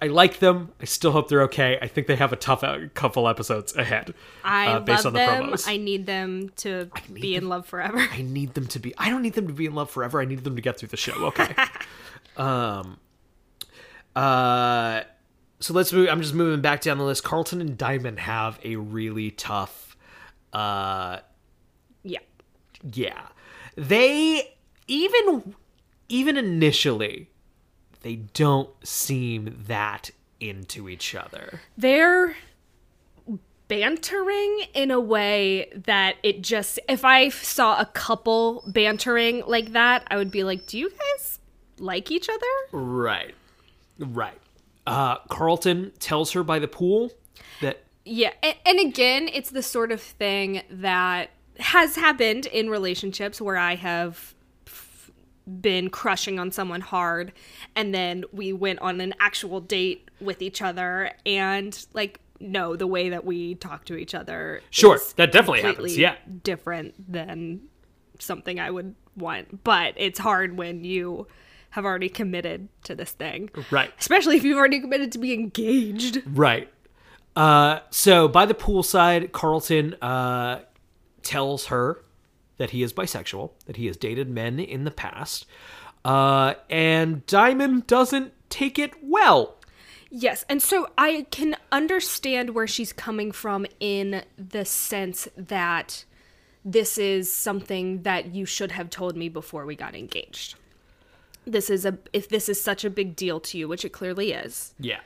I 0.00 0.06
like 0.06 0.38
them. 0.38 0.70
I 0.80 0.84
still 0.84 1.10
hope 1.10 1.28
they're 1.28 1.42
okay. 1.42 1.78
I 1.82 1.88
think 1.88 2.06
they 2.06 2.14
have 2.14 2.32
a 2.32 2.36
tough 2.36 2.62
uh, 2.62 2.78
couple 2.94 3.28
episodes 3.28 3.74
ahead. 3.74 4.14
I 4.44 4.68
uh, 4.68 4.80
based 4.80 5.04
love 5.04 5.06
on 5.06 5.12
the 5.14 5.18
them. 5.18 5.50
promos. 5.50 5.68
I 5.68 5.76
need 5.76 6.06
them 6.06 6.50
to 6.56 6.88
be 7.12 7.34
in 7.34 7.48
love 7.48 7.66
forever. 7.66 7.98
I 7.98 8.22
need 8.22 8.54
them 8.54 8.68
to 8.68 8.78
be. 8.78 8.94
I 8.96 9.10
don't 9.10 9.22
need 9.22 9.34
them 9.34 9.48
to 9.48 9.52
be 9.52 9.66
in 9.66 9.74
love 9.74 9.90
forever. 9.90 10.20
I 10.20 10.24
need 10.24 10.44
them 10.44 10.54
to 10.54 10.62
get 10.62 10.78
through 10.78 10.90
the 10.90 10.96
show. 10.96 11.26
Okay. 11.26 11.52
um. 12.36 12.98
Uh. 14.22 15.02
so 15.60 15.72
let's 15.74 15.92
move. 15.92 16.08
I'm 16.10 16.20
just 16.22 16.34
moving 16.34 16.60
back 16.60 16.80
down 16.80 16.98
the 16.98 17.04
list. 17.04 17.24
Carlton 17.24 17.60
and 17.60 17.76
Diamond 17.78 18.20
have 18.20 18.58
a 18.64 18.76
really 18.76 19.30
tough. 19.30 19.96
Uh, 20.52 21.18
Yeah. 22.02 22.20
yeah, 22.92 23.28
they 23.76 24.54
even 24.86 25.54
even 26.08 26.36
initially 26.36 27.28
they 28.00 28.16
don't 28.16 28.70
seem 28.86 29.64
that 29.66 30.10
into 30.40 30.88
each 30.88 31.14
other. 31.14 31.60
They're 31.76 32.34
bantering 33.68 34.60
in 34.72 34.90
a 34.90 35.00
way 35.00 35.70
that 35.84 36.16
it 36.22 36.40
just 36.42 36.80
if 36.88 37.04
I 37.04 37.28
saw 37.28 37.78
a 37.78 37.84
couple 37.86 38.64
bantering 38.68 39.42
like 39.46 39.72
that, 39.72 40.06
I 40.10 40.16
would 40.16 40.30
be 40.30 40.44
like, 40.44 40.66
"Do 40.66 40.78
you 40.78 40.90
guys 40.90 41.38
like 41.78 42.10
each 42.10 42.28
other?" 42.28 42.46
Right, 42.72 43.34
right. 43.98 44.38
Uh, 44.86 45.16
Carlton 45.28 45.92
tells 45.98 46.32
her 46.32 46.42
by 46.42 46.58
the 46.58 46.68
pool 46.68 47.12
that 47.60 47.84
Yeah, 48.04 48.32
and, 48.42 48.54
and 48.64 48.80
again, 48.80 49.28
it's 49.32 49.50
the 49.50 49.62
sort 49.62 49.92
of 49.92 50.00
thing 50.00 50.62
that 50.70 51.30
has 51.58 51.96
happened 51.96 52.46
in 52.46 52.70
relationships 52.70 53.40
where 53.40 53.56
I 53.56 53.74
have 53.74 54.34
been 55.60 55.90
crushing 55.90 56.38
on 56.38 56.52
someone 56.52 56.80
hard, 56.80 57.32
and 57.74 57.94
then 57.94 58.24
we 58.32 58.52
went 58.52 58.78
on 58.80 59.00
an 59.00 59.14
actual 59.20 59.60
date 59.60 60.10
with 60.20 60.42
each 60.42 60.62
other, 60.62 61.12
and 61.26 61.86
like, 61.94 62.20
no, 62.40 62.76
the 62.76 62.86
way 62.86 63.08
that 63.10 63.24
we 63.24 63.54
talk 63.56 63.84
to 63.86 63.96
each 63.96 64.14
other, 64.14 64.60
Sure, 64.70 64.98
that 65.16 65.32
definitely 65.32 65.62
happens, 65.62 65.98
yeah. 65.98 66.16
different 66.44 66.94
than 67.10 67.60
something 68.18 68.60
I 68.60 68.70
would 68.70 68.94
want. 69.16 69.64
But 69.64 69.94
it's 69.96 70.18
hard 70.18 70.56
when 70.56 70.84
you 70.84 71.26
have 71.70 71.84
already 71.84 72.08
committed 72.08 72.68
to 72.84 72.94
this 72.94 73.10
thing, 73.10 73.50
right. 73.70 73.92
especially 73.98 74.36
if 74.36 74.44
you've 74.44 74.58
already 74.58 74.80
committed 74.80 75.12
to 75.12 75.18
be 75.18 75.34
engaged. 75.34 76.22
Right. 76.26 76.72
Uh, 77.36 77.80
so 77.90 78.26
by 78.26 78.46
the 78.46 78.54
poolside, 78.54 79.32
Carlton 79.32 79.94
uh, 80.02 80.60
tells 81.22 81.66
her 81.66 82.02
that 82.56 82.70
he 82.70 82.82
is 82.82 82.92
bisexual, 82.92 83.50
that 83.66 83.76
he 83.76 83.86
has 83.86 83.96
dated 83.96 84.28
men 84.28 84.58
in 84.58 84.84
the 84.84 84.90
past, 84.90 85.46
uh, 86.04 86.54
and 86.68 87.24
Diamond 87.26 87.86
doesn't 87.86 88.32
take 88.48 88.78
it 88.78 88.92
well. 89.02 89.56
Yes, 90.10 90.44
and 90.48 90.62
so 90.62 90.88
I 90.96 91.26
can 91.30 91.54
understand 91.70 92.50
where 92.54 92.66
she's 92.66 92.92
coming 92.94 93.30
from 93.30 93.66
in 93.78 94.24
the 94.38 94.64
sense 94.64 95.28
that 95.36 96.04
this 96.64 96.98
is 96.98 97.32
something 97.32 98.02
that 98.02 98.34
you 98.34 98.46
should 98.46 98.72
have 98.72 98.90
told 98.90 99.16
me 99.16 99.28
before 99.28 99.66
we 99.66 99.76
got 99.76 99.94
engaged. 99.94 100.54
This 101.48 101.70
is 101.70 101.86
a 101.86 101.98
if 102.12 102.28
this 102.28 102.48
is 102.48 102.60
such 102.60 102.84
a 102.84 102.90
big 102.90 103.16
deal 103.16 103.40
to 103.40 103.56
you, 103.58 103.68
which 103.68 103.84
it 103.84 103.90
clearly 103.90 104.32
is. 104.32 104.74
Yeah. 104.78 105.00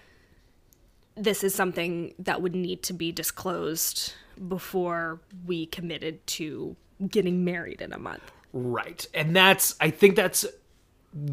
This 1.14 1.44
is 1.44 1.55
something 1.55 2.14
that 2.19 2.43
would 2.43 2.55
need 2.55 2.82
to 2.85 2.93
be 2.93 3.12
disclosed 3.12 4.14
before 4.48 5.20
we 5.47 5.66
committed 5.66 6.27
to 6.27 6.74
getting 7.09 7.44
married 7.44 7.81
in 7.81 7.93
a 7.93 7.98
month. 7.98 8.32
Right. 8.52 9.06
And 9.14 9.36
that's 9.36 9.77
I 9.81 9.90
think 9.90 10.16
that's 10.16 10.44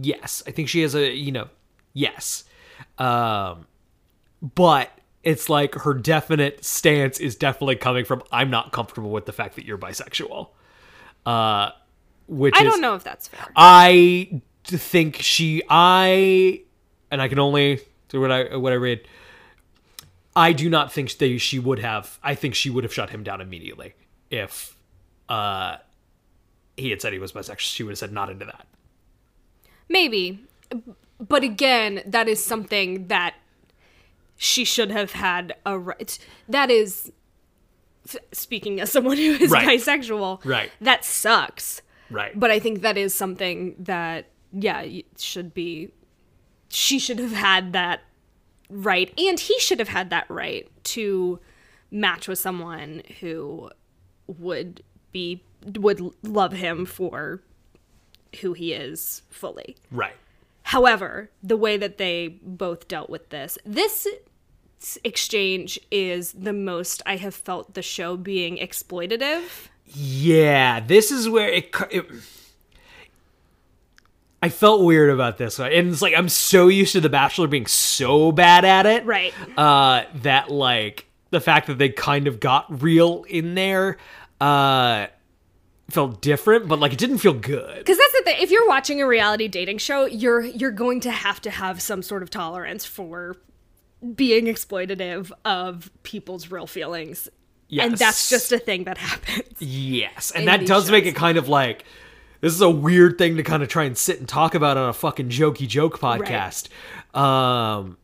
yes. 0.02 0.44
I 0.46 0.52
think 0.52 0.70
she 0.70 0.82
has 0.82 0.96
a, 0.96 1.12
you 1.12 1.32
know, 1.32 1.50
yes. 1.94 2.44
Um 2.98 3.66
but 4.42 4.92
it's 5.24 5.50
like 5.50 5.74
her 5.76 5.94
definite 5.94 6.64
stance 6.64 7.20
is 7.20 7.36
definitely 7.36 7.76
coming 7.78 8.06
from 8.06 8.22
I'm 8.32 8.50
not 8.50 8.72
comfortable 8.72 9.10
with 9.10 9.26
the 9.26 9.34
fact 9.34 9.56
that 9.56 9.66
you're 9.66 9.78
bisexual. 9.78 10.50
Uh 11.26 11.72
which 12.28 12.54
I 12.56 12.64
is 12.64 12.72
don't 12.72 12.82
know 12.82 12.94
if 12.94 13.04
that's 13.04 13.28
fair. 13.28 13.48
I 13.56 14.42
think 14.78 15.18
she 15.18 15.62
I 15.70 16.62
and 17.12 17.22
I 17.22 17.28
can 17.28 17.40
only 17.40 17.82
do 18.10 18.22
what 18.22 18.32
I 18.32 18.56
what 18.56 18.72
I 18.74 18.76
read. 18.78 19.02
I 20.36 20.54
do 20.54 20.70
not 20.70 20.92
think 20.92 21.18
they 21.18 21.38
she 21.38 21.60
would 21.60 21.80
have. 21.80 22.20
I 22.24 22.36
think 22.36 22.56
she 22.56 22.70
would 22.70 22.84
have 22.84 22.94
shut 22.94 23.10
him 23.10 23.24
down 23.24 23.42
immediately 23.42 23.94
if 24.30 24.76
uh 25.28 25.78
he 26.78 26.90
had 26.92 27.02
said 27.02 27.12
he 27.14 27.20
was 27.20 27.32
bisexual. 27.34 27.60
She 27.60 27.84
would 27.84 27.92
have 27.92 27.98
said 27.98 28.12
not 28.12 28.30
into 28.30 28.46
that. 28.46 28.66
Maybe. 29.90 30.40
But 31.20 31.44
again, 31.44 32.02
that 32.06 32.28
is 32.30 32.42
something 32.44 33.08
that 33.08 33.36
she 34.38 34.64
should 34.64 34.92
have 34.92 35.12
had 35.12 35.56
a 35.66 35.78
right. 35.78 36.18
That 36.48 36.72
is, 36.72 37.12
speaking 38.32 38.80
as 38.80 38.90
someone 38.92 39.18
who 39.18 39.34
is 39.34 39.52
Right. 39.52 39.68
bisexual, 39.68 40.46
Right. 40.46 40.72
that 40.80 41.04
sucks. 41.04 41.82
Right. 42.10 42.40
But 42.40 42.50
I 42.52 42.60
think 42.60 42.82
that 42.82 42.98
is 42.98 43.14
something 43.14 43.76
that, 43.80 44.28
yeah, 44.52 44.86
should 45.18 45.54
be, 45.54 45.92
she 46.70 47.00
should 47.00 47.20
have 47.20 47.34
had 47.34 47.74
that 47.74 48.02
right. 48.70 49.14
And 49.18 49.40
he 49.40 49.60
should 49.60 49.80
have 49.80 49.90
had 49.90 50.10
that 50.10 50.30
right 50.30 50.70
to 50.86 51.40
match 51.92 52.28
with 52.28 52.40
someone 52.40 53.04
who 53.20 53.70
would 54.28 54.84
be, 55.12 55.44
would 55.76 56.02
love 56.24 56.54
him 56.54 56.86
for 56.86 57.42
who 58.42 58.54
he 58.54 58.74
is 58.74 59.24
fully. 59.30 59.76
right. 59.92 60.16
However, 60.64 61.32
the 61.42 61.58
way 61.58 61.78
that 61.78 61.98
they 61.98 62.40
both 62.44 62.88
dealt 62.88 63.10
with 63.10 63.30
this, 63.30 63.58
this 63.66 64.08
exchange 65.04 65.80
is 65.90 66.34
the 66.34 66.54
most 66.54 67.02
I 67.08 67.16
have 67.16 67.34
felt 67.34 67.74
the 67.74 67.82
show 67.82 68.16
being 68.16 68.58
exploitative. 68.58 69.70
Yeah, 69.86 70.80
this 70.80 71.10
is 71.10 71.28
where 71.28 71.50
it, 71.50 71.74
it 71.90 72.06
I 74.42 74.50
felt 74.50 74.84
weird 74.84 75.10
about 75.10 75.38
this 75.38 75.60
one. 75.60 75.72
And 75.72 75.90
it's 75.90 76.02
like 76.02 76.14
I'm 76.16 76.30
so 76.30 76.68
used 76.68 76.94
to 76.94 77.02
The 77.02 77.10
Bachelor 77.10 77.48
being 77.48 77.66
so 77.66 78.32
bad 78.32 78.66
at 78.66 78.86
it. 78.86 79.06
Right. 79.06 79.34
Uh 79.58 80.04
that 80.22 80.50
like 80.50 81.08
the 81.32 81.42
fact 81.42 81.68
that 81.68 81.78
they 81.78 81.90
kind 81.90 82.28
of 82.28 82.40
got 82.40 82.82
real 82.82 83.26
in 83.28 83.56
there 83.56 83.98
uh 84.40 85.08
felt 85.90 86.22
different, 86.22 86.68
but 86.68 86.80
like 86.80 86.94
it 86.94 87.00
didn't 87.00 87.18
feel 87.18 87.34
good. 87.34 87.80
Because 87.80 87.98
that's 87.98 88.14
the 88.14 88.22
thing. 88.26 88.38
If 88.40 88.52
you're 88.52 88.68
watching 88.68 89.02
a 89.02 89.08
reality 89.08 89.48
dating 89.48 89.80
show, 89.80 90.06
you're 90.06 90.42
you're 90.42 90.72
going 90.72 91.02
to 91.02 91.12
have 91.12 91.42
to 91.42 91.50
have 91.50 91.82
some 91.82 92.02
sort 92.02 92.24
of 92.24 92.30
tolerance 92.30 92.86
for 92.86 93.36
being 94.16 94.46
exploitative 94.46 95.32
of 95.44 95.92
people's 96.04 96.50
real 96.50 96.68
feelings. 96.68 97.28
And 97.72 97.98
that's 97.98 98.30
just 98.30 98.52
a 98.52 98.58
thing 98.58 98.86
that 98.86 98.98
happens. 98.98 99.62
Yes, 99.62 100.32
and 100.32 100.48
that 100.48 100.66
does 100.66 100.90
make 100.90 101.06
it 101.06 101.16
kind 101.16 101.38
of 101.38 101.50
like 101.50 101.84
this 102.42 102.54
is 102.54 102.62
a 102.62 102.70
weird 102.70 103.18
thing 103.18 103.38
to 103.38 103.44
kind 103.44 103.64
of 103.64 103.70
try 103.70 103.84
and 103.84 103.98
sit 103.98 104.20
and 104.20 104.28
talk 104.28 104.56
about 104.56 104.78
on 104.78 104.90
a 104.90 104.94
fucking 104.94 105.30
jokey 105.30 105.68
joke 105.68 106.00
podcast. 106.00 106.70
Um 107.18 107.98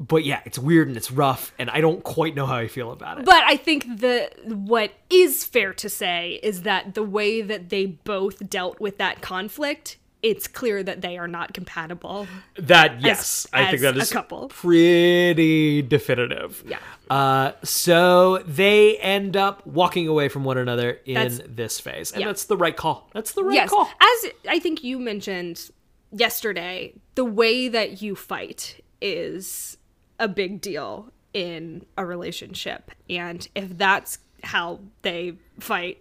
but 0.00 0.24
yeah, 0.24 0.40
it's 0.44 0.58
weird 0.58 0.88
and 0.88 0.96
it's 0.96 1.10
rough 1.10 1.52
and 1.58 1.70
I 1.70 1.80
don't 1.80 2.02
quite 2.02 2.34
know 2.34 2.46
how 2.46 2.56
I 2.56 2.66
feel 2.68 2.90
about 2.90 3.20
it. 3.20 3.24
But 3.24 3.42
I 3.44 3.56
think 3.56 3.84
the 4.00 4.30
what 4.44 4.92
is 5.08 5.44
fair 5.44 5.72
to 5.74 5.88
say 5.88 6.40
is 6.42 6.62
that 6.62 6.94
the 6.94 7.02
way 7.02 7.42
that 7.42 7.68
they 7.68 7.86
both 7.86 8.48
dealt 8.50 8.80
with 8.80 8.98
that 8.98 9.20
conflict, 9.22 9.96
it's 10.24 10.48
clear 10.48 10.82
that 10.82 11.02
they 11.02 11.18
are 11.18 11.28
not 11.28 11.52
compatible. 11.52 12.26
that 12.56 13.02
yes, 13.02 13.46
I 13.52 13.66
think 13.70 13.82
that 13.82 13.94
is 13.96 14.10
a 14.10 14.14
couple. 14.14 14.48
pretty 14.48 15.82
definitive. 15.82 16.64
Yeah. 16.66 16.78
Uh 17.10 17.52
so 17.62 18.38
they 18.38 18.96
end 18.98 19.36
up 19.36 19.66
walking 19.66 20.08
away 20.08 20.28
from 20.30 20.42
one 20.44 20.56
another 20.56 20.98
in 21.04 21.14
That's- 21.14 21.40
this 21.46 21.78
phase. 21.78 22.10
And 22.12 22.22
yeah. 22.22 22.28
that's 22.28 22.46
the 22.46 22.56
right 22.56 22.74
call. 22.76 23.08
That's 23.12 23.32
the 23.32 23.44
right 23.44 23.54
yes, 23.54 23.68
call. 23.70 23.84
as 24.00 24.30
I 24.48 24.58
think 24.58 24.82
you 24.82 24.98
mentioned 24.98 25.70
yesterday, 26.10 26.94
the 27.16 27.24
way 27.26 27.68
that 27.68 28.00
you 28.00 28.16
fight 28.16 28.80
is 29.02 29.76
a 30.18 30.26
big 30.28 30.60
deal 30.62 31.12
in 31.34 31.84
a 31.98 32.06
relationship, 32.06 32.92
and 33.10 33.46
if 33.54 33.76
that's 33.76 34.18
how 34.44 34.78
they 35.02 35.34
fight, 35.60 35.98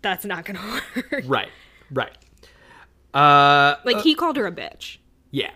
that's 0.00 0.24
not 0.24 0.44
going 0.44 0.56
to 0.60 0.82
work. 1.10 1.22
Right. 1.26 1.48
Right. 1.90 2.12
Uh 3.14 3.76
Like 3.84 4.00
he 4.00 4.14
called 4.14 4.36
her 4.36 4.46
a 4.46 4.52
bitch. 4.52 4.98
Yeah, 5.30 5.50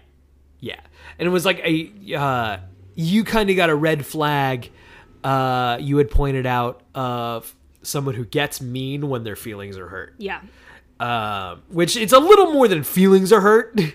yeah, 0.60 0.80
and 1.18 1.26
it 1.26 1.30
was 1.30 1.44
like 1.44 1.60
a 1.60 2.14
uh, 2.14 2.58
you 2.94 3.24
kind 3.24 3.50
of 3.50 3.56
got 3.56 3.70
a 3.70 3.74
red 3.74 4.04
flag. 4.06 4.70
Uh, 5.22 5.76
you 5.80 5.98
had 5.98 6.10
pointed 6.10 6.46
out 6.46 6.82
of 6.94 7.54
someone 7.82 8.14
who 8.14 8.24
gets 8.24 8.60
mean 8.60 9.08
when 9.08 9.24
their 9.24 9.36
feelings 9.36 9.76
are 9.78 9.88
hurt. 9.88 10.14
Yeah. 10.18 10.40
Uh, 10.98 11.56
which 11.68 11.96
it's 11.96 12.12
a 12.12 12.18
little 12.18 12.52
more 12.52 12.68
than 12.68 12.82
feelings 12.82 13.32
are 13.32 13.40
hurt. 13.40 13.78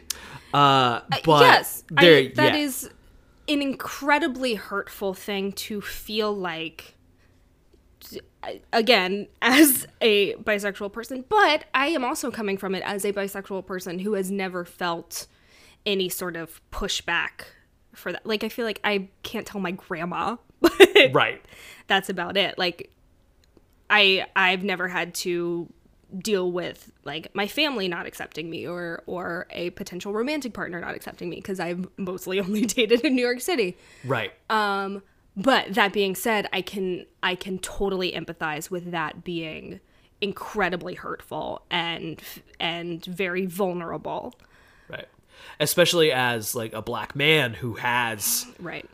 Uh, 0.53 0.99
but 1.23 1.39
yes, 1.39 1.83
there, 1.89 2.17
I, 2.17 2.31
that 2.35 2.55
yeah. 2.55 2.59
is 2.59 2.89
an 3.47 3.61
incredibly 3.61 4.55
hurtful 4.55 5.13
thing 5.13 5.53
to 5.53 5.79
feel 5.79 6.35
like. 6.35 6.95
Again, 8.73 9.28
as 9.41 9.88
a 10.02 10.36
bisexual 10.36 10.91
person, 10.91 11.26
but 11.30 11.65
I 11.73 11.88
am 11.88 12.03
also 12.03 12.32
coming 12.32 12.57
from 12.57 12.76
it 12.76 12.84
as 12.86 13.06
a 13.06 13.14
bisexual 13.14 13.65
person 13.65 13.99
who 13.99 14.14
has 14.14 14.32
never 14.32 14.65
felt 14.65 15.28
any 15.86 16.10
sort 16.10 16.36
of 16.36 16.61
pushback 16.72 17.45
for 17.94 18.11
that. 18.11 18.26
Like, 18.26 18.44
I 18.44 18.49
feel 18.49 18.65
like 18.65 18.80
I 18.84 19.10
can't 19.23 19.45
tell 19.45 19.61
my 19.61 19.72
grandma, 19.72 20.38
but 20.61 21.11
right. 21.14 21.44
that's 21.88 22.10
about 22.10 22.38
it. 22.38 22.57
Like, 22.57 22.91
I 23.90 24.26
I've 24.36 24.64
never 24.64 24.88
had 24.88 25.14
to 25.15 25.72
deal 26.18 26.52
with 26.52 26.91
like 27.06 27.34
my 27.34 27.48
family 27.48 27.88
not 27.88 28.06
accepting 28.06 28.49
me 28.49 28.68
or 28.68 29.02
or 29.06 29.48
a 29.52 29.69
potential 29.72 30.11
romantic 30.14 30.53
partner 30.53 30.80
not 30.82 30.94
accepting 30.94 31.30
me 31.30 31.38
because 31.38 31.60
I've 31.60 31.88
mostly 31.98 32.40
only 32.41 32.65
dated 32.65 33.02
in 33.02 33.15
New 33.15 33.22
York 33.22 33.41
City. 33.41 33.78
Right. 34.03 34.34
Um, 34.49 35.03
But 35.38 35.74
that 35.76 35.94
being 35.94 36.16
said, 36.16 36.48
I 36.52 36.62
can 36.62 37.06
I 37.24 37.36
can 37.36 37.60
totally 37.60 38.12
empathize 38.12 38.70
with 38.70 38.91
that 38.91 39.24
being 39.24 39.80
incredibly 40.20 40.95
hurtful 40.95 41.64
and 41.72 42.22
and 42.60 43.03
very 43.06 43.45
vulnerable. 43.45 44.34
right. 44.90 45.08
Especially 45.60 46.12
as 46.12 46.53
like 46.53 46.74
a 46.74 46.82
black 46.82 47.16
man 47.16 47.53
who 47.56 47.76
has 47.76 48.45
Right. 48.60 48.88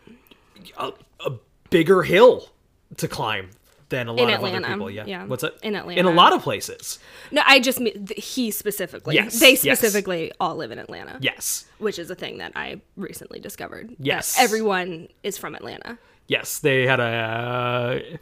a, 0.77 0.93
a 1.25 1.33
bigger 1.69 2.03
hill 2.03 2.49
to 2.97 3.07
climb 3.07 3.49
than 3.89 4.07
a 4.07 4.11
lot 4.13 4.21
In 4.29 4.29
of 4.33 4.43
other 4.43 4.61
people. 4.67 4.89
Yeah. 4.91 5.05
yeah. 5.05 5.25
What's 5.25 5.43
it? 5.43 5.53
In 5.63 5.75
Atlanta. 5.75 5.99
In 5.99 6.05
a 6.05 6.11
lot 6.11 6.33
of 6.33 6.41
places. 6.43 6.99
No, 7.31 7.41
I 7.45 7.59
just 7.59 7.79
mean 7.79 8.07
he 8.15 8.51
specifically. 8.51 9.15
Yes, 9.15 9.39
They 9.39 9.51
yes. 9.51 9.61
specifically 9.61 10.31
all 10.39 10.55
live 10.55 10.71
in 10.71 10.79
Atlanta. 10.79 11.17
Yes. 11.21 11.65
Which 11.79 11.97
is 11.99 12.09
a 12.09 12.15
thing 12.15 12.37
that 12.37 12.51
I 12.55 12.79
recently 12.95 13.39
discovered. 13.39 13.95
Yes. 13.99 14.37
Everyone 14.39 15.07
is 15.23 15.37
from 15.37 15.55
Atlanta. 15.55 15.97
Yes, 16.27 16.59
they 16.59 16.85
had 16.85 16.99
a 16.99 18.19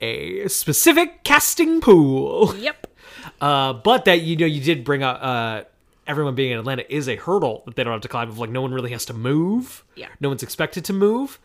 a 0.00 0.48
specific 0.48 1.24
casting 1.24 1.80
pool. 1.80 2.54
Yep. 2.56 2.86
Uh, 3.40 3.72
but 3.72 4.04
that 4.04 4.22
you 4.22 4.36
know 4.36 4.46
you 4.46 4.60
did 4.60 4.84
bring 4.84 5.02
up 5.02 5.18
uh, 5.20 5.62
everyone 6.06 6.34
being 6.34 6.52
in 6.52 6.58
Atlanta 6.58 6.84
is 6.92 7.08
a 7.08 7.16
hurdle 7.16 7.62
that 7.66 7.76
they 7.76 7.84
don't 7.84 7.92
have 7.92 8.00
to 8.02 8.08
climb. 8.08 8.28
Of 8.28 8.38
like 8.38 8.50
no 8.50 8.62
one 8.62 8.72
really 8.72 8.90
has 8.90 9.04
to 9.06 9.14
move. 9.14 9.84
Yeah. 9.96 10.08
No 10.20 10.28
one's 10.28 10.42
expected 10.42 10.84
to 10.86 10.92
move. 10.92 11.38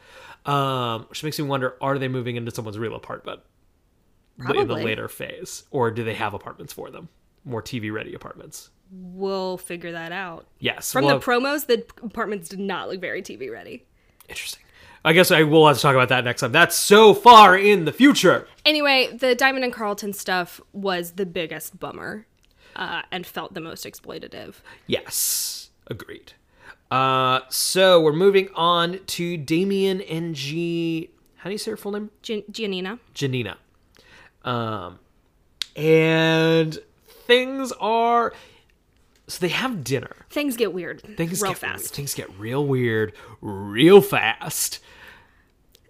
Um, 0.45 1.03
which 1.09 1.23
makes 1.23 1.37
me 1.37 1.45
wonder: 1.45 1.75
Are 1.81 1.99
they 1.99 2.07
moving 2.07 2.35
into 2.35 2.51
someone's 2.51 2.79
real 2.79 2.95
apartment 2.95 3.41
in 4.39 4.67
the 4.67 4.75
later 4.75 5.07
phase, 5.07 5.63
or 5.71 5.91
do 5.91 6.03
they 6.03 6.15
have 6.15 6.33
apartments 6.33 6.73
for 6.73 6.89
them? 6.89 7.09
More 7.43 7.61
TV 7.61 7.91
ready 7.91 8.13
apartments. 8.13 8.69
We'll 8.91 9.57
figure 9.57 9.91
that 9.91 10.11
out. 10.11 10.47
Yes. 10.59 10.91
From 10.91 11.05
well, 11.05 11.19
the 11.19 11.25
promos, 11.25 11.65
the 11.65 11.85
apartments 12.03 12.49
did 12.49 12.59
not 12.59 12.89
look 12.89 13.01
very 13.01 13.21
TV 13.21 13.51
ready. 13.51 13.85
interesting. 14.29 14.63
I 15.05 15.13
guess 15.13 15.31
I 15.31 15.43
will 15.43 15.67
have 15.67 15.75
to 15.77 15.81
talk 15.81 15.95
about 15.95 16.09
that 16.09 16.23
next 16.23 16.41
time. 16.41 16.51
That's 16.51 16.75
so 16.75 17.13
far 17.13 17.57
in 17.57 17.85
the 17.85 17.91
future. 17.91 18.47
Anyway, 18.65 19.09
the 19.15 19.35
Diamond 19.35 19.65
and 19.65 19.73
Carlton 19.73 20.13
stuff 20.13 20.61
was 20.71 21.13
the 21.13 21.25
biggest 21.25 21.77
bummer 21.79 22.25
uh, 22.75 23.01
and 23.11 23.25
felt 23.25 23.53
the 23.53 23.59
most 23.61 23.85
exploitative. 23.85 24.55
Yes, 24.87 25.71
agreed. 25.87 26.33
Uh, 26.89 27.41
so 27.49 27.99
we're 27.99 28.13
moving 28.13 28.47
on 28.55 28.99
to 29.07 29.35
Damian 29.35 29.99
and 30.01 30.35
G. 30.35 31.09
How 31.37 31.49
do 31.49 31.51
you 31.51 31.57
say 31.57 31.71
her 31.71 31.77
full 31.77 31.91
name? 31.91 32.11
Gian- 32.21 32.43
Giannina. 32.51 32.99
Janina. 33.13 33.57
Um, 34.45 34.99
and 35.75 36.77
things 37.27 37.71
are. 37.79 38.33
So 39.27 39.39
they 39.39 39.53
have 39.53 39.83
dinner. 39.83 40.25
Things 40.29 40.57
get 40.57 40.73
weird 40.73 41.01
Things 41.15 41.41
real 41.41 41.51
get 41.51 41.59
fast. 41.59 41.95
Things 41.95 42.13
get 42.13 42.29
real 42.37 42.65
weird, 42.65 43.13
real 43.41 44.01
fast. 44.01 44.79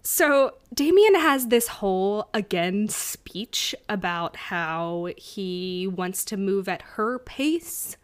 So 0.02 0.54
Damian 0.72 1.14
has 1.16 1.48
this 1.48 1.66
whole 1.66 2.28
again 2.34 2.88
speech 2.88 3.74
about 3.88 4.36
how 4.36 5.08
he 5.16 5.88
wants 5.88 6.24
to 6.26 6.36
move 6.36 6.68
at 6.68 6.82
her 6.82 7.18
pace. 7.18 7.96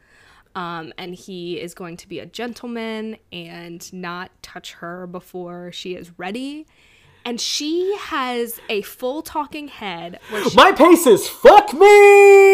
Um, 0.56 0.92
and 0.98 1.14
he 1.14 1.60
is 1.60 1.74
going 1.74 1.96
to 1.98 2.08
be 2.08 2.18
a 2.18 2.26
gentleman 2.26 3.16
and 3.32 3.92
not 3.92 4.32
touch 4.42 4.72
her 4.74 5.06
before 5.06 5.70
she 5.70 5.94
is 5.94 6.18
ready. 6.18 6.66
And 7.24 7.40
she 7.40 7.94
has 7.98 8.58
a 8.68 8.82
full 8.82 9.22
talking 9.22 9.68
head 9.68 10.18
My 10.54 10.72
pace 10.72 11.06
is 11.06 11.28
fuck 11.28 11.72
me. 11.74 12.49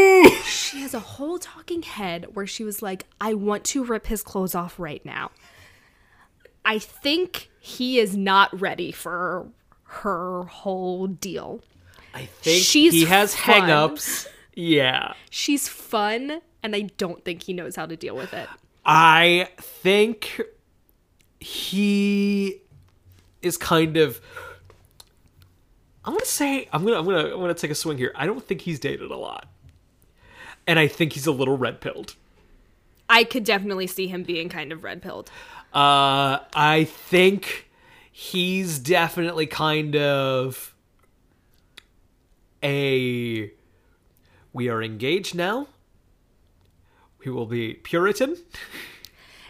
She 0.47 0.81
has 0.81 0.95
a 0.95 1.01
whole 1.01 1.39
talking 1.39 1.83
head 1.83 2.29
where 2.35 2.47
she 2.47 2.65
was 2.65 2.83
like, 2.83 3.05
I 3.21 3.35
want 3.35 3.65
to 3.65 3.85
rip 3.85 4.07
his 4.07 4.23
clothes 4.23 4.55
off 4.55 4.79
right 4.79 5.05
now. 5.05 5.31
I 6.65 6.79
think 6.79 7.51
he 7.61 7.99
is 7.99 8.17
not 8.17 8.59
ready 8.61 8.91
for 8.93 9.49
her 9.85 10.43
whole 10.45 11.07
deal. 11.07 11.61
I 12.15 12.27
think 12.27 12.63
She's 12.63 12.93
he 12.93 13.05
has 13.05 13.35
fun. 13.35 13.61
hang-ups. 13.63 14.27
Yeah. 14.55 15.13
She's 15.31 15.69
fun, 15.69 16.41
and 16.63 16.75
I 16.75 16.83
don't 16.97 17.25
think 17.25 17.43
he 17.43 17.53
knows 17.53 17.77
how 17.77 17.87
to 17.87 17.97
deal 17.97 18.17
with 18.17 18.33
it. 18.33 18.49
I 18.85 19.49
think 19.59 20.41
he 21.41 22.63
is 23.43 23.57
kind 23.57 23.97
of 23.97 24.21
I'm 26.05 26.13
gonna 26.15 26.25
say 26.25 26.69
I'm 26.73 26.85
gonna 26.85 26.99
I'm 26.99 27.05
gonna 27.05 27.25
I'm 27.35 27.41
gonna 27.41 27.55
take 27.55 27.71
a 27.71 27.75
swing 27.75 27.99
here. 27.99 28.13
I 28.15 28.27
don't 28.27 28.43
think 28.45 28.61
he's 28.61 28.79
dated 28.81 29.11
a 29.11 29.17
lot. 29.17 29.49
And 30.67 30.79
I 30.79 30.89
think 30.89 31.13
he's 31.13 31.27
a 31.27 31.33
little 31.33 31.57
red 31.57 31.81
pilled. 31.81 32.15
I 33.09 33.25
could 33.25 33.45
definitely 33.45 33.87
see 33.87 34.09
him 34.09 34.25
being 34.25 34.49
kind 34.49 34.73
of 34.73 34.83
red 34.83 35.03
pilled. 35.03 35.31
Uh 35.73 36.39
I 36.55 36.85
think 36.91 37.69
he's 38.11 38.79
definitely 38.79 39.47
kind 39.47 39.95
of 39.97 40.75
a 42.63 43.51
we 44.53 44.69
are 44.69 44.83
engaged 44.83 45.35
now. 45.35 45.69
We 47.25 47.31
will 47.31 47.47
be 47.47 47.75
Puritan. 47.75 48.37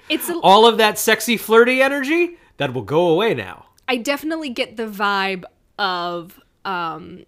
It's 0.08 0.28
a, 0.28 0.34
All 0.38 0.66
of 0.66 0.78
that 0.78 0.98
sexy 0.98 1.36
flirty 1.36 1.80
energy 1.80 2.38
that 2.56 2.72
will 2.74 2.82
go 2.82 3.08
away 3.08 3.34
now. 3.34 3.66
I 3.88 3.96
definitely 3.96 4.50
get 4.50 4.76
the 4.76 4.86
vibe 4.86 5.44
of 5.78 6.40
um 6.64 7.24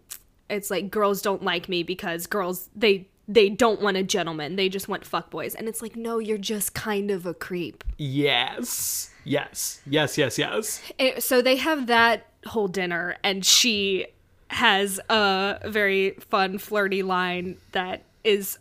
it's 0.50 0.70
like 0.70 0.90
girls 0.90 1.22
don't 1.22 1.42
like 1.42 1.68
me 1.68 1.82
because 1.82 2.26
girls 2.26 2.68
they 2.74 3.08
they 3.28 3.50
don't 3.50 3.80
want 3.82 3.96
a 3.98 4.02
gentleman. 4.02 4.56
They 4.56 4.68
just 4.70 4.88
want 4.88 5.04
fuckboys. 5.04 5.54
And 5.54 5.68
it's 5.68 5.82
like, 5.82 5.94
no, 5.96 6.18
you're 6.18 6.38
just 6.38 6.72
kind 6.74 7.10
of 7.10 7.26
a 7.26 7.34
creep. 7.34 7.84
Yes. 7.98 9.10
Yes. 9.24 9.82
Yes, 9.86 10.16
yes, 10.16 10.38
yes. 10.38 10.82
Eh, 10.98 11.20
so 11.20 11.42
they 11.42 11.56
have 11.56 11.86
that 11.88 12.26
whole 12.46 12.68
dinner 12.68 13.16
and 13.22 13.44
she 13.44 14.06
has 14.48 14.98
a 15.10 15.58
very 15.66 16.12
fun 16.30 16.56
flirty 16.56 17.02
line 17.02 17.58
that 17.72 18.02
is 18.24 18.58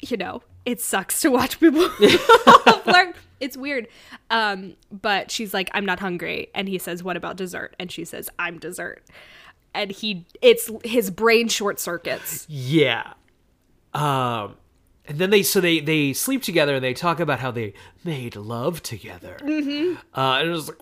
you 0.00 0.16
know 0.16 0.40
it 0.64 0.80
sucks 0.80 1.20
to 1.20 1.30
watch 1.30 1.60
people 1.60 1.86
flirt 2.84 3.14
it's 3.40 3.56
weird 3.56 3.86
um 4.30 4.74
but 4.90 5.30
she's 5.30 5.52
like 5.52 5.68
i'm 5.74 5.84
not 5.84 6.00
hungry 6.00 6.48
and 6.54 6.68
he 6.68 6.78
says 6.78 7.02
what 7.02 7.16
about 7.16 7.36
dessert 7.36 7.74
and 7.78 7.92
she 7.92 8.04
says 8.06 8.30
i'm 8.38 8.58
dessert 8.58 9.04
and 9.74 9.90
he 9.90 10.24
it's 10.40 10.70
his 10.84 11.10
brain 11.10 11.48
short 11.48 11.78
circuits 11.78 12.46
Yeah. 12.48 13.12
Um 13.98 14.56
and 15.06 15.18
then 15.18 15.30
they 15.30 15.42
so 15.42 15.60
they 15.60 15.80
they 15.80 16.12
sleep 16.12 16.42
together 16.42 16.76
and 16.76 16.84
they 16.84 16.94
talk 16.94 17.18
about 17.18 17.40
how 17.40 17.50
they 17.50 17.74
made 18.04 18.36
love 18.36 18.82
together. 18.82 19.38
Mm-hmm. 19.40 19.96
Uh 20.18 20.38
and 20.38 20.48
it 20.48 20.52
was 20.52 20.68
like 20.68 20.78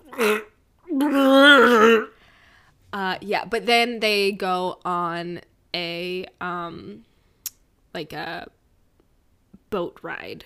uh 2.93 3.19
yeah 3.21 3.45
but 3.45 3.67
then 3.67 4.01
they 4.01 4.33
go 4.33 4.79
on 4.85 5.41
a 5.75 6.27
um 6.41 7.05
like 7.95 8.13
a 8.13 8.49
boat 9.71 9.99
ride 10.03 10.45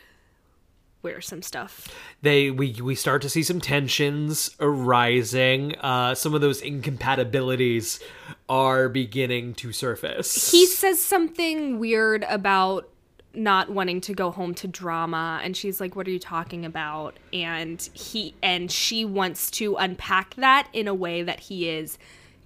where 1.02 1.20
some 1.20 1.42
stuff 1.42 1.88
they 2.22 2.50
we 2.50 2.72
we 2.82 2.94
start 2.94 3.22
to 3.22 3.28
see 3.28 3.42
some 3.42 3.60
tensions 3.60 4.54
arising. 4.60 5.76
Uh 5.80 6.14
some 6.14 6.34
of 6.34 6.40
those 6.40 6.60
incompatibilities 6.60 8.00
are 8.48 8.88
beginning 8.88 9.54
to 9.54 9.72
surface. 9.72 10.50
he 10.50 10.66
says 10.66 11.00
something 11.00 11.78
weird 11.78 12.24
about 12.28 12.88
not 13.32 13.70
wanting 13.70 14.00
to 14.00 14.12
go 14.12 14.30
home 14.30 14.52
to 14.54 14.66
drama 14.66 15.40
and 15.44 15.56
she's 15.56 15.80
like 15.80 15.94
what 15.94 16.06
are 16.06 16.10
you 16.10 16.18
talking 16.18 16.64
about 16.64 17.16
and 17.32 17.88
he 17.92 18.34
and 18.42 18.72
she 18.72 19.04
wants 19.04 19.50
to 19.52 19.76
unpack 19.76 20.34
that 20.34 20.68
in 20.72 20.88
a 20.88 20.94
way 20.94 21.22
that 21.22 21.38
he 21.40 21.68
is 21.68 21.96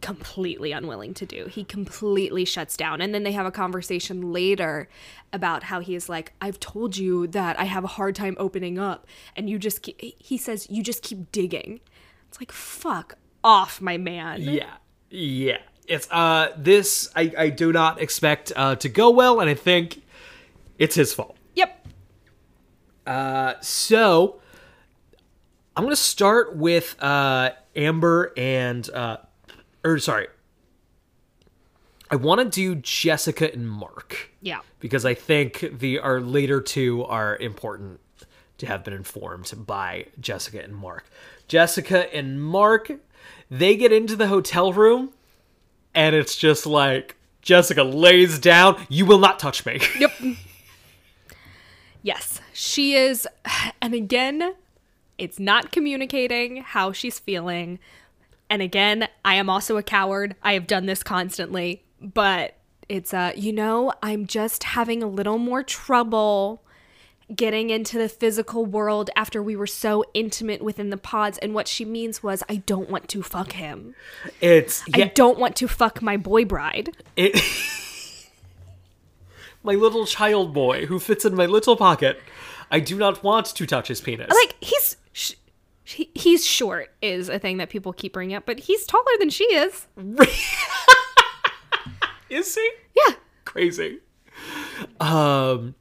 completely 0.04 0.70
unwilling 0.70 1.14
to 1.14 1.24
do 1.24 1.46
he 1.46 1.64
completely 1.64 2.44
shuts 2.44 2.76
down 2.76 3.00
and 3.00 3.14
then 3.14 3.22
they 3.22 3.32
have 3.32 3.46
a 3.46 3.50
conversation 3.50 4.32
later 4.34 4.86
about 5.32 5.62
how 5.62 5.80
he 5.80 5.94
is 5.94 6.10
like 6.10 6.34
i've 6.42 6.60
told 6.60 6.94
you 6.94 7.26
that 7.26 7.58
i 7.58 7.64
have 7.64 7.84
a 7.84 7.86
hard 7.98 8.14
time 8.14 8.36
opening 8.38 8.78
up 8.78 9.06
and 9.34 9.48
you 9.48 9.58
just 9.58 9.80
keep, 9.80 9.98
he 10.00 10.36
says 10.36 10.68
you 10.68 10.82
just 10.82 11.02
keep 11.02 11.32
digging 11.32 11.80
it's 12.28 12.38
like 12.38 12.52
fuck 12.52 13.14
off 13.42 13.80
my 13.80 13.96
man 13.96 14.42
Yeah. 14.42 14.74
Yeah. 15.08 15.58
It's 15.88 16.06
uh 16.10 16.52
this 16.58 17.10
I 17.16 17.32
I 17.38 17.48
do 17.48 17.72
not 17.72 18.00
expect 18.00 18.52
uh 18.56 18.76
to 18.76 18.88
go 18.90 19.08
well 19.08 19.40
and 19.40 19.48
I 19.48 19.54
think 19.54 20.02
it's 20.78 20.94
his 20.96 21.14
fault. 21.14 21.36
yep 21.54 21.86
Uh 23.06 23.54
so 23.62 24.40
I'm 25.76 25.84
going 25.84 25.92
to 25.92 25.96
start 25.96 26.56
with 26.56 26.94
uh 27.02 27.50
Amber 27.74 28.32
and 28.36 28.88
uh 28.90 29.16
or 29.84 29.98
sorry. 29.98 30.28
I 32.10 32.16
want 32.16 32.40
to 32.40 32.48
do 32.48 32.74
Jessica 32.76 33.52
and 33.52 33.68
Mark 33.68 34.30
yeah 34.40 34.60
because 34.80 35.04
I 35.04 35.14
think 35.14 35.78
the 35.78 35.98
our 35.98 36.20
later 36.20 36.60
two 36.60 37.04
are 37.04 37.36
important 37.36 38.00
to 38.58 38.66
have 38.66 38.84
been 38.84 38.94
informed 38.94 39.52
by 39.66 40.06
Jessica 40.20 40.62
and 40.62 40.74
Mark. 40.74 41.04
Jessica 41.48 42.14
and 42.14 42.42
Mark, 42.42 42.92
they 43.50 43.76
get 43.76 43.92
into 43.92 44.16
the 44.16 44.28
hotel 44.28 44.72
room 44.72 45.12
and 45.94 46.14
it's 46.14 46.36
just 46.36 46.66
like 46.66 47.16
Jessica 47.42 47.82
lays 47.82 48.38
down. 48.38 48.84
You 48.88 49.06
will 49.06 49.18
not 49.18 49.38
touch 49.38 49.64
me. 49.66 49.80
Yep. 49.98 50.12
yes, 52.02 52.40
she 52.52 52.94
is. 52.94 53.28
And 53.82 53.92
again, 53.92 54.54
it's 55.18 55.38
not 55.38 55.70
communicating 55.70 56.56
how 56.62 56.92
she's 56.92 57.18
feeling. 57.18 57.78
And 58.54 58.62
again, 58.62 59.08
I 59.24 59.34
am 59.34 59.50
also 59.50 59.78
a 59.78 59.82
coward. 59.82 60.36
I 60.40 60.52
have 60.52 60.68
done 60.68 60.86
this 60.86 61.02
constantly, 61.02 61.82
but 62.00 62.54
it's 62.88 63.12
uh, 63.12 63.32
you 63.34 63.52
know, 63.52 63.92
I'm 64.00 64.28
just 64.28 64.62
having 64.62 65.02
a 65.02 65.08
little 65.08 65.38
more 65.38 65.64
trouble 65.64 66.62
getting 67.34 67.70
into 67.70 67.98
the 67.98 68.08
physical 68.08 68.64
world 68.64 69.10
after 69.16 69.42
we 69.42 69.56
were 69.56 69.66
so 69.66 70.04
intimate 70.14 70.62
within 70.62 70.90
the 70.90 70.96
pods 70.96 71.36
and 71.38 71.52
what 71.52 71.66
she 71.66 71.84
means 71.84 72.22
was 72.22 72.44
I 72.48 72.58
don't 72.58 72.88
want 72.88 73.08
to 73.08 73.24
fuck 73.24 73.50
him. 73.54 73.96
It's 74.40 74.84
I 74.94 75.06
don't 75.06 75.36
want 75.36 75.56
to 75.56 75.66
fuck 75.66 76.00
my 76.00 76.16
boy 76.16 76.44
bride. 76.44 76.96
it, 77.16 77.34
my 79.64 79.74
little 79.74 80.06
child 80.06 80.54
boy 80.54 80.86
who 80.86 81.00
fits 81.00 81.24
in 81.24 81.34
my 81.34 81.46
little 81.46 81.76
pocket. 81.76 82.20
I 82.70 82.78
do 82.78 82.96
not 82.96 83.24
want 83.24 83.46
to 83.46 83.66
touch 83.66 83.88
his 83.88 84.00
penis. 84.00 84.30
like 84.30 84.54
he's 84.60 84.93
he, 85.84 86.10
he's 86.14 86.44
short 86.44 86.90
is 87.02 87.28
a 87.28 87.38
thing 87.38 87.58
that 87.58 87.68
people 87.68 87.92
keep 87.92 88.14
bringing 88.14 88.34
up, 88.36 88.46
but 88.46 88.58
he's 88.60 88.86
taller 88.86 89.04
than 89.18 89.30
she 89.30 89.44
is. 89.44 89.86
Is 92.30 92.54
he? 92.54 92.70
Yeah, 92.96 93.14
Crazy. 93.44 94.00
Um, 94.98 95.76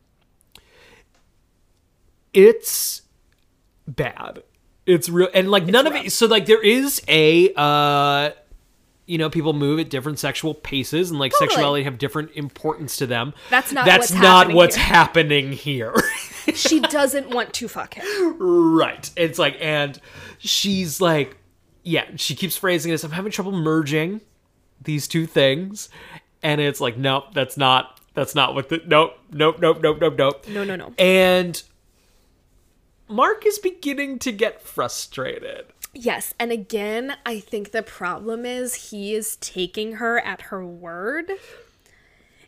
it's 2.33 3.01
bad. 3.87 4.43
It's 4.85 5.09
real, 5.09 5.29
and 5.33 5.49
like 5.49 5.65
none 5.65 5.87
of 5.87 5.95
it. 5.95 6.11
So 6.11 6.27
like 6.27 6.45
there 6.45 6.61
is 6.61 7.01
a, 7.07 7.51
uh, 7.55 8.31
you 9.05 9.17
know, 9.17 9.29
people 9.29 9.53
move 9.53 9.79
at 9.79 9.89
different 9.89 10.19
sexual 10.19 10.53
paces, 10.53 11.09
and 11.09 11.19
like 11.19 11.31
Totally. 11.33 11.49
sexuality 11.49 11.83
have 11.83 11.97
different 11.97 12.31
importance 12.35 12.97
to 12.97 13.05
them. 13.05 13.33
That's 13.49 13.71
not 13.71 13.85
That's 13.85 14.11
what's 14.11 14.21
not 14.21 14.21
happening 14.37 14.55
what's 14.55 14.75
here. 14.75 14.85
happening 14.85 15.51
here. 15.51 15.93
she 16.53 16.79
doesn't 16.79 17.29
want 17.29 17.53
to 17.53 17.67
fuck 17.67 17.95
him. 17.95 18.37
Right. 18.39 19.09
It's 19.17 19.37
like, 19.39 19.57
and 19.59 19.99
she's 20.39 21.01
like, 21.01 21.35
yeah, 21.83 22.05
she 22.15 22.35
keeps 22.35 22.55
phrasing 22.55 22.91
this. 22.91 23.03
I'm 23.03 23.11
having 23.11 23.31
trouble 23.31 23.51
merging 23.51 24.21
these 24.81 25.07
two 25.07 25.25
things. 25.25 25.89
And 26.41 26.61
it's 26.61 26.79
like, 26.79 26.97
nope, 26.97 27.33
that's 27.33 27.57
not, 27.57 27.99
that's 28.13 28.35
not 28.35 28.55
what 28.55 28.69
the, 28.69 28.81
nope, 28.85 29.17
nope, 29.31 29.59
nope, 29.59 29.79
nope, 29.81 29.97
nope, 29.99 30.15
nope. 30.17 30.47
No, 30.47 30.63
no, 30.63 30.75
no. 30.75 30.93
And 30.97 31.61
Mark 33.09 33.45
is 33.45 33.59
beginning 33.59 34.19
to 34.19 34.31
get 34.31 34.61
frustrated. 34.61 35.65
Yes, 35.93 36.33
and 36.39 36.51
again, 36.51 37.15
I 37.25 37.39
think 37.39 37.71
the 37.71 37.83
problem 37.83 38.45
is 38.45 38.89
he 38.89 39.13
is 39.13 39.35
taking 39.37 39.93
her 39.93 40.19
at 40.19 40.43
her 40.43 40.65
word 40.65 41.31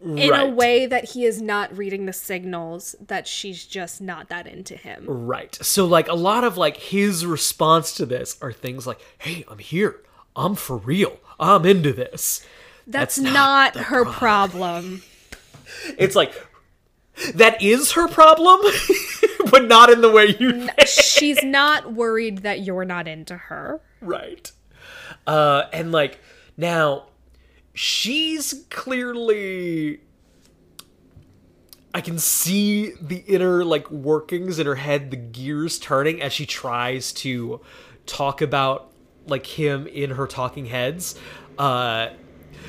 in 0.02 0.34
a 0.34 0.48
way 0.48 0.86
that 0.86 1.12
he 1.12 1.26
is 1.26 1.42
not 1.42 1.76
reading 1.76 2.06
the 2.06 2.14
signals 2.14 2.96
that 3.00 3.28
she's 3.28 3.66
just 3.66 4.02
not 4.02 4.30
that 4.30 4.46
into 4.48 4.76
him. 4.76 5.06
Right. 5.08 5.56
So, 5.62 5.86
like, 5.86 6.08
a 6.08 6.16
lot 6.16 6.44
of 6.44 6.58
like 6.58 6.78
his 6.78 7.26
response 7.26 7.94
to 7.96 8.06
this 8.06 8.38
are 8.42 8.52
things 8.52 8.86
like, 8.86 9.00
hey, 9.18 9.46
I'm 9.48 9.60
here. 9.60 10.02
I'm 10.36 10.56
for 10.56 10.78
real. 10.78 11.20
I'm 11.40 11.66
into 11.66 11.94
this. 11.94 12.46
That's, 12.88 13.16
That's 13.16 13.34
not, 13.34 13.76
not 13.76 13.86
her 13.86 14.06
problem. 14.06 15.04
It's 15.98 16.16
like, 16.16 16.34
that 17.36 17.62
is 17.62 17.94
her 17.94 18.08
problem, 18.08 18.60
but 19.52 19.66
not 19.66 19.90
in 19.90 20.02
the 20.02 20.12
way 20.12 20.36
you 20.40 20.66
think. 20.66 20.88
She's 20.88 21.44
not 21.44 21.94
worried 21.94 22.40
that 22.40 22.62
you're 22.62 22.86
not 22.86 23.08
into 23.08 23.36
her. 23.36 23.82
Right. 24.02 24.52
Uh, 25.26 25.64
and 25.74 25.92
like 25.92 26.20
now, 26.58 27.06
she's 27.74 28.66
clearly. 28.70 30.02
I 31.94 32.02
can 32.02 32.20
see 32.20 32.92
the 33.00 33.20
inner 33.20 33.64
like 33.64 33.90
workings 33.90 34.60
in 34.60 34.68
her 34.68 34.76
head, 34.76 35.12
the 35.12 35.18
gears 35.18 35.80
turning 35.80 36.22
as 36.22 36.34
she 36.34 36.46
tries 36.46 37.14
to 37.14 37.62
talk 38.06 38.42
about 38.42 38.92
like 39.28 39.46
him 39.46 39.88
in 39.88 40.12
her 40.12 40.28
talking 40.28 40.66
heads. 40.66 41.16
Uh, 41.58 42.10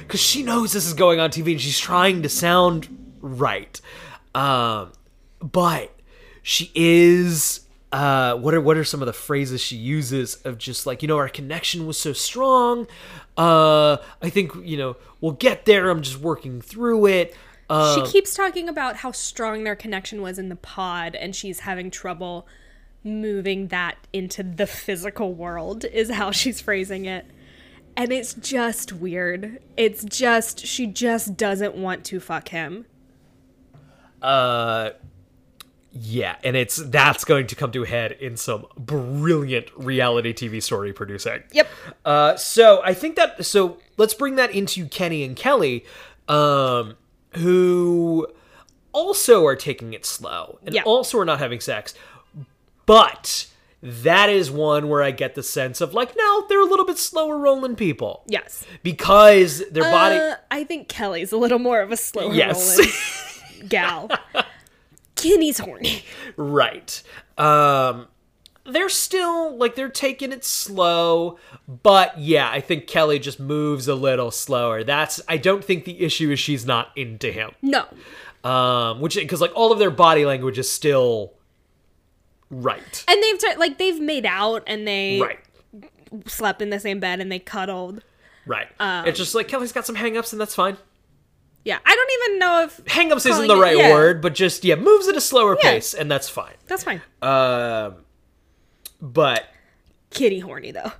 because 0.00 0.20
she 0.20 0.44
knows 0.44 0.72
this 0.72 0.86
is 0.86 0.94
going 0.94 1.18
on 1.18 1.30
TV 1.30 1.52
and 1.52 1.60
she's 1.60 1.80
trying 1.80 2.22
to 2.22 2.28
sound 2.28 3.16
right. 3.20 3.80
Um, 4.36 4.92
but 5.40 5.92
she 6.42 6.70
is. 6.74 7.60
Uh, 7.92 8.34
what 8.36 8.52
are 8.52 8.60
what 8.60 8.76
are 8.76 8.84
some 8.84 9.00
of 9.00 9.06
the 9.06 9.12
phrases 9.12 9.60
she 9.60 9.76
uses 9.76 10.34
of 10.44 10.58
just 10.58 10.86
like 10.86 11.02
you 11.02 11.08
know 11.08 11.16
our 11.16 11.28
connection 11.28 11.86
was 11.86 11.98
so 11.98 12.12
strong. 12.12 12.86
Uh, 13.36 13.96
I 14.20 14.28
think 14.28 14.52
you 14.62 14.76
know 14.76 14.96
we'll 15.20 15.32
get 15.32 15.64
there. 15.64 15.88
I'm 15.88 16.02
just 16.02 16.18
working 16.18 16.60
through 16.60 17.06
it. 17.06 17.34
Uh, 17.70 17.94
she 18.04 18.12
keeps 18.12 18.34
talking 18.34 18.68
about 18.68 18.96
how 18.96 19.10
strong 19.10 19.64
their 19.64 19.74
connection 19.74 20.20
was 20.20 20.38
in 20.38 20.50
the 20.50 20.56
pod 20.56 21.16
and 21.16 21.34
she's 21.34 21.60
having 21.60 21.90
trouble 21.90 22.46
moving 23.02 23.68
that 23.68 23.96
into 24.12 24.42
the 24.42 24.66
physical 24.66 25.32
world 25.32 25.84
is 25.84 26.10
how 26.10 26.30
she's 26.30 26.60
phrasing 26.60 27.06
it 27.06 27.26
and 27.96 28.12
it's 28.12 28.34
just 28.34 28.92
weird 28.92 29.58
it's 29.76 30.04
just 30.04 30.64
she 30.64 30.86
just 30.86 31.36
doesn't 31.36 31.74
want 31.74 32.04
to 32.04 32.20
fuck 32.20 32.48
him 32.50 32.84
uh, 34.26 34.90
yeah, 35.92 36.36
and 36.44 36.56
it's 36.56 36.76
that's 36.76 37.24
going 37.24 37.46
to 37.46 37.54
come 37.56 37.72
to 37.72 37.82
a 37.82 37.86
head 37.86 38.12
in 38.12 38.36
some 38.36 38.66
brilliant 38.76 39.66
reality 39.76 40.34
TV 40.34 40.62
story 40.62 40.92
producing. 40.92 41.42
yep 41.52 41.66
Uh, 42.04 42.36
so 42.36 42.82
I 42.84 42.92
think 42.92 43.16
that 43.16 43.44
so 43.46 43.78
let's 43.96 44.12
bring 44.12 44.36
that 44.36 44.50
into 44.50 44.86
Kenny 44.88 45.22
and 45.24 45.34
Kelly, 45.36 45.86
um, 46.28 46.96
who 47.36 48.26
also 48.92 49.46
are 49.46 49.56
taking 49.56 49.94
it 49.94 50.04
slow 50.04 50.58
and 50.66 50.74
Yeah. 50.74 50.82
also 50.82 51.18
are 51.18 51.24
not 51.24 51.38
having 51.38 51.60
sex, 51.60 51.94
but 52.84 53.46
that 53.82 54.28
is 54.28 54.50
one 54.50 54.88
where 54.88 55.02
I 55.02 55.10
get 55.12 55.34
the 55.34 55.42
sense 55.42 55.80
of 55.80 55.94
like, 55.94 56.14
no, 56.16 56.46
they're 56.48 56.60
a 56.60 56.64
little 56.66 56.84
bit 56.86 56.98
slower 56.98 57.38
rolling 57.38 57.76
people 57.76 58.22
yes 58.26 58.66
because 58.82 59.62
their 59.70 59.84
body. 59.84 60.16
uh, 60.16 60.34
i 60.50 60.64
think 60.64 60.88
kelly's 60.88 61.30
a 61.30 61.36
little 61.36 61.58
more 61.58 61.80
of 61.80 61.92
a 61.92 61.96
slower. 61.96 62.32
yes, 62.34 62.78
rolling 62.78 62.92
gal. 63.68 64.10
Kenny's 65.16 65.58
horny. 65.58 66.04
Right. 66.36 67.02
Um, 67.38 68.08
they're 68.66 68.88
still 68.88 69.56
like 69.56 69.74
they're 69.74 69.88
taking 69.88 70.32
it 70.32 70.44
slow, 70.44 71.38
but 71.82 72.18
yeah, 72.18 72.50
I 72.50 72.60
think 72.60 72.86
Kelly 72.86 73.18
just 73.18 73.38
moves 73.38 73.88
a 73.88 73.94
little 73.94 74.30
slower. 74.30 74.84
That's 74.84 75.20
I 75.28 75.36
don't 75.36 75.64
think 75.64 75.84
the 75.84 76.00
issue 76.00 76.30
is 76.30 76.38
she's 76.38 76.66
not 76.66 76.90
into 76.96 77.30
him. 77.30 77.52
no. 77.62 77.86
Um 78.44 79.00
which 79.00 79.16
because 79.16 79.40
like 79.40 79.52
all 79.54 79.72
of 79.72 79.78
their 79.78 79.90
body 79.90 80.24
language 80.24 80.58
is 80.58 80.70
still 80.70 81.32
right. 82.50 83.04
And 83.08 83.22
they've 83.22 83.38
t- 83.38 83.56
like 83.56 83.78
they've 83.78 84.00
made 84.00 84.26
out 84.26 84.62
and 84.66 84.86
they 84.86 85.20
right. 85.20 85.38
slept 86.26 86.62
in 86.62 86.70
the 86.70 86.80
same 86.80 87.00
bed 87.00 87.20
and 87.20 87.30
they 87.30 87.38
cuddled. 87.38 88.02
Right. 88.46 88.68
Um, 88.78 89.06
it's 89.06 89.18
just 89.18 89.34
like 89.34 89.48
kelly's 89.48 89.72
got 89.72 89.86
some 89.86 89.96
hangups 89.96 90.32
and 90.32 90.40
that's 90.40 90.54
fine 90.54 90.76
Yeah, 91.66 91.78
I 91.84 91.94
don't 91.96 92.10
even 92.30 92.38
know 92.38 92.62
if 92.62 92.84
hangups 92.84 93.28
isn't 93.28 93.48
the 93.48 93.56
it- 93.56 93.60
right 93.60 93.76
yeah. 93.76 93.92
word 93.92 94.22
but 94.22 94.34
just 94.34 94.64
yeah 94.64 94.76
moves 94.76 95.08
at 95.08 95.16
a 95.16 95.20
slower 95.20 95.56
Yeah. 95.62 95.72
pace 95.72 95.94
and 95.94 96.08
that's 96.10 96.28
fine 96.28 96.54
that's 96.68 96.84
fine. 96.84 97.02
um 97.22 97.96
but 99.02 99.44
Kitty 100.10 100.38
horny 100.38 100.70
though. 100.70 100.92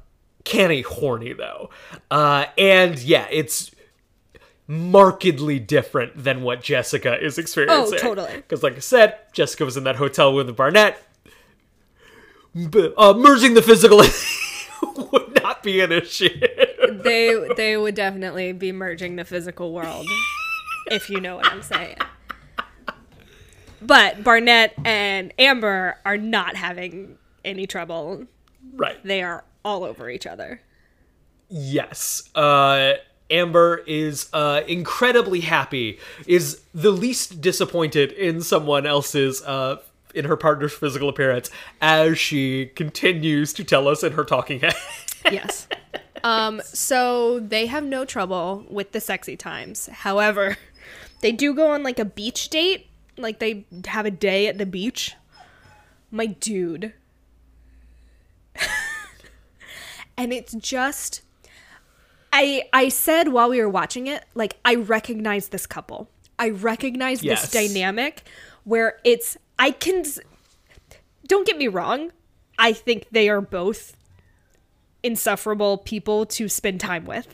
Kenny 0.44 0.82
horny 0.82 1.32
though 1.34 1.70
uh 2.10 2.47
and 2.59 2.98
yeah 3.01 3.26
it's 3.30 3.70
markedly 4.66 5.60
different 5.60 6.24
than 6.24 6.43
what 6.43 6.62
jessica 6.62 7.16
is 7.24 7.38
experiencing 7.38 7.98
Oh, 8.01 8.02
totally. 8.02 8.34
because 8.36 8.64
like 8.64 8.74
i 8.74 8.80
said 8.80 9.14
jessica 9.32 9.64
was 9.64 9.76
in 9.76 9.84
that 9.84 9.94
hotel 9.97 10.34
with 10.34 10.48
the 10.48 10.52
barnett 10.52 11.01
uh, 12.97 13.12
merging 13.14 13.55
the 13.55 13.62
physical 13.62 13.98
would 15.12 15.43
not 15.43 15.62
be 15.62 15.80
an 15.80 15.93
issue 15.93 16.28
They 16.90 17.48
they 17.56 17.76
would 17.76 17.94
definitely 17.94 18.52
be 18.52 18.72
merging 18.72 19.16
the 19.16 19.24
physical 19.24 19.72
world, 19.72 20.06
if 20.90 21.10
you 21.10 21.20
know 21.20 21.36
what 21.36 21.46
I'm 21.46 21.62
saying. 21.62 21.96
But 23.82 24.24
Barnett 24.24 24.74
and 24.84 25.32
Amber 25.38 25.98
are 26.04 26.16
not 26.16 26.56
having 26.56 27.18
any 27.44 27.66
trouble. 27.66 28.24
right 28.74 29.02
They 29.04 29.22
are 29.22 29.44
all 29.64 29.84
over 29.84 30.08
each 30.10 30.26
other. 30.26 30.60
Yes. 31.48 32.28
Uh 32.34 32.94
Amber 33.30 33.82
is 33.86 34.28
uh 34.32 34.62
incredibly 34.66 35.40
happy, 35.40 35.98
is 36.26 36.62
the 36.74 36.90
least 36.90 37.40
disappointed 37.40 38.12
in 38.12 38.40
someone 38.40 38.86
else's 38.86 39.42
uh 39.42 39.76
in 40.14 40.24
her 40.24 40.36
partner's 40.36 40.72
physical 40.72 41.08
appearance 41.08 41.50
as 41.80 42.18
she 42.18 42.66
continues 42.74 43.52
to 43.52 43.62
tell 43.62 43.86
us 43.86 44.02
in 44.02 44.12
her 44.12 44.24
talking 44.24 44.60
head. 44.60 44.74
Yes. 45.32 45.66
Um, 46.22 46.60
so 46.64 47.40
they 47.40 47.66
have 47.66 47.82
no 47.82 48.04
trouble 48.04 48.64
with 48.70 48.92
the 48.92 49.00
sexy 49.00 49.36
times. 49.36 49.86
However, 49.86 50.56
they 51.20 51.32
do 51.32 51.55
go 51.55 51.70
on 51.70 51.82
like 51.82 51.98
a 51.98 52.05
beach 52.05 52.48
date. 52.51 52.86
Like 53.16 53.38
they 53.38 53.64
have 53.86 54.06
a 54.06 54.10
day 54.10 54.47
at 54.47 54.59
the 54.59 54.66
beach. 54.66 55.14
My 56.10 56.26
dude. 56.26 56.93
and 60.16 60.32
it's 60.32 60.55
just 60.55 61.22
I 62.32 62.64
I 62.72 62.88
said 62.88 63.28
while 63.28 63.48
we 63.51 63.60
were 63.60 63.68
watching 63.68 64.06
it, 64.06 64.24
like 64.34 64.56
I 64.64 64.74
recognize 64.74 65.48
this 65.48 65.66
couple. 65.66 66.09
I 66.38 66.51
recognize 66.51 67.22
Yes. 67.22 67.43
this 67.43 67.51
dynamic 67.51 68.22
where 68.64 68.98
it's 69.05 69.36
I 69.59 69.70
can 69.70 70.05
don't 71.26 71.47
get 71.47 71.56
me 71.56 71.68
wrong. 71.68 72.12
I 72.59 72.72
think 72.72 73.06
they 73.10 73.28
are 73.28 73.40
both 73.40 73.97
insufferable 75.02 75.78
people 75.78 76.26
to 76.26 76.48
spend 76.48 76.80
time 76.80 77.05
with. 77.05 77.28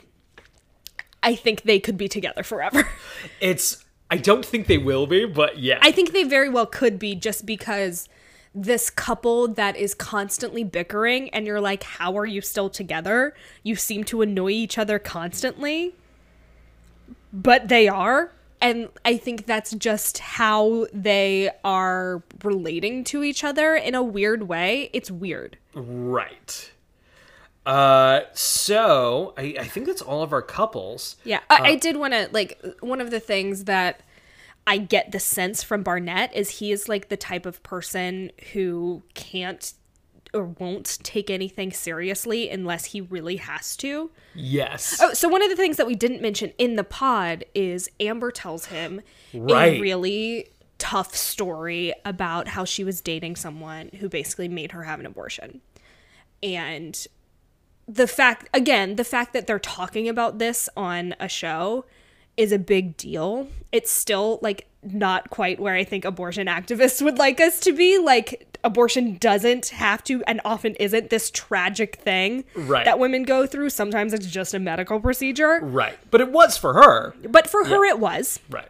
I 1.23 1.35
think 1.35 1.63
they 1.63 1.79
could 1.79 1.97
be 1.97 2.09
together 2.09 2.43
forever. 2.43 2.89
It's 3.41 3.85
I 4.11 4.19
don't 4.19 4.45
think 4.45 4.67
they 4.67 4.79
will 4.79 5.07
be, 5.07 5.25
but 5.25 5.59
yeah. 5.59 5.79
I 5.81 5.91
think 5.91 6.13
they 6.13 6.25
very 6.25 6.49
well 6.49 6.67
could 6.67 6.99
be 6.99 7.15
just 7.15 7.47
because 7.47 8.09
this 8.55 8.91
couple 8.91 9.49
that 9.49 9.77
is 9.77 9.95
constantly 9.95 10.65
bickering 10.65 11.31
and 11.31 11.47
you're 11.47 11.61
like, 11.61 11.83
how 11.83 12.19
are 12.19 12.27
you 12.27 12.41
still 12.41 12.69
together? 12.69 13.35
You 13.63 13.77
seem 13.77 14.05
to 14.05 14.23
annoy 14.23 14.51
each 14.51 14.77
other 14.77 14.99
constantly, 14.99 15.95
but 17.33 17.69
they 17.69 17.89
are. 17.89 18.33
And 18.61 18.91
I 19.05 19.17
think 19.17 19.47
that's 19.47 19.73
just 19.73 20.19
how 20.19 20.87
they 20.93 21.51
are 21.65 22.23
relating 22.45 23.05
to 23.05 23.25
each 23.25 23.43
other 23.43 23.75
in 23.75 23.95
a 23.95 24.03
weird 24.03 24.45
way. 24.45 24.91
It's 24.93 25.11
weird. 25.11 25.57
right. 25.75 26.72
Uh 27.65 28.23
so 28.33 29.35
I, 29.37 29.57
I 29.61 29.65
think 29.65 29.87
that's 29.87 30.03
all 30.03 30.23
of 30.23 30.33
our 30.33 30.43
couples. 30.43 31.17
Yeah, 31.25 31.41
I, 31.49 31.71
I 31.71 31.75
did 31.77 31.97
want 31.97 32.13
to 32.13 32.29
like 32.33 32.61
one 32.81 33.01
of 33.01 33.11
the 33.11 33.21
things 33.21 33.65
that 33.65 34.01
I 34.67 34.79
get 34.79 35.13
the 35.13 35.21
sense 35.21 35.63
from 35.63 35.83
Barnett 35.83 36.35
is 36.35 36.59
he 36.59 36.73
is 36.73 36.89
like 36.89 37.09
the 37.09 37.17
type 37.17 37.47
of 37.47 37.63
person 37.63 38.31
who 38.53 39.03
can't 39.15 39.73
or 40.35 40.45
won't 40.59 40.99
take 41.03 41.29
anything 41.31 41.73
seriously 41.73 42.49
unless 42.49 42.87
he 42.87 43.01
really 43.03 43.37
has 43.37 43.77
to. 43.77 44.11
Yes. 44.35 44.99
Oh, 45.01 45.13
so 45.13 45.29
one 45.29 45.43
of 45.43 45.51
the 45.51 45.57
things 45.57 45.77
that 45.77 45.87
we 45.87 45.95
didn't 45.95 46.23
mention 46.23 46.53
in 46.59 46.77
the 46.77 46.85
pod 46.85 47.45
is 47.55 47.91
Amber 48.01 48.31
tells 48.31 48.67
him 48.67 49.03
Right. 49.35 49.75
a 49.79 49.81
really 49.81 50.49
tough 50.79 51.15
story 51.15 51.93
about 52.05 52.49
how 52.49 52.65
she 52.65 52.83
was 52.83 53.01
dating 53.03 53.37
someone 53.37 53.91
who 54.01 54.09
basically 54.09 54.49
made 54.49 54.73
her 54.73 54.85
have 54.85 55.01
an 55.01 55.07
abortion. 55.07 55.61
And 56.43 57.07
the 57.89 58.07
fact 58.07 58.49
again, 58.55 58.97
the 58.97 59.05
fact 59.05 59.33
that 59.33 59.47
they're 59.47 59.59
talking 59.59 60.09
about 60.09 60.39
this 60.39 60.69
on 60.77 61.15
a 61.21 61.29
show 61.29 61.85
is 62.37 62.53
a 62.53 62.59
big 62.59 62.97
deal. 62.97 63.49
It's 63.73 63.91
still 63.91 64.39
like 64.43 64.67
not 64.83 65.31
quite 65.31 65.61
where 65.61 65.75
I 65.75 65.85
think 65.85 66.05
abortion 66.05 66.47
activists 66.47 67.03
would 67.03 67.19
like 67.19 67.41
us 67.41 67.61
to 67.61 67.73
be. 67.73 67.99
Like 67.99 68.59
abortion 68.65 69.17
doesn't 69.19 69.69
have 69.69 70.03
to 70.05 70.23
and 70.25 70.41
often 70.45 70.75
isn't 70.77 71.11
this 71.11 71.31
tragic 71.31 71.97
thing 71.97 72.45
Right. 72.55 72.85
that 72.85 72.99
women 72.99 73.25
go 73.25 73.47
through. 73.47 73.71
Sometimes 73.71 74.13
it's 74.15 74.27
just 74.27 74.55
a 74.55 74.59
medical 74.59 75.01
procedure. 75.01 75.61
right. 75.63 75.99
But 76.11 76.21
it 76.21 76.31
was 76.31 76.57
for 76.57 76.75
her. 76.75 77.15
But 77.29 77.49
for 77.49 77.65
her 77.65 77.85
it 77.85 77.99
was. 77.99 78.39
Right. 78.49 78.69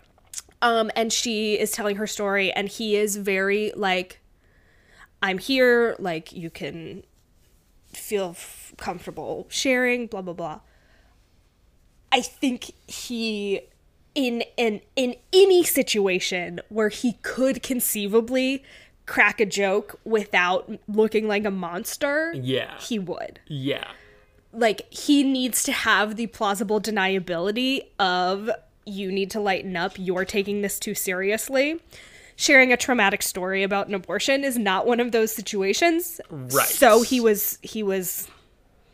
Um, 0.62 0.90
and 0.96 1.12
she 1.12 1.58
is 1.58 1.72
telling 1.72 1.96
her 1.96 2.06
story, 2.06 2.52
and 2.52 2.68
he 2.68 2.94
is 2.96 3.16
very 3.16 3.72
like, 3.74 4.20
I'm 5.20 5.38
here, 5.38 5.96
like, 5.98 6.32
you 6.32 6.50
can 6.50 7.02
feel 7.92 8.30
f- 8.30 8.61
comfortable 8.76 9.46
sharing, 9.48 10.06
blah, 10.06 10.22
blah, 10.22 10.34
blah. 10.34 10.60
I 12.10 12.20
think 12.20 12.72
he, 12.86 13.62
in, 14.14 14.42
in, 14.56 14.80
in 14.96 15.14
any 15.32 15.64
situation 15.64 16.60
where 16.68 16.88
he 16.90 17.14
could 17.22 17.62
conceivably 17.62 18.62
crack 19.06 19.40
a 19.40 19.46
joke 19.46 19.98
without 20.04 20.70
looking 20.86 21.26
like 21.26 21.44
a 21.44 21.50
monster, 21.50 22.32
Yeah. 22.36 22.78
he 22.78 22.98
would 22.98 23.40
Yeah. 23.46 23.84
like 24.52 24.92
he 24.92 25.22
needs 25.24 25.62
to 25.64 25.72
have 25.72 26.16
the 26.16 26.26
plausible 26.28 26.80
deniability 26.80 27.86
of 27.98 28.50
you 28.84 29.10
need 29.10 29.30
to 29.30 29.40
lighten 29.40 29.76
up 29.76 29.92
you're 29.96 30.24
taking 30.24 30.60
this 30.62 30.78
too 30.80 30.92
seriously 30.94 31.80
sharing 32.34 32.72
a 32.72 32.76
traumatic 32.76 33.22
story 33.22 33.62
about 33.62 33.86
an 33.86 33.94
abortion 33.94 34.42
is 34.44 34.58
not 34.58 34.86
one 34.86 34.98
of 34.98 35.12
those 35.12 35.32
situations 35.32 36.20
Right. 36.30 36.66
so 36.66 37.02
he 37.02 37.20
was 37.20 37.58
he 37.62 37.82
was 37.84 38.26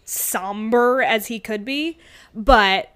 somber 0.08 1.02
as 1.02 1.26
he 1.26 1.38
could 1.38 1.64
be 1.64 1.98
but 2.34 2.94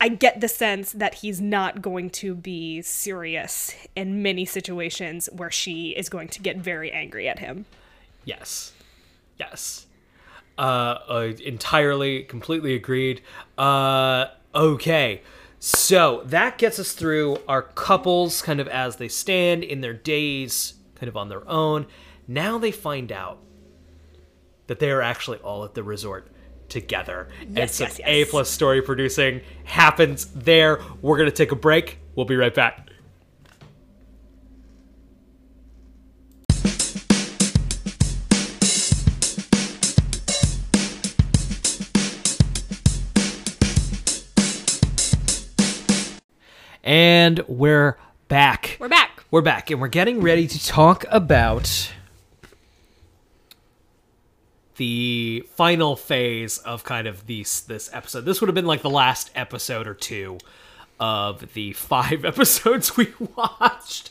i 0.00 0.08
get 0.08 0.40
the 0.40 0.48
sense 0.48 0.92
that 0.92 1.16
he's 1.16 1.40
not 1.40 1.82
going 1.82 2.08
to 2.08 2.34
be 2.34 2.80
serious 2.80 3.74
in 3.94 4.22
many 4.22 4.44
situations 4.44 5.28
where 5.32 5.50
she 5.50 5.90
is 5.90 6.08
going 6.08 6.28
to 6.28 6.40
get 6.40 6.56
very 6.56 6.90
angry 6.90 7.28
at 7.28 7.38
him 7.38 7.66
Yes. 8.28 8.72
Yes. 9.38 9.86
Uh, 10.58 10.98
uh 11.08 11.32
entirely 11.42 12.24
completely 12.24 12.74
agreed. 12.74 13.22
Uh 13.56 14.26
okay. 14.54 15.22
So, 15.60 16.22
that 16.26 16.58
gets 16.58 16.78
us 16.78 16.92
through 16.92 17.38
our 17.48 17.62
couples 17.62 18.42
kind 18.42 18.60
of 18.60 18.68
as 18.68 18.96
they 18.96 19.08
stand 19.08 19.64
in 19.64 19.80
their 19.80 19.94
days 19.94 20.74
kind 20.94 21.08
of 21.08 21.16
on 21.16 21.30
their 21.30 21.48
own. 21.48 21.86
Now 22.28 22.58
they 22.58 22.70
find 22.70 23.10
out 23.10 23.38
that 24.66 24.78
they 24.78 24.90
are 24.90 25.00
actually 25.00 25.38
all 25.38 25.64
at 25.64 25.72
the 25.72 25.82
resort 25.82 26.28
together. 26.68 27.28
and 27.40 27.56
Yes, 27.56 27.74
some 27.76 27.88
yes, 27.88 28.00
A 28.04 28.24
plus 28.26 28.50
story 28.50 28.82
producing 28.82 29.40
happens 29.64 30.26
there. 30.26 30.80
We're 31.02 31.18
gonna 31.18 31.30
take 31.30 31.52
a 31.52 31.56
break. 31.56 31.98
We'll 32.14 32.26
be 32.26 32.36
right 32.36 32.54
back. 32.54 32.84
And 46.84 47.40
we're 47.48 47.98
back. 48.28 48.78
we're 48.80 48.88
back 48.88 49.24
We're 49.30 49.42
back, 49.42 49.70
and 49.70 49.78
we're 49.78 49.88
getting 49.88 50.22
ready 50.22 50.46
to 50.46 50.66
talk 50.66 51.04
about 51.10 51.92
the 54.78 55.44
final 55.54 55.94
phase 55.96 56.58
of 56.58 56.84
kind 56.84 57.06
of 57.06 57.26
these 57.26 57.60
this 57.62 57.90
episode. 57.92 58.24
This 58.24 58.40
would 58.40 58.48
have 58.48 58.54
been 58.54 58.66
like 58.66 58.82
the 58.82 58.90
last 58.90 59.30
episode 59.34 59.86
or 59.86 59.94
two 59.94 60.38
of 61.00 61.52
the 61.52 61.72
five 61.74 62.24
episodes 62.24 62.96
we 62.96 63.12
watched. 63.36 64.10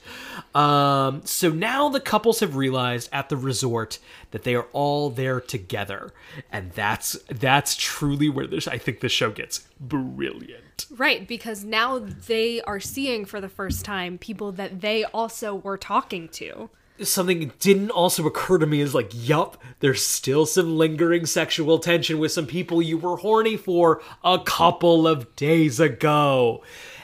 Um, 0.54 1.22
so 1.26 1.50
now 1.50 1.90
the 1.90 2.00
couples 2.00 2.40
have 2.42 2.56
realized 2.56 3.10
at 3.12 3.30
the 3.30 3.38
resort 3.38 4.00
that 4.32 4.44
they 4.44 4.56
are 4.56 4.68
all 4.74 5.10
there 5.10 5.40
together, 5.42 6.14
and 6.52 6.72
that's 6.74 7.14
that's 7.30 7.76
truly 7.76 8.30
where 8.30 8.48
this 8.48 8.68
I 8.68 8.78
think 8.78 9.00
the 9.00 9.10
show 9.10 9.32
gets 9.32 9.68
brilliant. 9.80 10.86
Right, 10.92 11.28
because 11.28 11.64
now 11.64 12.00
they 12.00 12.62
are 12.62 12.80
seeing 12.80 13.26
for 13.26 13.42
the 13.42 13.50
first 13.50 13.84
time 13.84 14.18
people 14.18 14.52
that 14.54 14.82
they 14.82 15.04
also 15.06 15.56
were 15.56 15.78
talking 15.78 16.28
to. 16.30 16.70
Something 17.02 17.52
didn't 17.60 17.92
also 17.92 18.26
occur 18.26 18.58
to 18.58 18.66
me 18.66 18.82
is 18.82 18.96
like, 18.96 19.12
yup, 19.14 19.62
there's 19.80 20.06
still 20.06 20.46
some 20.46 20.78
lingering 20.78 21.26
sexual 21.26 21.80
tension 21.80 22.20
with 22.20 22.32
some 22.32 22.48
people 22.48 22.82
you 22.82 22.98
were 22.98 23.18
horny 23.18 23.58
for 23.58 24.02
a 24.24 24.40
couple 24.40 25.08
of 25.08 25.36
days 25.36 25.80
ago. 25.80 26.64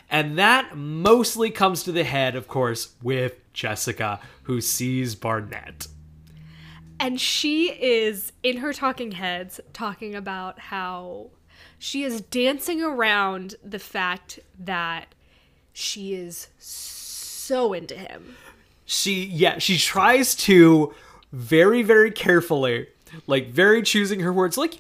And 0.10 0.38
that 0.38 0.76
mostly 0.78 1.50
comes 1.50 1.84
to 1.84 1.92
the 1.92 2.04
head, 2.04 2.36
of 2.36 2.48
course, 2.48 2.94
with 3.02 3.36
Jessica, 3.54 4.20
who 4.44 4.62
sees 4.62 5.16
Barnett. 5.16 5.88
And 7.00 7.20
she 7.20 7.70
is 7.72 8.32
in 8.44 8.58
her 8.58 8.74
talking 8.74 9.14
heads 9.14 9.60
talking 9.74 10.16
about 10.16 10.60
how 10.60 11.32
she 11.80 12.04
is 12.04 12.22
dancing 12.22 12.82
around 12.82 13.56
the 13.64 13.80
fact 13.80 14.40
that 14.58 15.08
she 15.74 16.14
is 16.14 16.48
so 16.58 17.74
into 17.74 17.96
him. 17.96 18.36
She, 18.94 19.26
yeah, 19.26 19.58
she 19.58 19.78
tries 19.78 20.36
to 20.36 20.94
very, 21.32 21.82
very 21.82 22.12
carefully, 22.12 22.88
like 23.26 23.50
very 23.50 23.82
choosing 23.82 24.20
her 24.20 24.32
words, 24.32 24.56
like, 24.56 24.76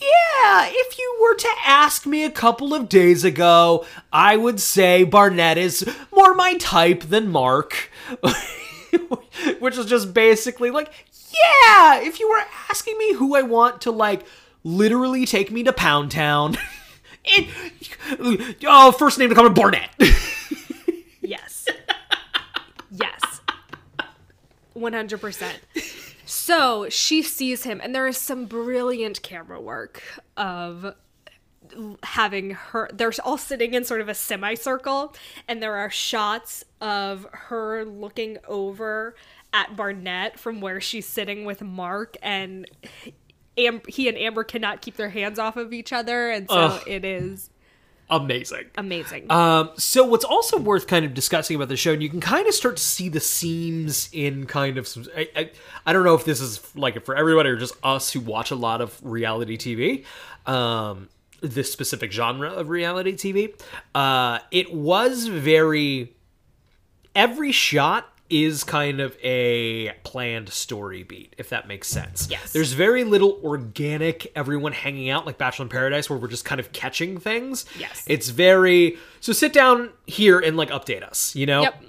yeah, 0.00 0.66
if 0.66 0.98
you 0.98 1.18
were 1.20 1.34
to 1.34 1.48
ask 1.66 2.06
me 2.06 2.24
a 2.24 2.30
couple 2.30 2.72
of 2.72 2.88
days 2.88 3.22
ago, 3.22 3.84
I 4.10 4.36
would 4.38 4.60
say 4.60 5.04
Barnett 5.04 5.58
is 5.58 5.86
more 6.10 6.32
my 6.34 6.54
type 6.54 7.02
than 7.02 7.28
Mark. 7.28 7.90
Which 9.58 9.76
is 9.76 9.84
just 9.86 10.14
basically 10.14 10.70
like, 10.70 10.90
yeah, 11.30 12.00
if 12.00 12.18
you 12.18 12.30
were 12.30 12.42
asking 12.70 12.96
me 12.96 13.14
who 13.14 13.36
I 13.36 13.42
want 13.42 13.82
to, 13.82 13.90
like, 13.90 14.24
literally 14.64 15.26
take 15.26 15.50
me 15.50 15.62
to 15.64 15.72
Pound 15.72 16.10
Town, 16.10 16.56
it, 17.26 17.48
oh, 18.66 18.90
first 18.92 19.18
name 19.18 19.28
to 19.28 19.34
come 19.34 19.44
to 19.44 19.50
Barnett. 19.50 19.90
Yes. 21.22 21.66
yes. 22.90 23.40
100%. 24.80 25.52
So 26.24 26.88
she 26.88 27.22
sees 27.22 27.64
him, 27.64 27.80
and 27.82 27.94
there 27.94 28.06
is 28.06 28.16
some 28.16 28.46
brilliant 28.46 29.22
camera 29.22 29.60
work 29.60 30.02
of 30.36 30.94
having 32.02 32.50
her. 32.50 32.88
They're 32.92 33.12
all 33.24 33.38
sitting 33.38 33.74
in 33.74 33.84
sort 33.84 34.00
of 34.00 34.08
a 34.08 34.14
semicircle, 34.14 35.14
and 35.48 35.62
there 35.62 35.76
are 35.76 35.90
shots 35.90 36.64
of 36.80 37.26
her 37.32 37.84
looking 37.84 38.38
over 38.46 39.14
at 39.52 39.76
Barnett 39.76 40.38
from 40.38 40.60
where 40.60 40.80
she's 40.80 41.06
sitting 41.06 41.44
with 41.44 41.62
Mark, 41.62 42.16
and 42.22 42.68
Am- 43.58 43.82
he 43.88 44.08
and 44.08 44.16
Amber 44.16 44.44
cannot 44.44 44.80
keep 44.80 44.96
their 44.96 45.10
hands 45.10 45.38
off 45.38 45.56
of 45.56 45.72
each 45.72 45.92
other, 45.92 46.30
and 46.30 46.48
so 46.48 46.56
Ugh. 46.56 46.82
it 46.86 47.04
is 47.04 47.50
Amazing. 48.10 48.66
amazing. 48.76 49.30
Um, 49.30 49.70
so 49.76 50.04
what's 50.04 50.24
also 50.24 50.58
worth 50.58 50.86
kind 50.86 51.04
of 51.04 51.14
discussing 51.14 51.56
about 51.56 51.68
the 51.68 51.76
show, 51.76 51.92
and 51.92 52.02
you 52.02 52.08
can 52.08 52.20
kind 52.20 52.46
of 52.46 52.54
start 52.54 52.76
to 52.76 52.82
see 52.82 53.08
the 53.08 53.20
seams 53.20 54.08
in 54.12 54.46
kind 54.46 54.78
of 54.78 54.88
some. 54.88 55.06
I, 55.16 55.28
I, 55.36 55.50
I 55.86 55.92
don't 55.92 56.04
know 56.04 56.14
if 56.14 56.24
this 56.24 56.40
is 56.40 56.60
like 56.74 57.04
for 57.04 57.14
everybody 57.14 57.48
or 57.50 57.56
just 57.56 57.74
us 57.84 58.12
who 58.12 58.20
watch 58.20 58.50
a 58.50 58.56
lot 58.56 58.80
of 58.80 58.98
reality 59.02 59.56
TV. 59.56 60.04
Um, 60.50 61.08
this 61.40 61.72
specific 61.72 62.12
genre 62.12 62.50
of 62.50 62.68
reality 62.68 63.12
TV. 63.12 63.54
Uh, 63.94 64.40
it 64.50 64.74
was 64.74 65.26
very. 65.28 66.14
Every 67.14 67.50
shot 67.50 68.09
is 68.30 68.64
kind 68.64 69.00
of 69.00 69.16
a 69.22 69.90
planned 70.04 70.48
story 70.48 71.02
beat, 71.02 71.34
if 71.36 71.50
that 71.50 71.66
makes 71.66 71.88
sense. 71.88 72.28
Yes. 72.30 72.52
There's 72.52 72.72
very 72.72 73.04
little 73.04 73.40
organic 73.42 74.30
everyone 74.36 74.72
hanging 74.72 75.10
out 75.10 75.26
like 75.26 75.36
Bachelor 75.36 75.64
in 75.64 75.68
Paradise 75.68 76.08
where 76.08 76.18
we're 76.18 76.28
just 76.28 76.44
kind 76.44 76.60
of 76.60 76.72
catching 76.72 77.18
things. 77.18 77.66
Yes. 77.78 78.04
It's 78.06 78.28
very 78.28 78.96
so 79.20 79.32
sit 79.32 79.52
down 79.52 79.90
here 80.06 80.38
and 80.38 80.56
like 80.56 80.70
update 80.70 81.02
us, 81.02 81.34
you 81.34 81.46
know? 81.46 81.62
Yep. 81.62 81.82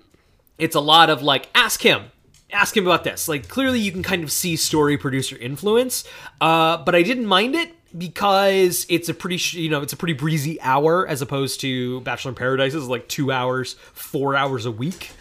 It's 0.57 0.76
a 0.76 0.81
lot 0.81 1.09
of 1.09 1.22
like 1.22 1.49
ask 1.55 1.81
him. 1.81 2.05
Ask 2.51 2.76
him 2.76 2.85
about 2.85 3.03
this. 3.03 3.30
Like 3.30 3.47
clearly 3.47 3.80
you 3.80 3.91
can 3.91 4.03
kind 4.03 4.23
of 4.23 4.31
see 4.31 4.55
story 4.55 4.97
producer 4.97 5.38
influence. 5.38 6.03
Uh 6.41 6.77
but 6.77 6.95
I 6.95 7.03
didn't 7.03 7.27
mind 7.27 7.55
it 7.55 7.72
because 7.97 8.85
it's 8.89 9.09
a 9.09 9.13
pretty 9.13 9.38
sh- 9.38 9.55
you 9.55 9.69
know, 9.69 9.81
it's 9.81 9.93
a 9.93 9.97
pretty 9.97 10.13
breezy 10.13 10.59
hour 10.61 11.07
as 11.07 11.22
opposed 11.22 11.59
to 11.61 12.01
Bachelor 12.01 12.30
in 12.30 12.35
Paradise 12.35 12.73
is 12.73 12.88
like 12.88 13.07
2 13.09 13.31
hours, 13.31 13.73
4 13.93 14.35
hours 14.35 14.65
a 14.65 14.72
week. 14.72 15.11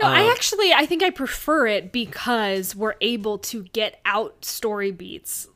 No, 0.00 0.06
uh, 0.06 0.10
I 0.10 0.30
actually 0.30 0.72
I 0.72 0.86
think 0.86 1.02
I 1.02 1.10
prefer 1.10 1.66
it 1.66 1.92
because 1.92 2.76
we're 2.76 2.94
able 3.00 3.38
to 3.38 3.64
get 3.64 4.00
out 4.04 4.44
story 4.44 4.90
beats. 4.90 5.48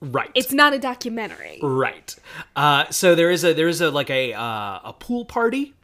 Right. 0.00 0.30
It's 0.34 0.52
not 0.52 0.72
a 0.72 0.78
documentary. 0.78 1.58
Right. 1.62 2.14
Uh, 2.56 2.88
so 2.90 3.14
there 3.14 3.30
is 3.30 3.44
a 3.44 3.52
there 3.52 3.68
is 3.68 3.80
a 3.80 3.90
like 3.90 4.08
a 4.10 4.32
uh, 4.32 4.80
a 4.84 4.94
pool 4.98 5.24
party, 5.24 5.74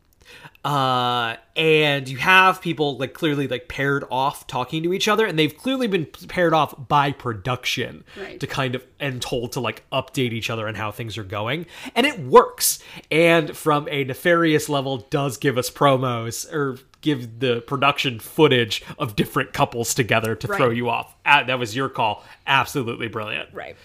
uh, 0.66 1.36
and 1.54 2.08
you 2.08 2.16
have 2.16 2.60
people 2.60 2.98
like 2.98 3.14
clearly 3.14 3.46
like 3.46 3.68
paired 3.68 4.02
off 4.10 4.48
talking 4.48 4.82
to 4.82 4.92
each 4.92 5.06
other, 5.06 5.24
and 5.24 5.38
they've 5.38 5.56
clearly 5.56 5.86
been 5.86 6.06
paired 6.06 6.52
off 6.52 6.74
by 6.88 7.12
production 7.12 8.02
Right. 8.20 8.40
to 8.40 8.48
kind 8.48 8.74
of 8.74 8.84
and 8.98 9.22
told 9.22 9.52
to 9.52 9.60
like 9.60 9.84
update 9.92 10.32
each 10.32 10.50
other 10.50 10.66
on 10.66 10.74
how 10.74 10.90
things 10.90 11.16
are 11.18 11.22
going, 11.24 11.66
and 11.94 12.04
it 12.04 12.18
works. 12.18 12.80
And 13.12 13.56
from 13.56 13.86
a 13.88 14.02
nefarious 14.02 14.68
level, 14.68 14.98
does 15.08 15.36
give 15.36 15.56
us 15.56 15.70
promos 15.70 16.52
or 16.52 16.78
give 17.00 17.38
the 17.38 17.60
production 17.60 18.18
footage 18.18 18.82
of 18.98 19.14
different 19.14 19.52
couples 19.52 19.94
together 19.94 20.34
to 20.34 20.48
throw 20.48 20.70
you 20.70 20.90
off. 20.90 21.14
Ah, 21.24 21.44
that 21.46 21.60
was 21.60 21.76
your 21.76 21.88
call. 21.88 22.24
Absolutely 22.44 23.06
brilliant. 23.06 23.50
Right. 23.52 23.76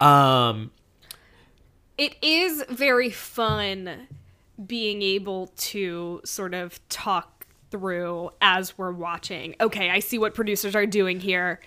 Um. 0.00 0.70
It 1.96 2.14
is 2.22 2.62
very 2.68 3.10
fun 3.10 4.06
being 4.66 5.02
able 5.02 5.48
to 5.56 6.20
sort 6.24 6.54
of 6.54 6.80
talk 6.88 7.46
through 7.70 8.30
as 8.40 8.76
we're 8.76 8.92
watching. 8.92 9.54
Okay, 9.60 9.90
I 9.90 10.00
see 10.00 10.18
what 10.18 10.34
producers 10.34 10.74
are 10.74 10.86
doing 10.86 11.20
here. 11.20 11.60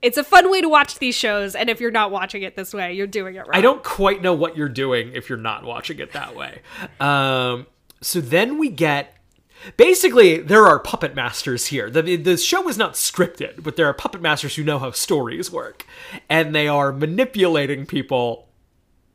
It's 0.00 0.16
a 0.16 0.22
fun 0.22 0.50
way 0.50 0.60
to 0.60 0.68
watch 0.68 0.98
these 1.00 1.16
shows, 1.16 1.56
and 1.56 1.68
if 1.68 1.80
you're 1.80 1.90
not 1.90 2.12
watching 2.12 2.42
it 2.42 2.54
this 2.54 2.72
way, 2.72 2.92
you're 2.92 3.08
doing 3.08 3.34
it 3.34 3.40
wrong. 3.40 3.50
I 3.52 3.60
don't 3.60 3.82
quite 3.82 4.22
know 4.22 4.32
what 4.32 4.56
you're 4.56 4.68
doing 4.68 5.12
if 5.12 5.28
you're 5.28 5.38
not 5.38 5.64
watching 5.64 5.98
it 5.98 6.12
that 6.12 6.36
way. 6.36 6.60
Um, 7.00 7.66
so 8.00 8.20
then 8.20 8.58
we 8.58 8.68
get. 8.68 9.14
Basically, 9.76 10.38
there 10.38 10.66
are 10.66 10.78
puppet 10.78 11.16
masters 11.16 11.66
here. 11.66 11.90
The, 11.90 12.14
the 12.14 12.36
show 12.36 12.68
is 12.68 12.78
not 12.78 12.94
scripted, 12.94 13.64
but 13.64 13.74
there 13.74 13.86
are 13.86 13.92
puppet 13.92 14.22
masters 14.22 14.54
who 14.54 14.62
know 14.62 14.78
how 14.78 14.92
stories 14.92 15.50
work. 15.50 15.84
And 16.30 16.54
they 16.54 16.68
are 16.68 16.92
manipulating 16.92 17.84
people 17.84 18.47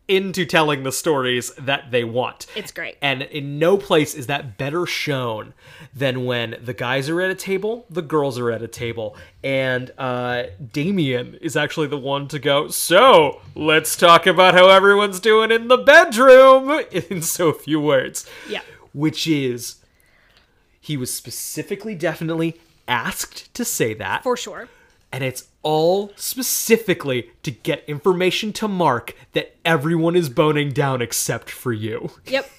into 0.08 0.46
telling 0.46 0.84
the 0.84 0.92
stories 0.92 1.54
that 1.56 1.92
they 1.92 2.04
want. 2.04 2.46
It's 2.56 2.72
great. 2.72 2.98
And 3.02 3.22
in 3.22 3.58
no 3.58 3.78
place 3.78 4.14
is 4.14 4.28
that 4.28 4.58
better 4.58 4.86
shown 4.86 5.54
than 5.96 6.26
when 6.26 6.58
the 6.62 6.74
guys 6.74 7.10
are 7.10 7.22
at 7.22 7.32
a 7.32 7.36
table, 7.36 7.86
the 7.90 8.02
girls 8.02 8.38
are 8.38 8.52
at 8.52 8.62
a 8.62 8.68
table, 8.68 9.16
and 9.44 9.92
uh, 9.98 10.44
Damian 10.72 11.36
is 11.36 11.56
actually 11.56 11.88
the 11.88 11.98
one 11.98 12.28
to 12.30 12.40
go, 12.40 12.68
So, 12.68 13.42
let's 13.56 13.96
talk 13.96 14.28
about 14.28 14.54
how 14.54 14.70
everyone's 14.70 15.20
doing 15.20 15.52
in 15.52 15.68
the 15.70 15.78
bedroom 15.78 16.84
in 16.92 17.22
so 17.22 17.54
few 17.54 17.80
words. 17.80 18.26
Yeah. 18.50 18.62
Which 18.94 19.26
is, 19.26 19.78
he 20.82 20.98
was 20.98 21.14
specifically, 21.14 21.96
definitely 21.96 22.60
asked 22.88 23.54
to 23.54 23.64
say 23.64 23.94
that 23.94 24.24
For 24.24 24.36
sure. 24.36 24.68
And 25.14 25.24
it's 25.24 25.48
all 25.62 26.12
specifically 26.16 27.30
to 27.44 27.52
get 27.52 27.84
information 27.88 28.52
to 28.52 28.68
Mark 28.68 29.16
that 29.34 29.56
everyone 29.64 30.16
is 30.16 30.28
boning 30.28 30.72
down 30.72 31.02
except 31.04 31.52
for 31.52 31.72
you. 31.72 32.10
Yep. 32.26 32.50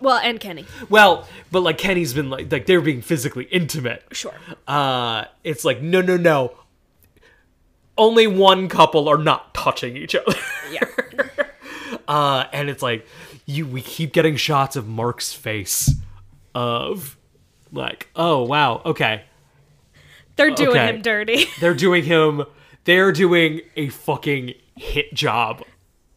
Well, 0.00 0.16
and 0.16 0.40
Kenny. 0.40 0.66
Well, 0.88 1.28
but 1.52 1.60
like 1.60 1.78
Kenny's 1.78 2.12
been 2.12 2.28
like 2.28 2.50
like 2.50 2.66
they're 2.66 2.80
being 2.80 3.00
physically 3.00 3.44
intimate. 3.44 4.02
Sure. 4.12 4.34
Uh 4.66 5.26
it's 5.44 5.64
like 5.64 5.80
no 5.80 6.00
no 6.00 6.16
no. 6.16 6.56
Only 7.96 8.26
one 8.26 8.68
couple 8.68 9.08
are 9.08 9.18
not 9.18 9.54
touching 9.54 9.96
each 9.96 10.14
other. 10.14 10.36
Yeah. 10.70 10.84
Uh 12.06 12.46
and 12.52 12.68
it's 12.68 12.82
like 12.82 13.06
you 13.46 13.66
we 13.66 13.82
keep 13.82 14.12
getting 14.12 14.34
shots 14.34 14.74
of 14.74 14.88
Mark's 14.88 15.32
face 15.32 15.94
of 16.56 17.16
like, 17.72 18.08
oh 18.16 18.42
wow, 18.42 18.82
okay. 18.84 19.24
They're 20.40 20.54
doing 20.54 20.76
Okay. 20.76 20.86
him 20.88 21.02
dirty. 21.02 21.44
They're 21.60 21.74
doing 21.74 22.04
him. 22.04 22.44
They're 22.84 23.12
doing 23.12 23.60
a 23.76 23.88
fucking 23.90 24.54
hit 24.76 25.12
job 25.14 25.62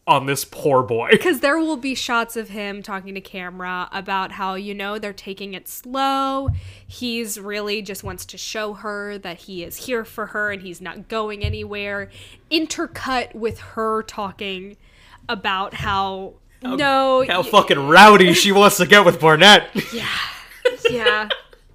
on 0.06 0.26
this 0.26 0.44
poor 0.44 0.82
boy. 0.82 1.08
Because 1.12 1.40
there 1.40 1.58
will 1.58 1.76
be 1.78 1.94
shots 1.94 2.36
of 2.36 2.50
him 2.50 2.82
talking 2.82 3.14
to 3.14 3.20
camera 3.22 3.88
about 3.92 4.32
how, 4.32 4.54
you 4.54 4.74
know, 4.74 4.98
they're 4.98 5.12
taking 5.14 5.54
it 5.54 5.66
slow. 5.68 6.48
He's 6.86 7.38
really 7.40 7.80
just 7.82 8.04
wants 8.04 8.26
to 8.26 8.36
show 8.38 8.74
her 8.74 9.16
that 9.18 9.38
he 9.40 9.62
is 9.62 9.86
here 9.86 10.04
for 10.04 10.26
her 10.26 10.50
and 10.52 10.60
he's 10.62 10.80
not 10.82 11.08
going 11.08 11.42
anywhere. 11.44 12.10
Intercut 12.50 13.34
with 13.34 13.58
her 13.60 14.02
talking 14.02 14.76
about 15.28 15.74
how, 15.74 16.34
no, 16.62 17.24
How 17.26 17.42
y- 17.42 17.48
fucking 17.50 17.88
rowdy 17.88 18.32
she 18.34 18.52
wants 18.52 18.76
to 18.78 18.86
get 18.86 19.04
with 19.04 19.20
Barnett. 19.20 19.68
Yeah. 19.92 20.08
Yeah, 20.90 21.28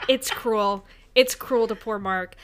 it's 0.08 0.30
cruel. 0.32 0.86
It's 1.20 1.36
cruel 1.36 1.68
to 1.68 1.76
poor 1.76 2.00
Mark. 2.00 2.36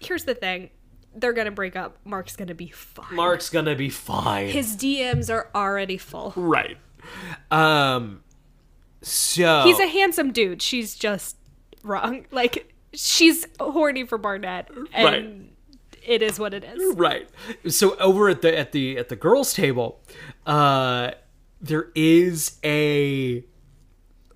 Here's 0.00 0.24
the 0.24 0.34
thing 0.34 0.70
they're 1.14 1.32
going 1.32 1.46
to 1.46 1.50
break 1.50 1.74
up. 1.74 1.96
Mark's 2.04 2.36
going 2.36 2.48
to 2.48 2.54
be 2.54 2.68
fine. 2.68 3.14
Mark's 3.16 3.50
gonna 3.50 3.74
be 3.74 3.88
fine. 3.90 4.48
His 4.50 4.76
DMs 4.76 5.32
are 5.32 5.48
already 5.54 5.98
full. 5.98 6.32
right. 6.36 6.76
Um. 7.50 8.22
So 9.02 9.62
He's 9.64 9.78
a 9.78 9.86
handsome 9.86 10.32
dude. 10.32 10.60
She's 10.60 10.94
just 10.94 11.36
wrong. 11.82 12.26
Like 12.32 12.72
she's 12.92 13.46
horny 13.60 14.04
for 14.04 14.18
Barnett, 14.18 14.68
and 14.92 15.04
Right. 15.04 15.52
it 16.06 16.22
is 16.22 16.38
what 16.38 16.52
it 16.54 16.64
is. 16.64 16.96
right. 16.96 17.28
So 17.68 17.96
over 17.98 18.28
at 18.28 18.42
the 18.42 18.56
at 18.58 18.72
the 18.72 18.98
at 18.98 19.08
the 19.08 19.16
girls' 19.16 19.54
table, 19.54 20.00
uh, 20.46 21.12
there 21.60 21.90
is 21.94 22.58
a 22.64 23.44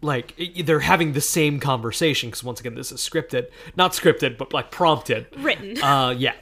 like 0.02 0.38
they're 0.64 0.80
having 0.80 1.12
the 1.12 1.20
same 1.20 1.60
conversation 1.60 2.28
because 2.28 2.44
once 2.44 2.60
again 2.60 2.74
this 2.74 2.92
is 2.92 3.00
scripted, 3.00 3.48
not 3.76 3.92
scripted, 3.92 4.36
but 4.36 4.52
like 4.52 4.70
prompted. 4.70 5.26
Written. 5.36 5.82
uh 5.82 6.14
yeah 6.16 6.34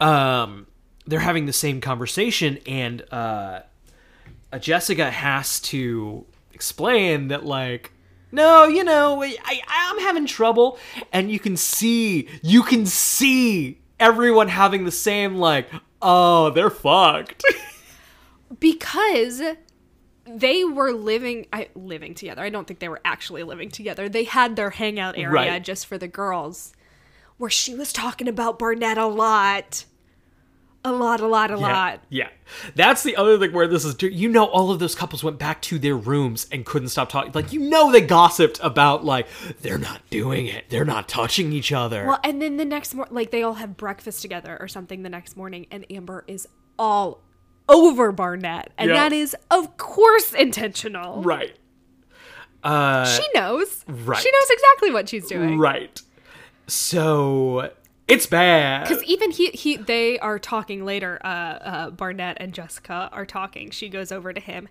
um 0.00 0.66
they're 1.06 1.20
having 1.20 1.46
the 1.46 1.52
same 1.52 1.80
conversation 1.80 2.58
and 2.66 3.02
uh, 3.12 3.60
jessica 4.60 5.10
has 5.10 5.58
to 5.60 6.24
explain 6.52 7.28
that 7.28 7.44
like 7.44 7.92
no 8.30 8.64
you 8.66 8.84
know 8.84 9.22
I, 9.22 9.60
i'm 9.66 10.00
having 10.00 10.26
trouble 10.26 10.78
and 11.12 11.30
you 11.30 11.38
can 11.38 11.56
see 11.56 12.28
you 12.42 12.62
can 12.62 12.84
see 12.86 13.78
everyone 13.98 14.48
having 14.48 14.84
the 14.84 14.92
same 14.92 15.36
like 15.36 15.70
oh 16.02 16.50
they're 16.50 16.70
fucked 16.70 17.44
because 18.60 19.42
they 20.36 20.64
were 20.64 20.92
living 20.92 21.46
I, 21.52 21.68
living 21.74 22.14
together. 22.14 22.42
I 22.42 22.50
don't 22.50 22.66
think 22.66 22.80
they 22.80 22.88
were 22.88 23.00
actually 23.04 23.42
living 23.42 23.70
together. 23.70 24.08
They 24.08 24.24
had 24.24 24.56
their 24.56 24.70
hangout 24.70 25.16
area 25.16 25.30
Right. 25.30 25.62
just 25.62 25.86
for 25.86 25.98
the 25.98 26.08
girls, 26.08 26.72
where 27.36 27.50
she 27.50 27.74
was 27.74 27.92
talking 27.92 28.28
about 28.28 28.58
Barnett 28.58 28.98
a 28.98 29.06
lot, 29.06 29.84
a 30.84 30.92
lot, 30.92 31.20
a 31.20 31.26
lot, 31.26 31.50
a 31.50 31.56
lot. 31.56 32.00
Yeah. 32.08 32.28
That's 32.74 33.02
the 33.02 33.16
other 33.16 33.38
thing 33.38 33.52
where 33.52 33.66
this 33.66 33.84
is, 33.84 34.00
you 34.00 34.28
know, 34.28 34.44
all 34.46 34.70
of 34.70 34.78
those 34.78 34.94
couples 34.94 35.22
went 35.24 35.38
back 35.38 35.60
to 35.62 35.78
their 35.78 35.96
rooms 35.96 36.46
and 36.50 36.64
couldn't 36.64 36.88
stop 36.88 37.08
talking. 37.08 37.32
Like, 37.32 37.52
you 37.52 37.60
know, 37.60 37.90
they 37.92 38.00
gossiped 38.00 38.58
about, 38.62 39.04
like, 39.04 39.26
they're 39.60 39.76
not 39.76 40.08
doing 40.08 40.46
it. 40.46 40.64
They're 40.68 40.84
not 40.84 41.08
touching 41.08 41.52
each 41.52 41.72
other. 41.72 42.06
Well, 42.06 42.20
and 42.24 42.40
then 42.40 42.56
the 42.56 42.64
next 42.64 42.94
morning, 42.94 43.14
like 43.14 43.30
they 43.32 43.42
all 43.42 43.54
have 43.54 43.76
breakfast 43.76 44.22
together 44.22 44.56
or 44.60 44.68
something 44.68 45.02
the 45.02 45.10
next 45.10 45.36
morning, 45.36 45.66
and 45.70 45.84
Amber 45.90 46.24
is 46.26 46.48
all 46.78 47.22
over 47.68 48.12
Barnett, 48.12 48.72
and 48.78 48.90
Yeah. 48.90 48.94
that 48.96 49.12
is 49.12 49.36
of 49.50 49.76
course 49.76 50.32
intentional. 50.32 51.22
Right. 51.22 51.56
Uh, 52.64 53.04
She 53.06 53.22
knows. 53.34 53.84
Right. 53.86 54.18
She 54.20 54.30
knows 54.30 54.50
exactly 54.50 54.90
what 54.90 55.08
she's 55.08 55.26
doing. 55.28 55.58
right. 55.58 56.00
So 56.66 57.70
It's 58.08 58.26
bad. 58.26 58.88
Because 58.88 59.02
even 59.04 59.30
he, 59.30 59.48
he, 59.50 59.76
they 59.76 60.18
are 60.18 60.38
talking 60.38 60.84
later. 60.84 61.18
Uh, 61.22 61.28
uh, 61.28 61.90
Barnett 61.90 62.36
and 62.40 62.52
Jessica 62.54 63.08
are 63.12 63.26
talking. 63.26 63.70
She 63.70 63.88
goes 63.88 64.10
over 64.10 64.32
to 64.32 64.40
him, 64.40 64.68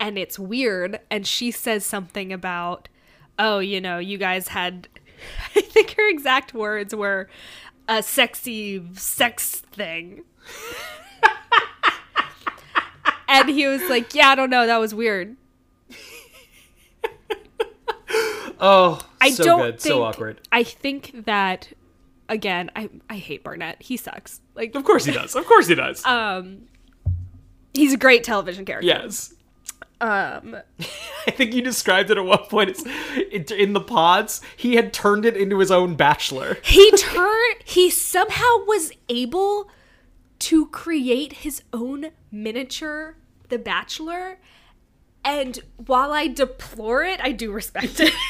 and 0.00 0.18
it's 0.18 0.38
weird. 0.38 1.00
And 1.10 1.26
she 1.26 1.50
says 1.52 1.84
something 1.86 2.32
about, 2.32 2.88
"Oh, 3.38 3.58
you 3.60 3.80
know, 3.80 3.98
you 3.98 4.18
guys 4.18 4.48
had." 4.48 4.88
I 5.56 5.60
think 5.60 5.94
her 5.96 6.08
exact 6.08 6.52
words 6.52 6.94
were, 6.94 7.28
"a 7.88 8.02
sexy 8.02 8.82
sex 8.94 9.60
thing." 9.72 10.24
and 13.30 13.48
he 13.48 13.66
was 13.66 13.82
like, 13.88 14.14
"Yeah, 14.14 14.28
I 14.28 14.34
don't 14.34 14.50
know. 14.50 14.66
That 14.66 14.78
was 14.78 14.94
weird." 14.94 15.36
Oh, 18.62 19.00
I 19.20 19.30
so 19.30 19.44
don't 19.44 19.60
good, 19.60 19.80
think, 19.80 19.92
so 19.92 20.02
awkward. 20.02 20.40
I 20.52 20.64
think 20.64 21.24
that 21.24 21.68
again, 22.28 22.70
I 22.76 22.90
I 23.08 23.16
hate 23.16 23.42
Barnett. 23.42 23.80
He 23.82 23.96
sucks. 23.96 24.40
Like 24.54 24.74
Of 24.74 24.84
course 24.84 25.04
he 25.06 25.12
does. 25.12 25.34
Of 25.34 25.46
course 25.46 25.66
he 25.68 25.74
does. 25.74 26.04
um 26.04 26.62
he's 27.72 27.94
a 27.94 27.96
great 27.96 28.22
television 28.24 28.64
character. 28.66 28.86
yes. 28.86 29.32
Um 30.00 30.56
I 31.26 31.30
think 31.30 31.54
you 31.54 31.62
described 31.62 32.10
it 32.10 32.18
at 32.18 32.24
one 32.24 32.38
point 32.50 32.70
as 32.70 32.82
it, 33.16 33.50
in 33.50 33.72
the 33.72 33.80
pods. 33.80 34.42
He 34.56 34.74
had 34.74 34.92
turned 34.92 35.24
it 35.24 35.36
into 35.38 35.58
his 35.58 35.70
own 35.70 35.94
bachelor. 35.94 36.58
he 36.62 36.90
turned 36.92 37.56
he 37.64 37.88
somehow 37.88 38.64
was 38.66 38.92
able 39.08 39.70
to 40.40 40.66
create 40.66 41.32
his 41.34 41.62
own 41.72 42.10
miniature 42.30 43.16
The 43.50 43.58
Bachelor 43.58 44.38
and 45.24 45.58
while 45.86 46.12
I 46.12 46.28
deplore 46.28 47.04
it, 47.04 47.20
I 47.22 47.32
do 47.32 47.52
respect 47.52 48.00
it. 48.00 48.12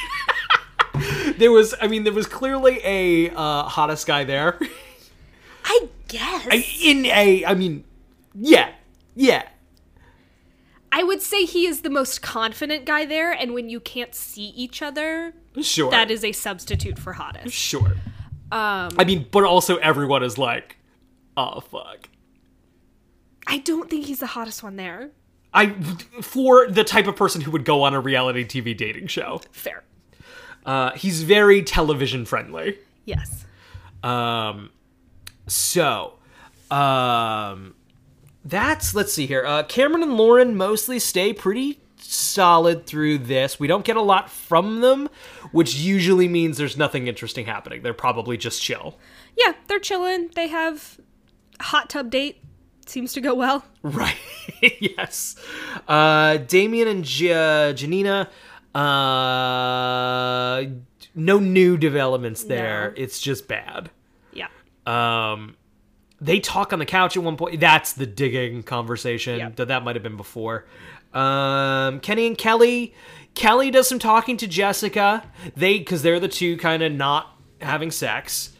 There 1.37 1.51
was, 1.51 1.73
I 1.81 1.87
mean, 1.87 2.03
there 2.03 2.13
was 2.13 2.27
clearly 2.27 2.79
a 2.83 3.31
uh, 3.31 3.63
hottest 3.63 4.05
guy 4.05 4.23
there. 4.25 4.59
I 5.65 5.87
guess. 6.07 6.47
I- 6.51 6.65
in 6.83 7.05
a, 7.07 7.43
I 7.45 7.55
mean, 7.55 7.83
yeah, 8.35 8.71
yeah. 9.15 9.47
I 10.91 11.01
would 11.01 11.21
say 11.21 11.45
he 11.45 11.65
is 11.65 11.81
the 11.81 11.89
most 11.89 12.21
confident 12.21 12.85
guy 12.85 13.05
there, 13.05 13.31
and 13.31 13.53
when 13.55 13.69
you 13.69 13.79
can't 13.79 14.13
see 14.13 14.49
each 14.49 14.83
other, 14.83 15.33
Sure. 15.61 15.89
that 15.89 16.11
is 16.11 16.23
a 16.23 16.33
substitute 16.33 16.99
for 16.99 17.13
hottest. 17.13 17.55
Sure. 17.55 17.93
Um, 18.51 18.89
I 18.99 19.03
mean, 19.05 19.25
but 19.31 19.43
also 19.43 19.77
everyone 19.77 20.21
is 20.21 20.37
like, 20.37 20.77
oh 21.37 21.61
fuck. 21.61 22.09
I 23.47 23.59
don't 23.59 23.89
think 23.89 24.05
he's 24.05 24.19
the 24.19 24.27
hottest 24.27 24.63
one 24.63 24.75
there. 24.75 25.11
I 25.53 25.71
for 26.21 26.67
the 26.69 26.83
type 26.83 27.07
of 27.07 27.15
person 27.15 27.41
who 27.41 27.51
would 27.51 27.65
go 27.65 27.83
on 27.83 27.93
a 27.93 27.99
reality 27.99 28.45
TV 28.45 28.75
dating 28.75 29.07
show. 29.07 29.41
Fair. 29.51 29.83
Uh, 30.65 30.91
he's 30.91 31.23
very 31.23 31.63
television 31.63 32.25
friendly. 32.25 32.77
Yes. 33.05 33.45
Um, 34.03 34.69
so, 35.47 36.13
um, 36.69 37.75
that's 38.45 38.95
let's 38.95 39.11
see 39.13 39.25
here. 39.25 39.45
Uh, 39.45 39.63
Cameron 39.63 40.03
and 40.03 40.17
Lauren 40.17 40.55
mostly 40.55 40.99
stay 40.99 41.33
pretty 41.33 41.79
solid 41.97 42.85
through 42.85 43.19
this. 43.19 43.59
We 43.59 43.67
don't 43.67 43.85
get 43.85 43.95
a 43.97 44.01
lot 44.01 44.29
from 44.29 44.81
them, 44.81 45.09
which 45.51 45.75
usually 45.75 46.27
means 46.27 46.57
there's 46.57 46.77
nothing 46.77 47.07
interesting 47.07 47.45
happening. 47.45 47.81
They're 47.81 47.93
probably 47.93 48.37
just 48.37 48.61
chill. 48.61 48.97
Yeah, 49.37 49.53
they're 49.67 49.79
chilling. 49.79 50.29
They 50.35 50.47
have 50.47 50.99
hot 51.59 51.89
tub 51.89 52.09
date. 52.09 52.43
Seems 52.91 53.13
to 53.13 53.21
go 53.21 53.33
well. 53.33 53.63
Right. 53.83 54.17
yes. 54.79 55.35
Uh, 55.87 56.37
Damian 56.37 56.87
and 56.89 57.03
J- 57.05 57.31
uh, 57.69 57.73
Janina. 57.73 58.29
Uh, 58.75 60.63
no 61.15 61.39
new 61.39 61.77
developments 61.77 62.43
there. 62.43 62.89
No. 62.95 63.01
It's 63.01 63.19
just 63.19 63.47
bad. 63.47 63.89
Yeah. 64.33 64.47
Um, 64.85 65.55
they 66.19 66.39
talk 66.41 66.73
on 66.73 66.79
the 66.79 66.85
couch 66.85 67.15
at 67.17 67.23
one 67.23 67.37
point. 67.37 67.59
That's 67.61 67.93
the 67.93 68.05
digging 68.05 68.61
conversation. 68.61 69.39
Yep. 69.39 69.55
That 69.55 69.67
that 69.69 69.83
might 69.83 69.95
have 69.95 70.03
been 70.03 70.17
before. 70.17 70.65
Um, 71.13 72.01
Kenny 72.01 72.27
and 72.27 72.37
Kelly. 72.37 72.93
Kelly 73.33 73.71
does 73.71 73.87
some 73.87 73.99
talking 73.99 74.35
to 74.37 74.47
Jessica. 74.47 75.23
They 75.55 75.79
because 75.79 76.03
they're 76.03 76.19
the 76.19 76.27
two 76.27 76.57
kind 76.57 76.83
of 76.83 76.91
not 76.91 77.35
having 77.61 77.89
sex. 77.89 78.51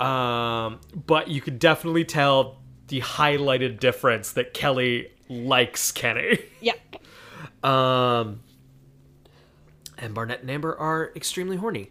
Um, 0.00 0.80
but 1.06 1.28
you 1.28 1.40
could 1.40 1.58
definitely 1.58 2.04
tell 2.04 2.58
the 2.88 3.00
highlighted 3.00 3.80
difference 3.80 4.32
that 4.32 4.54
Kelly 4.54 5.10
likes 5.28 5.90
Kenny. 5.92 6.38
Yeah. 6.60 6.74
Um, 7.62 8.40
and 9.98 10.14
Barnett 10.14 10.40
and 10.42 10.50
Amber 10.50 10.76
are 10.76 11.10
extremely 11.16 11.56
horny. 11.56 11.90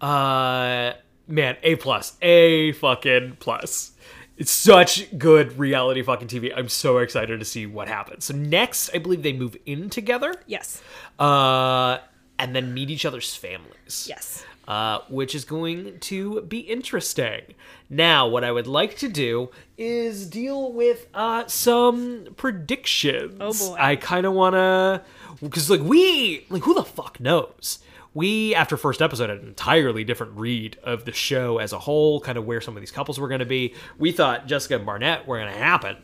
Uh, 0.00 0.92
man, 1.28 1.56
a 1.62 1.76
plus, 1.76 2.16
a 2.22 2.72
fucking 2.72 3.36
plus. 3.40 3.92
It's 4.36 4.50
such 4.50 5.16
good 5.16 5.56
reality 5.58 6.02
fucking 6.02 6.26
TV. 6.28 6.52
I'm 6.56 6.68
so 6.68 6.98
excited 6.98 7.38
to 7.38 7.44
see 7.44 7.66
what 7.66 7.86
happens. 7.86 8.24
So 8.24 8.34
next, 8.34 8.90
I 8.92 8.98
believe 8.98 9.22
they 9.22 9.32
move 9.32 9.56
in 9.66 9.88
together, 9.90 10.34
Yes. 10.46 10.82
uh, 11.20 11.98
and 12.38 12.54
then 12.56 12.74
meet 12.74 12.90
each 12.90 13.04
other's 13.06 13.34
families 13.36 14.06
Yes. 14.08 14.44
Uh, 14.66 15.00
which 15.08 15.34
is 15.34 15.44
going 15.44 15.98
to 16.00 16.42
be 16.42 16.60
interesting. 16.60 17.54
Now, 17.90 18.26
what 18.26 18.44
I 18.44 18.52
would 18.52 18.66
like 18.66 18.96
to 18.98 19.08
do 19.08 19.50
is 19.76 20.26
deal 20.26 20.72
with 20.72 21.06
uh, 21.14 21.46
some 21.46 22.28
predictions. 22.36 23.36
Oh, 23.40 23.52
boy. 23.52 23.76
I 23.78 23.96
kind 23.96 24.26
of 24.26 24.32
want 24.32 24.54
to, 24.54 25.02
because 25.40 25.68
like 25.68 25.82
we, 25.82 26.46
like 26.48 26.62
who 26.62 26.74
the 26.74 26.84
fuck 26.84 27.20
knows? 27.20 27.80
We, 28.14 28.54
after 28.54 28.76
first 28.76 29.02
episode, 29.02 29.28
had 29.28 29.40
an 29.40 29.48
entirely 29.48 30.04
different 30.04 30.36
read 30.36 30.78
of 30.84 31.04
the 31.04 31.12
show 31.12 31.58
as 31.58 31.72
a 31.72 31.80
whole, 31.80 32.20
kind 32.20 32.38
of 32.38 32.46
where 32.46 32.60
some 32.60 32.76
of 32.76 32.80
these 32.80 32.92
couples 32.92 33.18
were 33.18 33.26
going 33.26 33.40
to 33.40 33.46
be. 33.46 33.74
We 33.98 34.12
thought 34.12 34.46
Jessica 34.46 34.76
and 34.76 34.86
Barnett 34.86 35.26
were 35.26 35.38
going 35.38 35.52
to 35.52 35.58
happen. 35.58 35.96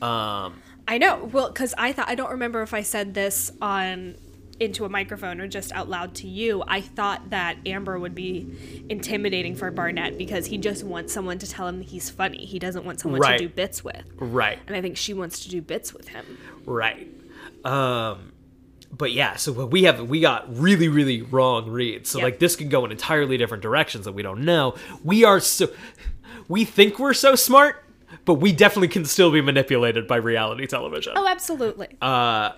Um, 0.00 0.62
I 0.86 0.98
know. 0.98 1.28
Well, 1.32 1.48
because 1.48 1.74
I 1.76 1.92
thought 1.92 2.08
I 2.08 2.14
don't 2.14 2.30
remember 2.30 2.62
if 2.62 2.72
I 2.72 2.82
said 2.82 3.12
this 3.12 3.50
on 3.60 4.14
into 4.60 4.84
a 4.84 4.88
microphone 4.88 5.40
or 5.40 5.46
just 5.46 5.70
out 5.72 5.88
loud 5.88 6.14
to 6.16 6.26
you. 6.28 6.62
I 6.66 6.80
thought 6.80 7.30
that 7.30 7.58
Amber 7.66 7.98
would 7.98 8.14
be 8.14 8.84
intimidating 8.88 9.54
for 9.54 9.70
Barnett 9.70 10.18
because 10.18 10.46
he 10.46 10.58
just 10.58 10.82
wants 10.84 11.12
someone 11.12 11.38
to 11.38 11.46
tell 11.48 11.68
him 11.68 11.80
he's 11.80 12.10
funny. 12.10 12.44
He 12.44 12.58
doesn't 12.58 12.84
want 12.84 13.00
someone 13.00 13.20
Right. 13.20 13.38
to 13.38 13.46
do 13.46 13.52
bits 13.52 13.84
with. 13.84 14.02
right. 14.16 14.58
And 14.66 14.74
I 14.76 14.80
think 14.82 14.96
she 14.96 15.14
wants 15.14 15.40
to 15.44 15.48
do 15.48 15.62
bits 15.62 15.94
with 15.94 16.08
him. 16.08 16.24
Right. 16.66 17.08
Um 17.64 18.32
but 18.90 19.12
yeah, 19.12 19.36
so 19.36 19.66
we 19.66 19.82
have 19.82 20.00
we 20.08 20.20
got 20.20 20.46
really 20.56 20.88
really 20.88 21.22
wrong 21.22 21.70
reads. 21.70 22.08
So 22.10 22.18
Yep. 22.18 22.24
like 22.24 22.38
this 22.38 22.56
could 22.56 22.70
go 22.70 22.84
in 22.84 22.90
entirely 22.90 23.36
different 23.36 23.62
directions 23.62 24.06
that 24.06 24.12
we 24.12 24.22
don't 24.22 24.44
know. 24.44 24.74
We 25.04 25.24
are 25.24 25.40
so 25.40 25.68
we 26.48 26.64
think 26.64 26.98
we're 26.98 27.12
so 27.14 27.34
smart, 27.34 27.84
but 28.24 28.34
we 28.34 28.52
definitely 28.52 28.88
can 28.88 29.04
still 29.04 29.30
be 29.30 29.40
manipulated 29.42 30.06
by 30.06 30.16
reality 30.16 30.66
television. 30.66 31.12
Oh, 31.16 31.26
absolutely. 31.26 31.88
Uh 32.00 32.52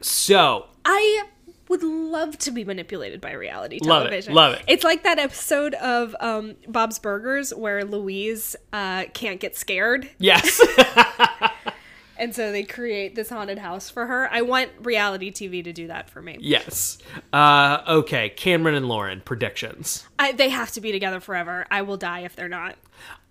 so 0.00 0.66
I 0.84 1.24
would 1.68 1.82
love 1.82 2.38
to 2.38 2.50
be 2.50 2.64
manipulated 2.64 3.20
by 3.20 3.32
reality 3.32 3.78
Love 3.82 4.02
it, 4.02 4.08
television. 4.08 4.34
love 4.34 4.54
it. 4.54 4.62
It's 4.66 4.84
like 4.84 5.02
that 5.02 5.18
episode 5.18 5.74
of 5.74 6.16
um, 6.20 6.56
Bob's 6.66 6.98
Burgers 6.98 7.52
where 7.54 7.84
Louise 7.84 8.56
uh, 8.72 9.04
can't 9.12 9.38
get 9.38 9.54
scared, 9.56 10.08
yes. 10.18 10.60
and 12.18 12.34
so 12.34 12.50
they 12.52 12.62
create 12.64 13.14
this 13.14 13.28
haunted 13.28 13.58
house 13.58 13.90
for 13.90 14.06
her. 14.06 14.32
I 14.32 14.40
want 14.42 14.70
reality 14.80 15.30
TV 15.30 15.62
to 15.62 15.72
do 15.74 15.88
that 15.88 16.08
for 16.08 16.22
me. 16.22 16.38
yes. 16.40 16.98
Uh 17.32 17.82
okay, 17.86 18.30
Cameron 18.30 18.74
and 18.74 18.88
Lauren 18.88 19.20
predictions. 19.20 20.04
I, 20.18 20.32
they 20.32 20.48
have 20.48 20.70
to 20.72 20.80
be 20.80 20.90
together 20.90 21.20
forever. 21.20 21.66
I 21.70 21.82
will 21.82 21.96
die 21.98 22.20
if 22.20 22.34
they're 22.34 22.48
not. 22.48 22.76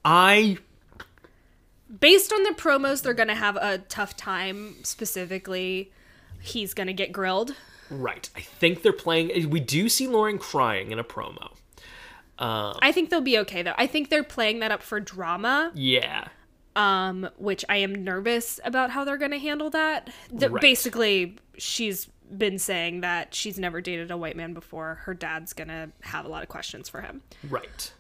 I 0.06 0.58
Based 2.00 2.32
on 2.34 2.44
the 2.44 2.52
promos, 2.52 3.02
they're 3.02 3.14
gonna 3.14 3.34
have 3.36 3.56
a 3.56 3.78
tough 3.80 4.16
time. 4.18 4.76
Specifically, 4.84 5.92
he's 6.42 6.74
gonna 6.74 6.94
get 6.94 7.12
grilled. 7.12 7.56
right. 7.90 8.30
I 8.36 8.42
think 8.42 8.82
they're 8.82 8.94
playing 8.94 9.50
we 9.50 9.60
do 9.60 9.90
see 9.90 10.08
Lauren 10.08 10.38
crying 10.38 10.92
in 10.92 11.00
a 11.00 11.04
promo. 11.04 11.52
I 12.40 12.92
think 12.92 13.10
they'll 13.10 13.22
be 13.22 13.38
okay 13.40 13.62
though. 13.64 13.74
I 13.78 13.88
think 13.88 14.10
they're 14.10 14.24
playing 14.24 14.60
that 14.60 14.72
up 14.72 14.84
for 14.84 15.00
drama. 15.00 15.72
Yeah. 15.74 16.28
um, 16.76 17.28
which 17.38 17.66
I 17.70 17.78
am 17.78 18.04
nervous 18.04 18.60
about 18.64 18.92
how 18.92 19.04
they're 19.04 19.18
going 19.18 19.32
to 19.32 19.40
handle 19.40 19.70
that. 19.72 20.12
The, 20.32 20.50
Right. 20.52 20.62
Basically, 20.62 21.38
she's 21.58 22.08
been 22.38 22.60
saying 22.60 23.02
that 23.02 23.34
she's 23.34 23.58
never 23.58 23.82
dated 23.82 24.12
a 24.12 24.18
white 24.18 24.36
man 24.36 24.54
before. 24.54 24.96
Her 25.06 25.16
dad's 25.16 25.54
going 25.54 25.70
to 25.70 25.90
have 26.02 26.26
a 26.26 26.28
lot 26.28 26.44
of 26.44 26.50
questions 26.50 26.88
for 26.88 27.02
him. 27.02 27.24
Right. 27.50 27.92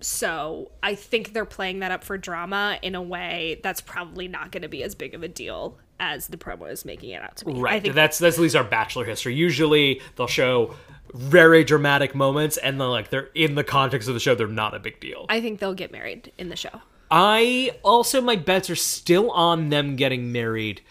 So 0.00 0.70
I 0.82 0.94
think 0.94 1.32
they're 1.32 1.44
playing 1.44 1.80
that 1.80 1.90
up 1.90 2.04
for 2.04 2.16
drama 2.18 2.78
in 2.82 2.94
a 2.94 3.02
way 3.02 3.60
that's 3.62 3.80
probably 3.80 4.28
not 4.28 4.52
going 4.52 4.62
to 4.62 4.68
be 4.68 4.82
as 4.82 4.94
big 4.94 5.14
of 5.14 5.22
a 5.22 5.28
deal 5.28 5.78
as 5.98 6.26
the 6.28 6.36
promo 6.36 6.70
is 6.70 6.84
making 6.84 7.10
it 7.10 7.22
out 7.22 7.36
to 7.38 7.46
be. 7.46 7.54
Right. 7.54 7.74
I 7.74 7.80
think 7.80 7.94
that's 7.94 8.18
that's 8.18 8.36
at 8.36 8.42
least 8.42 8.54
our 8.54 8.64
bachelor 8.64 9.04
history. 9.04 9.34
Usually 9.34 10.00
they'll 10.16 10.26
show 10.26 10.74
very 11.14 11.64
dramatic 11.64 12.14
moments 12.14 12.56
and 12.58 12.80
then 12.80 12.88
like 12.88 13.10
they're 13.10 13.30
in 13.34 13.54
the 13.54 13.64
context 13.64 14.08
of 14.08 14.14
the 14.14 14.20
show, 14.20 14.34
they're 14.34 14.46
not 14.46 14.74
a 14.74 14.78
big 14.78 15.00
deal. 15.00 15.26
I 15.28 15.40
think 15.40 15.60
they'll 15.60 15.74
get 15.74 15.90
married 15.90 16.32
in 16.36 16.48
the 16.50 16.56
show. 16.56 16.82
I 17.10 17.70
also 17.82 18.20
my 18.20 18.36
bets 18.36 18.68
are 18.68 18.76
still 18.76 19.30
on 19.30 19.70
them 19.70 19.96
getting 19.96 20.32
married. 20.32 20.82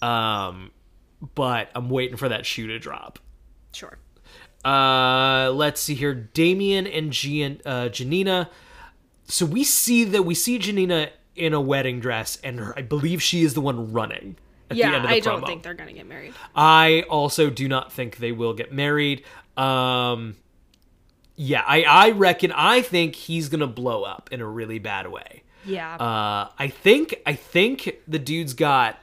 Um 0.00 0.70
but 1.34 1.70
I'm 1.74 1.90
waiting 1.90 2.16
for 2.16 2.28
that 2.28 2.46
shoe 2.46 2.68
to 2.68 2.78
drop. 2.78 3.18
Sure. 3.72 3.98
Uh 4.64 5.50
let's 5.52 5.80
see 5.80 5.94
here. 5.94 6.14
Damian 6.14 6.86
and 6.86 7.12
Gian, 7.12 7.60
uh 7.66 7.88
Janina 7.88 8.48
so 9.32 9.46
we 9.46 9.64
see 9.64 10.04
that 10.04 10.24
we 10.24 10.34
see 10.34 10.58
Janina 10.58 11.08
in 11.34 11.54
a 11.54 11.60
wedding 11.60 12.00
dress, 12.00 12.38
and 12.44 12.58
her, 12.58 12.78
I 12.78 12.82
believe 12.82 13.22
she 13.22 13.42
is 13.42 13.54
the 13.54 13.62
one 13.62 13.92
running. 13.92 14.36
At 14.70 14.76
the 14.76 14.84
end 14.84 14.96
of 14.96 15.02
the 15.02 15.08
I 15.08 15.20
promo. 15.20 15.24
don't 15.24 15.46
think 15.46 15.62
they're 15.62 15.74
gonna 15.74 15.92
get 15.92 16.06
married. 16.06 16.34
I 16.54 17.04
also 17.08 17.50
do 17.50 17.68
not 17.68 17.92
think 17.92 18.18
they 18.18 18.32
will 18.32 18.52
get 18.54 18.72
married. 18.72 19.24
Um, 19.56 20.36
yeah, 21.36 21.62
I, 21.66 21.82
I 21.84 22.10
reckon 22.10 22.52
I 22.52 22.82
think 22.82 23.14
he's 23.14 23.48
gonna 23.48 23.66
blow 23.66 24.02
up 24.02 24.28
in 24.32 24.40
a 24.40 24.46
really 24.46 24.78
bad 24.78 25.10
way. 25.10 25.42
Yeah. 25.64 25.94
Uh, 25.94 26.50
I 26.58 26.68
think 26.68 27.14
I 27.24 27.34
think 27.34 28.00
the 28.06 28.18
dude's 28.18 28.54
got. 28.54 28.98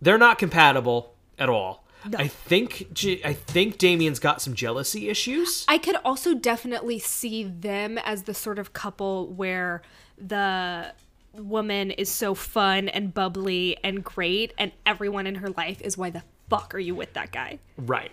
They're 0.00 0.18
not 0.18 0.38
compatible 0.38 1.14
at 1.38 1.48
all. 1.48 1.85
I 2.16 2.28
think 2.28 2.86
I 3.24 3.32
think 3.32 3.78
Damian's 3.78 4.18
got 4.18 4.40
some 4.40 4.54
jealousy 4.54 5.08
issues. 5.08 5.64
I 5.68 5.78
could 5.78 5.96
also 6.04 6.34
definitely 6.34 6.98
see 6.98 7.44
them 7.44 7.98
as 7.98 8.24
the 8.24 8.34
sort 8.34 8.58
of 8.58 8.72
couple 8.72 9.28
where 9.28 9.82
the 10.18 10.92
woman 11.34 11.90
is 11.90 12.10
so 12.10 12.34
fun 12.34 12.88
and 12.88 13.12
bubbly 13.12 13.76
and 13.82 14.02
great, 14.04 14.52
and 14.58 14.72
everyone 14.84 15.26
in 15.26 15.36
her 15.36 15.50
life 15.50 15.80
is 15.82 15.96
why 15.98 16.10
the 16.10 16.22
fuck 16.48 16.74
are 16.74 16.78
you 16.78 16.94
with 16.94 17.12
that 17.14 17.32
guy? 17.32 17.58
Right. 17.76 18.12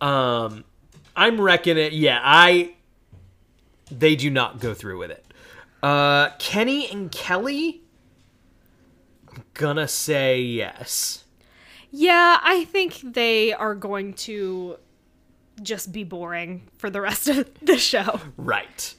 Um, 0.00 0.64
I'm 1.16 1.40
reckoning. 1.40 1.90
Yeah, 1.92 2.20
I. 2.22 2.74
They 3.90 4.16
do 4.16 4.30
not 4.30 4.60
go 4.60 4.74
through 4.74 4.98
with 4.98 5.10
it. 5.10 5.24
Uh, 5.82 6.30
Kenny 6.38 6.90
and 6.90 7.12
Kelly. 7.12 7.82
I'm 9.30 9.44
gonna 9.52 9.88
say 9.88 10.40
yes. 10.40 11.23
Yeah, 11.96 12.40
I 12.42 12.64
think 12.64 13.00
they 13.14 13.52
are 13.52 13.74
going 13.74 14.14
to 14.14 14.78
just 15.62 15.92
be 15.92 16.02
boring 16.02 16.68
for 16.78 16.90
the 16.90 17.00
rest 17.00 17.28
of 17.28 17.48
the 17.62 17.78
show. 17.78 18.20
Right. 18.36 18.94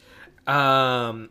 Um, 0.48 1.30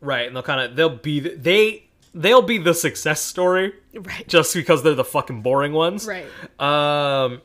right, 0.00 0.26
and 0.26 0.34
they'll 0.34 0.42
kind 0.42 0.60
of 0.70 0.76
they'll 0.76 0.88
be 0.96 1.20
they 1.20 1.84
they'll 2.14 2.40
be 2.42 2.56
the 2.58 2.72
success 2.72 3.20
story 3.20 3.74
Right. 3.94 4.26
just 4.26 4.54
because 4.54 4.82
they're 4.82 4.94
the 4.94 5.04
fucking 5.04 5.42
boring 5.42 5.72
ones. 5.74 6.06
Right. 6.06 6.26
Um, 6.60 7.42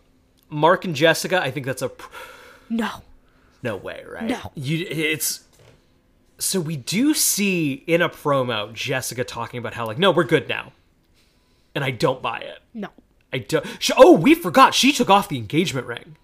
Mark 0.49 0.85
and 0.85 0.95
Jessica. 0.95 1.41
I 1.41 1.51
think 1.51 1.65
that's 1.65 1.81
a. 1.81 1.89
pr- 1.89 2.09
No. 2.69 2.89
No 3.63 3.75
way, 3.75 4.03
right? 4.09 4.23
No. 4.29 4.51
You 4.55 4.85
it's 4.89 5.43
so 6.39 6.59
we 6.59 6.77
do 6.77 7.13
see 7.13 7.73
in 7.85 8.01
a 8.01 8.09
promo 8.09 8.71
Jessica 8.73 9.23
talking 9.23 9.57
about 9.59 9.73
how 9.73 9.85
like 9.85 9.97
no, 9.99 10.11
we're 10.11 10.23
good 10.23 10.47
now. 10.47 10.71
And 11.75 11.83
I 11.83 11.91
don't 11.91 12.21
buy 12.21 12.39
it. 12.39 12.59
No. 12.73 12.89
I 13.33 13.39
don't 13.39 13.65
she, 13.79 13.93
Oh, 13.97 14.13
we 14.13 14.35
forgot 14.35 14.73
she 14.73 14.91
took 14.91 15.09
off 15.09 15.29
the 15.29 15.37
engagement 15.37 15.87
ring. 15.87 16.17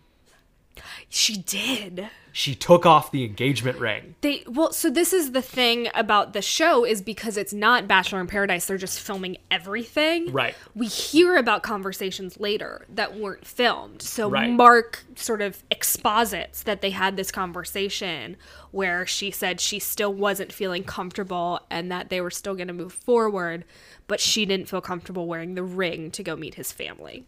She 1.10 1.38
did. 1.38 2.10
She 2.38 2.54
took 2.54 2.86
off 2.86 3.10
the 3.10 3.26
engagement 3.26 3.80
ring. 3.80 4.14
They 4.22 4.44
well, 4.48 4.72
so 4.72 4.92
this 4.92 5.12
is 5.12 5.32
the 5.32 5.42
thing 5.42 5.88
about 5.96 6.34
the 6.34 6.42
show 6.44 6.86
is 6.86 7.02
because 7.02 7.36
it's 7.36 7.52
not 7.52 7.88
Bachelor 7.88 8.22
in 8.22 8.28
Paradise, 8.28 8.68
they're 8.68 8.78
just 8.78 9.00
filming 9.00 9.38
everything. 9.50 10.32
Right. 10.32 10.54
We 10.76 10.86
hear 10.86 11.38
about 11.38 11.64
conversations 11.64 12.40
later 12.40 12.86
that 12.90 13.18
weren't 13.18 13.48
filmed. 13.48 14.04
So 14.04 14.30
Right. 14.30 14.52
Mark 14.52 15.04
sort 15.16 15.42
of 15.42 15.64
exposits 15.72 16.62
that 16.62 16.82
they 16.82 16.92
had 16.92 17.18
this 17.18 17.32
conversation 17.32 18.38
where 18.70 19.08
she 19.08 19.32
said 19.32 19.60
she 19.60 19.80
still 19.80 20.14
wasn't 20.14 20.52
feeling 20.54 20.84
comfortable 20.84 21.62
and 21.72 21.92
that 21.92 22.10
they 22.10 22.22
were 22.22 22.30
still 22.30 22.54
going 22.54 22.68
to 22.68 22.74
move 22.74 22.94
forward, 22.94 23.66
but 24.06 24.20
she 24.20 24.46
didn't 24.46 24.70
feel 24.70 24.80
comfortable 24.80 25.26
wearing 25.26 25.56
the 25.56 25.64
ring 25.64 26.12
to 26.12 26.22
go 26.22 26.36
meet 26.36 26.54
his 26.54 26.72
family. 26.72 27.26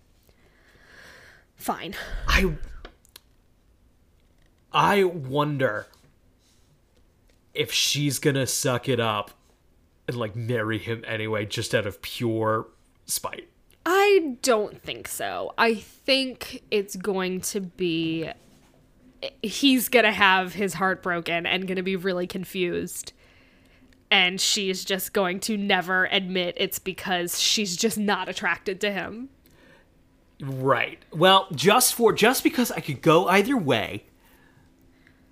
Fine. 1.56 1.96
I 2.28 2.54
I 4.72 5.04
wonder 5.04 5.88
if 7.54 7.72
she's 7.72 8.20
gonna 8.20 8.48
suck 8.48 8.88
it 8.88 9.00
up 9.00 9.32
and 10.08 10.18
like 10.18 10.36
marry 10.36 10.78
him 10.78 11.04
anyway, 11.08 11.46
just 11.46 11.76
out 11.76 11.86
of 11.86 12.02
pure 12.02 12.68
spite. 13.06 13.50
I 13.86 14.38
don't 14.42 14.82
think 14.82 15.08
so. 15.08 15.54
I 15.58 15.76
think 15.76 16.64
it's 16.72 16.96
going 16.96 17.42
to 17.42 17.62
be 17.62 18.30
he's 19.42 19.90
to 20.06 20.12
have 20.12 20.54
his 20.54 20.76
heart 20.76 21.04
broken 21.04 21.46
and 21.46 21.68
to 21.78 21.84
be 21.84 21.96
really 21.96 22.28
confused. 22.28 23.14
And 24.12 24.42
she's 24.42 24.84
just 24.84 25.14
going 25.14 25.40
to 25.42 25.58
never 25.58 26.06
admit 26.06 26.56
it's 26.58 26.80
because 26.80 27.40
she's 27.40 27.76
just 27.76 27.98
not 27.98 28.28
attracted 28.28 28.82
to 28.82 28.92
him. 28.92 29.30
Right. 30.42 31.00
Well, 31.12 31.48
just 31.54 31.94
for 31.94 32.14
just 32.14 32.44
because 32.44 32.72
I 32.72 32.80
could 32.80 33.02
go 33.02 33.28
either 33.28 33.58
way, 33.58 34.06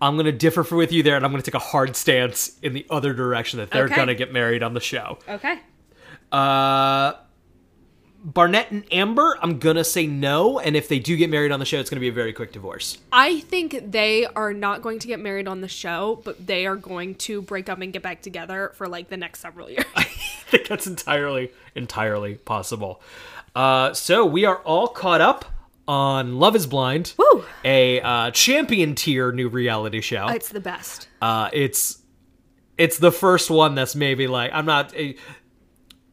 I'm 0.01 0.15
gonna 0.17 0.31
differ 0.31 0.63
for 0.63 0.75
with 0.75 0.91
you 0.91 1.01
there, 1.03 1.15
and 1.15 1.25
I'm 1.25 1.31
gonna 1.31 1.41
take 1.43 1.53
a 1.55 1.59
hard 1.59 1.95
stance 1.95 2.57
in 2.61 2.73
the 2.73 2.85
other 2.89 3.13
direction 3.13 3.59
that 3.59 3.71
they're 3.71 3.85
Okay. 3.85 3.95
gonna 3.95 4.15
get 4.15 4.31
married 4.31 4.61
on 4.63 4.73
the 4.73 4.79
show. 4.79 5.17
Okay. 5.27 5.59
Uh, 6.31 7.13
Barnett 8.23 8.71
and 8.71 8.83
Amber, 8.91 9.37
I'm 9.41 9.59
gonna 9.59 9.83
say 9.83 10.05
no, 10.07 10.59
and 10.59 10.75
if 10.75 10.87
they 10.89 10.99
do 10.99 11.15
get 11.15 11.29
married 11.29 11.51
on 11.51 11.59
the 11.59 11.65
show, 11.65 11.79
it's 11.79 11.89
gonna 11.89 11.99
be 12.01 12.09
a 12.09 12.13
very 12.13 12.33
quick 12.33 12.51
divorce. 12.51 12.97
I 13.11 13.39
think 13.41 13.91
they 13.91 14.25
are 14.25 14.53
not 14.53 14.81
going 14.81 14.99
to 14.99 15.07
get 15.07 15.19
married 15.19 15.47
on 15.47 15.61
the 15.61 15.67
show, 15.67 16.21
but 16.25 16.45
they 16.45 16.65
are 16.65 16.75
going 16.75 17.15
to 17.15 17.41
break 17.41 17.69
up 17.69 17.79
and 17.79 17.93
get 17.93 18.01
back 18.03 18.21
together 18.21 18.71
for 18.75 18.87
like 18.87 19.09
the 19.09 19.17
next 19.17 19.39
several 19.39 19.69
years. 19.71 19.85
I 19.95 20.03
think 20.03 20.67
that's 20.67 20.87
entirely, 20.87 21.51
entirely 21.75 22.35
possible. 22.35 23.01
Uh, 23.55 23.93
so 23.93 24.25
we 24.25 24.45
are 24.45 24.57
all 24.57 24.87
caught 24.87 25.21
up 25.21 25.45
on 25.87 26.37
Love 26.39 26.55
Is 26.55 26.67
Blind, 26.67 27.13
Woo! 27.17 27.45
a 27.63 28.01
uh, 28.01 28.31
champion 28.31 28.95
tier 28.95 29.31
new 29.31 29.47
reality 29.49 30.01
show. 30.01 30.27
it's 30.27 30.49
the 30.49 30.59
best. 30.59 31.07
Uh, 31.21 31.49
it's 31.53 31.99
it's 32.77 32.99
the 32.99 33.11
first 33.11 33.49
one 33.49 33.75
that's 33.75 33.95
maybe 33.95 34.27
like 34.27 34.51
I'm 34.53 34.65
not 34.65 34.95
a, 34.95 35.15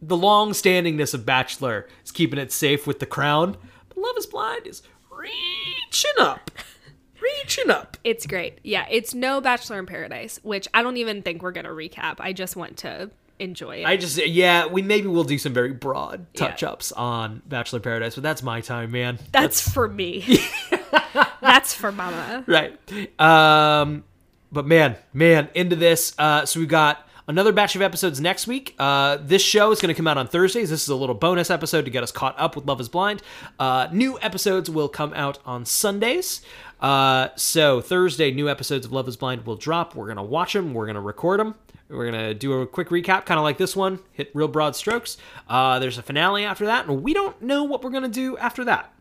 the 0.01 0.17
long 0.17 0.51
standingness 0.51 1.15
of 1.15 1.27
Bachelor 1.27 1.89
is 2.05 2.11
keeping 2.11 2.39
it 2.39 2.53
safe 2.53 2.87
with 2.87 2.99
the 3.01 3.07
crown. 3.07 3.57
But 3.89 3.99
Love 3.99 4.17
Is 4.17 4.27
Blind 4.27 4.67
is 4.67 4.83
reaching 5.11 6.13
up, 6.19 6.51
reaching 7.21 7.71
up. 7.71 7.97
It's 8.05 8.27
great. 8.27 8.59
Yeah, 8.63 8.87
it's 8.91 9.15
no 9.15 9.41
Bachelor 9.41 9.79
in 9.79 9.87
Paradise, 9.87 10.41
which 10.43 10.69
I 10.75 10.83
don't 10.83 10.97
even 10.97 11.23
think 11.23 11.43
we're 11.43 11.53
going 11.53 11.65
to 11.67 11.71
recap. 11.71 12.17
I 12.19 12.33
just 12.33 12.57
want 12.57 12.77
to 12.79 13.11
enjoy 13.39 13.77
it. 13.83 13.87
I 13.87 13.97
just 13.97 14.25
yeah, 14.27 14.67
we 14.67 14.83
maybe 14.83 15.09
we'll 15.09 15.25
do 15.25 15.39
some 15.39 15.53
very 15.53 15.73
broad 15.73 16.27
touch 16.35 16.63
ups 16.63 16.93
on 16.93 17.43
Bachelor 17.47 17.81
Paradise, 17.81 18.15
but 18.15 18.23
that's 18.23 18.43
my 18.43 18.61
time, 18.61 18.91
man. 18.91 19.19
That's 19.33 19.61
for 19.69 19.89
me. 19.89 20.39
That's 21.41 21.75
for 21.75 21.93
Mama. 21.93 22.43
right. 22.47 22.73
Um, 23.21 24.05
but 24.51 24.67
man, 24.67 24.97
man, 25.13 25.49
into 25.55 25.77
this. 25.77 26.15
Uh, 26.19 26.47
so 26.47 26.59
we 26.59 26.67
got 26.67 27.07
another 27.29 27.53
batch 27.53 27.77
of 27.77 27.83
episodes 27.83 28.21
next 28.21 28.47
week. 28.47 28.75
Uh, 28.79 29.19
this 29.21 29.43
show 29.43 29.71
is 29.71 29.81
going 29.81 29.95
to 29.95 29.97
come 29.97 30.07
out 30.07 30.17
on 30.19 30.27
Thursdays. 30.27 30.71
This 30.71 30.83
is 30.83 30.89
a 30.89 30.97
little 30.97 31.15
bonus 31.15 31.51
episode 31.51 31.85
to 31.85 31.91
get 31.91 32.03
us 32.03 32.11
caught 32.11 32.35
up 32.39 32.57
with 32.57 32.67
Love 32.67 32.81
Is 32.81 32.89
Blind. 32.89 33.23
Uh, 33.59 33.89
new 33.93 34.19
episodes 34.21 34.71
will 34.71 34.89
come 34.89 35.13
out 35.15 35.39
on 35.45 35.65
Sundays. 35.65 36.41
Uh, 36.81 37.29
so 37.37 37.81
Thursday, 37.81 38.31
new 38.31 38.49
episodes 38.49 38.87
of 38.87 38.93
Love 38.93 39.07
Is 39.09 39.17
Blind 39.17 39.47
will 39.47 39.57
drop. 39.57 39.95
We're 39.95 40.09
gonna 40.09 40.23
watch 40.25 40.53
them. 40.55 40.75
We're 40.75 40.87
gonna 40.87 41.01
record 41.01 41.41
them. 41.41 41.55
We're 41.95 42.07
gonna 42.11 42.35
do 42.35 42.61
a 42.61 42.67
quick 42.67 42.89
recap, 42.89 43.25
kind 43.25 43.39
of 43.39 43.45
like 43.45 43.59
this 43.59 43.77
one. 43.77 44.01
Hit 44.13 44.31
real 44.35 44.49
broad 44.49 44.77
strokes. 44.77 45.17
Uh, 45.49 45.79
there's 45.79 45.99
a 45.99 46.03
finale 46.03 46.45
after 46.45 46.67
that, 46.67 46.87
and 46.87 47.03
we 47.03 47.15
don't 47.15 47.41
know 47.41 47.65
what 47.65 47.83
we're 47.83 47.91
gonna 47.91 48.09
do 48.09 48.37
after 48.39 48.65
that. 48.65 48.93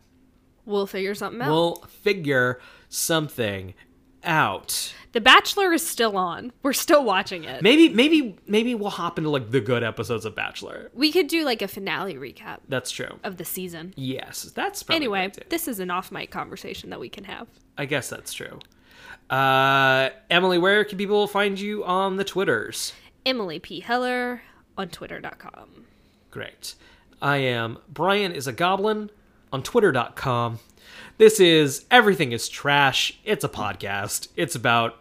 We'll 0.66 0.86
figure 0.86 1.14
something 1.14 1.42
out. 1.42 1.50
We'll 1.50 1.76
figure 2.02 2.60
something 2.88 3.74
out. 4.22 4.94
the 5.12 5.20
Bachelor 5.20 5.72
is 5.72 5.86
still 5.86 6.16
on. 6.16 6.52
We're 6.62 6.72
still 6.72 7.04
watching 7.04 7.44
it. 7.44 7.62
Maybe, 7.62 7.90
maybe, 7.90 8.36
maybe 8.46 8.74
we'll 8.74 8.90
hop 8.90 9.18
into 9.18 9.28
like 9.30 9.50
the 9.50 9.60
good 9.60 9.82
episodes 9.82 10.24
of 10.24 10.34
Bachelor. 10.34 10.90
We 10.94 11.12
could 11.12 11.26
do 11.28 11.44
like 11.44 11.60
a 11.60 11.68
finale 11.68 12.14
recap 12.14 12.60
That's 12.68 12.90
true. 12.90 13.18
of 13.22 13.36
the 13.36 13.44
season. 13.44 13.92
Yes, 13.96 14.44
that's 14.54 14.82
probably 14.82 14.96
Anyway, 14.96 15.32
this 15.50 15.68
is 15.68 15.78
an 15.80 15.90
off 15.90 16.10
mic 16.10 16.30
conversation 16.30 16.90
that 16.90 17.00
we 17.00 17.08
can 17.10 17.24
have. 17.24 17.48
I 17.76 17.84
guess 17.84 18.08
that's 18.08 18.32
true. 18.32 18.60
Uh, 19.30 20.10
Emily, 20.30 20.58
where 20.58 20.84
can 20.84 20.98
people 20.98 21.26
find 21.26 21.58
you 21.58 21.84
on 21.84 22.16
the 22.16 22.24
Twitters? 22.24 22.92
Emily 23.24 23.58
P. 23.58 23.80
Heller 23.80 24.42
on 24.76 24.88
Twitter.com. 24.88 25.86
Great. 26.30 26.74
I 27.22 27.38
am 27.38 27.78
Brian 27.88 28.32
is 28.32 28.46
a 28.46 28.52
Goblin 28.52 29.10
on 29.52 29.62
Twitter.com. 29.62 30.58
This 31.16 31.40
is 31.40 31.86
Everything 31.90 32.32
is 32.32 32.48
Trash. 32.48 33.18
It's 33.24 33.44
a 33.44 33.48
podcast. 33.48 34.28
It's 34.36 34.54
about, 34.54 34.96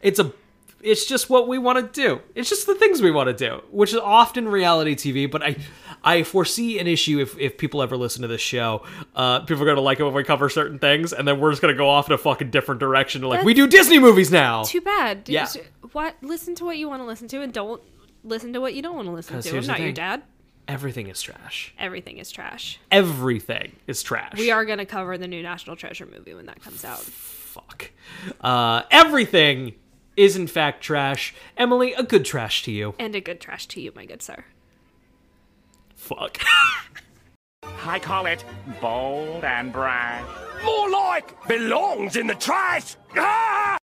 it's 0.00 0.18
a, 0.18 0.32
it's 0.82 1.04
just 1.06 1.28
what 1.30 1.48
we 1.48 1.58
want 1.58 1.78
to 1.78 2.00
do. 2.00 2.20
It's 2.34 2.48
just 2.48 2.66
the 2.66 2.74
things 2.74 3.02
we 3.02 3.10
want 3.10 3.28
to 3.28 3.32
do, 3.34 3.62
which 3.70 3.92
is 3.92 3.98
often 3.98 4.48
reality 4.48 4.94
TV. 4.94 5.30
But 5.30 5.42
I, 5.42 5.56
I 6.02 6.22
foresee 6.22 6.78
an 6.78 6.86
issue 6.86 7.18
if, 7.20 7.38
if 7.38 7.58
people 7.58 7.82
ever 7.82 7.96
listen 7.96 8.22
to 8.22 8.28
this 8.28 8.40
show. 8.40 8.84
Uh, 9.14 9.40
people 9.40 9.62
are 9.62 9.66
going 9.66 9.76
to 9.76 9.82
like 9.82 10.00
it 10.00 10.04
when 10.04 10.14
we 10.14 10.24
cover 10.24 10.48
certain 10.48 10.78
things, 10.78 11.12
and 11.12 11.26
then 11.26 11.40
we're 11.40 11.50
just 11.50 11.62
going 11.62 11.74
to 11.74 11.78
go 11.78 11.88
off 11.88 12.08
in 12.08 12.12
a 12.14 12.18
fucking 12.18 12.50
different 12.50 12.80
direction. 12.80 13.22
Like, 13.22 13.44
we 13.44 13.54
do 13.54 13.66
Disney 13.66 13.98
movies 13.98 14.30
now. 14.30 14.62
Too 14.62 14.80
bad. 14.80 15.28
Yeah. 15.28 15.46
What? 15.92 16.16
Listen 16.22 16.54
to 16.56 16.64
what 16.64 16.78
you 16.78 16.88
want 16.88 17.02
to 17.02 17.06
listen 17.06 17.28
to 17.28 17.42
and 17.42 17.52
don't 17.52 17.82
listen 18.24 18.52
to 18.52 18.60
what 18.60 18.74
you 18.74 18.82
don't 18.82 18.96
want 18.96 19.06
to 19.08 19.12
listen 19.12 19.40
to. 19.40 19.56
I'm 19.56 19.66
not 19.66 19.80
your 19.80 19.92
dad. 19.92 20.22
Everything 20.68 21.08
is 21.08 21.20
trash. 21.20 21.74
Everything 21.80 22.18
is 22.18 22.30
trash. 22.30 22.78
Everything 22.92 23.72
is 23.88 24.04
trash. 24.04 24.34
We 24.38 24.52
are 24.52 24.64
going 24.64 24.78
to 24.78 24.86
cover 24.86 25.18
the 25.18 25.26
new 25.26 25.42
National 25.42 25.74
Treasure 25.74 26.06
movie 26.06 26.32
when 26.32 26.46
that 26.46 26.62
comes 26.62 26.84
out. 26.84 27.00
fuck. 27.00 27.90
Uh, 28.40 28.82
everything 28.92 29.74
is 30.20 30.36
in 30.36 30.46
fact 30.46 30.82
trash. 30.82 31.34
Emily, 31.56 31.94
a 31.94 32.02
good 32.02 32.26
trash 32.26 32.62
to 32.64 32.70
you. 32.70 32.94
And 32.98 33.14
a 33.14 33.22
good 33.22 33.40
trash 33.40 33.66
to 33.68 33.80
you, 33.80 33.90
my 33.96 34.04
good 34.04 34.20
sir. 34.20 34.44
Fuck. 35.94 36.38
I 37.86 37.98
call 37.98 38.26
it 38.26 38.44
bold 38.82 39.44
and 39.44 39.72
brash. 39.72 40.26
More 40.62 40.90
like 40.90 41.48
belongs 41.48 42.16
in 42.16 42.26
the 42.26 42.34
trash. 42.34 42.96
Ah! 43.16 43.78